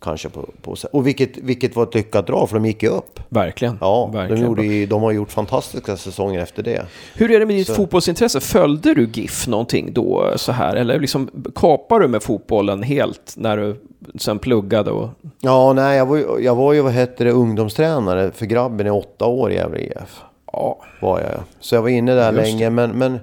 Kanske 0.00 0.28
på, 0.28 0.48
på 0.62 0.76
Och 0.92 1.06
vilket, 1.06 1.36
vilket 1.38 1.76
var 1.76 1.82
ett 1.82 1.94
lyckat 1.94 2.26
drag, 2.26 2.48
för 2.48 2.56
de 2.56 2.66
gick 2.66 2.82
ju 2.82 2.88
upp. 2.88 3.20
Verkligen. 3.28 3.78
Ja, 3.80 4.06
Verkligen. 4.06 4.54
de, 4.54 4.64
gjorde 4.64 4.86
de 4.86 5.02
har 5.02 5.12
gjort 5.12 5.32
fantastiska 5.32 5.96
säsonger 5.96 6.40
efter 6.40 6.62
det. 6.62 6.86
Hur 7.14 7.30
är 7.30 7.40
det 7.40 7.46
med 7.46 7.56
ditt 7.56 7.76
fotbollsintresse? 7.76 8.40
Följde 8.40 8.94
du 8.94 9.08
GIF 9.12 9.46
någonting 9.46 9.92
då 9.92 10.32
så 10.36 10.52
här? 10.52 10.76
Eller 10.76 11.00
liksom 11.00 11.30
kapar 11.54 12.00
du 12.00 12.08
med 12.08 12.22
fotbollen 12.22 12.82
helt 12.82 13.34
när 13.36 13.56
du 13.56 13.76
sen 14.18 14.38
pluggade? 14.38 14.90
Och... 14.90 15.08
Ja, 15.40 15.72
nej, 15.72 15.98
jag 15.98 16.06
var 16.06 16.38
jag 16.40 16.54
var 16.54 16.72
ju 16.72 16.80
vad 16.80 16.92
heter 16.92 17.24
det, 17.24 17.30
ungdomstränare 17.30 18.30
för 18.32 18.46
grabben 18.46 18.86
i 18.86 18.90
åtta 18.90 19.26
år 19.26 19.52
i 19.52 19.54
Gävle 19.54 19.80
IF. 19.80 20.20
Ja, 20.52 20.80
Var 21.00 21.20
jag. 21.20 21.30
Så 21.60 21.74
jag 21.74 21.82
var 21.82 21.88
inne 21.88 22.14
där 22.14 22.32
Just 22.32 22.44
länge, 22.44 22.70
men, 22.70 22.90
men 22.90 23.20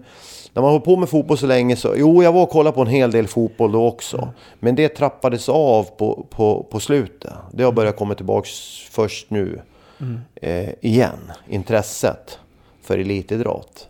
när 0.59 0.61
man 0.61 0.71
håller 0.71 0.85
på 0.85 0.95
med 0.95 1.09
fotboll 1.09 1.37
så 1.37 1.47
länge 1.47 1.75
så... 1.75 1.93
Jo, 1.97 2.23
jag 2.23 2.33
var 2.33 2.43
och 2.43 2.49
kollade 2.49 2.75
på 2.75 2.81
en 2.81 2.87
hel 2.87 3.11
del 3.11 3.27
fotboll 3.27 3.71
då 3.71 3.87
också. 3.87 4.29
Men 4.59 4.75
det 4.75 4.89
trappades 4.89 5.49
av 5.49 5.83
på, 5.83 6.25
på, 6.29 6.67
på 6.71 6.79
slutet. 6.79 7.33
Det 7.51 7.63
har 7.63 7.71
börjat 7.71 7.97
komma 7.97 8.15
tillbaks 8.15 8.49
först 8.91 9.29
nu. 9.29 9.61
Eh, 10.35 10.69
igen, 10.81 11.31
intresset 11.49 12.39
för 12.81 12.97
elitidrott. 12.97 13.87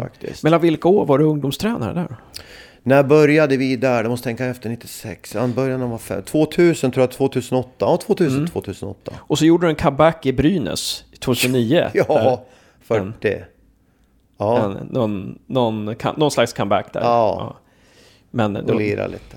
Faktiskt. 0.00 0.42
mellan 0.42 0.60
vilka 0.60 0.88
år 0.88 1.06
var 1.06 1.18
du 1.18 1.24
ungdomstränare 1.24 1.94
där? 1.94 2.16
När 2.82 3.02
började 3.02 3.56
vi 3.56 3.76
där? 3.76 4.02
Det 4.02 4.08
måste 4.08 4.24
tänka 4.24 4.46
efter 4.46 4.68
96. 4.68 5.34
Han 5.34 5.52
började 5.52 5.74
när 5.74 5.80
han 5.80 5.90
var 5.90 5.98
fem. 5.98 6.22
2000 6.22 6.90
tror 6.90 7.02
jag, 7.02 7.10
2008. 7.10 7.68
Ja, 7.78 7.96
2000, 7.96 8.46
2008. 8.46 9.12
Och 9.18 9.38
så 9.38 9.44
gjorde 9.44 9.66
du 9.66 9.70
en 9.70 9.76
comeback 9.76 10.26
i 10.26 10.32
Brynäs 10.32 11.04
2009. 11.18 11.90
Ja, 11.94 12.44
Där. 12.88 13.12
40. 13.20 13.44
Ja, 14.42 14.64
En, 14.64 14.88
någon, 14.90 15.38
någon, 15.46 15.94
någon 16.16 16.30
slags 16.30 16.52
comeback 16.52 16.92
där. 16.92 17.00
Ja. 17.00 17.56
Men 18.30 18.56
och 18.56 18.64
då, 18.64 18.74
lira 18.74 19.06
lite. 19.06 19.36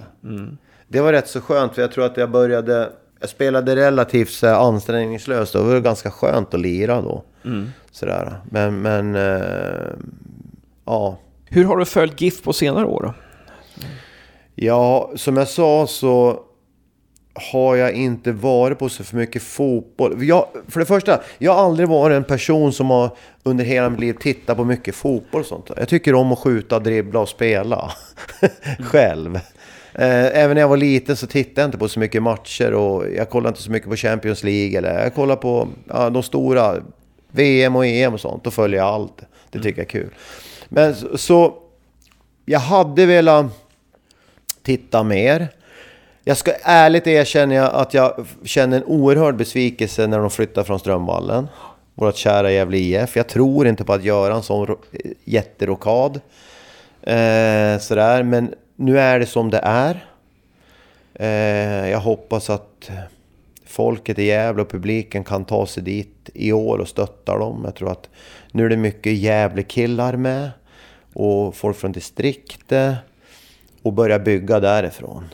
Det 0.88 1.02
var 1.02 1.12
rätt 1.14 1.28
så 1.28 1.42
skönt 1.42 1.76
för 1.76 1.82
jag 1.82 1.92
tror 1.92 2.06
att 2.06 2.18
jag 2.18 2.32
började... 2.32 2.90
Jag 3.20 3.30
spelade 3.30 3.76
relativt 3.76 4.30
så 4.30 4.48
här, 4.48 4.54
ansträngningslöst. 4.54 5.54
då. 5.54 5.60
Det 5.60 5.74
var 5.74 5.80
ganska 5.80 6.12
skönt 6.12 6.54
att 6.54 6.60
lira 6.60 7.02
då. 7.02 7.24
Sådär. 7.92 8.34
Men, 8.50 8.82
men... 8.82 9.16
Eh, 9.16 9.94
ja. 10.86 11.18
hur 11.46 11.66
har 11.66 11.78
du 11.78 11.86
följt 11.86 12.22
GIF 12.22 12.44
på 12.44 12.54
senare 12.54 12.86
år 12.86 13.02
då? 13.02 13.14
Ja, 14.56 15.12
som 15.16 15.38
jag 15.38 15.48
sa 15.48 15.88
så 15.88 16.40
har 17.36 17.76
jag 17.76 17.92
inte 17.94 18.32
varit 18.32 18.80
på 18.80 18.90
så 18.90 19.04
för 19.04 19.18
mycket 19.18 19.44
fotboll. 19.44 20.24
Jag, 20.24 20.48
för 20.68 20.80
det 20.80 20.86
första, 20.86 21.22
jag 21.38 21.54
har 21.54 21.66
aldrig 21.66 21.90
varit 21.90 22.16
en 22.16 22.24
person 22.24 22.74
som 22.74 22.90
har 22.90 23.18
under 23.44 23.66
hela 23.66 23.90
mitt 23.90 24.00
liv 24.00 24.14
tittat 24.20 24.58
på 24.58 24.64
mycket 24.64 24.96
fotboll 24.96 25.42
och 25.42 25.48
sånt. 25.48 25.72
Jag 25.78 25.88
tycker 25.90 26.16
om 26.16 26.32
att 26.32 26.40
skjuta, 26.40 26.80
dribbla 26.80 27.20
och 27.20 27.30
spela 27.30 27.92
själv. 28.80 29.36
Eh, 29.94 30.26
Även 30.42 30.54
när 30.56 30.62
jag 30.62 30.68
var 30.68 30.78
liten 30.78 31.16
så 31.18 31.28
tittade 31.28 31.62
jag 31.62 31.68
inte 31.68 31.78
på 31.78 31.88
så 31.90 32.00
mycket 32.00 32.24
matcher 32.24 32.74
och 32.74 33.04
jag 33.16 33.30
kollade 33.30 33.50
inte 33.50 33.62
så 33.62 33.72
mycket 33.72 33.90
på 33.90 33.96
Champions 33.96 34.44
League. 34.44 34.78
Eller 34.78 35.04
jag 35.04 35.16
kollade 35.16 35.42
på 35.42 35.68
ja, 35.88 36.10
de 36.10 36.24
stora 36.24 36.76
VM 37.32 37.76
och 37.76 37.86
EM 37.86 38.14
och 38.14 38.20
sånt. 38.22 38.44
Då 38.44 38.52
följer 38.52 38.80
jag 38.80 38.88
allt. 38.88 39.22
Det 39.50 39.60
tycker 39.60 39.82
jag 39.82 39.86
är 39.86 39.90
kul. 39.90 40.10
Men 40.70 40.96
så, 40.96 41.18
så 41.18 41.54
jag 42.46 42.60
hade 42.60 43.06
velat 43.06 43.46
titta 44.64 45.04
mer. 45.04 45.48
Jag 46.28 46.38
ska 46.38 46.52
ärligt 46.64 47.08
erkänna 47.08 47.68
att 47.68 47.94
jag 47.94 48.26
känner 48.44 48.78
en 48.78 48.84
oerhörd 48.84 49.36
besvikelse 49.36 50.08
när 50.08 50.20
de 50.20 50.30
flyttar 50.30 50.64
från 50.64 50.80
Strömvallen. 50.80 51.48
Vårt 51.96 52.16
kära 52.16 52.52
Gävle 52.52 52.78
IF. 52.78 53.16
Jag 53.16 53.28
tror 53.28 53.68
inte 53.68 53.84
på 53.84 53.94
att 53.94 54.04
göra 54.04 54.36
en 54.36 54.44
sån 54.44 54.78
jätterokad. 55.24 56.22
Eh, 57.02 57.80
sådär, 57.80 58.24
men 58.24 58.54
nu 58.76 59.00
är 59.00 59.20
det 59.20 59.26
som 59.26 59.50
det 59.50 59.60
är. 59.64 60.06
Eh, 61.14 61.90
jag 61.90 62.00
hoppas 62.00 62.50
att 62.50 62.92
folket 63.66 64.20
i 64.20 64.24
Gävle 64.24 64.62
och 64.62 64.70
publiken 64.70 65.24
kan 65.24 65.46
ta 65.46 65.66
sig 65.66 65.84
dit 65.84 66.30
i 66.34 66.52
år 66.52 66.78
och 66.78 66.88
stötta 66.88 67.38
dem. 67.38 67.62
Jag 67.66 67.76
tror 67.76 67.92
att 67.92 68.10
nu 68.52 68.66
är 68.66 68.70
det 68.70 68.78
mycket 68.78 69.14
Gävlekillar 69.14 70.18
med. 70.18 70.50
Och 71.14 71.56
folk 71.56 71.78
från 71.78 71.92
distriktet. 71.92 72.96
Och 73.82 73.94
börja 73.94 74.20
bygga 74.20 74.60
därifrån. 74.60 75.26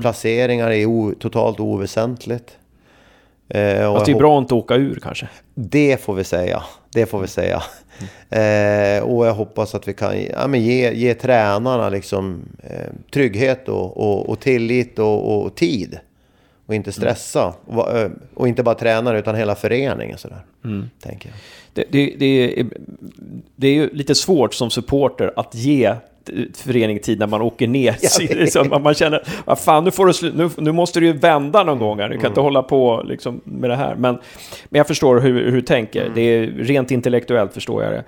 Placeringar 0.00 0.70
är 0.70 0.86
o, 0.86 1.14
totalt 1.20 1.60
oväsentligt. 1.60 2.58
Eh, 3.48 3.86
och 3.86 3.94
Fast 3.96 4.06
det 4.06 4.12
är 4.12 4.16
bra 4.16 4.38
att 4.38 4.42
inte 4.42 4.54
åka 4.54 4.74
ur 4.74 4.98
kanske. 5.02 5.28
det 5.54 6.00
får 6.00 6.14
vi 6.14 6.24
säga. 6.24 6.62
Det 6.92 7.06
får 7.06 7.20
vi 7.20 7.26
säga. 7.26 7.62
Eh, 8.30 9.02
och 9.02 9.26
jag 9.26 9.34
hoppas 9.34 9.74
att 9.74 9.88
vi 9.88 9.94
kan 9.94 10.22
ja, 10.24 10.46
men 10.46 10.62
ge, 10.62 10.92
ge 10.92 11.14
tränarna 11.14 11.88
liksom, 11.88 12.42
eh, 12.62 12.92
trygghet 13.12 13.68
och, 13.68 13.96
och, 13.96 14.28
och 14.28 14.40
tillit 14.40 14.98
och, 14.98 15.42
och 15.44 15.54
tid. 15.54 15.98
Och 16.66 16.74
inte 16.74 16.92
stressa. 16.92 17.54
Och, 17.66 17.74
va- 17.74 17.90
ö, 17.92 18.10
och 18.34 18.48
inte 18.48 18.62
bara 18.62 18.74
tränare 18.74 19.18
utan 19.18 19.34
hela 19.34 19.54
föreningen 19.54 20.18
sådär. 20.18 20.40
Tänker 21.02 21.28
jag. 21.28 21.38
Det, 21.72 21.84
det, 21.90 22.14
det, 22.18 22.60
är, 22.60 22.66
det 23.56 23.68
är 23.68 23.72
ju 23.74 23.90
lite 23.92 24.14
svårt 24.14 24.54
som 24.54 24.70
supporter 24.70 25.32
att 25.36 25.54
ge 25.54 25.94
förening 26.54 26.98
tid 26.98 27.18
när 27.18 27.26
man 27.26 27.42
åker 27.42 27.66
ner. 27.68 27.92
Vet. 28.20 28.30
Liksom, 28.38 28.68
man- 28.68 28.82
man 28.82 28.94
känner, 28.94 29.22
vad 29.44 29.58
fan, 29.58 29.84
nu, 29.84 29.90
får 29.90 30.06
du 30.22 30.32
nu, 30.32 30.50
nu 30.56 30.72
måste 30.72 31.00
du 31.00 31.06
ju 31.06 31.12
vända 31.12 31.64
någon 31.64 31.78
gång 31.78 31.98
här. 31.98 32.08
Du 32.08 32.14
kan 32.14 32.20
Mm. 32.20 32.30
inte 32.30 32.40
hålla 32.40 32.62
på 32.62 33.02
liksom, 33.06 33.40
med 33.44 33.70
det 33.70 33.76
här. 33.76 33.94
Men, 33.94 34.14
men 34.68 34.78
jag 34.78 34.86
förstår 34.86 35.20
hur, 35.20 35.44
hur 35.44 35.52
du 35.52 35.62
tänker. 35.62 36.00
Mm. 36.02 36.12
Det 36.14 36.20
är 36.20 36.46
rent 36.46 36.90
intellektuellt 36.90 37.54
förstår 37.54 37.82
jag 37.82 37.92
det. 37.92 38.04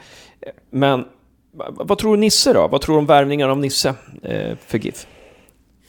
Men 0.71 1.05
vad, 1.53 1.89
vad 1.89 1.99
tror 1.99 2.15
du 2.17 2.21
Nisse 2.21 2.53
då? 2.53 2.69
Vad 2.69 2.81
tror 2.81 2.95
du 2.95 2.99
om 2.99 3.07
värvningen 3.07 3.51
av 3.51 3.59
Nisse 3.59 3.95
eh, 4.23 4.57
för 4.67 4.79
GIF? 4.79 5.07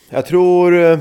Jag 0.10 0.26
tror... 0.26 0.76
eh, 0.84 0.99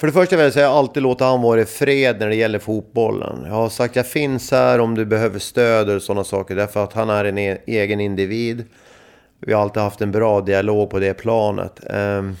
För 0.00 0.06
det 0.06 0.12
första 0.12 0.36
vill 0.36 0.44
jag 0.44 0.52
säga 0.52 0.68
alltid 0.68 1.02
låta 1.02 1.24
han 1.24 1.42
vara 1.42 1.60
i 1.60 1.64
fred 1.64 2.16
när 2.20 2.28
det 2.28 2.34
gäller 2.34 2.58
fotbollen. 2.58 3.38
Jag 3.46 3.52
har 3.54 3.68
sagt 3.68 3.96
jag 3.96 4.06
finns 4.06 4.50
här 4.50 4.78
om 4.78 4.94
du 4.94 5.04
behöver 5.04 5.38
stöd 5.38 5.90
och 5.90 6.02
sådana 6.02 6.24
saker. 6.24 6.56
Därför 6.56 6.84
att 6.84 6.92
han 6.92 7.10
är 7.10 7.24
en 7.24 7.38
e- 7.38 7.58
egen 7.66 8.00
individ. 8.00 8.64
Vi 9.40 9.52
har 9.52 9.62
alltid 9.62 9.82
haft 9.82 10.00
en 10.00 10.12
bra 10.12 10.40
dialog 10.40 10.90
på 10.90 10.98
det 10.98 11.14
planet. 11.14 11.80
Ehm, 11.90 12.36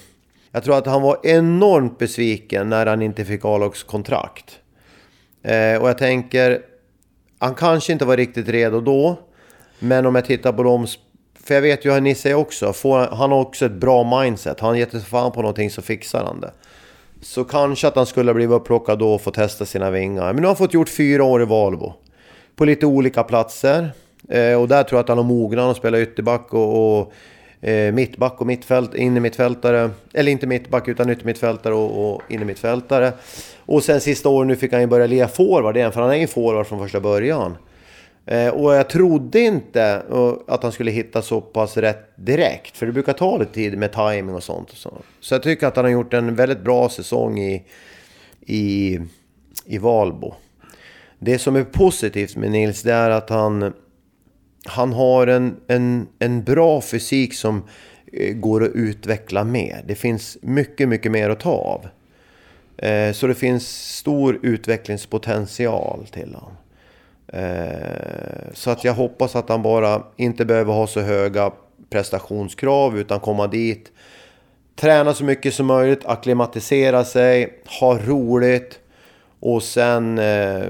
jag 0.52 0.64
tror 0.64 0.78
att 0.78 0.86
han 0.86 1.02
var 1.02 1.18
enormt 1.22 1.98
besviken 1.98 2.68
när 2.68 2.86
han 2.86 3.02
inte 3.02 3.24
fick 3.24 3.44
A-lags 3.44 3.82
kontrakt. 3.82 4.58
Eh, 5.42 5.82
och 5.82 5.88
jag 5.88 5.98
tänker, 5.98 6.60
han 7.38 7.54
kanske 7.54 7.92
inte 7.92 8.04
var 8.04 8.16
riktigt 8.16 8.48
redo 8.48 8.80
då. 8.80 9.18
Men 9.78 10.06
om 10.06 10.14
jag 10.14 10.24
tittar 10.24 10.52
på 10.52 10.62
dem, 10.62 10.86
för 11.42 11.54
jag 11.54 11.62
vet 11.62 11.84
ju 11.84 11.92
hur 11.92 12.00
Nisse 12.00 12.30
är 12.30 12.34
också. 12.34 12.72
Får, 12.72 12.98
han 12.98 13.32
har 13.32 13.40
också 13.40 13.66
ett 13.66 13.72
bra 13.72 14.20
mindset. 14.20 14.60
Har 14.60 14.68
han 14.68 14.78
gett 14.78 14.90
sig 14.90 15.00
fan 15.00 15.32
på 15.32 15.42
någonting 15.42 15.70
så 15.70 15.82
fixar 15.82 16.24
han 16.24 16.40
det. 16.40 16.52
Så 17.22 17.44
kanske 17.44 17.88
att 17.88 17.96
han 17.96 18.06
skulle 18.06 18.30
ha 18.30 18.34
blivit 18.34 18.54
upplockad 18.54 18.98
då 18.98 19.14
och 19.14 19.20
få 19.20 19.30
testa 19.30 19.66
sina 19.66 19.90
vingar. 19.90 20.26
Men 20.32 20.36
nu 20.36 20.42
har 20.42 20.48
han 20.48 20.56
fått 20.56 20.74
gjort 20.74 20.88
fyra 20.88 21.24
år 21.24 21.42
i 21.42 21.44
Valbo. 21.44 21.92
På 22.56 22.64
lite 22.64 22.86
olika 22.86 23.22
platser. 23.22 23.90
Eh, 24.30 24.60
och 24.60 24.68
där 24.68 24.82
tror 24.82 24.96
jag 24.96 25.02
att 25.02 25.08
han 25.08 25.18
har 25.18 25.24
mognat 25.24 25.70
och 25.70 25.76
spelar 25.76 25.98
ytterback 25.98 26.54
och, 26.54 27.00
och 27.00 27.12
eh, 27.68 27.92
mittback 27.92 28.40
och 28.40 28.46
mittfält, 28.46 28.94
innermittfältare. 28.94 29.90
Eller 30.14 30.32
inte 30.32 30.46
mittback 30.46 30.88
utan 30.88 31.10
yttermittfältare 31.10 31.74
och, 31.74 32.14
och 32.14 32.22
innermittfältare. 32.28 33.12
Och 33.66 33.82
sen 33.82 34.00
sista 34.00 34.28
året 34.28 34.48
nu 34.48 34.56
fick 34.56 34.72
han 34.72 34.80
ju 34.80 34.86
börja 34.86 35.06
lira 35.06 35.28
forward 35.28 35.76
igen, 35.76 35.92
för 35.92 36.00
han 36.00 36.10
är 36.10 36.16
ju 36.16 36.26
forward 36.26 36.66
från 36.66 36.78
första 36.78 37.00
början. 37.00 37.56
Eh, 38.26 38.48
och 38.48 38.74
jag 38.74 38.88
trodde 38.88 39.40
inte 39.40 40.02
eh, 40.10 40.32
att 40.46 40.62
han 40.62 40.72
skulle 40.72 40.90
hitta 40.90 41.22
så 41.22 41.40
pass 41.40 41.76
rätt 41.76 42.12
direkt. 42.16 42.76
För 42.76 42.86
det 42.86 42.92
brukar 42.92 43.12
ta 43.12 43.36
lite 43.38 43.52
tid 43.52 43.78
med 43.78 43.92
timing 43.92 44.34
och 44.34 44.42
sånt. 44.42 44.70
Och 44.70 44.76
så. 44.76 44.92
så 45.20 45.34
jag 45.34 45.42
tycker 45.42 45.66
att 45.66 45.76
han 45.76 45.84
har 45.84 45.92
gjort 45.92 46.14
en 46.14 46.34
väldigt 46.34 46.60
bra 46.60 46.88
säsong 46.88 47.38
i, 47.38 47.62
i, 48.46 48.98
i 49.64 49.78
Valbo. 49.78 50.34
Det 51.18 51.38
som 51.38 51.56
är 51.56 51.64
positivt 51.64 52.36
med 52.36 52.50
Nils 52.50 52.82
det 52.82 52.92
är 52.92 53.10
att 53.10 53.30
han, 53.30 53.72
han 54.64 54.92
har 54.92 55.26
en, 55.26 55.56
en, 55.66 56.08
en 56.18 56.44
bra 56.44 56.80
fysik 56.80 57.34
som 57.34 57.62
eh, 58.12 58.34
går 58.34 58.64
att 58.64 58.70
utveckla 58.74 59.44
mer. 59.44 59.84
Det 59.86 59.94
finns 59.94 60.38
mycket, 60.42 60.88
mycket 60.88 61.12
mer 61.12 61.30
att 61.30 61.40
ta 61.40 61.50
av. 61.52 61.86
Eh, 62.76 63.12
Så 63.12 63.26
det 63.26 63.34
finns 63.34 63.94
stor 63.96 64.38
utvecklingspotential 64.42 66.06
till 66.12 66.34
honom. 66.34 66.52
Eh, 67.32 68.52
Så 68.54 68.70
att 68.70 68.84
jag 68.84 68.94
hoppas 68.94 69.36
att 69.36 69.48
han 69.48 69.62
bara 69.62 70.02
inte 70.16 70.44
behöver 70.44 70.72
ha 70.72 70.86
så 70.86 71.00
höga 71.00 71.52
prestationskrav 71.90 72.98
utan 72.98 73.20
komma 73.20 73.46
dit. 73.46 73.92
Träna 74.76 75.14
så 75.14 75.24
mycket 75.24 75.54
som 75.54 75.66
möjligt, 75.66 76.04
akklimatisera 76.06 77.04
sig, 77.04 77.52
ha 77.80 77.98
roligt 77.98 78.78
och 79.40 79.62
sen 79.62 80.18
eh, 80.18 80.64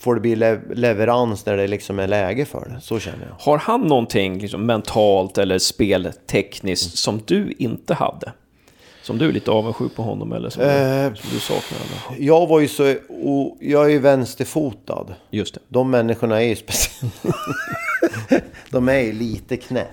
får 0.00 0.14
det 0.14 0.20
bli 0.20 0.36
le- 0.36 0.60
leverans 0.74 1.46
när 1.46 1.56
det 1.56 1.66
liksom 1.66 1.98
är 1.98 2.06
läge 2.08 2.44
för 2.44 2.68
det. 2.74 2.80
Så 2.80 2.98
känner 3.00 3.26
jag. 3.28 3.34
Har 3.52 3.58
han 3.58 3.80
någonting 3.80 4.38
liksom, 4.38 4.66
mentalt 4.66 5.38
eller 5.38 5.58
speltekniskt 5.58 6.98
som 6.98 7.22
du 7.26 7.54
inte 7.58 7.94
hade? 7.94 8.32
Som 9.02 9.18
du 9.18 9.28
är 9.28 9.32
lite 9.32 9.50
avundsjuk 9.50 9.94
på 9.96 10.02
honom 10.02 10.32
eller 10.32 10.50
som, 10.50 10.62
Eh. 10.62 11.10
du, 11.10 11.16
som 11.16 11.30
du 11.32 11.40
saknar? 11.40 11.78
Eller? 11.78 12.26
Jag 12.26 12.46
var 12.46 12.60
ju 12.60 12.68
så... 12.68 12.94
Och 13.08 13.56
jag 13.60 13.84
är 13.84 13.88
ju 13.88 13.98
vänsterfotad. 13.98 15.06
Just 15.30 15.54
det. 15.54 15.60
De 15.68 15.90
människorna 15.90 16.42
är 16.42 16.46
ju 16.48 16.56
speciella. 16.56 17.12
De 18.70 18.88
är 18.88 18.98
ju 18.98 19.12
lite 19.12 19.56
knäpp. 19.56 19.88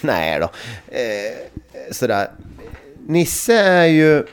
Nej 0.00 0.40
då. 0.40 0.44
Eh, 0.88 1.92
sådär. 1.92 2.28
Nisse 3.06 3.54
är 3.54 3.84
ju... 3.86 4.24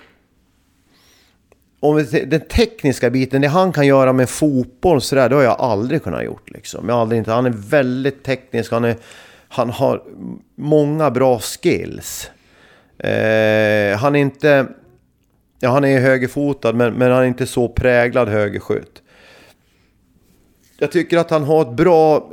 Om 1.86 1.96
vi, 1.96 2.26
den 2.26 2.42
tekniska 2.42 3.10
biten, 3.10 3.42
det 3.42 3.48
han 3.48 3.72
kan 3.74 3.88
göra 3.88 4.14
med 4.14 4.30
fotboll 4.30 5.02
sådär, 5.02 5.30
det 5.30 5.36
har 5.36 5.44
jag 5.44 5.60
aldrig 5.60 6.04
kunnat 6.04 6.24
gjort. 6.24 6.50
Liksom. 6.50 6.90
Jag 6.90 6.98
aldrig 6.98 7.18
inte, 7.18 7.32
han 7.32 7.46
är 7.46 7.54
väldigt 7.70 8.24
teknisk, 8.24 8.72
han, 8.72 8.84
är, 8.86 8.96
han 9.48 9.70
har 9.70 10.04
många 10.56 11.12
bra 11.12 11.40
skills. 11.40 12.32
Eh, 12.98 13.98
han 13.98 14.16
är 14.16 14.20
inte... 14.20 14.68
Ja, 15.60 15.70
han 15.70 15.86
är 15.86 16.00
högerfotad, 16.00 16.74
men, 16.74 16.94
men 16.94 17.12
han 17.12 17.22
är 17.22 17.28
inte 17.28 17.46
så 17.46 17.68
präglad 17.68 18.30
högerskytt. 18.30 19.02
Jag 20.78 20.92
tycker 20.92 21.18
att 21.18 21.30
han 21.30 21.44
har 21.44 21.62
ett 21.62 21.78
bra, 21.78 22.32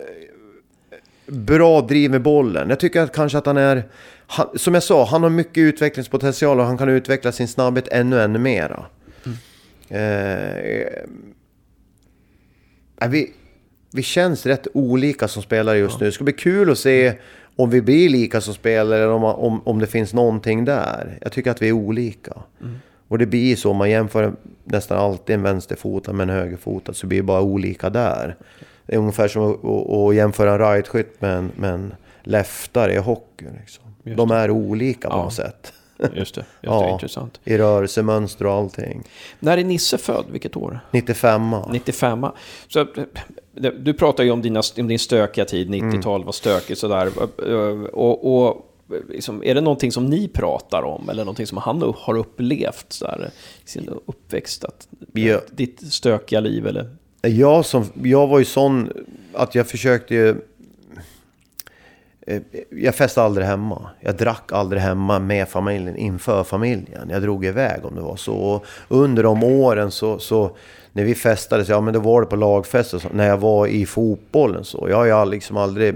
bra 1.26 1.80
driv 1.80 2.10
med 2.10 2.22
bollen. 2.22 2.68
Jag 2.68 2.80
tycker 2.80 3.00
att 3.00 3.14
kanske 3.14 3.38
att 3.38 3.46
han 3.46 3.56
är... 3.56 3.82
Han, 4.26 4.58
som 4.58 4.74
jag 4.74 4.82
sa, 4.82 5.04
han 5.04 5.22
har 5.22 5.30
mycket 5.30 5.58
utvecklingspotential 5.58 6.60
och 6.60 6.66
han 6.66 6.78
kan 6.78 6.88
utveckla 6.88 7.32
sin 7.32 7.48
snabbhet 7.48 7.88
ännu, 7.88 8.20
ännu 8.20 8.38
mera. 8.38 8.84
Eh, 9.88 10.56
eh, 13.00 13.08
vi, 13.08 13.32
vi 13.92 14.02
känns 14.02 14.46
rätt 14.46 14.66
olika 14.74 15.28
som 15.28 15.42
spelare 15.42 15.78
just 15.78 16.00
nu. 16.00 16.06
Det 16.06 16.12
ska 16.12 16.24
bli 16.24 16.32
kul 16.32 16.70
att 16.70 16.78
se 16.78 17.12
om 17.56 17.70
vi 17.70 17.82
blir 17.82 18.08
lika 18.08 18.40
som 18.40 18.54
spelare 18.54 18.98
eller 18.98 19.12
om, 19.12 19.24
om, 19.24 19.60
om 19.64 19.78
det 19.78 19.86
finns 19.86 20.12
någonting 20.14 20.64
där. 20.64 21.18
Jag 21.22 21.32
tycker 21.32 21.50
att 21.50 21.62
vi 21.62 21.68
är 21.68 21.72
olika. 21.72 22.32
Och 23.08 23.18
det 23.18 23.26
blir 23.26 23.56
så, 23.56 23.70
om 23.70 23.76
man 23.76 23.90
jämför 23.90 24.32
nästan 24.64 24.98
alltid 24.98 25.34
en 25.34 25.42
vänsterfotad 25.42 26.12
med 26.12 26.30
en 26.30 26.36
högerfotad 26.36 26.92
så 26.92 27.06
blir 27.06 27.18
det 27.18 27.22
bara 27.22 27.40
olika 27.42 27.90
där. 27.90 28.36
Det 28.86 28.94
är 28.94 28.98
ungefär 28.98 29.28
som 29.28 29.50
att, 29.50 29.64
att, 29.64 29.90
att 29.90 30.14
jämföra 30.14 30.52
en 30.66 30.72
rightskytt 30.74 31.20
med 31.20 31.36
en, 31.36 31.50
med 31.56 31.74
en 31.74 31.94
leftare 32.22 32.94
i 32.94 32.98
hockey. 32.98 33.46
Liksom. 33.60 33.84
De 34.16 34.30
är 34.30 34.50
olika 34.50 35.08
på 35.08 35.14
Ja. 35.16 35.22
något 35.24 35.34
sätt. 35.34 35.72
Just 36.14 36.34
det, 36.34 36.40
det 36.40 36.46
Ja. 36.66 36.92
intressant. 36.92 37.40
I 37.44 37.56
rörelsemönster 37.58 38.46
och 38.46 38.52
allting. 38.52 39.02
När 39.40 39.58
är 39.58 39.64
Nisse 39.64 39.98
född? 39.98 40.24
Vilket 40.30 40.56
år? 40.56 40.80
95 40.90 41.54
95 41.72 42.26
Så, 42.68 42.80
eh, 42.80 42.86
du 43.78 43.94
pratar 43.94 44.24
ju 44.24 44.30
om, 44.30 44.42
dina, 44.42 44.62
om 44.78 44.88
din 44.88 44.98
stökiga 44.98 45.44
tid, 45.44 45.70
90-tal 45.70 46.24
var 46.24 46.32
stökigt 46.32 46.78
sådär. 46.80 47.06
Eh, 47.48 47.84
Och, 47.84 48.46
och 48.46 48.68
liksom, 49.08 49.42
är 49.44 49.54
det 49.54 49.60
någonting 49.60 49.92
som 49.92 50.06
ni 50.06 50.28
pratar 50.28 50.82
om? 50.82 51.08
Eller 51.08 51.24
någonting 51.24 51.46
som 51.46 51.58
han 51.58 51.92
har 51.96 52.16
upplevt 52.18 52.86
sådär, 52.92 53.30
i 53.66 53.68
sin 53.68 53.88
uppväxt? 54.06 54.64
Att, 54.64 54.88
Ja. 55.12 55.40
Ditt 55.50 55.92
stökiga 55.92 56.40
liv 56.40 56.66
eller? 56.66 56.96
Jag, 57.22 57.64
som, 57.66 57.84
jag 58.02 58.26
var 58.26 58.38
ju 58.38 58.44
sån 58.44 58.92
att 59.34 59.54
jag 59.54 59.66
försökte 59.66 60.36
Eh, 62.26 62.42
jag 62.70 62.94
festade 62.94 63.26
aldrig 63.26 63.46
hemma. 63.46 63.90
Jag 64.00 64.16
drack 64.16 64.52
aldrig 64.52 64.82
hemma 64.82 65.18
med 65.18 65.48
familjen, 65.48 65.96
inför 65.96 66.44
familjen. 66.44 67.08
Jag 67.10 67.22
drog 67.22 67.44
iväg 67.44 67.84
om 67.84 67.94
det 67.94 68.00
var 68.00 68.16
så. 68.16 68.34
Och 68.34 68.64
under 68.88 69.22
de 69.22 69.44
åren 69.44 69.90
så, 69.90 70.18
så 70.18 70.56
när 70.92 71.04
vi 71.04 71.14
festade, 71.14 71.64
så, 71.64 71.72
ja 71.72 71.80
men 71.80 71.94
då 71.94 72.00
var 72.00 72.20
det 72.20 72.26
på 72.26 72.36
lagfester. 72.36 72.98
så, 72.98 73.08
när 73.12 73.28
jag 73.28 73.38
var 73.38 73.66
i 73.66 73.86
fotbollen 73.86 74.64
så. 74.64 74.86
Jag 74.90 74.96
har 74.96 75.06
ju 75.24 75.30
liksom 75.30 75.56
aldrig... 75.56 75.94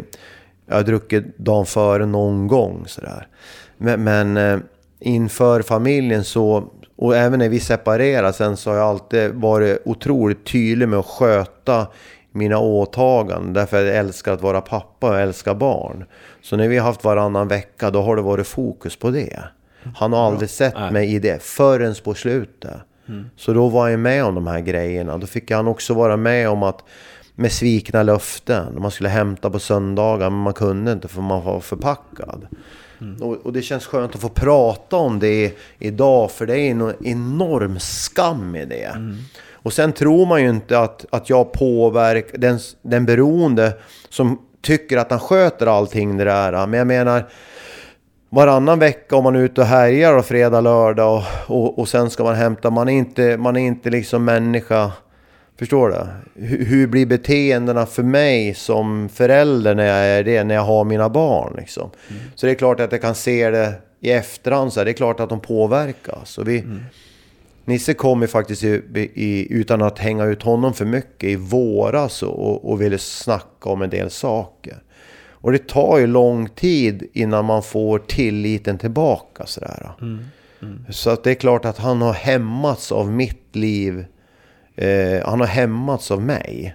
Jag 0.68 0.76
har 0.76 0.82
druckit 0.82 1.38
dagen 1.38 1.66
före 1.66 2.06
någon 2.06 2.46
gång 2.46 2.84
sådär. 2.86 3.28
Men, 3.76 4.04
men 4.04 4.36
eh, 4.36 4.58
inför 5.00 5.62
familjen 5.62 6.24
så, 6.24 6.64
och 6.96 7.16
även 7.16 7.38
när 7.38 7.48
vi 7.48 7.60
separerade 7.60 8.32
sen 8.32 8.56
så 8.56 8.70
har 8.70 8.76
jag 8.76 8.86
alltid 8.86 9.34
varit 9.34 9.82
otroligt 9.84 10.46
tydlig 10.46 10.88
med 10.88 10.98
att 10.98 11.06
sköta 11.06 11.86
mina 12.36 12.58
åtaganden. 12.58 13.52
Därför 13.52 13.84
jag 13.84 13.96
älskar 13.96 14.32
att 14.32 14.42
vara 14.42 14.60
pappa 14.60 15.08
och 15.08 15.18
älskar 15.18 15.54
barn. 15.54 16.04
Så 16.42 16.56
när 16.56 16.68
vi 16.68 16.78
har 16.78 16.86
haft 16.86 17.04
varannan 17.04 17.48
vecka 17.48 17.90
då 17.90 18.02
har 18.02 18.16
det 18.16 18.22
varit 18.22 18.46
fokus 18.46 18.96
på 18.96 19.10
det. 19.10 19.38
Han 19.96 20.12
har 20.12 20.26
aldrig 20.26 20.50
sett 20.50 20.92
mig 20.92 21.14
i 21.14 21.18
det 21.18 21.42
förrän 21.42 21.94
på 22.04 22.14
slutet. 22.14 22.76
Så 23.36 23.52
då 23.52 23.68
var 23.68 23.88
jag 23.88 24.00
med 24.00 24.24
om 24.24 24.34
de 24.34 24.46
här 24.46 24.60
grejerna. 24.60 25.18
Då 25.18 25.26
fick 25.26 25.50
han 25.50 25.68
också 25.68 25.94
vara 25.94 26.16
med 26.16 26.48
om 26.48 26.62
att 26.62 26.84
med 27.34 27.52
svikna 27.52 28.02
löften. 28.02 28.80
Man 28.82 28.90
skulle 28.90 29.08
hämta 29.08 29.50
på 29.50 29.58
söndagar 29.58 30.30
men 30.30 30.40
man 30.40 30.54
kunde 30.54 30.92
inte 30.92 31.08
för 31.08 31.20
man 31.22 31.44
var 31.44 31.60
förpackad. 31.60 32.46
Och, 33.20 33.46
och 33.46 33.52
det 33.52 33.62
känns 33.62 33.86
skönt 33.86 34.14
att 34.14 34.20
få 34.20 34.28
prata 34.28 34.96
om 34.96 35.18
det 35.18 35.52
idag 35.78 36.30
för 36.30 36.46
det 36.46 36.58
är 36.58 36.70
en 36.70 36.94
enorm 37.04 37.78
skam 37.80 38.56
i 38.56 38.64
det. 38.64 39.14
Och 39.66 39.72
sen 39.72 39.92
tror 39.92 40.26
man 40.26 40.42
ju 40.42 40.48
inte 40.48 40.78
att, 40.78 41.06
att 41.10 41.30
jag 41.30 41.52
påverkar 41.52 42.38
den, 42.38 42.58
den 42.82 43.06
beroende 43.06 43.72
som 44.08 44.38
tycker 44.62 44.96
att 44.96 45.10
han 45.10 45.20
sköter 45.20 45.66
allting 45.66 46.16
det 46.16 46.24
där. 46.24 46.66
Men 46.66 46.78
jag 46.78 46.86
menar, 46.86 47.28
varannan 48.30 48.78
vecka 48.78 49.16
om 49.16 49.24
man 49.24 49.36
är 49.36 49.40
ute 49.40 49.60
och 49.60 49.66
härjar 49.66 50.16
och 50.16 50.26
fredag, 50.26 50.60
lördag 50.60 51.16
och, 51.16 51.56
och, 51.56 51.78
och 51.78 51.88
sen 51.88 52.10
ska 52.10 52.24
man 52.24 52.34
hämta. 52.34 52.70
Man 52.70 52.88
är 52.88 52.92
inte, 52.92 53.36
man 53.36 53.56
är 53.56 53.66
inte 53.66 53.90
liksom 53.90 54.24
människa. 54.24 54.92
Förstår 55.58 55.88
du? 55.88 56.06
Hur, 56.46 56.64
hur 56.64 56.86
blir 56.86 57.06
beteendena 57.06 57.86
för 57.86 58.02
mig 58.02 58.54
som 58.54 59.08
förälder 59.08 59.74
när 59.74 59.86
jag 59.86 60.18
är 60.18 60.24
det, 60.24 60.44
när 60.44 60.54
jag 60.54 60.62
har 60.62 60.84
mina 60.84 61.08
barn 61.08 61.54
liksom? 61.56 61.90
Mm. 62.08 62.22
Så 62.34 62.46
det 62.46 62.52
är 62.52 62.56
klart 62.56 62.80
att 62.80 62.92
jag 62.92 63.00
kan 63.00 63.14
se 63.14 63.50
det 63.50 63.72
i 64.00 64.10
efterhand, 64.10 64.72
så 64.72 64.80
här, 64.80 64.84
det 64.84 64.90
är 64.90 64.92
klart 64.92 65.20
att 65.20 65.28
de 65.28 65.40
påverkas. 65.40 66.38
Och 66.38 66.48
vi, 66.48 66.58
mm. 66.58 66.80
Nisse 67.66 67.94
kom 67.94 68.22
ju 68.22 68.28
faktiskt 68.28 68.64
i, 68.64 68.82
i, 69.14 69.46
utan 69.50 69.82
att 69.82 69.98
hänga 69.98 70.24
ut 70.24 70.42
honom 70.42 70.74
för 70.74 70.84
mycket 70.84 71.30
i 71.30 71.36
våras 71.36 72.22
och, 72.22 72.70
och 72.70 72.82
ville 72.82 72.98
snacka 72.98 73.68
om 73.68 73.82
en 73.82 73.90
del 73.90 74.10
saker. 74.10 74.82
Och 75.28 75.52
det 75.52 75.68
tar 75.68 75.98
ju 75.98 76.06
lång 76.06 76.48
tid 76.48 77.08
innan 77.12 77.44
man 77.44 77.62
får 77.62 77.98
tilliten 77.98 78.78
tillbaka. 78.78 79.46
Sådär. 79.46 79.90
Mm. 80.00 80.24
Mm. 80.62 80.84
Så 80.90 81.10
att 81.10 81.24
det 81.24 81.30
är 81.30 81.34
klart 81.34 81.64
att 81.64 81.78
han 81.78 82.02
har 82.02 82.12
hämmats 82.12 82.92
av 82.92 83.10
mitt 83.10 83.56
liv. 83.56 84.04
Eh, 84.76 85.28
han 85.28 85.40
har 85.40 85.46
hämmats 85.46 86.10
av 86.10 86.22
mig. 86.22 86.74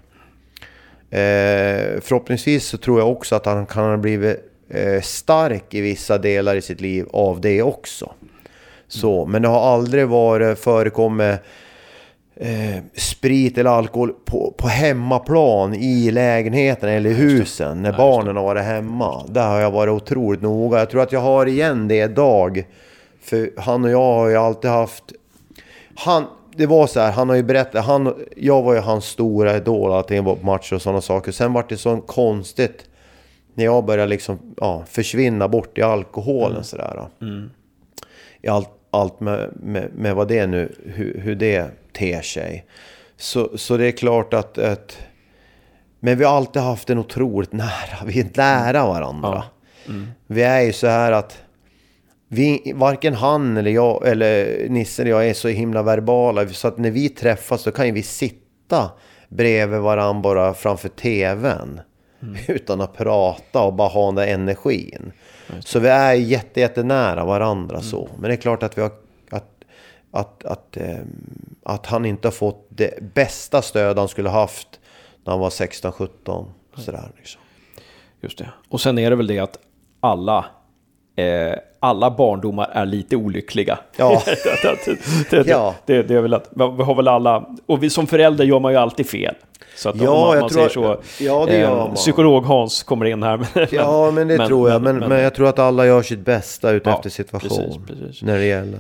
Eh, 1.09 2.01
förhoppningsvis 2.01 2.65
så 2.65 2.77
tror 2.77 2.99
jag 2.99 3.11
också 3.11 3.35
att 3.35 3.45
han 3.45 3.65
kan 3.65 3.89
ha 3.89 3.97
blivit 3.97 4.37
eh, 4.69 5.01
stark 5.01 5.73
i 5.73 5.81
vissa 5.81 6.17
delar 6.17 6.55
i 6.55 6.61
sitt 6.61 6.81
liv 6.81 7.05
av 7.13 7.41
det 7.41 7.61
också. 7.61 8.13
Så, 8.91 9.25
men 9.25 9.41
det 9.41 9.47
har 9.47 9.73
aldrig 9.73 10.07
varit 10.07 10.59
förekommit 10.59 11.39
eh, 12.35 12.83
sprit 12.93 13.57
eller 13.57 13.69
alkohol 13.69 14.13
på, 14.25 14.53
på 14.57 14.67
hemmaplan 14.67 15.73
i 15.73 16.11
lägenheten 16.11 16.89
eller 16.89 17.09
husen 17.09 17.81
när 17.81 17.93
barnen 17.93 18.35
har 18.35 18.43
varit 18.43 18.63
hemma. 18.63 19.25
Där 19.27 19.47
har 19.47 19.59
jag 19.59 19.71
varit 19.71 19.91
otroligt 19.91 20.41
noga. 20.41 20.79
Jag 20.79 20.89
tror 20.89 21.01
att 21.01 21.11
jag 21.11 21.19
har 21.19 21.45
igen 21.45 21.87
det 21.87 21.97
idag. 22.03 22.67
För 23.21 23.49
han 23.57 23.83
och 23.83 23.91
jag 23.91 24.13
har 24.13 24.29
ju 24.29 24.35
alltid 24.35 24.71
haft... 24.71 25.03
Han, 25.95 26.25
det 26.55 26.65
var 26.65 26.87
så 26.87 26.99
här, 26.99 27.11
han 27.11 27.29
har 27.29 27.35
ju 27.35 27.43
berättat, 27.43 27.85
han, 27.85 28.13
jag 28.37 28.61
var 28.61 28.73
ju 28.73 28.79
hans 28.79 29.05
stora 29.05 29.57
idol, 29.57 29.91
allting 29.91 30.23
var 30.23 30.35
på 30.35 30.45
matcher 30.45 30.75
och 30.75 30.81
sådana 30.81 31.01
saker. 31.01 31.31
Sen 31.31 31.53
var 31.53 31.65
det 31.69 31.77
så 31.77 31.97
konstigt 31.97 32.85
när 33.53 33.65
jag 33.65 33.85
började 33.85 34.09
liksom, 34.09 34.39
ja, 34.57 34.83
försvinna 34.87 35.47
bort 35.47 35.77
i 35.77 35.81
alkoholen 35.81 36.51
mm. 36.51 36.63
sådär. 36.63 37.07
Mm. 37.21 37.49
I 38.41 38.47
allt, 38.47 38.69
allt 38.91 39.19
med, 39.19 39.49
med, 39.55 39.91
med 39.95 40.15
vad 40.15 40.27
det 40.27 40.47
nu, 40.47 40.75
hur, 40.85 41.19
hur 41.23 41.35
det 41.35 41.71
ter 41.93 42.21
sig. 42.21 42.65
Så, 43.17 43.57
så 43.57 43.77
det 43.77 43.85
är 43.87 43.91
klart 43.91 44.33
att, 44.33 44.57
att... 44.57 44.97
Men 45.99 46.17
vi 46.17 46.23
har 46.23 46.35
alltid 46.35 46.61
haft 46.61 46.89
en 46.89 46.97
otroligt 46.97 47.53
nära, 47.53 48.05
vi 48.05 48.19
är 48.19 48.27
nära 48.35 48.85
varandra. 48.85 49.43
Ja. 49.85 49.91
Mm. 49.91 50.07
Vi 50.27 50.43
är 50.43 50.61
ju 50.61 50.73
så 50.73 50.87
här 50.87 51.11
att... 51.11 51.43
Vi, 52.27 52.73
varken 52.75 53.13
han 53.13 53.57
eller 53.57 53.71
jag, 53.71 54.07
eller 54.07 54.65
Nisse 54.69 55.01
eller 55.01 55.11
jag 55.11 55.27
är 55.27 55.33
så 55.33 55.47
himla 55.47 55.83
verbala. 55.83 56.47
Så 56.47 56.67
att 56.67 56.77
när 56.77 56.91
vi 56.91 57.09
träffas 57.09 57.63
då 57.63 57.71
kan 57.71 57.85
ju 57.85 57.91
vi 57.91 58.03
sitta 58.03 58.91
bredvid 59.29 59.79
varandra 59.79 60.21
bara 60.21 60.53
framför 60.53 60.89
tvn. 60.89 61.81
Mm. 62.21 62.35
Utan 62.47 62.81
att 62.81 62.97
prata 62.97 63.61
och 63.61 63.73
bara 63.73 63.87
ha 63.87 64.05
den 64.05 64.15
där 64.15 64.27
energin. 64.27 65.11
Så 65.59 65.79
vi 65.79 65.87
är 65.87 66.13
jätte, 66.13 66.59
jättenära 66.59 67.25
varandra 67.25 67.75
mm. 67.75 67.89
så. 67.89 68.09
Men 68.19 68.29
det 68.29 68.35
är 68.35 68.41
klart 68.41 68.63
att 68.63 68.77
vi 68.77 68.81
har 68.81 68.91
att, 69.29 69.65
att, 70.11 70.45
att, 70.45 70.77
ähm, 70.77 71.55
att 71.63 71.85
han 71.85 72.05
inte 72.05 72.27
har 72.27 72.33
fått 72.33 72.67
det 72.69 73.13
bästa 73.13 73.61
stöd 73.61 73.97
han 73.97 74.07
skulle 74.07 74.29
haft 74.29 74.79
när 75.23 75.31
han 75.31 75.39
var 75.39 75.49
16-17. 75.49 76.45
Sådär 76.75 77.11
liksom. 77.17 77.41
Just 78.21 78.37
det. 78.37 78.49
Och 78.69 78.81
sen 78.81 78.97
är 78.97 79.09
det 79.09 79.15
väl 79.15 79.27
det 79.27 79.39
att 79.39 79.59
alla 79.99 80.45
eh, 81.15 81.55
alla 81.83 82.11
barndomar 82.11 82.69
är 82.73 82.85
lite 82.85 83.15
olyckliga. 83.15 83.79
Ja. 83.97 84.21
det, 85.29 85.43
det, 85.43 85.49
ja. 85.49 85.75
Det, 85.85 86.03
det, 86.03 86.15
är 86.15 86.21
väl 86.21 86.33
att, 86.33 86.49
vi 86.51 86.83
har 86.83 86.95
väl 86.95 87.07
alla, 87.07 87.45
och 87.65 87.83
vi 87.83 87.89
som 87.89 88.07
förälder 88.07 88.45
gör 88.45 88.59
man 88.59 88.71
ju 88.71 88.77
alltid 88.77 89.09
fel. 89.09 89.35
Så 89.75 89.89
att 89.89 90.01
ja, 90.01 90.11
om 90.11 90.27
man, 90.27 90.39
man 90.39 90.49
säger 90.49 90.69
så, 90.69 90.97
ja, 91.19 91.45
det 91.45 91.57
gör 91.57 91.87
eh, 91.87 91.93
psykolog 91.93 92.43
Hans 92.43 92.83
kommer 92.83 93.05
in 93.05 93.23
här. 93.23 93.37
Men, 93.53 93.67
ja, 93.71 94.11
men 94.11 94.27
det 94.27 94.37
men, 94.37 94.47
tror 94.47 94.69
jag. 94.69 94.81
Men, 94.81 94.97
men, 94.97 95.09
men, 95.09 95.19
jag 95.19 95.35
tror 95.35 95.47
att 95.47 95.59
alla 95.59 95.85
gör 95.85 96.01
sitt 96.01 96.19
bästa 96.19 96.71
ut 96.71 96.81
ja, 96.85 96.95
efter 96.95 97.09
situation. 97.09 97.83
Precis, 97.87 98.01
precis. 98.01 98.21
När 98.21 98.37
det 98.37 98.45
gäller. 98.45 98.79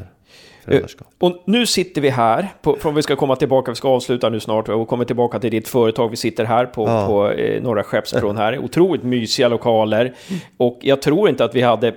Eh, 0.67 0.81
och 1.19 1.43
nu 1.45 1.65
sitter 1.65 2.01
vi 2.01 2.09
här, 2.09 2.47
på, 2.61 2.77
om 2.83 2.95
vi 2.95 3.01
ska 3.01 3.15
komma 3.15 3.35
tillbaka, 3.35 3.71
vi 3.71 3.75
ska 3.75 3.89
avsluta 3.89 4.29
nu 4.29 4.39
snart 4.39 4.69
och 4.69 4.87
komma 4.87 5.05
tillbaka 5.05 5.39
till 5.39 5.51
ditt 5.51 5.67
företag. 5.67 6.09
Vi 6.09 6.15
sitter 6.15 6.45
här 6.45 6.65
på, 6.65 6.87
ja. 6.87 7.07
på 7.07 7.31
eh, 7.31 7.61
Norra 7.61 7.83
Skeppsbron 7.83 8.37
här, 8.37 8.57
otroligt 8.57 9.03
mysiga 9.03 9.47
lokaler. 9.47 10.13
Och 10.57 10.79
jag 10.81 11.01
tror 11.01 11.29
inte 11.29 11.45
att 11.45 11.55
vi 11.55 11.61
hade 11.61 11.93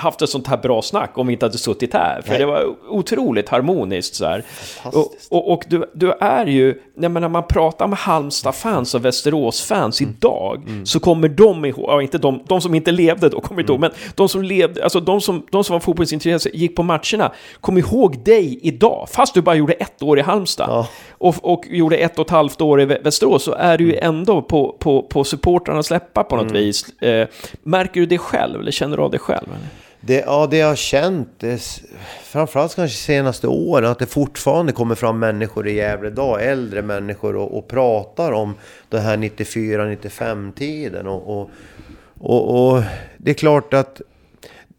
haft 0.00 0.22
ett 0.22 0.30
sånt 0.30 0.46
här 0.46 0.56
bra 0.56 0.82
snack 0.82 1.18
om 1.18 1.26
vi 1.26 1.32
inte 1.32 1.46
hade 1.46 1.58
suttit 1.58 1.94
här. 1.94 2.22
För 2.22 2.30
Nej. 2.30 2.38
det 2.38 2.46
var 2.46 2.74
otroligt 2.88 3.48
harmoniskt 3.48 4.14
så 4.14 4.24
här. 4.24 4.44
Och, 4.84 5.12
och, 5.30 5.52
och, 5.52 5.64
du, 5.68 5.90
du 5.94 6.12
är 6.20 6.46
ju, 6.46 6.74
när 6.94 7.28
man 7.28 7.46
pratar 7.46 7.86
med 7.86 7.98
Halmstad-fans 7.98 8.94
och 8.94 9.04
Västerås-fans 9.04 10.00
mm. 10.00 10.14
idag, 10.14 10.62
mm. 10.66 10.86
så 10.86 11.00
kommer 11.00 11.28
de 11.28 11.64
ihåg, 11.64 11.84
ja, 11.88 12.02
inte 12.02 12.18
de, 12.18 12.42
de 12.46 12.60
som 12.60 12.74
inte 12.74 12.92
levde 12.92 13.28
då, 13.28 13.40
kommer 13.40 13.60
inte 13.60 13.72
mm. 13.72 13.84
ihåg, 13.84 13.90
men 13.90 14.14
de 14.14 14.28
som 14.28 14.42
levde, 14.42 14.82
alltså 14.82 15.00
de 15.00 15.20
som, 15.20 15.46
de 15.50 15.64
som 15.64 15.72
var 15.72 15.80
fotbollsintresserade, 15.80 16.58
gick 16.58 16.76
på 16.76 16.82
matcherna, 16.82 17.32
kom 17.60 17.78
ihåg 17.78 18.24
dig 18.24 18.58
idag, 18.62 19.08
fast 19.10 19.34
du 19.34 19.42
bara 19.42 19.54
gjorde 19.54 19.72
ett 19.72 20.02
år 20.02 20.18
i 20.18 20.22
Halmstad. 20.22 20.68
Ja. 20.70 20.88
Och, 21.10 21.34
och 21.52 21.66
gjorde 21.66 21.96
ett 21.96 22.18
och 22.18 22.26
ett 22.26 22.30
halvt 22.30 22.60
år 22.60 22.80
i 22.80 22.84
Västerås, 22.84 23.42
så 23.42 23.52
är 23.52 23.78
du 23.78 23.84
ju 23.84 23.96
mm. 23.96 24.08
ändå 24.08 24.42
på, 24.42 24.76
på, 24.78 25.02
på 25.02 25.24
supportrarnas 25.24 25.90
läppar 25.90 26.22
på 26.22 26.36
något 26.36 26.50
mm. 26.50 26.62
vis. 26.62 27.02
Eh, 27.02 27.28
märker 27.62 28.00
du 28.00 28.06
det 28.06 28.18
själv, 28.18 28.60
eller 28.60 28.72
känner 28.72 28.96
du 28.96 29.02
av 29.02 29.10
det 29.10 29.18
själv? 29.18 29.48
Eller? 29.48 29.89
Det, 30.00 30.20
ja, 30.26 30.46
det 30.50 30.56
jag 30.56 30.68
har 30.68 30.76
känt, 30.76 31.28
det, 31.38 31.82
framförallt 32.22 32.74
kanske 32.74 32.96
senaste 32.96 33.48
åren, 33.48 33.90
att 33.90 33.98
det 33.98 34.06
fortfarande 34.06 34.72
kommer 34.72 34.94
fram 34.94 35.18
människor 35.18 35.68
i 35.68 35.74
Gävle 35.74 36.08
idag, 36.08 36.46
äldre 36.46 36.82
människor, 36.82 37.36
och, 37.36 37.58
och 37.58 37.68
pratar 37.68 38.32
om 38.32 38.54
den 38.88 39.02
här 39.02 39.16
94-95-tiden. 39.16 41.06
Och, 41.06 41.40
och, 41.40 41.50
och, 42.18 42.72
och, 42.72 42.82
det 43.18 43.30
är 43.30 43.34
klart 43.34 43.74
att 43.74 44.00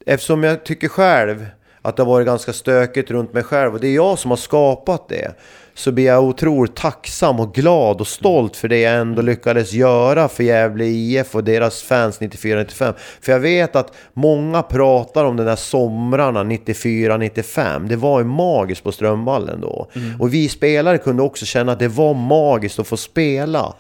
eftersom 0.06 0.44
jag 0.44 0.64
tycker 0.64 0.88
själv 0.88 1.46
att 1.82 1.96
det 1.96 2.04
har 2.04 2.10
varit 2.10 2.28
ganska 2.28 2.54
stökigt 2.54 3.12
runt 3.12 3.34
mig 3.34 3.44
själv, 3.44 3.74
och 3.74 3.80
det 3.80 3.88
är 3.88 3.96
jag 3.96 4.20
som 4.20 4.32
har 4.32 4.38
skapat 4.38 5.10
det, 5.10 5.36
så 5.82 5.92
blir 5.92 6.06
jag 6.06 6.24
otroligt 6.24 6.76
tacksam 6.76 7.40
och 7.40 7.54
glad 7.54 8.02
och 8.02 8.08
stolt 8.08 8.58
för 8.58 8.68
det 8.68 8.80
jag 8.80 8.96
ändå 8.96 9.22
lyckades 9.22 9.74
göra 9.74 10.28
för 10.28 10.44
Gävle 10.44 10.86
IF 10.86 11.36
och 11.36 11.44
deras 11.44 11.82
fans 11.82 12.20
94-95. 12.20 12.94
För 13.22 13.32
jag 13.32 13.40
vet 13.40 13.76
att 13.76 13.94
många 14.14 14.62
pratar 14.62 15.26
om 15.26 15.38
de 15.38 15.44
där 15.44 15.56
somrarna 15.56 16.44
94-95. 16.44 17.88
Det 17.88 17.96
var 17.96 18.20
ju 18.20 18.26
magiskt 18.26 18.84
på 18.84 18.92
Strömvallen 18.92 19.62
då. 19.62 19.88
Mm. 19.94 20.22
Och 20.22 20.34
vi 20.34 20.50
spelare 20.50 20.98
kunde 20.98 21.24
också 21.24 21.46
känna 21.46 21.72
att 21.72 21.80
det 21.80 21.88
var 21.88 22.14
magiskt 22.14 22.80
att 22.80 22.88
få 22.88 22.98
spela. 22.98 23.74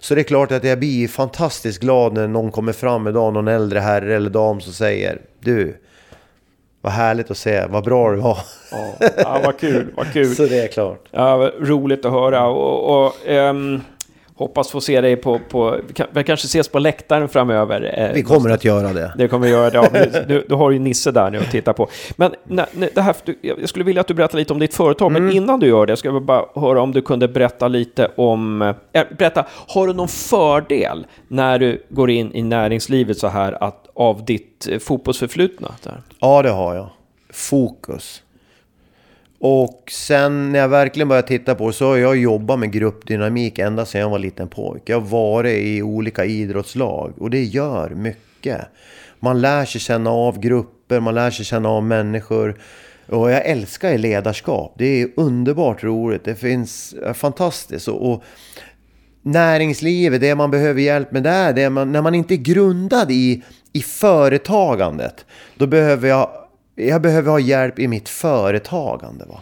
Så 0.00 0.14
det 0.14 0.20
är 0.20 0.22
klart 0.22 0.52
att 0.52 0.64
jag 0.64 0.78
blir 0.78 1.08
fantastiskt 1.08 1.80
glad 1.80 2.12
när 2.12 2.28
någon 2.28 2.50
kommer 2.50 2.72
fram 2.72 3.06
idag, 3.06 3.32
någon 3.32 3.48
äldre 3.48 3.78
herre 3.78 4.16
eller 4.16 4.30
dam 4.30 4.60
som 4.60 4.72
säger 4.72 5.20
Du, 5.40 5.76
vad 6.80 6.92
härligt 6.92 7.30
att 7.30 7.36
se, 7.36 7.66
vad 7.66 7.84
bra 7.84 8.10
du 8.10 8.16
var. 8.16 8.38
Ja, 8.70 8.94
ja 9.16 9.40
vad 9.44 9.58
kul, 9.58 9.92
vad 9.96 10.12
kul. 10.12 10.34
Så 10.34 10.46
det 10.46 10.58
är 10.58 10.68
klart. 10.68 11.08
Ja, 11.10 11.50
roligt 11.60 12.04
att 12.04 12.12
höra. 12.12 12.46
Och, 12.46 13.06
och 13.06 13.14
um, 13.28 13.80
hoppas 14.38 14.70
få 14.70 14.80
se 14.80 15.00
dig 15.00 15.16
på, 15.16 15.40
på 15.50 15.76
vi 16.10 16.24
kanske 16.24 16.46
ses 16.46 16.68
på 16.68 16.78
läktaren 16.78 17.28
framöver. 17.28 17.94
Eh, 17.98 18.14
vi 18.14 18.22
kommer 18.22 18.50
att 18.50 18.64
göra 18.64 18.92
det. 18.92 19.12
Det 19.16 19.28
kommer 19.28 19.46
vi 19.46 19.52
göra, 19.52 19.70
ja. 19.74 19.88
Du, 20.28 20.44
du 20.48 20.54
har 20.54 20.70
ju 20.70 20.78
Nisse 20.78 21.10
där 21.10 21.30
nu 21.30 21.38
att 21.38 21.50
titta 21.50 21.72
på. 21.72 21.88
Men 22.16 22.34
nej, 22.44 22.66
det 22.94 23.00
här, 23.00 23.16
jag 23.40 23.68
skulle 23.68 23.84
vilja 23.84 24.00
att 24.00 24.08
du 24.08 24.14
berättar 24.14 24.38
lite 24.38 24.52
om 24.52 24.58
ditt 24.58 24.74
företag, 24.74 25.10
mm. 25.10 25.24
men 25.24 25.36
innan 25.36 25.60
du 25.60 25.66
gör 25.66 25.86
det, 25.86 25.96
ska 25.96 26.08
jag 26.08 26.22
bara 26.22 26.44
höra 26.54 26.82
om 26.82 26.92
du 26.92 27.02
kunde 27.02 27.28
berätta 27.28 27.68
lite 27.68 28.08
om, 28.16 28.62
äh, 28.62 29.04
berätta, 29.18 29.46
har 29.68 29.86
du 29.86 29.92
någon 29.92 30.08
fördel 30.08 31.06
när 31.28 31.58
du 31.58 31.86
går 31.88 32.10
in 32.10 32.34
i 32.34 32.42
näringslivet 32.42 33.18
så 33.18 33.28
här 33.28 33.62
att 33.64 33.87
av 33.98 34.24
ditt 34.24 34.68
eh, 34.68 34.78
fotbollsförflutna? 34.78 35.74
Där? 35.82 36.02
Ja, 36.20 36.42
det 36.42 36.50
har 36.50 36.74
jag. 36.74 36.90
Fokus. 37.30 38.22
Och 39.40 39.92
sen 39.92 40.52
när 40.52 40.58
jag 40.58 40.68
verkligen 40.68 41.08
började 41.08 41.28
titta 41.28 41.54
på 41.54 41.66
det 41.66 41.72
så 41.72 41.86
har 41.86 41.96
jag 41.96 42.16
jobbat 42.16 42.58
med 42.58 42.72
gruppdynamik 42.72 43.58
ända 43.58 43.86
sedan 43.86 44.00
jag 44.00 44.10
var 44.10 44.18
liten 44.18 44.48
pojke. 44.48 44.92
Jag 44.92 45.00
har 45.00 45.08
varit 45.08 45.56
i 45.58 45.82
olika 45.82 46.24
idrottslag 46.24 47.12
och 47.18 47.30
det 47.30 47.44
gör 47.44 47.90
mycket. 47.90 48.60
Man 49.20 49.40
lär 49.40 49.64
sig 49.64 49.80
känna 49.80 50.10
av 50.10 50.40
grupper, 50.40 51.00
man 51.00 51.14
lär 51.14 51.30
sig 51.30 51.44
känna 51.44 51.68
av 51.68 51.84
människor. 51.84 52.60
Och 53.06 53.30
jag 53.30 53.46
älskar 53.46 53.98
ledarskap. 53.98 54.74
Det 54.78 55.02
är 55.02 55.08
underbart 55.16 55.84
roligt. 55.84 56.24
Det 56.24 56.34
finns 56.34 56.92
eh, 56.92 57.12
fantastiskt. 57.12 57.88
Och, 57.88 58.12
och 58.12 58.24
näringslivet, 59.22 60.20
det 60.20 60.34
man 60.34 60.50
behöver 60.50 60.80
hjälp 60.80 61.12
med 61.12 61.22
där, 61.22 61.52
det 61.52 61.62
är 61.62 61.70
man, 61.70 61.92
när 61.92 62.02
man 62.02 62.14
inte 62.14 62.34
är 62.34 62.36
grundad 62.36 63.10
i, 63.10 63.42
i 63.72 63.80
företagandet. 63.82 65.26
Då 65.56 65.66
behöver 65.66 66.08
jag 66.08 66.48
jag 66.78 67.02
behöver 67.02 67.30
ha 67.30 67.40
hjälp 67.40 67.78
i 67.78 67.88
mitt 67.88 68.08
företagande. 68.08 69.24
Va? 69.24 69.40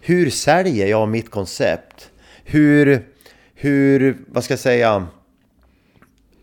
Hur 0.00 0.30
säljer 0.30 0.86
jag 0.86 1.08
mitt 1.08 1.30
koncept? 1.30 2.10
Hur, 2.44 3.06
hur 3.54 4.16
vad 4.28 4.44
ska 4.44 4.52
jag 4.52 4.58
säga, 4.58 5.06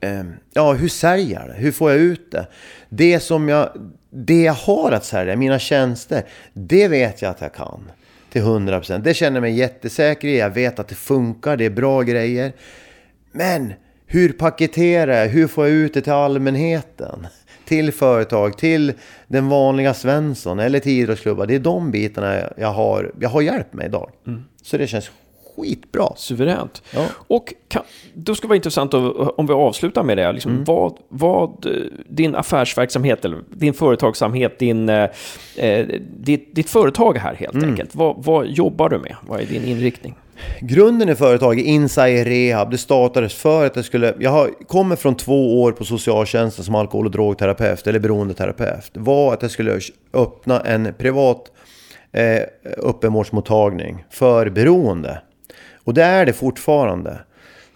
eh, 0.02 0.24
ja 0.54 0.74
hur 0.74 0.88
säljer 0.88 1.40
jag 1.40 1.50
det? 1.50 1.54
Hur 1.54 1.72
får 1.72 1.92
jag 1.92 2.00
ut 2.00 2.32
det? 2.32 2.48
Det 2.90 3.20
som 3.20 3.50
jag, 3.50 3.70
det 4.10 4.42
jag 4.42 4.54
har 4.54 4.92
att 4.92 5.06
sälja, 5.06 5.36
mina 5.36 5.60
tjänster, 5.60 6.24
det 6.54 6.88
vet 6.88 7.22
jag 7.22 7.32
att 7.32 7.42
jag 7.42 7.54
kan. 7.54 7.92
Till 8.30 8.42
100%. 8.42 9.02
Det 9.04 9.14
känner 9.14 9.36
jag 9.36 9.42
mig 9.42 9.54
jättesäker 9.54 10.28
i. 10.28 10.40
Jag 10.40 10.50
vet 10.50 10.80
att 10.80 10.88
det 10.88 10.96
funkar, 10.96 11.58
det 11.58 11.66
är 11.66 11.70
bra 11.70 12.02
grejer. 12.02 12.54
Men 13.32 13.74
hur 14.14 14.30
paketerar 14.34 15.14
jag? 15.22 15.28
Hur 15.28 15.48
får 15.48 15.68
jag 15.68 15.74
ut 15.74 15.94
det 15.94 16.02
till 16.02 16.14
allmänheten? 16.14 17.28
Till 17.66 17.92
företag, 17.92 18.58
till 18.58 18.94
den 19.28 19.50
vanliga 19.50 19.94
Svensson 19.94 20.60
eller 20.60 20.80
till 20.80 20.92
idrottsklubbar. 20.92 21.46
Det 21.46 21.56
är 21.56 21.60
de 21.60 21.92
bitarna 21.92 22.40
jag 22.58 22.68
har, 22.72 23.12
jag 23.20 23.30
har 23.30 23.42
hjälpt 23.42 23.74
mig 23.74 23.86
idag. 23.88 24.10
Så 24.62 24.78
det 24.78 24.88
känns 24.88 25.12
skitbra. 25.56 26.08
Suveränt. 26.16 26.82
Ja. 26.96 27.06
Och 27.28 27.54
kan, 27.68 27.82
då 28.14 28.36
ska 28.36 28.42
det 28.48 28.50
vara 28.50 28.56
intressant 28.56 28.94
om 28.94 29.48
vi 29.48 29.54
avslutar 29.54 30.04
med 30.04 30.18
det. 30.18 30.32
Liksom, 30.32 30.52
Mm. 30.52 30.64
vad, 30.64 30.98
vad 31.10 31.66
eh, 31.66 31.72
din 32.08 32.36
affärsverksamhet, 32.36 33.26
eller 33.26 33.38
din 33.56 33.74
företagsamhet, 33.74 34.60
din, 34.60 34.90
eh, 34.90 35.10
eh, 35.58 35.88
ditt, 36.18 36.56
ditt 36.56 36.70
företag 36.70 37.18
här 37.18 37.36
helt 37.36 37.54
Mm. 37.54 37.70
enkelt. 37.70 37.96
Vad, 37.96 38.24
vad 38.24 38.48
jobbar 38.48 38.90
du 38.90 38.98
med? 38.98 39.16
Vad 39.28 39.42
är 39.42 39.46
din 39.46 39.64
inriktning? 39.66 40.16
Grunden 40.60 41.10
i 41.10 41.16
företaget, 41.16 41.66
Insight 41.66 42.28
Rehab, 42.28 42.72
det 42.72 42.78
startades 42.78 43.34
för 43.34 43.66
att 43.66 43.76
jag 43.76 43.86
skulle... 43.86 44.14
Jag 44.20 44.32
har, 44.32 44.50
kommer 44.68 44.96
från 44.96 45.16
två 45.16 45.62
år 45.62 45.72
på 45.72 45.86
socialtjänsten 45.86 46.66
som 46.66 46.76
alkohol 46.76 47.06
och 47.06 47.12
drogterapeut, 47.12 47.88
eller 47.88 48.00
beroendeterapeut. 48.00 48.92
var 48.94 49.34
att 49.34 49.42
jag 49.42 49.52
skulle 49.52 49.80
öppna 50.14 50.62
en 50.62 50.94
privat 50.98 51.52
eh, 52.12 52.42
öppenvårdsmottagning 52.78 54.06
för 54.10 54.50
beroende. 54.50 55.22
Och 55.84 55.94
det 55.94 56.04
är 56.04 56.26
det 56.26 56.34
fortfarande. 56.34 57.20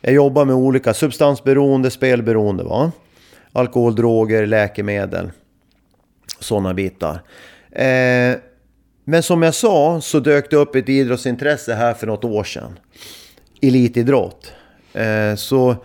Jag 0.01 0.13
jobbar 0.13 0.45
med 0.45 0.55
olika 0.55 0.93
substansberoende, 0.93 1.91
spelberoende, 1.91 2.63
va? 2.63 2.91
alkohol, 3.57 3.95
droger, 3.95 4.45
läkemedel. 4.45 5.31
Sådana 6.39 6.73
bitar. 6.73 7.21
Eh, 7.71 8.35
men 9.09 9.23
som 9.23 9.41
jag 9.41 9.53
sa 9.53 10.01
så 10.01 10.19
dök 10.19 10.49
det 10.49 10.57
upp 10.57 10.75
ett 10.75 10.89
idrottsintresse 10.89 11.73
här 11.73 11.93
för 11.93 12.07
något 12.07 12.23
år 12.23 12.43
sedan. 12.43 12.79
Elitidrott. 13.61 14.53
Eh, 14.93 15.35
så 15.35 15.75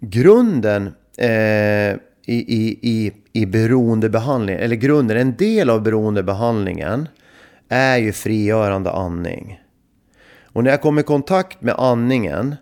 grunden 0.00 0.94
eh, 1.18 1.28
i, 1.30 1.96
i, 2.26 2.78
i, 2.82 3.12
i 3.32 3.46
beroendebehandling, 3.46 4.56
eller 4.56 4.76
grunden, 4.76 5.16
en 5.16 5.36
del 5.36 5.70
av 5.70 5.82
beroendebehandlingen 5.82 7.08
är 7.68 7.96
ju 7.96 8.12
frigörande 8.12 8.90
andning. 8.90 9.60
Och 10.42 10.64
när 10.64 10.70
jag 10.70 10.80
kom 10.80 10.98
i 10.98 11.02
kontakt 11.02 11.62
med 11.62 11.74
andningen 11.78 12.56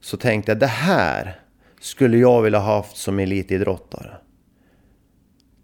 så 0.00 0.16
tänkte 0.16 0.50
jag 0.50 0.58
det 0.58 0.66
här 0.66 1.40
skulle 1.80 2.18
jag 2.18 2.42
vilja 2.42 2.58
ha 2.58 2.76
haft 2.76 2.96
som 2.96 3.18
elitidrottare. 3.18 4.19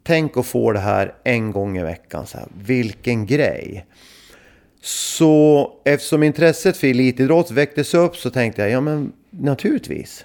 Tänk 0.07 0.37
att 0.37 0.47
få 0.47 0.73
det 0.73 0.78
här 0.78 1.15
en 1.24 1.53
gång 1.53 1.78
i 1.78 1.83
veckan. 1.83 2.27
Så 2.27 2.39
här. 2.39 2.47
Vilken 2.65 3.27
grej! 3.27 3.87
Så 4.81 5.73
eftersom 5.85 6.23
intresset 6.23 6.77
för 6.77 6.87
elitidrott 6.87 7.51
väcktes 7.51 7.95
upp 7.95 8.16
så 8.16 8.31
tänkte 8.31 8.62
jag, 8.62 8.70
ja 8.70 8.81
men 8.81 9.12
naturligtvis. 9.31 10.24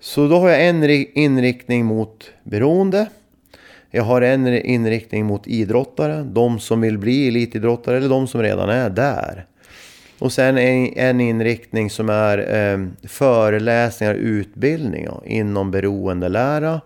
Så 0.00 0.28
då 0.28 0.38
har 0.38 0.48
jag 0.48 0.68
en 0.68 0.84
inriktning 1.14 1.84
mot 1.84 2.30
beroende. 2.44 3.06
Jag 3.90 4.02
har 4.02 4.22
en 4.22 4.46
inriktning 4.46 5.26
mot 5.26 5.46
idrottare, 5.46 6.22
de 6.22 6.60
som 6.60 6.80
vill 6.80 6.98
bli 6.98 7.28
elitidrottare 7.28 7.96
eller 7.96 8.08
de 8.08 8.28
som 8.28 8.42
redan 8.42 8.68
är 8.68 8.90
där. 8.90 9.46
Och 10.18 10.32
sen 10.32 10.58
en, 10.58 10.92
en 10.96 11.20
inriktning 11.20 11.90
som 11.90 12.08
är 12.08 12.38
eh, 12.38 13.08
föreläsningar 13.08 14.14
och 14.14 14.20
utbildning 14.20 15.04
ja, 15.04 15.22
inom 15.26 15.70
beroendelära. 15.70 16.80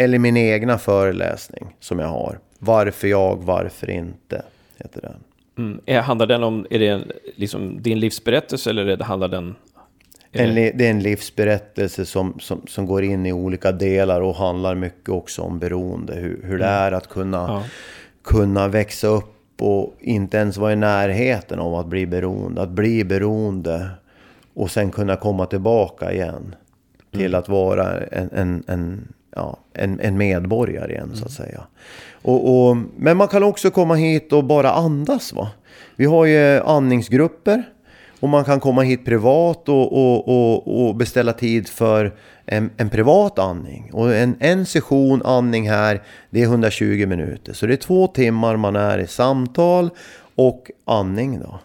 Eller 0.00 0.18
min 0.18 0.36
egna 0.36 0.78
föreläsning 0.78 1.76
som 1.80 1.98
jag 1.98 2.08
har. 2.08 2.38
Varför 2.58 3.08
jag, 3.08 3.36
varför 3.36 3.90
inte, 3.90 4.42
heter 4.78 5.00
den. 5.00 5.16
Mm. 5.58 6.02
Handlar 6.04 6.26
den 6.26 6.42
om, 6.42 6.66
är 6.70 6.78
det 6.78 7.02
liksom 7.36 7.82
din 7.82 8.00
livsberättelse 8.00 8.70
eller 8.70 8.84
det, 8.96 9.04
handlar 9.04 9.28
den... 9.28 9.54
är 10.32 10.44
En, 10.48 10.54
det- 10.54 10.70
det 10.70 10.86
är 10.86 10.90
en 10.90 11.02
livsberättelse 11.02 12.06
som, 12.06 12.34
som, 12.40 12.60
som 12.66 12.86
går 12.86 13.04
in 13.04 13.26
i 13.26 13.32
olika 13.32 13.72
delar 13.72 14.20
och 14.20 14.34
handlar 14.34 14.74
mycket 14.74 15.08
också 15.08 15.42
om 15.42 15.58
beroende. 15.58 16.14
Hur, 16.14 16.40
hur 16.44 16.58
det 16.58 16.64
är 16.64 16.92
att 16.92 17.08
kunna, 17.08 17.36
Ja. 17.38 17.64
kunna 18.24 18.68
växa 18.68 19.06
upp 19.08 19.34
och 19.62 19.94
inte 20.00 20.36
ens 20.36 20.56
vara 20.56 20.72
i 20.72 20.76
närheten 20.76 21.58
av 21.58 21.74
att 21.74 21.86
bli 21.86 22.06
beroende. 22.06 22.62
Att 22.62 22.70
bli 22.70 23.04
beroende 23.04 23.90
och 24.54 24.70
sen 24.70 24.90
kunna 24.90 25.16
komma 25.16 25.46
tillbaka 25.46 26.12
igen. 26.12 26.54
Till 27.12 27.34
att 27.34 27.48
vara 27.48 28.00
en, 28.00 28.30
en, 28.32 28.64
en, 28.66 29.12
ja, 29.36 29.56
en, 29.72 30.00
en 30.00 30.16
medborgare 30.16 30.92
igen 30.92 31.10
så 31.14 31.24
att 31.24 31.32
säga. 31.32 31.60
Och, 32.22 32.68
och, 32.68 32.76
men 32.96 33.16
man 33.16 33.28
kan 33.28 33.42
också 33.42 33.70
komma 33.70 33.94
hit 33.94 34.32
och 34.32 34.44
bara 34.44 34.72
andas 34.72 35.32
va. 35.32 35.50
Vi 35.96 36.04
har 36.04 36.24
ju 36.24 36.60
andningsgrupper. 36.60 37.64
Och 38.20 38.28
man 38.28 38.44
kan 38.44 38.60
komma 38.60 38.82
hit 38.82 39.04
privat 39.04 39.68
och, 39.68 39.92
och, 39.92 40.28
och, 40.28 40.88
och 40.88 40.94
beställa 40.94 41.32
tid 41.32 41.68
för 41.68 42.12
en, 42.46 42.70
en 42.76 42.90
privat 42.90 43.38
andning. 43.38 43.90
Och 43.92 44.14
en, 44.14 44.36
en 44.40 44.66
session 44.66 45.22
andning 45.24 45.70
här, 45.70 46.02
det 46.30 46.42
är 46.42 46.44
120 46.44 47.06
minuter. 47.06 47.52
Så 47.52 47.66
det 47.66 47.74
är 47.74 47.76
två 47.76 48.06
timmar 48.06 48.56
man 48.56 48.76
är 48.76 48.98
i 48.98 49.06
samtal 49.06 49.90
och 50.34 50.70
andning 50.84 51.40
då. 51.40 51.58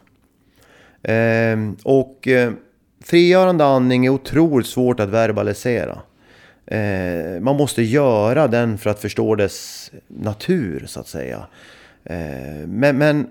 Ehm, 1.03 1.77
och 1.83 2.27
eh, 2.27 2.51
frigörande 3.03 3.65
andning 3.65 4.05
är 4.05 4.09
otroligt 4.09 4.67
svårt 4.67 4.99
att 4.99 5.09
verbalisera. 5.09 5.97
Eh, 6.67 7.41
man 7.41 7.55
måste 7.55 7.81
göra 7.81 8.47
den 8.47 8.77
för 8.77 8.89
att 8.89 8.99
förstå 8.99 9.35
dess 9.35 9.91
natur 10.07 10.85
så 10.87 10.99
att 10.99 11.07
säga. 11.07 11.47
Eh, 12.03 12.67
men, 12.67 12.97
men 12.97 13.29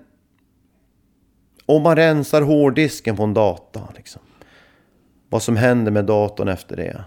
om 1.66 1.82
man 1.82 1.96
rensar 1.96 2.42
hårddisken 2.42 3.16
på 3.16 3.22
en 3.22 3.34
data. 3.34 3.88
Liksom, 3.96 4.22
vad 5.28 5.42
som 5.42 5.56
händer 5.56 5.92
med 5.92 6.04
datorn 6.04 6.48
efter 6.48 6.76
det. 6.76 7.04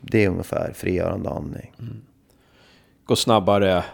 Det 0.00 0.24
är 0.24 0.28
ungefär 0.28 0.72
frigörande 0.74 1.30
andning. 1.30 1.72
går 3.04 3.14
snabbare, 3.14 3.84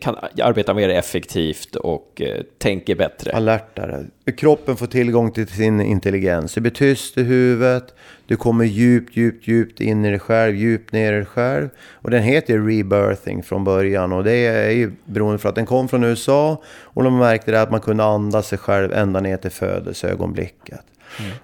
kan 0.00 0.16
arbeta 0.42 0.74
mer 0.74 0.88
effektivt 0.88 1.76
och 1.76 2.22
eh, 2.22 2.42
tänker 2.58 2.94
bättre. 2.94 3.32
Alertare. 3.32 4.04
Kroppen 4.36 4.76
får 4.76 4.86
tillgång 4.86 5.32
till 5.32 5.48
sin 5.48 5.80
intelligens. 5.80 6.54
Det 6.54 6.60
blir 6.60 6.72
tyst 6.72 7.18
i 7.18 7.22
huvudet. 7.22 7.94
Du 8.26 8.36
kommer 8.36 8.64
djupt, 8.64 9.16
djupt, 9.16 9.48
djupt 9.48 9.80
in 9.80 10.04
i 10.04 10.10
dig 10.10 10.18
själv, 10.18 10.56
djupt 10.56 10.92
ner 10.92 11.12
i 11.12 11.16
dig 11.16 11.24
själv. 11.24 11.68
Och 11.92 12.10
den 12.10 12.22
heter 12.22 12.58
rebirthing 12.58 13.42
från 13.42 13.64
början. 13.64 14.12
Och 14.12 14.24
det 14.24 14.46
är 14.46 14.70
ju 14.70 14.92
beroende 15.04 15.38
för 15.38 15.48
att 15.48 15.54
den 15.54 15.66
kom 15.66 15.88
från 15.88 16.04
USA. 16.04 16.62
Och 16.66 17.02
de 17.02 17.18
märkte 17.18 17.50
det 17.50 17.62
att 17.62 17.70
man 17.70 17.80
kunde 17.80 18.04
andas 18.04 18.48
sig 18.48 18.58
själv 18.58 18.92
ända 18.92 19.20
ner 19.20 19.36
till 19.36 19.50
födelseögonblicket. 19.50 20.80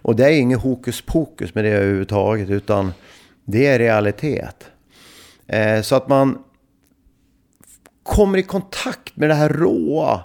Och 0.02 0.16
det 0.16 0.24
är 0.24 0.30
inget 0.30 0.60
hokus 0.60 1.00
pokus 1.00 1.54
med 1.54 1.64
det 1.64 1.70
överhuvudtaget. 1.70 2.50
Utan 2.50 2.92
det 3.44 3.66
är 3.66 3.78
realitet. 3.78 4.70
Eh, 5.46 5.82
så 5.82 5.94
att 5.96 6.08
man 6.08 6.38
kommer 8.10 8.38
i 8.38 8.42
kontakt 8.42 9.16
med 9.16 9.30
det 9.30 9.34
här 9.34 9.48
råa 9.48 10.20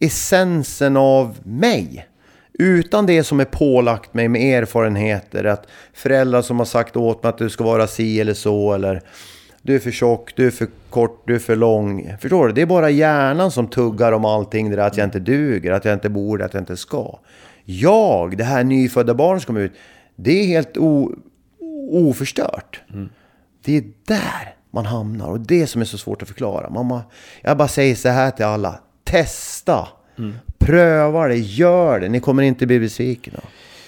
essensen 0.00 0.96
av 0.96 1.38
mig. 1.42 2.06
Utan 2.58 3.06
det 3.06 3.24
som 3.24 3.40
är 3.40 3.44
pålagt 3.44 4.14
mig 4.14 4.28
med 4.28 4.62
erfarenheter. 4.62 5.44
Att 5.44 5.66
föräldrar 5.92 6.42
som 6.42 6.58
har 6.58 6.66
sagt 6.66 6.96
åt 6.96 7.22
mig 7.22 7.30
att 7.30 7.38
du 7.38 7.50
ska 7.50 7.64
vara 7.64 7.86
si 7.86 8.20
eller 8.20 8.34
så. 8.34 8.72
Eller 8.72 9.02
du 9.62 9.74
är 9.74 9.78
för 9.78 9.90
tjock, 9.90 10.32
du 10.36 10.46
är 10.46 10.50
för 10.50 10.68
kort, 10.90 11.22
du 11.26 11.34
är 11.34 11.38
för 11.38 11.56
lång. 11.56 12.16
Förstår 12.20 12.46
du? 12.46 12.52
Det 12.52 12.62
är 12.62 12.66
bara 12.66 12.90
hjärnan 12.90 13.50
som 13.50 13.68
tuggar 13.68 14.12
om 14.12 14.24
allting. 14.24 14.70
Det 14.70 14.76
där 14.76 14.86
att 14.86 14.96
jag 14.96 15.04
inte 15.04 15.20
duger, 15.20 15.72
att 15.72 15.84
jag 15.84 15.94
inte 15.94 16.08
borde, 16.08 16.44
att 16.44 16.54
jag 16.54 16.60
inte 16.60 16.76
ska. 16.76 17.18
Jag, 17.64 18.36
det 18.36 18.44
här 18.44 18.64
nyfödda 18.64 19.14
barnet 19.14 19.42
som 19.42 19.46
kommer 19.46 19.66
ut. 19.66 19.72
Det 20.16 20.40
är 20.40 20.46
helt 20.46 20.76
o, 20.76 21.14
oförstört. 21.90 22.80
Det 23.64 23.76
är 23.76 23.84
där 24.06 24.55
man 24.70 24.86
hamnar 24.86 25.28
och 25.28 25.40
det 25.40 25.66
som 25.66 25.80
är 25.80 25.84
så 25.84 25.98
svårt 25.98 26.22
att 26.22 26.28
förklara. 26.28 26.70
Mamma, 26.70 27.02
jag 27.42 27.56
bara 27.56 27.68
säger 27.68 27.94
så 27.94 28.08
här 28.08 28.30
till 28.30 28.44
alla. 28.44 28.78
Testa! 29.04 29.88
Pröva 30.58 31.28
det, 31.28 31.36
gör 31.36 32.00
det. 32.00 32.08
Ni 32.08 32.20
kommer 32.20 32.42
inte 32.42 32.66
bli 32.66 32.80
besvikna. 32.80 33.40